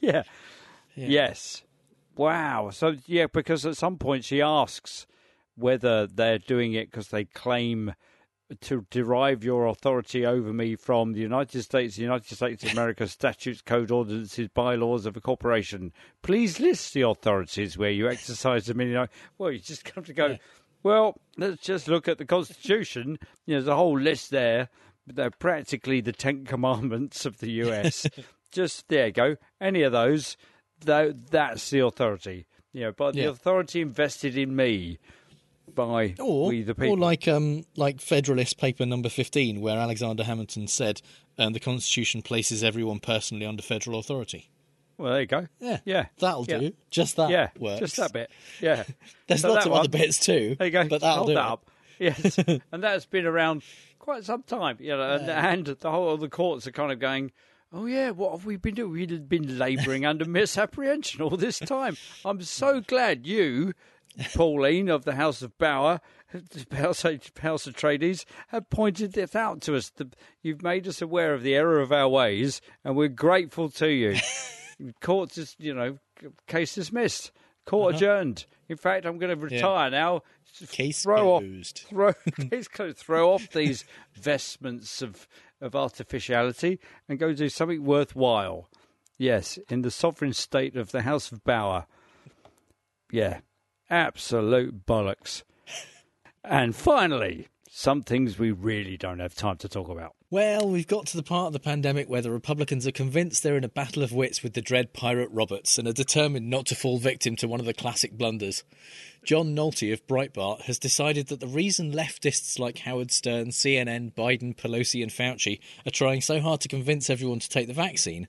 yeah. 0.00 0.22
Yes. 0.94 1.62
Wow. 2.16 2.70
So 2.72 2.96
yeah, 3.06 3.26
because 3.32 3.64
at 3.66 3.76
some 3.76 3.96
point 3.98 4.24
she 4.24 4.42
asks 4.42 5.06
whether 5.56 6.06
they're 6.06 6.38
doing 6.38 6.72
it 6.74 6.90
because 6.90 7.08
they 7.08 7.24
claim 7.24 7.94
to 8.60 8.86
derive 8.90 9.44
your 9.44 9.66
authority 9.66 10.24
over 10.24 10.52
me 10.52 10.74
from 10.76 11.12
the 11.12 11.20
United 11.20 11.62
States, 11.62 11.96
the 11.96 12.02
United 12.02 12.34
States 12.34 12.64
of 12.64 12.72
America 12.72 13.06
statutes, 13.08 13.60
code 13.60 13.90
ordinances, 13.90 14.48
bylaws 14.48 15.06
of 15.06 15.16
a 15.16 15.20
corporation. 15.20 15.92
Please 16.22 16.58
list 16.58 16.94
the 16.94 17.02
authorities 17.02 17.76
where 17.76 17.90
you 17.90 18.08
exercise 18.08 18.66
them. 18.66 18.80
In, 18.80 18.88
you 18.88 18.94
know, 18.94 19.06
well, 19.36 19.50
you 19.52 19.58
just 19.58 19.84
come 19.84 20.04
to 20.04 20.12
go. 20.12 20.36
Well, 20.82 21.20
let's 21.36 21.62
just 21.62 21.88
look 21.88 22.08
at 22.08 22.18
the 22.18 22.24
Constitution. 22.24 23.18
You 23.46 23.54
know, 23.56 23.60
there's 23.60 23.68
a 23.68 23.76
whole 23.76 23.98
list 23.98 24.30
there. 24.30 24.68
They're 25.06 25.30
practically 25.30 26.00
the 26.00 26.12
Ten 26.12 26.44
Commandments 26.44 27.26
of 27.26 27.38
the 27.38 27.50
US. 27.64 28.06
just 28.52 28.88
there 28.88 29.06
you 29.06 29.12
go. 29.12 29.36
Any 29.60 29.82
of 29.82 29.92
those, 29.92 30.36
though, 30.80 31.12
that's 31.12 31.68
the 31.70 31.80
authority. 31.80 32.46
You 32.72 32.82
know, 32.82 32.92
but 32.92 33.14
the 33.14 33.22
Yeah. 33.22 33.28
authority 33.28 33.80
invested 33.80 34.36
in 34.36 34.54
me 34.54 34.98
by 35.74 36.14
Or, 36.18 36.48
we 36.48 36.62
the 36.62 36.74
people. 36.74 36.92
or 36.94 36.96
like 36.96 37.26
um 37.28 37.64
like 37.76 38.00
Federalist 38.00 38.58
Paper 38.58 38.84
Number 38.86 39.08
Fifteen, 39.08 39.60
where 39.60 39.78
Alexander 39.78 40.24
Hamilton 40.24 40.68
said, 40.68 41.00
um, 41.38 41.52
"The 41.52 41.60
Constitution 41.60 42.22
places 42.22 42.62
everyone 42.64 43.00
personally 43.00 43.46
under 43.46 43.62
federal 43.62 43.98
authority." 43.98 44.50
Well, 44.96 45.12
there 45.12 45.20
you 45.20 45.26
go. 45.28 45.46
Yeah, 45.60 45.78
Yeah, 45.84 46.06
that'll 46.18 46.44
Yeah. 46.48 46.58
do. 46.58 46.72
Just 46.90 47.16
that 47.16 47.30
yeah, 47.30 47.50
works. 47.58 47.80
just 47.80 47.96
that 47.96 48.12
bit. 48.12 48.30
Yeah, 48.60 48.82
There's 49.28 49.42
So 49.42 49.52
lots 49.52 49.64
of 49.66 49.72
other 49.72 49.88
bits 49.88 50.18
too. 50.18 50.56
There 50.58 50.66
you 50.66 50.72
go. 50.72 50.88
but 50.88 51.00
that'll 51.02 51.16
Hold 51.18 51.28
do 51.28 51.34
that 51.34 51.44
up. 51.44 51.70
Yes, 52.00 52.38
and 52.72 52.82
that's 52.82 53.06
been 53.06 53.24
around 53.26 53.62
quite 54.00 54.24
some 54.24 54.42
time. 54.42 54.76
You 54.80 54.96
know, 54.96 55.14
and, 55.16 55.28
and 55.30 55.66
the 55.66 55.90
whole 55.90 56.10
of 56.10 56.20
the 56.20 56.28
courts 56.28 56.66
are 56.66 56.72
kind 56.72 56.90
of 56.92 56.98
going. 56.98 57.30
Oh 57.70 57.84
yeah, 57.84 58.10
what 58.10 58.32
have 58.32 58.46
we 58.46 58.56
been 58.56 58.74
doing? 58.76 58.90
We've 58.92 59.28
been 59.28 59.58
labouring 59.58 60.06
under 60.06 60.24
misapprehension 60.62 61.20
all 61.20 61.36
this 61.36 61.58
time. 61.58 61.96
I'm 62.24 62.40
so 62.42 62.80
glad 62.80 63.26
you, 63.26 63.74
Pauline 64.34 64.88
of 64.88 65.04
the 65.04 65.14
House 65.14 65.42
of 65.42 65.56
Bauer, 65.58 66.00
House 66.72 67.04
of, 67.04 67.20
House 67.40 67.66
of 67.66 67.74
Trades, 67.74 68.26
have 68.48 68.68
pointed 68.70 69.12
this 69.12 69.34
out 69.36 69.60
to 69.62 69.76
us. 69.76 69.92
You've 70.42 70.62
made 70.62 70.86
us 70.88 71.00
aware 71.02 71.34
of 71.34 71.42
the 71.42 71.54
error 71.54 71.80
of 71.80 71.92
our 71.92 72.08
ways, 72.08 72.60
and 72.84 72.96
we're 72.96 73.08
grateful 73.08 73.68
to 73.70 73.88
you. 73.88 74.16
Court 75.00 75.36
is, 75.38 75.54
you 75.58 75.74
know, 75.74 75.98
case 76.46 76.74
dismissed. 76.74 77.32
Court 77.66 77.94
Uh-huh. 77.94 77.96
adjourned. 77.96 78.46
In 78.68 78.76
fact, 78.76 79.04
I'm 79.06 79.18
going 79.18 79.36
to 79.36 79.42
retire 79.44 79.90
now. 79.90 80.22
Case 80.70 81.02
throw 81.02 81.38
closed. 81.40 81.80
Off, 81.84 81.88
throw, 81.90 82.12
case 82.50 82.68
closed. 82.68 82.96
Throw 82.98 83.32
off 83.32 83.50
these 83.50 83.84
vestments 84.14 85.02
of 85.02 85.28
of 85.60 85.74
artificiality 85.74 86.78
and 87.08 87.18
go 87.18 87.32
do 87.32 87.48
something 87.48 87.84
worthwhile. 87.84 88.68
Yes, 89.18 89.58
in 89.68 89.82
the 89.82 89.90
sovereign 89.90 90.32
state 90.32 90.76
of 90.76 90.92
the 90.92 91.02
House 91.02 91.32
of 91.32 91.42
Bauer. 91.44 91.86
Yeah, 93.10 93.40
absolute 93.90 94.86
bollocks. 94.86 95.42
and 96.44 96.74
finally, 96.74 97.48
some 97.70 98.02
things 98.02 98.38
we 98.38 98.50
really 98.50 98.96
don't 98.96 99.20
have 99.20 99.34
time 99.34 99.56
to 99.58 99.68
talk 99.68 99.88
about. 99.88 100.14
Well, 100.30 100.68
we've 100.68 100.86
got 100.86 101.06
to 101.06 101.16
the 101.16 101.22
part 101.22 101.46
of 101.46 101.52
the 101.54 101.58
pandemic 101.58 102.06
where 102.08 102.20
the 102.20 102.30
Republicans 102.30 102.86
are 102.86 102.92
convinced 102.92 103.42
they're 103.42 103.56
in 103.56 103.64
a 103.64 103.68
battle 103.68 104.02
of 104.02 104.12
wits 104.12 104.42
with 104.42 104.52
the 104.52 104.60
dread 104.60 104.92
pirate 104.92 105.30
Roberts 105.32 105.78
and 105.78 105.88
are 105.88 105.92
determined 105.92 106.50
not 106.50 106.66
to 106.66 106.74
fall 106.74 106.98
victim 106.98 107.34
to 107.36 107.48
one 107.48 107.60
of 107.60 107.66
the 107.66 107.72
classic 107.72 108.12
blunders. 108.12 108.62
John 109.24 109.54
Nolte 109.54 109.92
of 109.92 110.06
Breitbart 110.06 110.62
has 110.62 110.78
decided 110.78 111.28
that 111.28 111.40
the 111.40 111.46
reason 111.46 111.92
leftists 111.92 112.58
like 112.58 112.80
Howard 112.80 113.10
Stern, 113.10 113.48
CNN, 113.48 114.12
Biden, 114.12 114.54
Pelosi, 114.54 115.02
and 115.02 115.10
Fauci 115.10 115.60
are 115.86 115.90
trying 115.90 116.20
so 116.20 116.40
hard 116.40 116.60
to 116.60 116.68
convince 116.68 117.08
everyone 117.08 117.38
to 117.38 117.48
take 117.48 117.66
the 117.66 117.72
vaccine, 117.72 118.28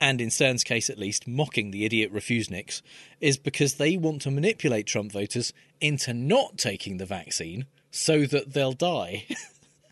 and 0.00 0.20
in 0.20 0.30
Stern's 0.30 0.64
case 0.64 0.88
at 0.88 0.98
least, 0.98 1.28
mocking 1.28 1.70
the 1.70 1.84
idiot 1.84 2.12
refuseniks, 2.12 2.82
is 3.20 3.36
because 3.36 3.74
they 3.74 3.96
want 3.96 4.22
to 4.22 4.30
manipulate 4.30 4.86
Trump 4.86 5.12
voters 5.12 5.52
into 5.80 6.14
not 6.14 6.56
taking 6.56 6.96
the 6.96 7.06
vaccine 7.06 7.66
so 7.90 8.24
that 8.26 8.52
they'll 8.52 8.72
die. 8.72 9.26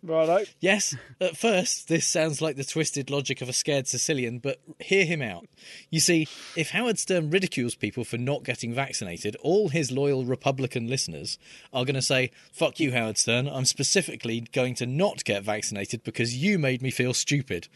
Righto. 0.02 0.44
Yes, 0.60 0.96
at 1.20 1.36
first, 1.36 1.88
this 1.88 2.06
sounds 2.06 2.40
like 2.40 2.56
the 2.56 2.64
twisted 2.64 3.10
logic 3.10 3.42
of 3.42 3.48
a 3.48 3.52
scared 3.52 3.88
Sicilian, 3.88 4.38
but 4.38 4.60
hear 4.78 5.04
him 5.04 5.20
out. 5.20 5.46
You 5.90 5.98
see, 5.98 6.28
if 6.56 6.70
Howard 6.70 6.98
Stern 6.98 7.30
ridicules 7.30 7.74
people 7.74 8.04
for 8.04 8.16
not 8.16 8.44
getting 8.44 8.72
vaccinated, 8.72 9.36
all 9.40 9.70
his 9.70 9.90
loyal 9.90 10.24
Republican 10.24 10.86
listeners 10.86 11.36
are 11.72 11.84
going 11.84 11.96
to 11.96 12.02
say, 12.02 12.30
Fuck 12.52 12.78
you, 12.78 12.92
Howard 12.92 13.18
Stern, 13.18 13.48
I'm 13.48 13.64
specifically 13.64 14.46
going 14.52 14.74
to 14.76 14.86
not 14.86 15.24
get 15.24 15.42
vaccinated 15.42 16.04
because 16.04 16.36
you 16.36 16.58
made 16.58 16.80
me 16.80 16.90
feel 16.90 17.12
stupid. 17.12 17.68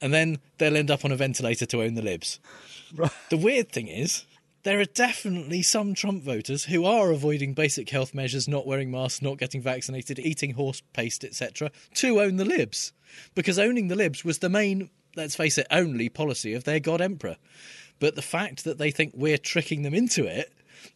And 0.00 0.12
then 0.12 0.38
they'll 0.58 0.76
end 0.76 0.90
up 0.90 1.04
on 1.04 1.12
a 1.12 1.16
ventilator 1.16 1.66
to 1.66 1.82
own 1.82 1.94
the 1.94 2.02
libs. 2.02 2.38
The 3.30 3.36
weird 3.36 3.72
thing 3.72 3.88
is, 3.88 4.24
there 4.62 4.80
are 4.80 4.84
definitely 4.84 5.62
some 5.62 5.94
Trump 5.94 6.22
voters 6.24 6.64
who 6.64 6.84
are 6.84 7.12
avoiding 7.12 7.54
basic 7.54 7.88
health 7.88 8.14
measures, 8.14 8.48
not 8.48 8.66
wearing 8.66 8.90
masks, 8.90 9.22
not 9.22 9.38
getting 9.38 9.62
vaccinated, 9.62 10.18
eating 10.18 10.54
horse 10.54 10.82
paste, 10.92 11.24
etc., 11.24 11.70
to 11.94 12.20
own 12.20 12.36
the 12.36 12.44
libs. 12.44 12.92
Because 13.34 13.58
owning 13.58 13.88
the 13.88 13.94
libs 13.94 14.24
was 14.24 14.38
the 14.38 14.48
main, 14.48 14.90
let's 15.14 15.36
face 15.36 15.56
it, 15.56 15.68
only 15.70 16.08
policy 16.08 16.52
of 16.52 16.64
their 16.64 16.80
God 16.80 17.00
Emperor. 17.00 17.36
But 18.00 18.16
the 18.16 18.22
fact 18.22 18.64
that 18.64 18.78
they 18.78 18.90
think 18.90 19.12
we're 19.14 19.38
tricking 19.38 19.82
them 19.82 19.94
into 19.94 20.26
it 20.26 20.52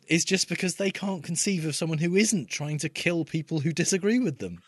is 0.08 0.24
just 0.24 0.48
because 0.48 0.74
they 0.74 0.90
can't 0.90 1.22
conceive 1.22 1.64
of 1.64 1.76
someone 1.76 1.98
who 1.98 2.16
isn't 2.16 2.50
trying 2.50 2.78
to 2.78 2.88
kill 2.88 3.24
people 3.24 3.60
who 3.60 3.72
disagree 3.72 4.18
with 4.18 4.38
them. 4.38 4.60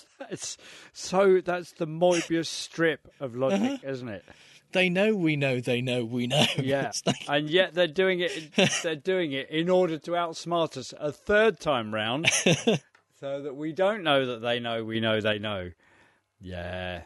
That's 0.18 0.56
so 0.92 1.40
that's 1.44 1.72
the 1.72 1.86
Mobius 1.86 2.46
strip 2.46 3.08
of 3.20 3.34
logic, 3.34 3.60
Uh-huh. 3.60 3.76
isn't 3.90 4.08
it? 4.08 4.24
They 4.72 4.88
know 4.88 5.14
we 5.14 5.36
know 5.36 5.60
they 5.60 5.82
know 5.82 6.04
we 6.04 6.26
know. 6.26 6.46
Yeah, 6.58 6.92
like- 7.04 7.28
and 7.28 7.50
yet 7.50 7.74
they're 7.74 7.86
doing 7.86 8.20
it. 8.20 8.32
They're 8.82 8.96
doing 8.96 9.32
it 9.32 9.50
in 9.50 9.68
order 9.68 9.98
to 9.98 10.10
outsmart 10.12 10.76
us 10.78 10.94
a 10.98 11.12
third 11.12 11.60
time 11.60 11.92
round, 11.92 12.30
so 13.20 13.42
that 13.42 13.54
we 13.56 13.72
don't 13.72 14.02
know 14.02 14.24
that 14.26 14.40
they 14.40 14.60
know 14.60 14.82
we 14.84 15.00
know 15.00 15.20
they 15.20 15.38
know. 15.38 15.72
Yeah. 16.40 17.02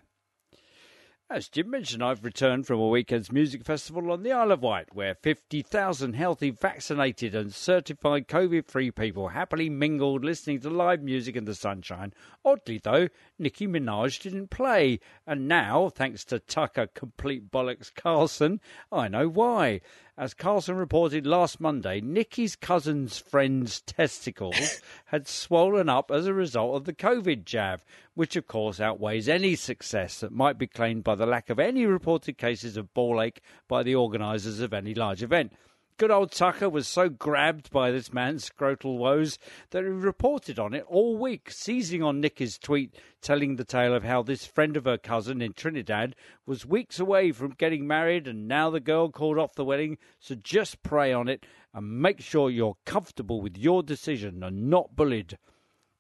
As 1.29 1.49
Jim 1.49 1.71
mentioned, 1.71 2.05
I've 2.05 2.25
returned 2.25 2.69
from 2.69 2.79
a 2.79 2.87
weekend's 2.87 3.33
music 3.33 3.65
festival 3.65 4.13
on 4.13 4.23
the 4.23 4.31
Isle 4.31 4.53
of 4.53 4.63
Wight, 4.63 4.95
where 4.95 5.17
50,000 5.17 6.13
healthy, 6.13 6.51
vaccinated, 6.51 7.35
and 7.35 7.53
certified 7.53 8.29
COVID 8.29 8.69
free 8.69 8.93
people 8.93 9.27
happily 9.29 9.69
mingled 9.69 10.25
listening 10.25 10.61
to 10.61 10.71
live 10.71 11.03
music 11.03 11.35
in 11.35 11.45
the 11.45 11.57
sunshine. 11.57 12.15
Oddly, 12.45 12.79
though, 12.79 13.09
Nicki 13.41 13.67
Minaj 13.67 14.23
didn't 14.23 14.51
play. 14.51 15.01
And 15.27 15.49
now, 15.49 15.89
thanks 15.89 16.25
to 16.27 16.39
Tucker 16.39 16.87
Complete 16.87 17.51
Bollocks 17.51 17.93
Carlson, 17.93 18.61
I 18.93 19.09
know 19.09 19.29
why. 19.29 19.81
As 20.19 20.33
Carlson 20.33 20.77
reported 20.77 21.27
last 21.27 21.61
Monday, 21.61 22.01
Nicki's 22.01 22.57
cousin's 22.57 23.19
friend's 23.19 23.83
testicles 23.83 24.81
had 25.07 25.29
swollen 25.29 25.91
up 25.91 26.11
as 26.11 26.27
a 26.27 26.33
result 26.33 26.75
of 26.75 26.85
the 26.85 26.95
COVID 26.95 27.45
jab, 27.45 27.83
which 28.15 28.35
of 28.35 28.47
course 28.47 28.81
outweighs 28.81 29.29
any 29.29 29.55
success 29.55 30.21
that 30.21 30.33
might 30.33 30.57
be 30.57 30.67
claimed 30.67 31.05
by 31.05 31.17
the 31.17 31.27
lack 31.27 31.51
of 31.51 31.59
any 31.59 31.85
reported 31.85 32.39
cases 32.39 32.79
of 32.79 32.95
ball 32.95 33.21
ache 33.21 33.43
by 33.69 33.83
the 33.83 33.95
organisers 33.95 34.61
of 34.61 34.73
any 34.73 34.95
large 34.95 35.23
event. 35.23 35.53
Good 35.99 36.11
old 36.11 36.31
Tucker 36.31 36.69
was 36.69 36.87
so 36.87 37.09
grabbed 37.09 37.71
by 37.71 37.91
this 37.91 38.13
man's 38.13 38.51
scrotal 38.51 38.99
woes 38.99 39.39
that 39.71 39.83
he 39.83 39.89
reported 39.89 40.59
on 40.59 40.75
it 40.75 40.85
all 40.89 41.17
week, 41.17 41.51
seizing 41.51 42.03
on 42.03 42.21
Nicki's 42.21 42.59
tweet 42.59 42.95
telling 43.23 43.57
the 43.57 43.65
tale 43.65 43.95
of 43.95 44.05
how 44.05 44.23
this 44.23 44.45
friend 44.45 44.77
of 44.77 44.85
her 44.85 44.99
cousin 44.99 45.41
in 45.41 45.55
Trinidad 45.55 46.15
was 46.45 46.67
weeks 46.67 47.01
away 47.01 47.33
from 47.33 47.53
getting 47.53 47.87
married 47.87 48.29
and 48.29 48.47
now 48.47 48.69
the 48.69 48.79
girl 48.79 49.09
called 49.09 49.39
off 49.39 49.55
the 49.55 49.65
wedding, 49.65 49.97
so 50.21 50.35
just 50.35 50.83
pray 50.83 51.15
on 51.15 51.29
it 51.29 51.47
and 51.73 52.03
make 52.03 52.21
sure 52.21 52.51
you're 52.51 52.77
comfortable 52.85 53.41
with 53.41 53.57
your 53.57 53.83
decision 53.83 54.43
and 54.43 54.69
not 54.69 54.95
bullied. 54.95 55.39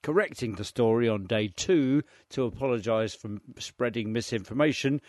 Correcting 0.03 0.57
the 0.57 0.65
story 0.65 1.09
on 1.09 1.25
day 1.25 1.49
two 1.49 2.03
to 2.29 2.45
apologise 2.45 3.15
for 3.15 3.39
spreading 3.59 4.13
misinformation 4.13 5.01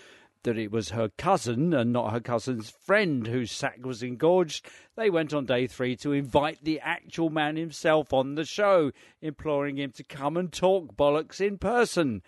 that 0.48 0.57
it 0.57 0.72
was 0.72 0.91
her 0.91 1.10
cousin 1.18 1.74
and 1.74 1.91
not 1.91 2.14
her 2.14 2.22
cousin's 2.22 2.69
friend 2.69 3.28
whose 3.28 3.52
sack 3.52 3.86
was 3.86 4.02
engorged. 4.02 4.65
They 4.95 5.10
went 5.10 5.34
on 5.34 5.45
day 5.45 5.68
three 5.68 5.98
to 5.98 6.14
invite 6.14 6.64
the 6.64 6.80
actual 6.80 7.30
man 7.30 7.57
himself 7.57 8.14
on 8.14 8.36
the 8.36 8.45
show, 8.45 8.94
imploring 9.22 9.76
him 9.76 9.91
to 9.91 10.06
come 10.06 10.38
and 10.38 10.49
talk 10.49 10.95
bollocks 10.95 11.41
in 11.41 11.57
person. 11.57 12.22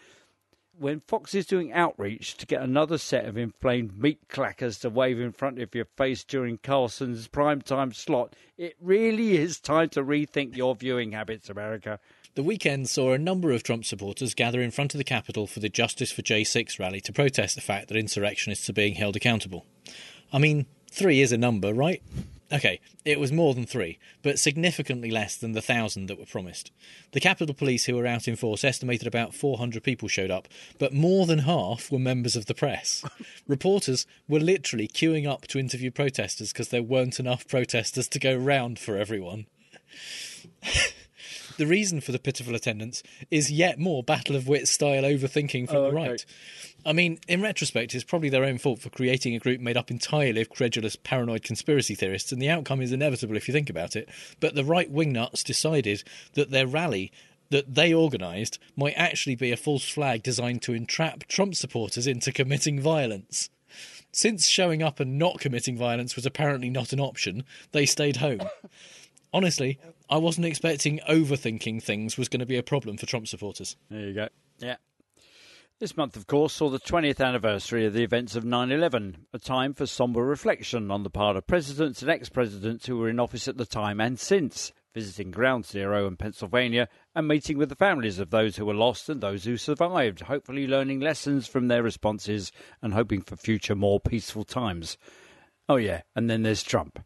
When 0.77 0.99
Fox 0.99 1.33
is 1.33 1.45
doing 1.45 1.71
outreach 1.71 2.35
to 2.35 2.45
get 2.45 2.61
another 2.61 2.97
set 2.97 3.23
of 3.23 3.37
inflamed 3.37 3.97
meat 3.97 4.27
clackers 4.27 4.81
to 4.81 4.89
wave 4.89 5.21
in 5.21 5.31
front 5.31 5.61
of 5.61 5.73
your 5.73 5.87
face 5.95 6.25
during 6.25 6.57
Carlson's 6.57 7.29
primetime 7.29 7.95
slot, 7.95 8.35
it 8.57 8.75
really 8.81 9.37
is 9.37 9.61
time 9.61 9.87
to 9.91 10.03
rethink 10.03 10.57
your 10.57 10.75
viewing 10.75 11.13
habits, 11.13 11.49
America. 11.49 12.01
The 12.39 12.43
weekend 12.43 12.87
saw 12.87 13.11
a 13.11 13.17
number 13.17 13.51
of 13.51 13.63
Trump 13.63 13.83
supporters 13.83 14.33
gather 14.33 14.61
in 14.61 14.71
front 14.71 14.93
of 14.93 14.97
the 14.97 15.03
Capitol 15.03 15.45
for 15.45 15.59
the 15.59 15.67
Justice 15.67 16.09
for 16.09 16.21
J6 16.21 16.79
rally 16.79 17.01
to 17.01 17.11
protest 17.11 17.55
the 17.55 17.61
fact 17.61 17.89
that 17.89 17.97
insurrectionists 17.97 18.69
are 18.69 18.73
being 18.73 18.95
held 18.95 19.17
accountable. 19.17 19.65
I 20.31 20.39
mean, 20.39 20.65
three 20.89 21.19
is 21.19 21.33
a 21.33 21.37
number, 21.37 21.73
right? 21.73 22.01
Okay, 22.49 22.79
it 23.03 23.19
was 23.19 23.33
more 23.33 23.53
than 23.53 23.65
three, 23.65 23.99
but 24.21 24.39
significantly 24.39 25.11
less 25.11 25.35
than 25.35 25.51
the 25.51 25.61
thousand 25.61 26.05
that 26.05 26.17
were 26.17 26.25
promised. 26.25 26.71
The 27.11 27.19
Capitol 27.19 27.53
Police, 27.53 27.87
who 27.87 27.97
were 27.97 28.07
out 28.07 28.25
in 28.25 28.37
force, 28.37 28.63
estimated 28.63 29.05
about 29.05 29.35
400 29.35 29.83
people 29.83 30.07
showed 30.07 30.31
up, 30.31 30.47
but 30.77 30.93
more 30.93 31.25
than 31.25 31.39
half 31.39 31.91
were 31.91 31.99
members 31.99 32.37
of 32.37 32.45
the 32.45 32.55
press. 32.55 33.03
Reporters 33.49 34.07
were 34.29 34.39
literally 34.39 34.87
queuing 34.87 35.29
up 35.29 35.45
to 35.47 35.59
interview 35.59 35.91
protesters 35.91 36.53
because 36.53 36.69
there 36.69 36.83
weren't 36.83 37.19
enough 37.19 37.45
protesters 37.49 38.07
to 38.07 38.17
go 38.17 38.33
round 38.33 38.79
for 38.79 38.95
everyone. 38.95 39.45
The 41.59 41.67
reason 41.67 41.99
for 41.99 42.13
the 42.13 42.19
pitiful 42.19 42.55
attendance 42.55 43.03
is 43.29 43.51
yet 43.51 43.77
more 43.77 44.01
battle 44.01 44.37
of 44.37 44.47
wits 44.47 44.71
style 44.71 45.03
overthinking 45.03 45.67
from 45.67 45.75
Oh, 45.75 45.89
the 45.89 45.91
right. 45.91 46.25
I 46.85 46.93
mean, 46.93 47.19
in 47.27 47.41
retrospect, 47.41 47.93
it's 47.93 48.05
probably 48.05 48.29
their 48.29 48.45
own 48.45 48.59
fault 48.59 48.79
for 48.79 48.89
creating 48.89 49.35
a 49.35 49.39
group 49.39 49.59
made 49.59 49.75
up 49.75 49.91
entirely 49.91 50.39
of 50.39 50.49
credulous, 50.49 50.95
paranoid 50.95 51.43
conspiracy 51.43 51.95
theorists, 51.95 52.31
and 52.31 52.41
the 52.41 52.49
outcome 52.49 52.81
is 52.81 52.93
inevitable 52.93 53.35
if 53.35 53.49
you 53.49 53.53
think 53.53 53.69
about 53.69 53.97
it. 53.97 54.07
But 54.39 54.55
the 54.55 54.63
right 54.63 54.89
wing 54.89 55.11
nuts 55.11 55.43
decided 55.43 56.01
that 56.35 56.49
their 56.49 56.65
rally 56.65 57.11
that 57.49 57.75
they 57.75 57.93
organised 57.93 58.57
might 58.77 58.93
actually 58.93 59.35
be 59.35 59.51
a 59.51 59.57
false 59.57 59.89
flag 59.89 60.23
designed 60.23 60.61
to 60.61 60.73
entrap 60.73 61.25
Trump 61.27 61.55
supporters 61.55 62.07
into 62.07 62.31
committing 62.31 62.79
violence. 62.79 63.49
Since 64.13 64.47
showing 64.47 64.81
up 64.81 65.01
and 65.01 65.19
not 65.19 65.41
committing 65.41 65.75
violence 65.75 66.15
was 66.15 66.25
apparently 66.25 66.69
not 66.69 66.93
an 66.93 67.01
option, 67.01 67.43
they 67.73 67.85
stayed 67.85 68.15
home. 68.15 68.43
Honestly, 69.31 69.79
I 70.09 70.17
wasn't 70.17 70.47
expecting 70.47 70.99
overthinking 71.07 71.83
things 71.83 72.17
was 72.17 72.29
going 72.29 72.39
to 72.39 72.45
be 72.45 72.57
a 72.57 72.63
problem 72.63 72.97
for 72.97 73.05
Trump 73.05 73.27
supporters. 73.27 73.75
There 73.89 74.07
you 74.07 74.13
go. 74.13 74.27
Yeah. 74.57 74.77
This 75.79 75.95
month, 75.95 76.17
of 76.17 76.27
course, 76.27 76.53
saw 76.53 76.69
the 76.69 76.79
20th 76.79 77.25
anniversary 77.25 77.85
of 77.85 77.93
the 77.93 78.03
events 78.03 78.35
of 78.35 78.43
9 78.43 78.69
11, 78.69 79.27
a 79.31 79.39
time 79.39 79.73
for 79.73 79.85
sombre 79.85 80.23
reflection 80.23 80.91
on 80.91 81.03
the 81.03 81.09
part 81.09 81.37
of 81.37 81.47
presidents 81.47 82.01
and 82.01 82.11
ex 82.11 82.27
presidents 82.27 82.85
who 82.85 82.97
were 82.97 83.07
in 83.07 83.19
office 83.19 83.47
at 83.47 83.55
the 83.55 83.65
time 83.65 84.01
and 84.01 84.19
since, 84.19 84.73
visiting 84.93 85.31
Ground 85.31 85.65
Zero 85.65 86.05
in 86.05 86.17
Pennsylvania 86.17 86.89
and 87.15 87.29
meeting 87.29 87.57
with 87.57 87.69
the 87.69 87.75
families 87.75 88.19
of 88.19 88.29
those 88.29 88.57
who 88.57 88.65
were 88.65 88.73
lost 88.73 89.07
and 89.07 89.21
those 89.21 89.45
who 89.45 89.55
survived, 89.55 90.21
hopefully 90.21 90.67
learning 90.67 90.99
lessons 90.99 91.47
from 91.47 91.69
their 91.69 91.83
responses 91.83 92.51
and 92.81 92.93
hoping 92.93 93.21
for 93.21 93.37
future 93.37 93.75
more 93.75 94.01
peaceful 94.01 94.43
times. 94.43 94.97
Oh, 95.69 95.77
yeah, 95.77 96.01
and 96.13 96.29
then 96.29 96.41
there's 96.41 96.63
Trump. 96.63 96.99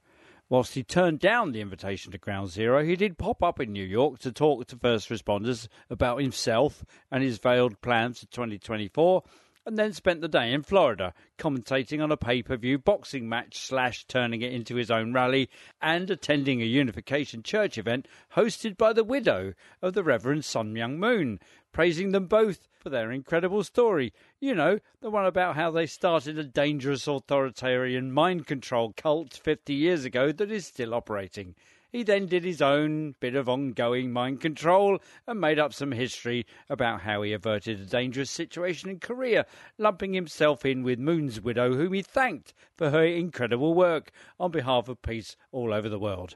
Whilst 0.54 0.76
he 0.76 0.84
turned 0.84 1.18
down 1.18 1.52
the 1.52 1.62
invitation 1.62 2.12
to 2.12 2.20
Ground 2.20 2.52
Zero, 2.52 2.84
he 2.84 2.96
did 2.96 3.18
pop 3.18 3.42
up 3.42 3.60
in 3.60 3.74
New 3.74 3.84
York 3.84 4.20
to 4.20 4.32
talk 4.32 4.68
to 4.68 4.78
first 4.78 5.10
responders 5.10 5.68
about 5.90 6.22
himself 6.22 6.86
and 7.10 7.24
his 7.24 7.40
veiled 7.40 7.82
plans 7.82 8.20
for 8.20 8.28
2024, 8.28 9.24
and 9.66 9.80
then 9.80 9.94
spent 9.94 10.22
the 10.22 10.28
day 10.28 10.54
in 10.54 10.62
Florida 10.62 11.16
commentating 11.40 12.04
on 12.04 12.12
a 12.12 12.18
pay 12.18 12.44
per 12.44 12.56
view 12.56 12.78
boxing 12.78 13.28
match 13.28 13.58
slash 13.58 14.06
turning 14.06 14.44
it 14.44 14.54
into 14.54 14.76
his 14.76 14.92
own 14.92 15.12
rally 15.12 15.50
and 15.82 16.12
attending 16.12 16.62
a 16.62 16.66
Unification 16.66 17.42
Church 17.42 17.80
event 17.80 18.08
hosted 18.36 18.78
by 18.78 18.94
the 18.94 19.04
widow 19.04 19.56
of 19.82 19.96
the 19.96 20.04
Reverend 20.04 20.46
Sun 20.46 20.72
Myung 20.72 20.98
Moon, 20.98 21.40
praising 21.72 22.12
them 22.12 22.28
both 22.28 22.68
for 22.84 22.90
their 22.90 23.12
incredible 23.12 23.64
story. 23.64 24.12
You 24.42 24.54
know, 24.54 24.80
the 25.00 25.10
one 25.10 25.26
about 25.26 25.56
how 25.56 25.72
they 25.72 25.86
started 25.86 26.38
a 26.38 26.44
dangerous 26.44 27.08
authoritarian 27.08 28.12
mind 28.12 28.46
control 28.46 28.94
cult 28.98 29.34
50 29.34 29.74
years 29.74 30.04
ago 30.04 30.34
that 30.34 30.52
is 30.52 30.68
still 30.68 30.94
operating. 30.94 31.56
He 31.94 32.04
then 32.04 32.26
did 32.26 32.44
his 32.44 32.62
own 32.62 33.16
bit 33.20 33.36
of 33.36 33.48
ongoing 33.48 34.12
mind 34.12 34.42
control 34.42 35.00
and 35.28 35.40
made 35.40 35.60
up 35.60 35.74
some 35.74 35.92
history 35.92 36.46
about 36.68 37.02
how 37.02 37.22
he 37.22 37.32
averted 37.32 37.80
a 37.80 37.86
dangerous 37.86 38.32
situation 38.32 38.90
in 38.90 39.00
Korea, 39.00 39.46
lumping 39.78 40.14
himself 40.14 40.66
in 40.66 40.84
with 40.84 41.00
Moon's 41.00 41.40
widow, 41.40 41.76
whom 41.76 41.94
he 41.94 42.02
thanked 42.02 42.54
for 42.76 42.90
her 42.90 43.06
incredible 43.06 43.76
work 43.76 44.12
on 44.40 44.52
behalf 44.52 44.90
of 44.90 45.04
peace 45.04 45.38
all 45.52 45.72
over 45.72 45.88
the 45.88 46.00
world. 46.00 46.36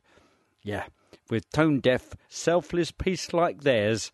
Yeah, 0.62 0.86
with 1.30 1.50
tone 1.50 1.80
deaf, 1.80 2.14
selfless 2.30 2.92
peace 2.92 3.34
like 3.34 3.62
theirs. 3.62 4.12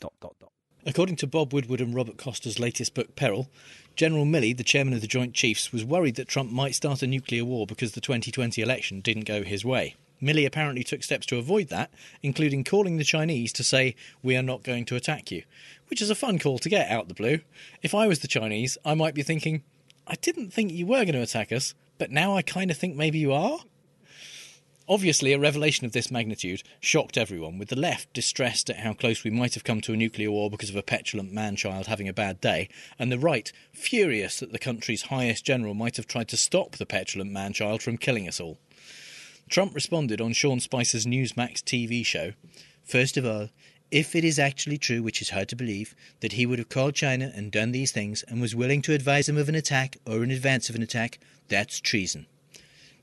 Dot, 0.00 0.12
dot, 0.20 0.34
dot. 0.40 0.52
According 0.88 1.16
to 1.16 1.26
Bob 1.26 1.52
Woodward 1.52 1.80
and 1.80 1.92
Robert 1.92 2.16
Costa's 2.16 2.60
latest 2.60 2.94
book, 2.94 3.16
Peril, 3.16 3.50
General 3.96 4.24
Milley, 4.24 4.56
the 4.56 4.62
chairman 4.62 4.94
of 4.94 5.00
the 5.00 5.08
Joint 5.08 5.34
Chiefs, 5.34 5.72
was 5.72 5.84
worried 5.84 6.14
that 6.14 6.28
Trump 6.28 6.52
might 6.52 6.76
start 6.76 7.02
a 7.02 7.08
nuclear 7.08 7.44
war 7.44 7.66
because 7.66 7.92
the 7.92 8.00
2020 8.00 8.62
election 8.62 9.00
didn't 9.00 9.24
go 9.24 9.42
his 9.42 9.64
way. 9.64 9.96
Milley 10.22 10.46
apparently 10.46 10.84
took 10.84 11.02
steps 11.02 11.26
to 11.26 11.38
avoid 11.38 11.70
that, 11.70 11.90
including 12.22 12.62
calling 12.62 12.98
the 12.98 13.04
Chinese 13.04 13.52
to 13.54 13.64
say, 13.64 13.96
We 14.22 14.36
are 14.36 14.44
not 14.44 14.62
going 14.62 14.84
to 14.84 14.94
attack 14.94 15.32
you, 15.32 15.42
which 15.88 16.00
is 16.00 16.08
a 16.08 16.14
fun 16.14 16.38
call 16.38 16.60
to 16.60 16.68
get 16.68 16.88
out 16.88 17.08
the 17.08 17.14
blue. 17.14 17.40
If 17.82 17.92
I 17.92 18.06
was 18.06 18.20
the 18.20 18.28
Chinese, 18.28 18.78
I 18.84 18.94
might 18.94 19.14
be 19.14 19.24
thinking, 19.24 19.64
I 20.06 20.14
didn't 20.14 20.52
think 20.52 20.70
you 20.70 20.86
were 20.86 21.04
going 21.04 21.14
to 21.14 21.20
attack 21.20 21.50
us, 21.50 21.74
but 21.98 22.12
now 22.12 22.36
I 22.36 22.42
kind 22.42 22.70
of 22.70 22.76
think 22.76 22.94
maybe 22.94 23.18
you 23.18 23.32
are? 23.32 23.58
Obviously, 24.88 25.32
a 25.32 25.38
revelation 25.38 25.84
of 25.84 25.92
this 25.92 26.12
magnitude 26.12 26.62
shocked 26.78 27.18
everyone, 27.18 27.58
with 27.58 27.68
the 27.68 27.76
left 27.76 28.12
distressed 28.12 28.70
at 28.70 28.78
how 28.78 28.92
close 28.92 29.24
we 29.24 29.30
might 29.30 29.54
have 29.54 29.64
come 29.64 29.80
to 29.80 29.92
a 29.92 29.96
nuclear 29.96 30.30
war 30.30 30.48
because 30.48 30.70
of 30.70 30.76
a 30.76 30.82
petulant 30.82 31.32
man 31.32 31.56
child 31.56 31.88
having 31.88 32.08
a 32.08 32.12
bad 32.12 32.40
day, 32.40 32.68
and 32.98 33.10
the 33.10 33.18
right 33.18 33.50
furious 33.72 34.38
that 34.38 34.52
the 34.52 34.58
country's 34.60 35.02
highest 35.02 35.44
general 35.44 35.74
might 35.74 35.96
have 35.96 36.06
tried 36.06 36.28
to 36.28 36.36
stop 36.36 36.76
the 36.76 36.86
petulant 36.86 37.32
man 37.32 37.52
child 37.52 37.82
from 37.82 37.98
killing 37.98 38.28
us 38.28 38.38
all. 38.38 38.58
Trump 39.48 39.74
responded 39.74 40.20
on 40.20 40.32
Sean 40.32 40.60
Spicer's 40.60 41.06
Newsmax 41.06 41.62
TV 41.62 42.06
show 42.06 42.32
First 42.86 43.16
of 43.16 43.26
all, 43.26 43.50
if 43.90 44.14
it 44.14 44.22
is 44.22 44.38
actually 44.38 44.78
true, 44.78 45.02
which 45.02 45.20
is 45.20 45.30
hard 45.30 45.48
to 45.48 45.56
believe, 45.56 45.96
that 46.20 46.34
he 46.34 46.46
would 46.46 46.60
have 46.60 46.68
called 46.68 46.94
China 46.94 47.32
and 47.34 47.50
done 47.50 47.72
these 47.72 47.90
things 47.90 48.22
and 48.22 48.40
was 48.40 48.54
willing 48.54 48.80
to 48.82 48.92
advise 48.92 49.26
them 49.26 49.36
of 49.36 49.48
an 49.48 49.56
attack 49.56 49.96
or 50.06 50.22
in 50.22 50.30
advance 50.30 50.70
of 50.70 50.76
an 50.76 50.82
attack, 50.82 51.18
that's 51.48 51.80
treason. 51.80 52.26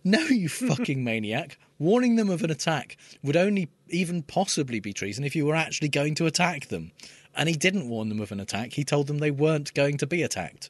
No, 0.04 0.20
you 0.26 0.50
fucking 0.50 1.04
maniac. 1.06 1.58
Warning 1.80 2.16
them 2.16 2.30
of 2.30 2.44
an 2.44 2.52
attack 2.52 2.98
would 3.24 3.38
only 3.38 3.70
even 3.90 4.22
possibly 4.22 4.80
be 4.80 4.94
treason 4.94 5.24
if 5.24 5.36
you 5.36 5.46
were 5.46 5.56
actually 5.56 5.90
going 5.90 6.16
to 6.16 6.26
attack 6.26 6.68
them. 6.68 6.92
And 7.36 7.50
he 7.50 7.56
didn't 7.56 7.90
warn 7.90 8.10
them 8.10 8.20
of 8.20 8.32
an 8.32 8.40
attack, 8.40 8.74
he 8.74 8.84
told 8.84 9.08
them 9.08 9.18
they 9.20 9.32
weren't 9.32 9.74
going 9.74 9.98
to 9.98 10.08
be 10.08 10.22
attacked. 10.22 10.70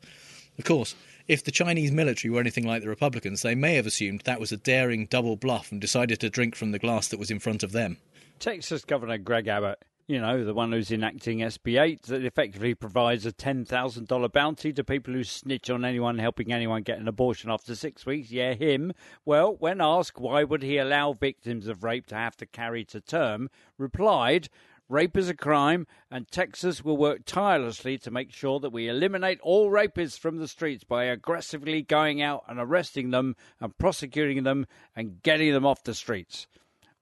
Of 0.58 0.66
course, 0.66 0.96
if 1.28 1.44
the 1.44 1.52
Chinese 1.52 1.92
military 1.92 2.32
were 2.32 2.40
anything 2.40 2.68
like 2.68 2.82
the 2.82 2.90
Republicans, 2.90 3.42
they 3.42 3.56
may 3.56 3.76
have 3.76 3.88
assumed 3.88 4.22
that 4.22 4.40
was 4.40 4.52
a 4.52 4.58
daring 4.58 5.08
double 5.08 5.36
bluff 5.36 5.72
and 5.72 5.82
decided 5.82 6.20
to 6.20 6.30
drink 6.30 6.56
from 6.56 6.72
the 6.72 6.80
glass 6.80 7.08
that 7.08 7.20
was 7.20 7.32
in 7.32 7.40
front 7.40 7.64
of 7.64 7.72
them. 7.72 7.98
Texas 8.40 8.86
Governor 8.86 9.18
Greg 9.18 9.48
Abbott, 9.48 9.84
you 10.08 10.20
know, 10.20 10.44
the 10.44 10.54
one 10.54 10.72
who's 10.72 10.92
enacting 10.92 11.40
SB 11.40 11.82
8 11.82 12.04
that 12.04 12.26
effectively 12.26 12.76
provides 12.76 13.26
a 13.26 13.32
$10,000 13.32 14.32
bounty 14.32 14.74
to 14.74 14.84
people 14.84 15.14
who 15.14 15.24
snitch 15.24 15.70
on 15.70 15.86
anyone 15.86 16.18
helping 16.18 16.52
anyone 16.52 16.84
get 16.84 17.00
an 17.00 17.08
abortion 17.08 17.50
after 17.50 17.74
six 17.76 18.06
weeks. 18.06 18.30
Yeah, 18.30 18.54
him. 18.54 18.94
Well, 19.26 19.56
when 19.56 19.80
asked 19.80 20.20
why 20.20 20.44
would 20.44 20.64
he 20.64 20.78
allow 20.78 21.14
victims 21.14 21.68
of 21.68 21.84
rape 21.84 22.08
to 22.08 22.16
have 22.16 22.36
to 22.38 22.46
carry 22.46 22.84
to 22.86 23.00
term, 23.00 23.50
replied, 23.78 24.50
Rape 24.90 25.16
is 25.16 25.30
a 25.30 25.34
crime, 25.34 25.88
and 26.12 26.30
Texas 26.30 26.84
will 26.84 26.98
work 26.98 27.22
tirelessly 27.26 27.98
to 28.00 28.12
make 28.12 28.32
sure 28.32 28.60
that 28.60 28.74
we 28.74 28.90
eliminate 28.90 29.40
all 29.42 29.72
rapists 29.72 30.20
from 30.20 30.38
the 30.38 30.48
streets 30.48 30.84
by 30.84 31.06
aggressively 31.06 31.82
going 31.82 32.22
out 32.22 32.44
and 32.50 32.60
arresting 32.60 33.12
them 33.12 33.38
and 33.62 33.78
prosecuting 33.78 34.44
them 34.44 34.68
and 34.96 35.24
getting 35.24 35.54
them 35.54 35.66
off 35.66 35.84
the 35.84 35.94
streets. 35.94 36.48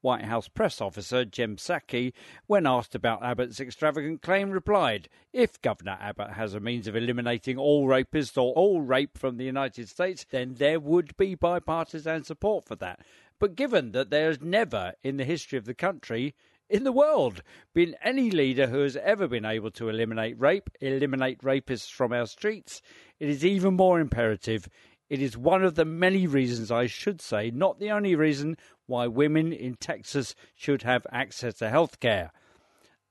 White 0.02 0.26
House 0.26 0.48
press 0.48 0.82
officer 0.82 1.26
Jen 1.26 1.56
Psaki, 1.56 2.14
when 2.48 2.65
asked 2.65 2.95
about 2.95 3.23
Abbott's 3.23 3.60
extravagant 3.60 4.22
claim, 4.22 4.49
replied, 4.49 5.07
If 5.32 5.61
Governor 5.61 5.98
Abbott 6.02 6.32
has 6.32 6.53
a 6.53 6.60
means 6.60 6.88
of 6.88 6.95
eliminating 6.95 7.57
all 7.57 7.88
rapists 7.88 8.36
or 8.38 8.53
all 8.53 8.82
rape 8.82 9.18
from 9.18 9.38
the 9.38 9.45
United 9.45 9.90
States, 9.90 10.26
then 10.30 10.56
there 10.56 10.80
would 10.80 11.15
be 11.18 11.36
bipartisan 11.36 12.23
support 12.23 12.65
for 12.65 12.76
that. 12.78 12.99
But 13.40 13.56
given 13.56 13.91
that 13.91 14.10
there 14.10 14.28
has 14.28 14.41
never, 14.41 14.94
in 15.03 15.18
the 15.18 15.23
history 15.23 15.57
of 15.57 15.65
the 15.65 15.73
country, 15.73 16.36
in 16.72 16.84
the 16.86 16.91
world 16.91 17.44
been 17.73 17.95
any 18.02 18.32
leader 18.32 18.68
who 18.68 18.80
has 18.80 18.95
ever 18.95 19.28
been 19.28 19.45
able 19.45 19.72
to 19.72 19.90
eliminate 19.90 20.40
rape, 20.40 20.69
eliminate 20.80 21.41
rapists 21.41 21.91
from 21.91 22.14
our 22.14 22.26
streets, 22.26 22.82
it 23.19 23.28
is 23.28 23.44
even 23.44 23.73
more 23.73 23.99
imperative. 23.99 24.69
It 25.11 25.21
is 25.21 25.35
one 25.35 25.61
of 25.65 25.75
the 25.75 25.83
many 25.83 26.25
reasons, 26.25 26.71
I 26.71 26.85
should 26.88 27.19
say, 27.19 27.51
not 27.51 27.79
the 27.79 27.91
only 27.91 28.15
reason, 28.15 28.55
why 28.85 29.07
women 29.07 29.51
in 29.51 29.75
Texas 29.75 30.35
should 30.55 30.83
have 30.83 31.05
access 31.11 31.55
to 31.55 31.69
health 31.69 31.99
care. 31.99 32.31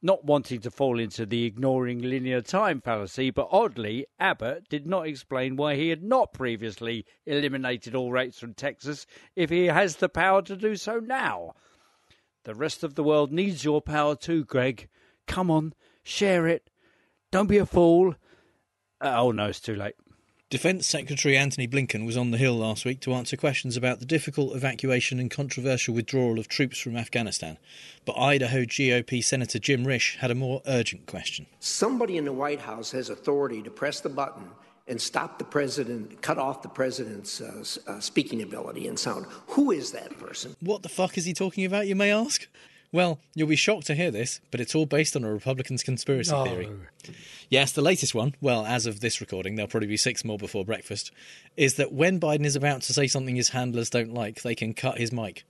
Not 0.01 0.25
wanting 0.25 0.63
to 0.63 0.71
fall 0.71 0.99
into 0.99 1.27
the 1.27 1.45
ignoring 1.45 2.01
linear 2.01 2.41
time 2.41 2.81
fallacy, 2.81 3.29
but 3.31 3.49
oddly, 3.53 4.07
Abbott 4.19 4.67
did 4.71 4.87
not 4.87 5.09
explain 5.09 5.57
why 5.57 5.75
he 5.77 5.91
had 5.91 6.03
not 6.03 6.33
previously 6.33 7.05
eliminated 7.27 7.95
all 7.95 8.11
rates 8.11 8.39
from 8.39 8.55
Texas 8.55 9.05
if 9.37 9.51
he 9.51 9.67
has 9.67 9.97
the 9.97 10.09
power 10.09 10.41
to 10.41 10.57
do 10.57 10.77
so 10.77 11.01
now. 11.01 11.53
The 12.45 12.55
rest 12.55 12.83
of 12.83 12.95
the 12.95 13.05
world 13.05 13.31
needs 13.31 13.63
your 13.63 13.83
power 13.83 14.17
too, 14.17 14.47
Greg. 14.47 14.89
Come 15.27 15.51
on, 15.51 15.75
share 16.03 16.49
it. 16.49 16.71
Don't 17.31 17.47
be 17.47 17.59
a 17.59 17.67
fool. 17.67 18.15
Uh, 19.03 19.17
oh 19.19 19.33
no, 19.33 19.49
it's 19.49 19.61
too 19.61 19.77
late. 19.77 19.97
Defence 20.51 20.85
Secretary 20.89 21.37
Anthony 21.37 21.69
Blinken 21.69 22.05
was 22.05 22.17
on 22.17 22.33
the 22.33 22.37
Hill 22.37 22.57
last 22.57 22.85
week 22.85 22.99
to 23.03 23.15
answer 23.15 23.37
questions 23.37 23.77
about 23.77 24.01
the 24.01 24.05
difficult 24.05 24.57
evacuation 24.57 25.21
and 25.21 25.31
controversial 25.31 25.95
withdrawal 25.95 26.41
of 26.41 26.49
troops 26.49 26.81
from 26.81 26.97
Afghanistan. 26.97 27.57
But 28.05 28.19
Idaho 28.19 28.65
GOP 28.65 29.23
Senator 29.23 29.61
Jim 29.61 29.85
Risch 29.85 30.17
had 30.17 30.33
a 30.33 30.35
more 30.35 30.61
urgent 30.67 31.07
question. 31.07 31.47
Somebody 31.61 32.17
in 32.17 32.25
the 32.25 32.33
White 32.33 32.59
House 32.59 32.91
has 32.91 33.11
authority 33.11 33.63
to 33.63 33.71
press 33.71 34.01
the 34.01 34.09
button 34.09 34.51
and 34.89 35.01
stop 35.01 35.39
the 35.39 35.45
president, 35.45 36.21
cut 36.21 36.37
off 36.37 36.63
the 36.63 36.69
president's 36.69 37.41
uh, 37.41 37.65
uh, 37.87 38.01
speaking 38.01 38.43
ability 38.43 38.89
and 38.89 38.99
sound. 38.99 39.27
Who 39.51 39.71
is 39.71 39.93
that 39.93 40.19
person? 40.19 40.57
What 40.59 40.83
the 40.83 40.89
fuck 40.89 41.17
is 41.17 41.25
he 41.27 41.33
talking 41.33 41.65
about, 41.65 41.87
you 41.87 41.95
may 41.95 42.11
ask? 42.11 42.49
Well, 42.93 43.21
you'll 43.37 43.47
be 43.47 43.55
shocked 43.57 43.87
to 43.87 43.95
hear 43.95 44.11
this, 44.11 44.41
but 44.51 44.61
it's 44.61 44.75
all 44.75 44.85
based 44.85 45.15
on 45.15 45.23
a 45.23 45.33
Republican's 45.33 45.85
conspiracy 45.85 46.33
theory. 46.45 46.69
Yes, 47.49 47.71
the 47.71 47.83
latest 47.83 48.17
one, 48.17 48.35
well, 48.41 48.67
as 48.67 48.85
of 48.87 48.99
this 49.01 49.21
recording, 49.21 49.55
there'll 49.55 49.69
probably 49.71 49.87
be 49.87 49.97
six 49.97 50.25
more 50.25 50.39
before 50.39 50.65
breakfast, 50.65 51.13
is 51.57 51.75
that 51.75 51.93
when 51.93 52.19
Biden 52.19 52.45
is 52.45 52.57
about 52.57 52.83
to 52.83 52.93
say 52.93 53.07
something 53.07 53.37
his 53.37 53.51
handlers 53.51 53.91
don't 53.91 54.13
like, 54.13 54.43
they 54.43 54.57
can 54.57 54.75
cut 54.75 54.99
his 54.99 55.13
mic. 55.13 55.45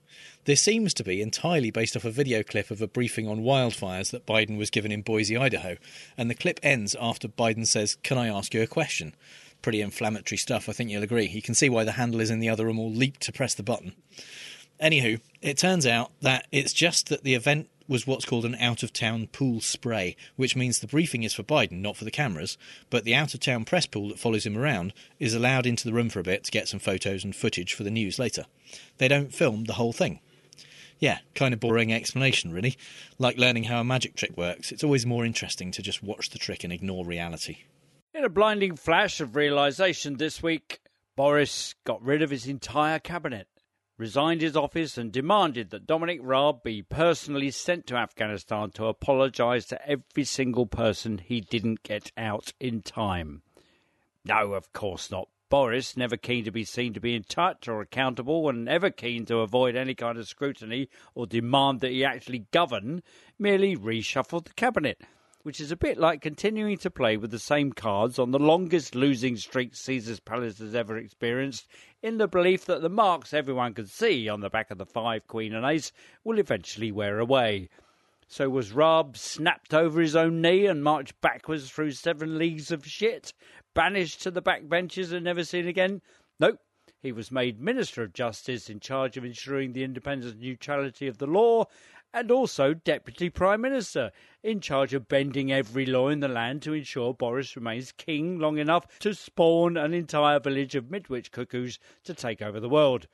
This 0.45 0.61
seems 0.61 0.93
to 0.95 1.03
be 1.03 1.19
entirely 1.21 1.71
based 1.71 1.95
off 1.97 2.05
a 2.05 2.11
video 2.11 2.43
clip 2.43 2.69
of 2.69 2.81
a 2.81 2.87
briefing 2.87 3.27
on 3.27 3.41
wildfires 3.41 4.11
that 4.11 4.27
Biden 4.27 4.57
was 4.57 4.69
given 4.69 4.91
in 4.91 5.01
Boise, 5.01 5.35
Idaho, 5.35 5.77
and 6.17 6.29
the 6.29 6.35
clip 6.35 6.59
ends 6.61 6.95
after 7.01 7.27
Biden 7.27 7.65
says, 7.65 7.95
Can 8.03 8.19
I 8.19 8.27
ask 8.27 8.53
you 8.53 8.61
a 8.61 8.67
question? 8.67 9.15
Pretty 9.63 9.81
inflammatory 9.81 10.37
stuff, 10.37 10.69
I 10.69 10.73
think 10.73 10.91
you'll 10.91 11.03
agree. 11.03 11.27
You 11.27 11.41
can 11.41 11.55
see 11.55 11.69
why 11.69 11.85
the 11.85 11.93
handlers 11.93 12.29
in 12.29 12.39
the 12.39 12.49
other 12.49 12.65
room 12.65 12.79
all 12.79 12.91
leaped 12.91 13.21
to 13.21 13.31
press 13.31 13.55
the 13.55 13.63
button. 13.63 13.93
Anywho, 14.81 15.19
it 15.41 15.57
turns 15.57 15.85
out 15.85 16.11
that 16.21 16.47
it's 16.51 16.73
just 16.73 17.09
that 17.09 17.23
the 17.23 17.35
event 17.35 17.69
was 17.87 18.07
what's 18.07 18.25
called 18.25 18.45
an 18.45 18.55
out 18.55 18.83
of 18.83 18.93
town 18.93 19.27
pool 19.27 19.59
spray, 19.61 20.15
which 20.37 20.55
means 20.55 20.79
the 20.79 20.87
briefing 20.87 21.23
is 21.23 21.33
for 21.33 21.43
Biden, 21.43 21.81
not 21.81 21.97
for 21.97 22.05
the 22.05 22.09
cameras, 22.09 22.57
but 22.89 23.03
the 23.03 23.13
out 23.13 23.33
of 23.33 23.41
town 23.41 23.65
press 23.65 23.85
pool 23.85 24.09
that 24.09 24.17
follows 24.17 24.45
him 24.45 24.57
around 24.57 24.93
is 25.19 25.35
allowed 25.35 25.65
into 25.65 25.83
the 25.83 25.93
room 25.93 26.09
for 26.09 26.19
a 26.19 26.23
bit 26.23 26.45
to 26.45 26.51
get 26.51 26.67
some 26.67 26.79
photos 26.79 27.23
and 27.23 27.35
footage 27.35 27.73
for 27.73 27.83
the 27.83 27.91
news 27.91 28.17
later. 28.17 28.45
They 28.97 29.07
don't 29.07 29.33
film 29.33 29.65
the 29.65 29.73
whole 29.73 29.93
thing. 29.93 30.19
Yeah, 30.99 31.19
kind 31.35 31.53
of 31.53 31.59
boring 31.59 31.91
explanation, 31.91 32.53
really. 32.53 32.77
Like 33.19 33.37
learning 33.37 33.65
how 33.65 33.81
a 33.81 33.83
magic 33.83 34.15
trick 34.15 34.37
works, 34.37 34.71
it's 34.71 34.83
always 34.83 35.05
more 35.05 35.25
interesting 35.25 35.71
to 35.71 35.81
just 35.81 36.01
watch 36.01 36.29
the 36.29 36.39
trick 36.39 36.63
and 36.63 36.71
ignore 36.71 37.05
reality. 37.05 37.57
In 38.13 38.23
a 38.23 38.29
blinding 38.29 38.75
flash 38.77 39.19
of 39.19 39.35
realization 39.35 40.17
this 40.17 40.41
week, 40.41 40.79
Boris 41.15 41.75
got 41.85 42.01
rid 42.01 42.21
of 42.21 42.29
his 42.29 42.47
entire 42.47 42.99
cabinet, 42.99 43.47
resigned 44.01 44.41
his 44.41 44.57
office, 44.57 44.97
and 44.97 45.11
demanded 45.11 45.69
that 45.69 45.85
Dominic 45.85 46.19
Raab 46.23 46.63
be 46.63 46.81
personally 46.81 47.51
sent 47.51 47.85
to 47.85 47.95
Afghanistan 47.95 48.71
to 48.71 48.87
apologise 48.87 49.67
to 49.67 49.87
every 49.87 50.23
single 50.23 50.65
person 50.65 51.19
he 51.19 51.39
didn't 51.39 51.83
get 51.83 52.11
out 52.17 52.51
in 52.59 52.81
time. 52.81 53.43
No, 54.25 54.53
of 54.53 54.73
course 54.73 55.11
not. 55.11 55.29
Boris, 55.49 55.95
never 55.95 56.17
keen 56.17 56.43
to 56.45 56.51
be 56.51 56.63
seen 56.63 56.95
to 56.95 56.99
be 56.99 57.13
in 57.13 57.21
touch 57.21 57.67
or 57.67 57.79
accountable, 57.79 58.49
and 58.49 58.67
ever 58.67 58.89
keen 58.89 59.23
to 59.27 59.37
avoid 59.37 59.75
any 59.75 59.93
kind 59.93 60.17
of 60.17 60.27
scrutiny 60.27 60.89
or 61.13 61.27
demand 61.27 61.81
that 61.81 61.91
he 61.91 62.03
actually 62.03 62.47
govern, 62.49 63.03
merely 63.37 63.77
reshuffled 63.77 64.45
the 64.45 64.53
cabinet 64.53 64.99
which 65.43 65.59
is 65.59 65.71
a 65.71 65.77
bit 65.77 65.97
like 65.97 66.21
continuing 66.21 66.77
to 66.77 66.91
play 66.91 67.17
with 67.17 67.31
the 67.31 67.39
same 67.39 67.73
cards 67.73 68.19
on 68.19 68.31
the 68.31 68.39
longest 68.39 68.95
losing 68.95 69.35
streak 69.35 69.75
Caesar's 69.75 70.19
Palace 70.19 70.59
has 70.59 70.75
ever 70.75 70.97
experienced, 70.97 71.67
in 72.01 72.17
the 72.17 72.27
belief 72.27 72.65
that 72.65 72.81
the 72.81 72.89
marks 72.89 73.33
everyone 73.33 73.73
can 73.73 73.87
see 73.87 74.29
on 74.29 74.41
the 74.41 74.49
back 74.49 74.71
of 74.71 74.77
the 74.77 74.85
five, 74.85 75.27
queen, 75.27 75.53
and 75.53 75.65
ace 75.65 75.91
will 76.23 76.39
eventually 76.39 76.91
wear 76.91 77.19
away. 77.19 77.69
So 78.27 78.49
was 78.49 78.71
Raab 78.71 79.17
snapped 79.17 79.73
over 79.73 79.99
his 79.99 80.15
own 80.15 80.41
knee 80.41 80.65
and 80.65 80.83
marched 80.83 81.19
backwards 81.19 81.69
through 81.69 81.91
seven 81.91 82.37
leagues 82.37 82.71
of 82.71 82.85
shit, 82.85 83.33
banished 83.73 84.21
to 84.21 84.31
the 84.31 84.41
back 84.41 84.69
benches 84.69 85.11
and 85.11 85.25
never 85.25 85.43
seen 85.43 85.67
again? 85.67 86.01
Nope. 86.39 86.59
He 87.01 87.11
was 87.11 87.31
made 87.31 87.59
Minister 87.59 88.03
of 88.03 88.13
Justice 88.13 88.69
in 88.69 88.79
charge 88.79 89.17
of 89.17 89.25
ensuring 89.25 89.73
the 89.73 89.83
independence 89.83 90.33
and 90.33 90.41
neutrality 90.41 91.07
of 91.07 91.17
the 91.17 91.25
law, 91.25 91.65
and 92.13 92.31
also 92.31 92.73
Deputy 92.73 93.29
Prime 93.29 93.61
Minister 93.61 94.11
in 94.43 94.59
charge 94.59 94.93
of 94.93 95.07
bending 95.07 95.51
every 95.51 95.85
law 95.85 96.09
in 96.09 96.19
the 96.19 96.27
land 96.27 96.61
to 96.63 96.73
ensure 96.73 97.13
Boris 97.13 97.55
remains 97.55 97.91
king 97.91 98.39
long 98.39 98.57
enough 98.57 98.99
to 98.99 99.13
spawn 99.13 99.77
an 99.77 99.93
entire 99.93 100.39
village 100.39 100.75
of 100.75 100.91
midwich 100.91 101.31
cuckoos 101.31 101.79
to 102.03 102.13
take 102.13 102.41
over 102.41 102.59
the 102.59 102.69
world. 102.69 103.07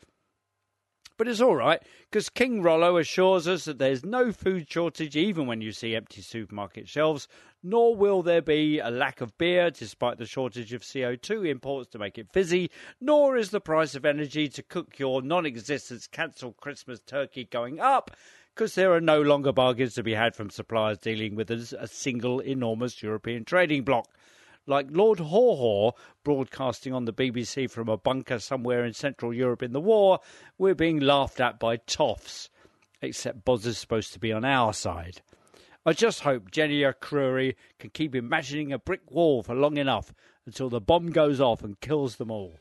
But 1.17 1.27
it's 1.27 1.41
all 1.41 1.55
right, 1.55 1.81
because 2.11 2.29
King 2.29 2.61
Rollo 2.61 2.97
assures 2.97 3.47
us 3.47 3.65
that 3.65 3.79
there's 3.79 4.05
no 4.05 4.31
food 4.31 4.69
shortage 4.69 5.15
even 5.15 5.47
when 5.47 5.61
you 5.61 5.71
see 5.71 5.95
empty 5.95 6.21
supermarket 6.21 6.87
shelves, 6.87 7.27
nor 7.63 7.95
will 7.95 8.21
there 8.21 8.41
be 8.41 8.77
a 8.77 8.91
lack 8.91 9.19
of 9.19 9.35
beer 9.39 9.71
despite 9.71 10.19
the 10.19 10.27
shortage 10.27 10.73
of 10.73 10.83
CO2 10.83 11.49
imports 11.49 11.89
to 11.89 11.97
make 11.97 12.19
it 12.19 12.31
fizzy, 12.31 12.69
nor 13.01 13.35
is 13.35 13.49
the 13.49 13.59
price 13.59 13.95
of 13.95 14.05
energy 14.05 14.47
to 14.47 14.61
cook 14.61 14.99
your 14.99 15.23
non 15.23 15.47
existent 15.47 16.07
cancelled 16.11 16.57
Christmas 16.57 17.01
turkey 17.01 17.45
going 17.45 17.79
up, 17.79 18.11
because 18.57 18.73
there 18.73 18.91
are 18.91 18.99
no 18.99 19.21
longer 19.21 19.51
bargains 19.51 19.93
to 19.93 20.01
be 20.01 20.15
had 20.15 20.35
from 20.35 20.49
suppliers 20.49 20.97
dealing 20.97 21.35
with 21.35 21.51
a 21.51 21.87
single 21.87 22.39
enormous 22.39 23.03
European 23.03 23.45
trading 23.45 23.83
bloc 23.83 24.07
like 24.65 24.87
Lord 24.89 25.19
Haw 25.19 25.55
Haw 25.55 25.91
broadcasting 26.23 26.91
on 26.91 27.05
the 27.05 27.13
BBC 27.13 27.69
from 27.69 27.87
a 27.87 27.97
bunker 27.97 28.39
somewhere 28.39 28.83
in 28.83 28.93
Central 28.93 29.31
Europe 29.31 29.61
in 29.61 29.73
the 29.73 29.79
war, 29.79 30.21
we're 30.57 30.73
being 30.73 30.99
laughed 30.99 31.39
at 31.39 31.59
by 31.59 31.77
toffs. 31.77 32.49
Except 32.99 33.45
Boz 33.45 33.63
is 33.67 33.77
supposed 33.77 34.11
to 34.13 34.19
be 34.19 34.33
on 34.33 34.43
our 34.43 34.73
side. 34.73 35.21
I 35.85 35.93
just 35.93 36.21
hope 36.21 36.49
Jenny 36.49 36.81
Arcuri 36.81 37.53
can 37.77 37.91
keep 37.91 38.15
imagining 38.15 38.73
a 38.73 38.79
brick 38.79 39.11
wall 39.11 39.43
for 39.43 39.53
long 39.53 39.77
enough 39.77 40.15
until 40.47 40.69
the 40.69 40.81
bomb 40.81 41.11
goes 41.11 41.39
off 41.39 41.63
and 41.63 41.79
kills 41.79 42.15
them 42.15 42.31
all. 42.31 42.57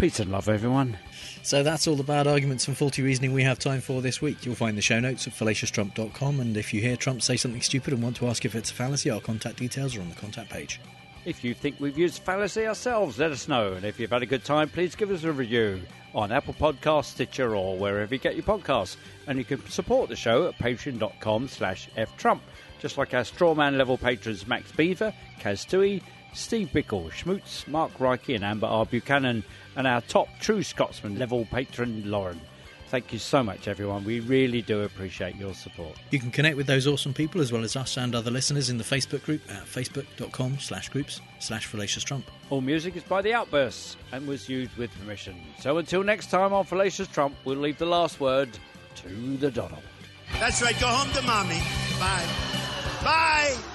Peace 0.00 0.18
and 0.18 0.32
love, 0.32 0.48
everyone. 0.48 0.96
So 1.42 1.62
that's 1.62 1.86
all 1.86 1.94
the 1.94 2.02
bad 2.02 2.26
arguments 2.26 2.66
and 2.66 2.74
faulty 2.74 3.02
reasoning 3.02 3.34
we 3.34 3.42
have 3.42 3.58
time 3.58 3.82
for 3.82 4.00
this 4.00 4.22
week. 4.22 4.46
You'll 4.46 4.54
find 4.54 4.78
the 4.78 4.80
show 4.80 4.98
notes 4.98 5.26
at 5.26 5.34
fallacioustrump.com, 5.34 6.40
and 6.40 6.56
if 6.56 6.72
you 6.72 6.80
hear 6.80 6.96
Trump 6.96 7.20
say 7.20 7.36
something 7.36 7.60
stupid 7.60 7.92
and 7.92 8.02
want 8.02 8.16
to 8.16 8.26
ask 8.26 8.46
if 8.46 8.54
it's 8.54 8.70
a 8.70 8.74
fallacy, 8.74 9.10
our 9.10 9.20
contact 9.20 9.58
details 9.58 9.94
are 9.94 10.00
on 10.00 10.08
the 10.08 10.14
contact 10.14 10.48
page. 10.48 10.80
If 11.26 11.44
you 11.44 11.52
think 11.52 11.76
we've 11.80 11.98
used 11.98 12.22
fallacy 12.22 12.66
ourselves, 12.66 13.18
let 13.18 13.30
us 13.30 13.46
know. 13.46 13.74
And 13.74 13.84
if 13.84 14.00
you've 14.00 14.10
had 14.10 14.22
a 14.22 14.26
good 14.26 14.42
time, 14.42 14.70
please 14.70 14.94
give 14.94 15.10
us 15.10 15.22
a 15.24 15.32
review 15.32 15.82
on 16.14 16.32
Apple 16.32 16.54
Podcasts, 16.54 17.04
Stitcher, 17.04 17.54
or 17.54 17.76
wherever 17.76 18.14
you 18.14 18.18
get 18.18 18.36
your 18.36 18.44
podcasts. 18.44 18.96
And 19.26 19.36
you 19.36 19.44
can 19.44 19.68
support 19.68 20.08
the 20.08 20.16
show 20.16 20.48
at 20.48 20.56
patreon.com 20.56 21.48
slash 21.48 21.90
ftrump, 21.94 22.40
just 22.78 22.96
like 22.96 23.12
our 23.12 23.20
strawman 23.20 23.76
level 23.76 23.98
patrons 23.98 24.46
Max 24.46 24.72
Beaver, 24.72 25.12
Kaz 25.40 25.68
Tui, 25.68 26.02
Steve 26.32 26.70
Bickle, 26.72 27.10
Schmutz, 27.10 27.68
Mark 27.68 27.92
Reiki, 27.98 28.34
and 28.34 28.44
Amber 28.44 28.66
R. 28.66 28.86
Buchanan, 28.86 29.44
and 29.76 29.86
our 29.86 30.00
top 30.02 30.28
true 30.40 30.62
Scotsman 30.62 31.18
level 31.18 31.46
patron 31.46 32.10
Lauren. 32.10 32.40
Thank 32.88 33.12
you 33.12 33.20
so 33.20 33.44
much, 33.44 33.68
everyone. 33.68 34.04
We 34.04 34.18
really 34.18 34.62
do 34.62 34.82
appreciate 34.82 35.36
your 35.36 35.54
support. 35.54 35.96
You 36.10 36.18
can 36.18 36.32
connect 36.32 36.56
with 36.56 36.66
those 36.66 36.88
awesome 36.88 37.14
people 37.14 37.40
as 37.40 37.52
well 37.52 37.62
as 37.62 37.76
us 37.76 37.96
and 37.96 38.16
other 38.16 38.32
listeners 38.32 38.68
in 38.68 38.78
the 38.78 38.84
Facebook 38.84 39.22
group 39.22 39.40
at 39.48 39.64
facebook.com 39.64 40.58
slash 40.58 40.88
groups 40.88 41.20
slash 41.38 41.66
Fallacious 41.66 42.02
Trump. 42.02 42.28
All 42.50 42.60
music 42.60 42.96
is 42.96 43.04
by 43.04 43.22
The 43.22 43.32
Outbursts 43.32 43.96
and 44.10 44.26
was 44.26 44.48
used 44.48 44.76
with 44.76 44.90
permission. 44.98 45.36
So 45.60 45.78
until 45.78 46.02
next 46.02 46.30
time 46.30 46.52
on 46.52 46.64
Fallacious 46.64 47.06
Trump, 47.06 47.36
we'll 47.44 47.58
leave 47.58 47.78
the 47.78 47.86
last 47.86 48.18
word 48.18 48.48
to 48.96 49.08
the 49.36 49.52
Donald. 49.52 49.82
That's 50.40 50.60
right. 50.60 50.78
Go 50.80 50.88
home 50.88 51.12
to 51.12 51.22
mommy. 51.22 51.60
Bye. 52.00 52.26
Bye. 53.04 53.69